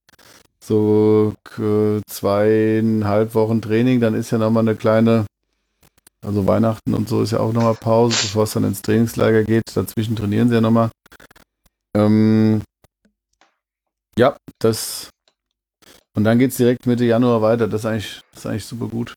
so 0.62 1.34
zweieinhalb 2.08 3.34
Wochen 3.34 3.62
Training, 3.62 4.00
dann 4.00 4.14
ist 4.14 4.32
ja 4.32 4.38
nochmal 4.38 4.64
eine 4.64 4.74
kleine, 4.74 5.26
also 6.26 6.44
Weihnachten 6.46 6.92
und 6.92 7.08
so 7.08 7.22
ist 7.22 7.30
ja 7.30 7.38
auch 7.38 7.52
nochmal 7.52 7.74
Pause, 7.74 8.16
bevor 8.20 8.44
es 8.44 8.52
dann 8.52 8.64
ins 8.64 8.82
Trainingslager 8.82 9.44
geht. 9.44 9.62
Dazwischen 9.74 10.16
trainieren 10.16 10.48
sie 10.48 10.56
ja 10.56 10.60
nochmal. 10.60 10.90
Ähm, 11.96 12.62
ja, 14.18 14.36
das. 14.58 15.10
Und 16.16 16.24
dann 16.24 16.40
geht 16.40 16.50
es 16.50 16.56
direkt 16.56 16.86
Mitte 16.86 17.04
Januar 17.04 17.42
weiter. 17.42 17.68
Das 17.68 17.82
ist 17.82 17.86
eigentlich, 17.86 18.20
das 18.32 18.40
ist 18.40 18.46
eigentlich 18.46 18.64
super 18.64 18.88
gut. 18.88 19.14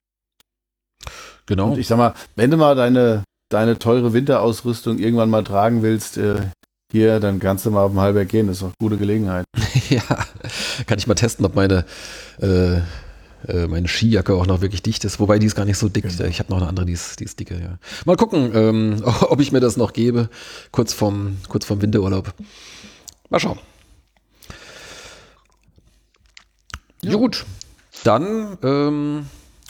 Genau. 1.47 1.71
Und 1.71 1.79
ich 1.79 1.87
sag 1.87 1.97
mal, 1.97 2.13
wenn 2.35 2.51
du 2.51 2.57
mal 2.57 2.75
deine, 2.75 3.23
deine 3.49 3.79
teure 3.79 4.13
Winterausrüstung 4.13 4.99
irgendwann 4.99 5.31
mal 5.31 5.43
tragen 5.43 5.81
willst, 5.81 6.17
äh, 6.17 6.51
hier, 6.91 7.19
dann 7.19 7.39
kannst 7.39 7.65
du 7.65 7.71
mal 7.71 7.83
auf 7.83 7.91
dem 7.91 8.01
Halberg 8.01 8.29
gehen, 8.29 8.47
das 8.47 8.57
ist 8.57 8.61
doch 8.61 8.67
eine 8.67 8.75
gute 8.79 8.97
Gelegenheit. 8.97 9.45
ja, 9.89 10.03
kann 10.85 10.99
ich 10.99 11.07
mal 11.07 11.15
testen, 11.15 11.43
ob 11.45 11.55
meine, 11.55 11.85
äh, 12.39 12.81
äh, 13.47 13.67
meine 13.67 13.87
Skijacke 13.87 14.33
auch 14.33 14.45
noch 14.45 14.61
wirklich 14.61 14.81
dicht 14.81 15.05
ist. 15.05 15.19
Wobei 15.19 15.39
die 15.39 15.45
ist 15.45 15.55
gar 15.55 15.65
nicht 15.65 15.77
so 15.77 15.89
dick. 15.89 16.03
Genau. 16.03 16.23
Ich 16.25 16.39
habe 16.39 16.51
noch 16.51 16.57
eine 16.57 16.67
andere, 16.67 16.85
die 16.85 16.93
ist, 16.93 17.19
die 17.19 17.25
ist 17.25 17.39
dicke, 17.39 17.59
ja. 17.59 17.77
Mal 18.05 18.15
gucken, 18.15 18.51
ähm, 18.53 19.03
ob 19.21 19.39
ich 19.39 19.51
mir 19.51 19.59
das 19.59 19.77
noch 19.77 19.93
gebe, 19.93 20.29
kurz 20.71 20.93
vorm, 20.93 21.37
kurz 21.47 21.65
vorm 21.65 21.81
Winterurlaub. 21.81 22.33
Mal 23.29 23.39
schauen. 23.39 23.59
Ja. 27.01 27.15
Gut, 27.15 27.45
dann 28.03 28.57
ähm, 28.61 29.25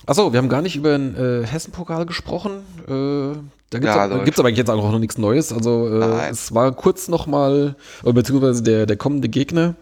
Achso, 0.09 0.33
wir 0.33 0.39
haben 0.39 0.49
gar 0.49 0.63
nicht 0.63 0.75
über 0.75 0.97
den 0.97 1.15
äh, 1.15 1.45
Hessen-Pokal 1.45 2.07
gesprochen. 2.07 2.63
Äh, 2.87 3.37
da 3.69 3.77
gibt 3.77 3.89
es 3.89 3.95
ja, 3.95 4.05
aber 4.05 4.23
eigentlich 4.23 4.57
jetzt 4.57 4.71
auch 4.71 4.91
noch 4.91 4.97
nichts 4.97 5.19
Neues. 5.19 5.53
Also 5.53 5.87
äh, 5.87 6.29
es 6.31 6.55
war 6.55 6.71
kurz 6.71 7.09
nochmal, 7.09 7.75
beziehungsweise 8.03 8.63
der, 8.63 8.87
der 8.87 8.97
kommende 8.97 9.29
Gegner, 9.29 9.75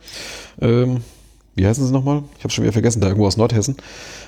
ähm, 0.60 1.02
wie 1.58 1.66
heißen 1.66 1.86
sie 1.86 1.92
nochmal? 1.92 2.24
Ich 2.38 2.44
habe 2.44 2.54
schon 2.54 2.64
wieder 2.64 2.72
vergessen, 2.72 3.02
da 3.02 3.08
irgendwo 3.08 3.26
aus 3.26 3.36
Nordhessen. 3.36 3.76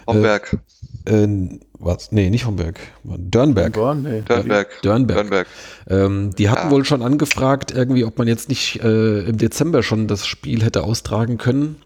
Homberg. 0.07 0.57
Äh, 1.05 1.23
äh, 1.23 1.59
was? 1.77 2.11
Nee, 2.11 2.29
nicht 2.29 2.45
Homberg. 2.45 2.79
Dörnberg. 3.03 3.73
Dorn, 3.73 4.01
nee. 4.01 4.21
Dörnberg. 4.21 4.81
Dörnberg. 4.81 5.17
Dörnberg. 5.17 5.47
Ähm, 5.87 6.31
die 6.35 6.49
hatten 6.49 6.67
ja. 6.67 6.71
wohl 6.71 6.83
schon 6.85 7.03
angefragt, 7.03 7.71
irgendwie, 7.71 8.03
ob 8.03 8.17
man 8.17 8.27
jetzt 8.27 8.49
nicht 8.49 8.83
äh, 8.83 9.19
im 9.21 9.37
Dezember 9.37 9.83
schon 9.83 10.07
das 10.07 10.25
Spiel 10.25 10.63
hätte 10.63 10.83
austragen 10.83 11.37
können. 11.37 11.77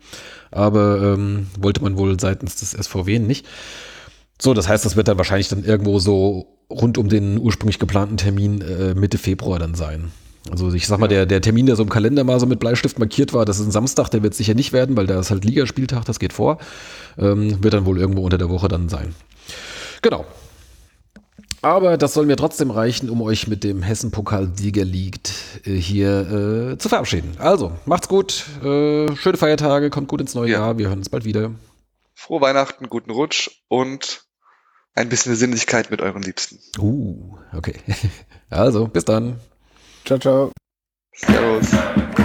Aber 0.49 1.13
ähm, 1.13 1.47
wollte 1.59 1.83
man 1.83 1.97
wohl 1.97 2.19
seitens 2.19 2.55
des 2.55 2.71
SVW 2.71 3.19
nicht. 3.19 3.45
So, 4.41 4.53
das 4.53 4.67
heißt, 4.69 4.85
das 4.85 4.95
wird 4.95 5.09
dann 5.09 5.17
wahrscheinlich 5.17 5.49
dann 5.49 5.63
irgendwo 5.63 5.99
so 5.99 6.47
rund 6.69 6.97
um 6.97 7.09
den 7.09 7.37
ursprünglich 7.37 7.79
geplanten 7.79 8.17
Termin 8.17 8.61
äh, 8.61 8.95
Mitte 8.95 9.17
Februar 9.17 9.59
dann 9.59 9.75
sein. 9.75 10.11
Also 10.51 10.73
ich 10.73 10.87
sag 10.87 10.99
mal, 10.99 11.07
der, 11.07 11.25
der 11.25 11.41
Termin, 11.41 11.65
der 11.65 11.75
so 11.75 11.83
im 11.83 11.89
Kalender 11.89 12.23
mal 12.23 12.39
so 12.39 12.45
mit 12.45 12.59
Bleistift 12.59 12.99
markiert 12.99 13.33
war, 13.33 13.45
das 13.45 13.59
ist 13.59 13.67
ein 13.67 13.71
Samstag, 13.71 14.09
der 14.09 14.23
wird 14.23 14.33
sicher 14.33 14.53
nicht 14.53 14.73
werden, 14.73 14.97
weil 14.97 15.07
da 15.07 15.19
ist 15.19 15.31
halt 15.31 15.45
Ligaspieltag, 15.45 16.05
das 16.05 16.19
geht 16.19 16.33
vor. 16.33 16.57
Ähm, 17.17 17.63
wird 17.63 17.73
dann 17.73 17.85
wohl 17.85 17.97
irgendwo 17.97 18.23
unter 18.23 18.37
der 18.37 18.49
Woche 18.49 18.67
dann 18.67 18.89
sein. 18.89 19.15
Genau. 20.01 20.25
Aber 21.61 21.97
das 21.97 22.13
soll 22.13 22.25
mir 22.25 22.35
trotzdem 22.35 22.71
reichen, 22.71 23.09
um 23.09 23.21
euch 23.21 23.47
mit 23.47 23.63
dem 23.63 23.81
Hessen-Pokal-Sieger 23.83 24.83
liegt 24.83 25.31
äh, 25.65 25.75
hier 25.75 26.73
äh, 26.73 26.77
zu 26.77 26.89
verabschieden. 26.89 27.35
Also, 27.39 27.71
macht's 27.85 28.09
gut, 28.09 28.43
äh, 28.61 29.15
schöne 29.15 29.37
Feiertage, 29.37 29.89
kommt 29.89 30.09
gut 30.09 30.19
ins 30.19 30.35
neue 30.35 30.51
ja. 30.51 30.59
Jahr, 30.59 30.77
wir 30.77 30.89
hören 30.89 30.99
uns 30.99 31.07
bald 31.07 31.23
wieder. 31.23 31.51
Frohe 32.13 32.41
Weihnachten, 32.41 32.89
guten 32.89 33.11
Rutsch 33.11 33.49
und 33.69 34.25
ein 34.93 35.07
bisschen 35.07 35.31
Besinnlichkeit 35.31 35.89
mit 35.89 36.01
euren 36.01 36.21
Liebsten. 36.21 36.59
Uh, 36.77 37.37
okay. 37.55 37.75
Also, 38.49 38.87
bis 38.87 39.03
dann. 39.03 39.39
Ciao, 40.05 40.19
ciao. 40.19 40.51
Servus. 41.15 42.22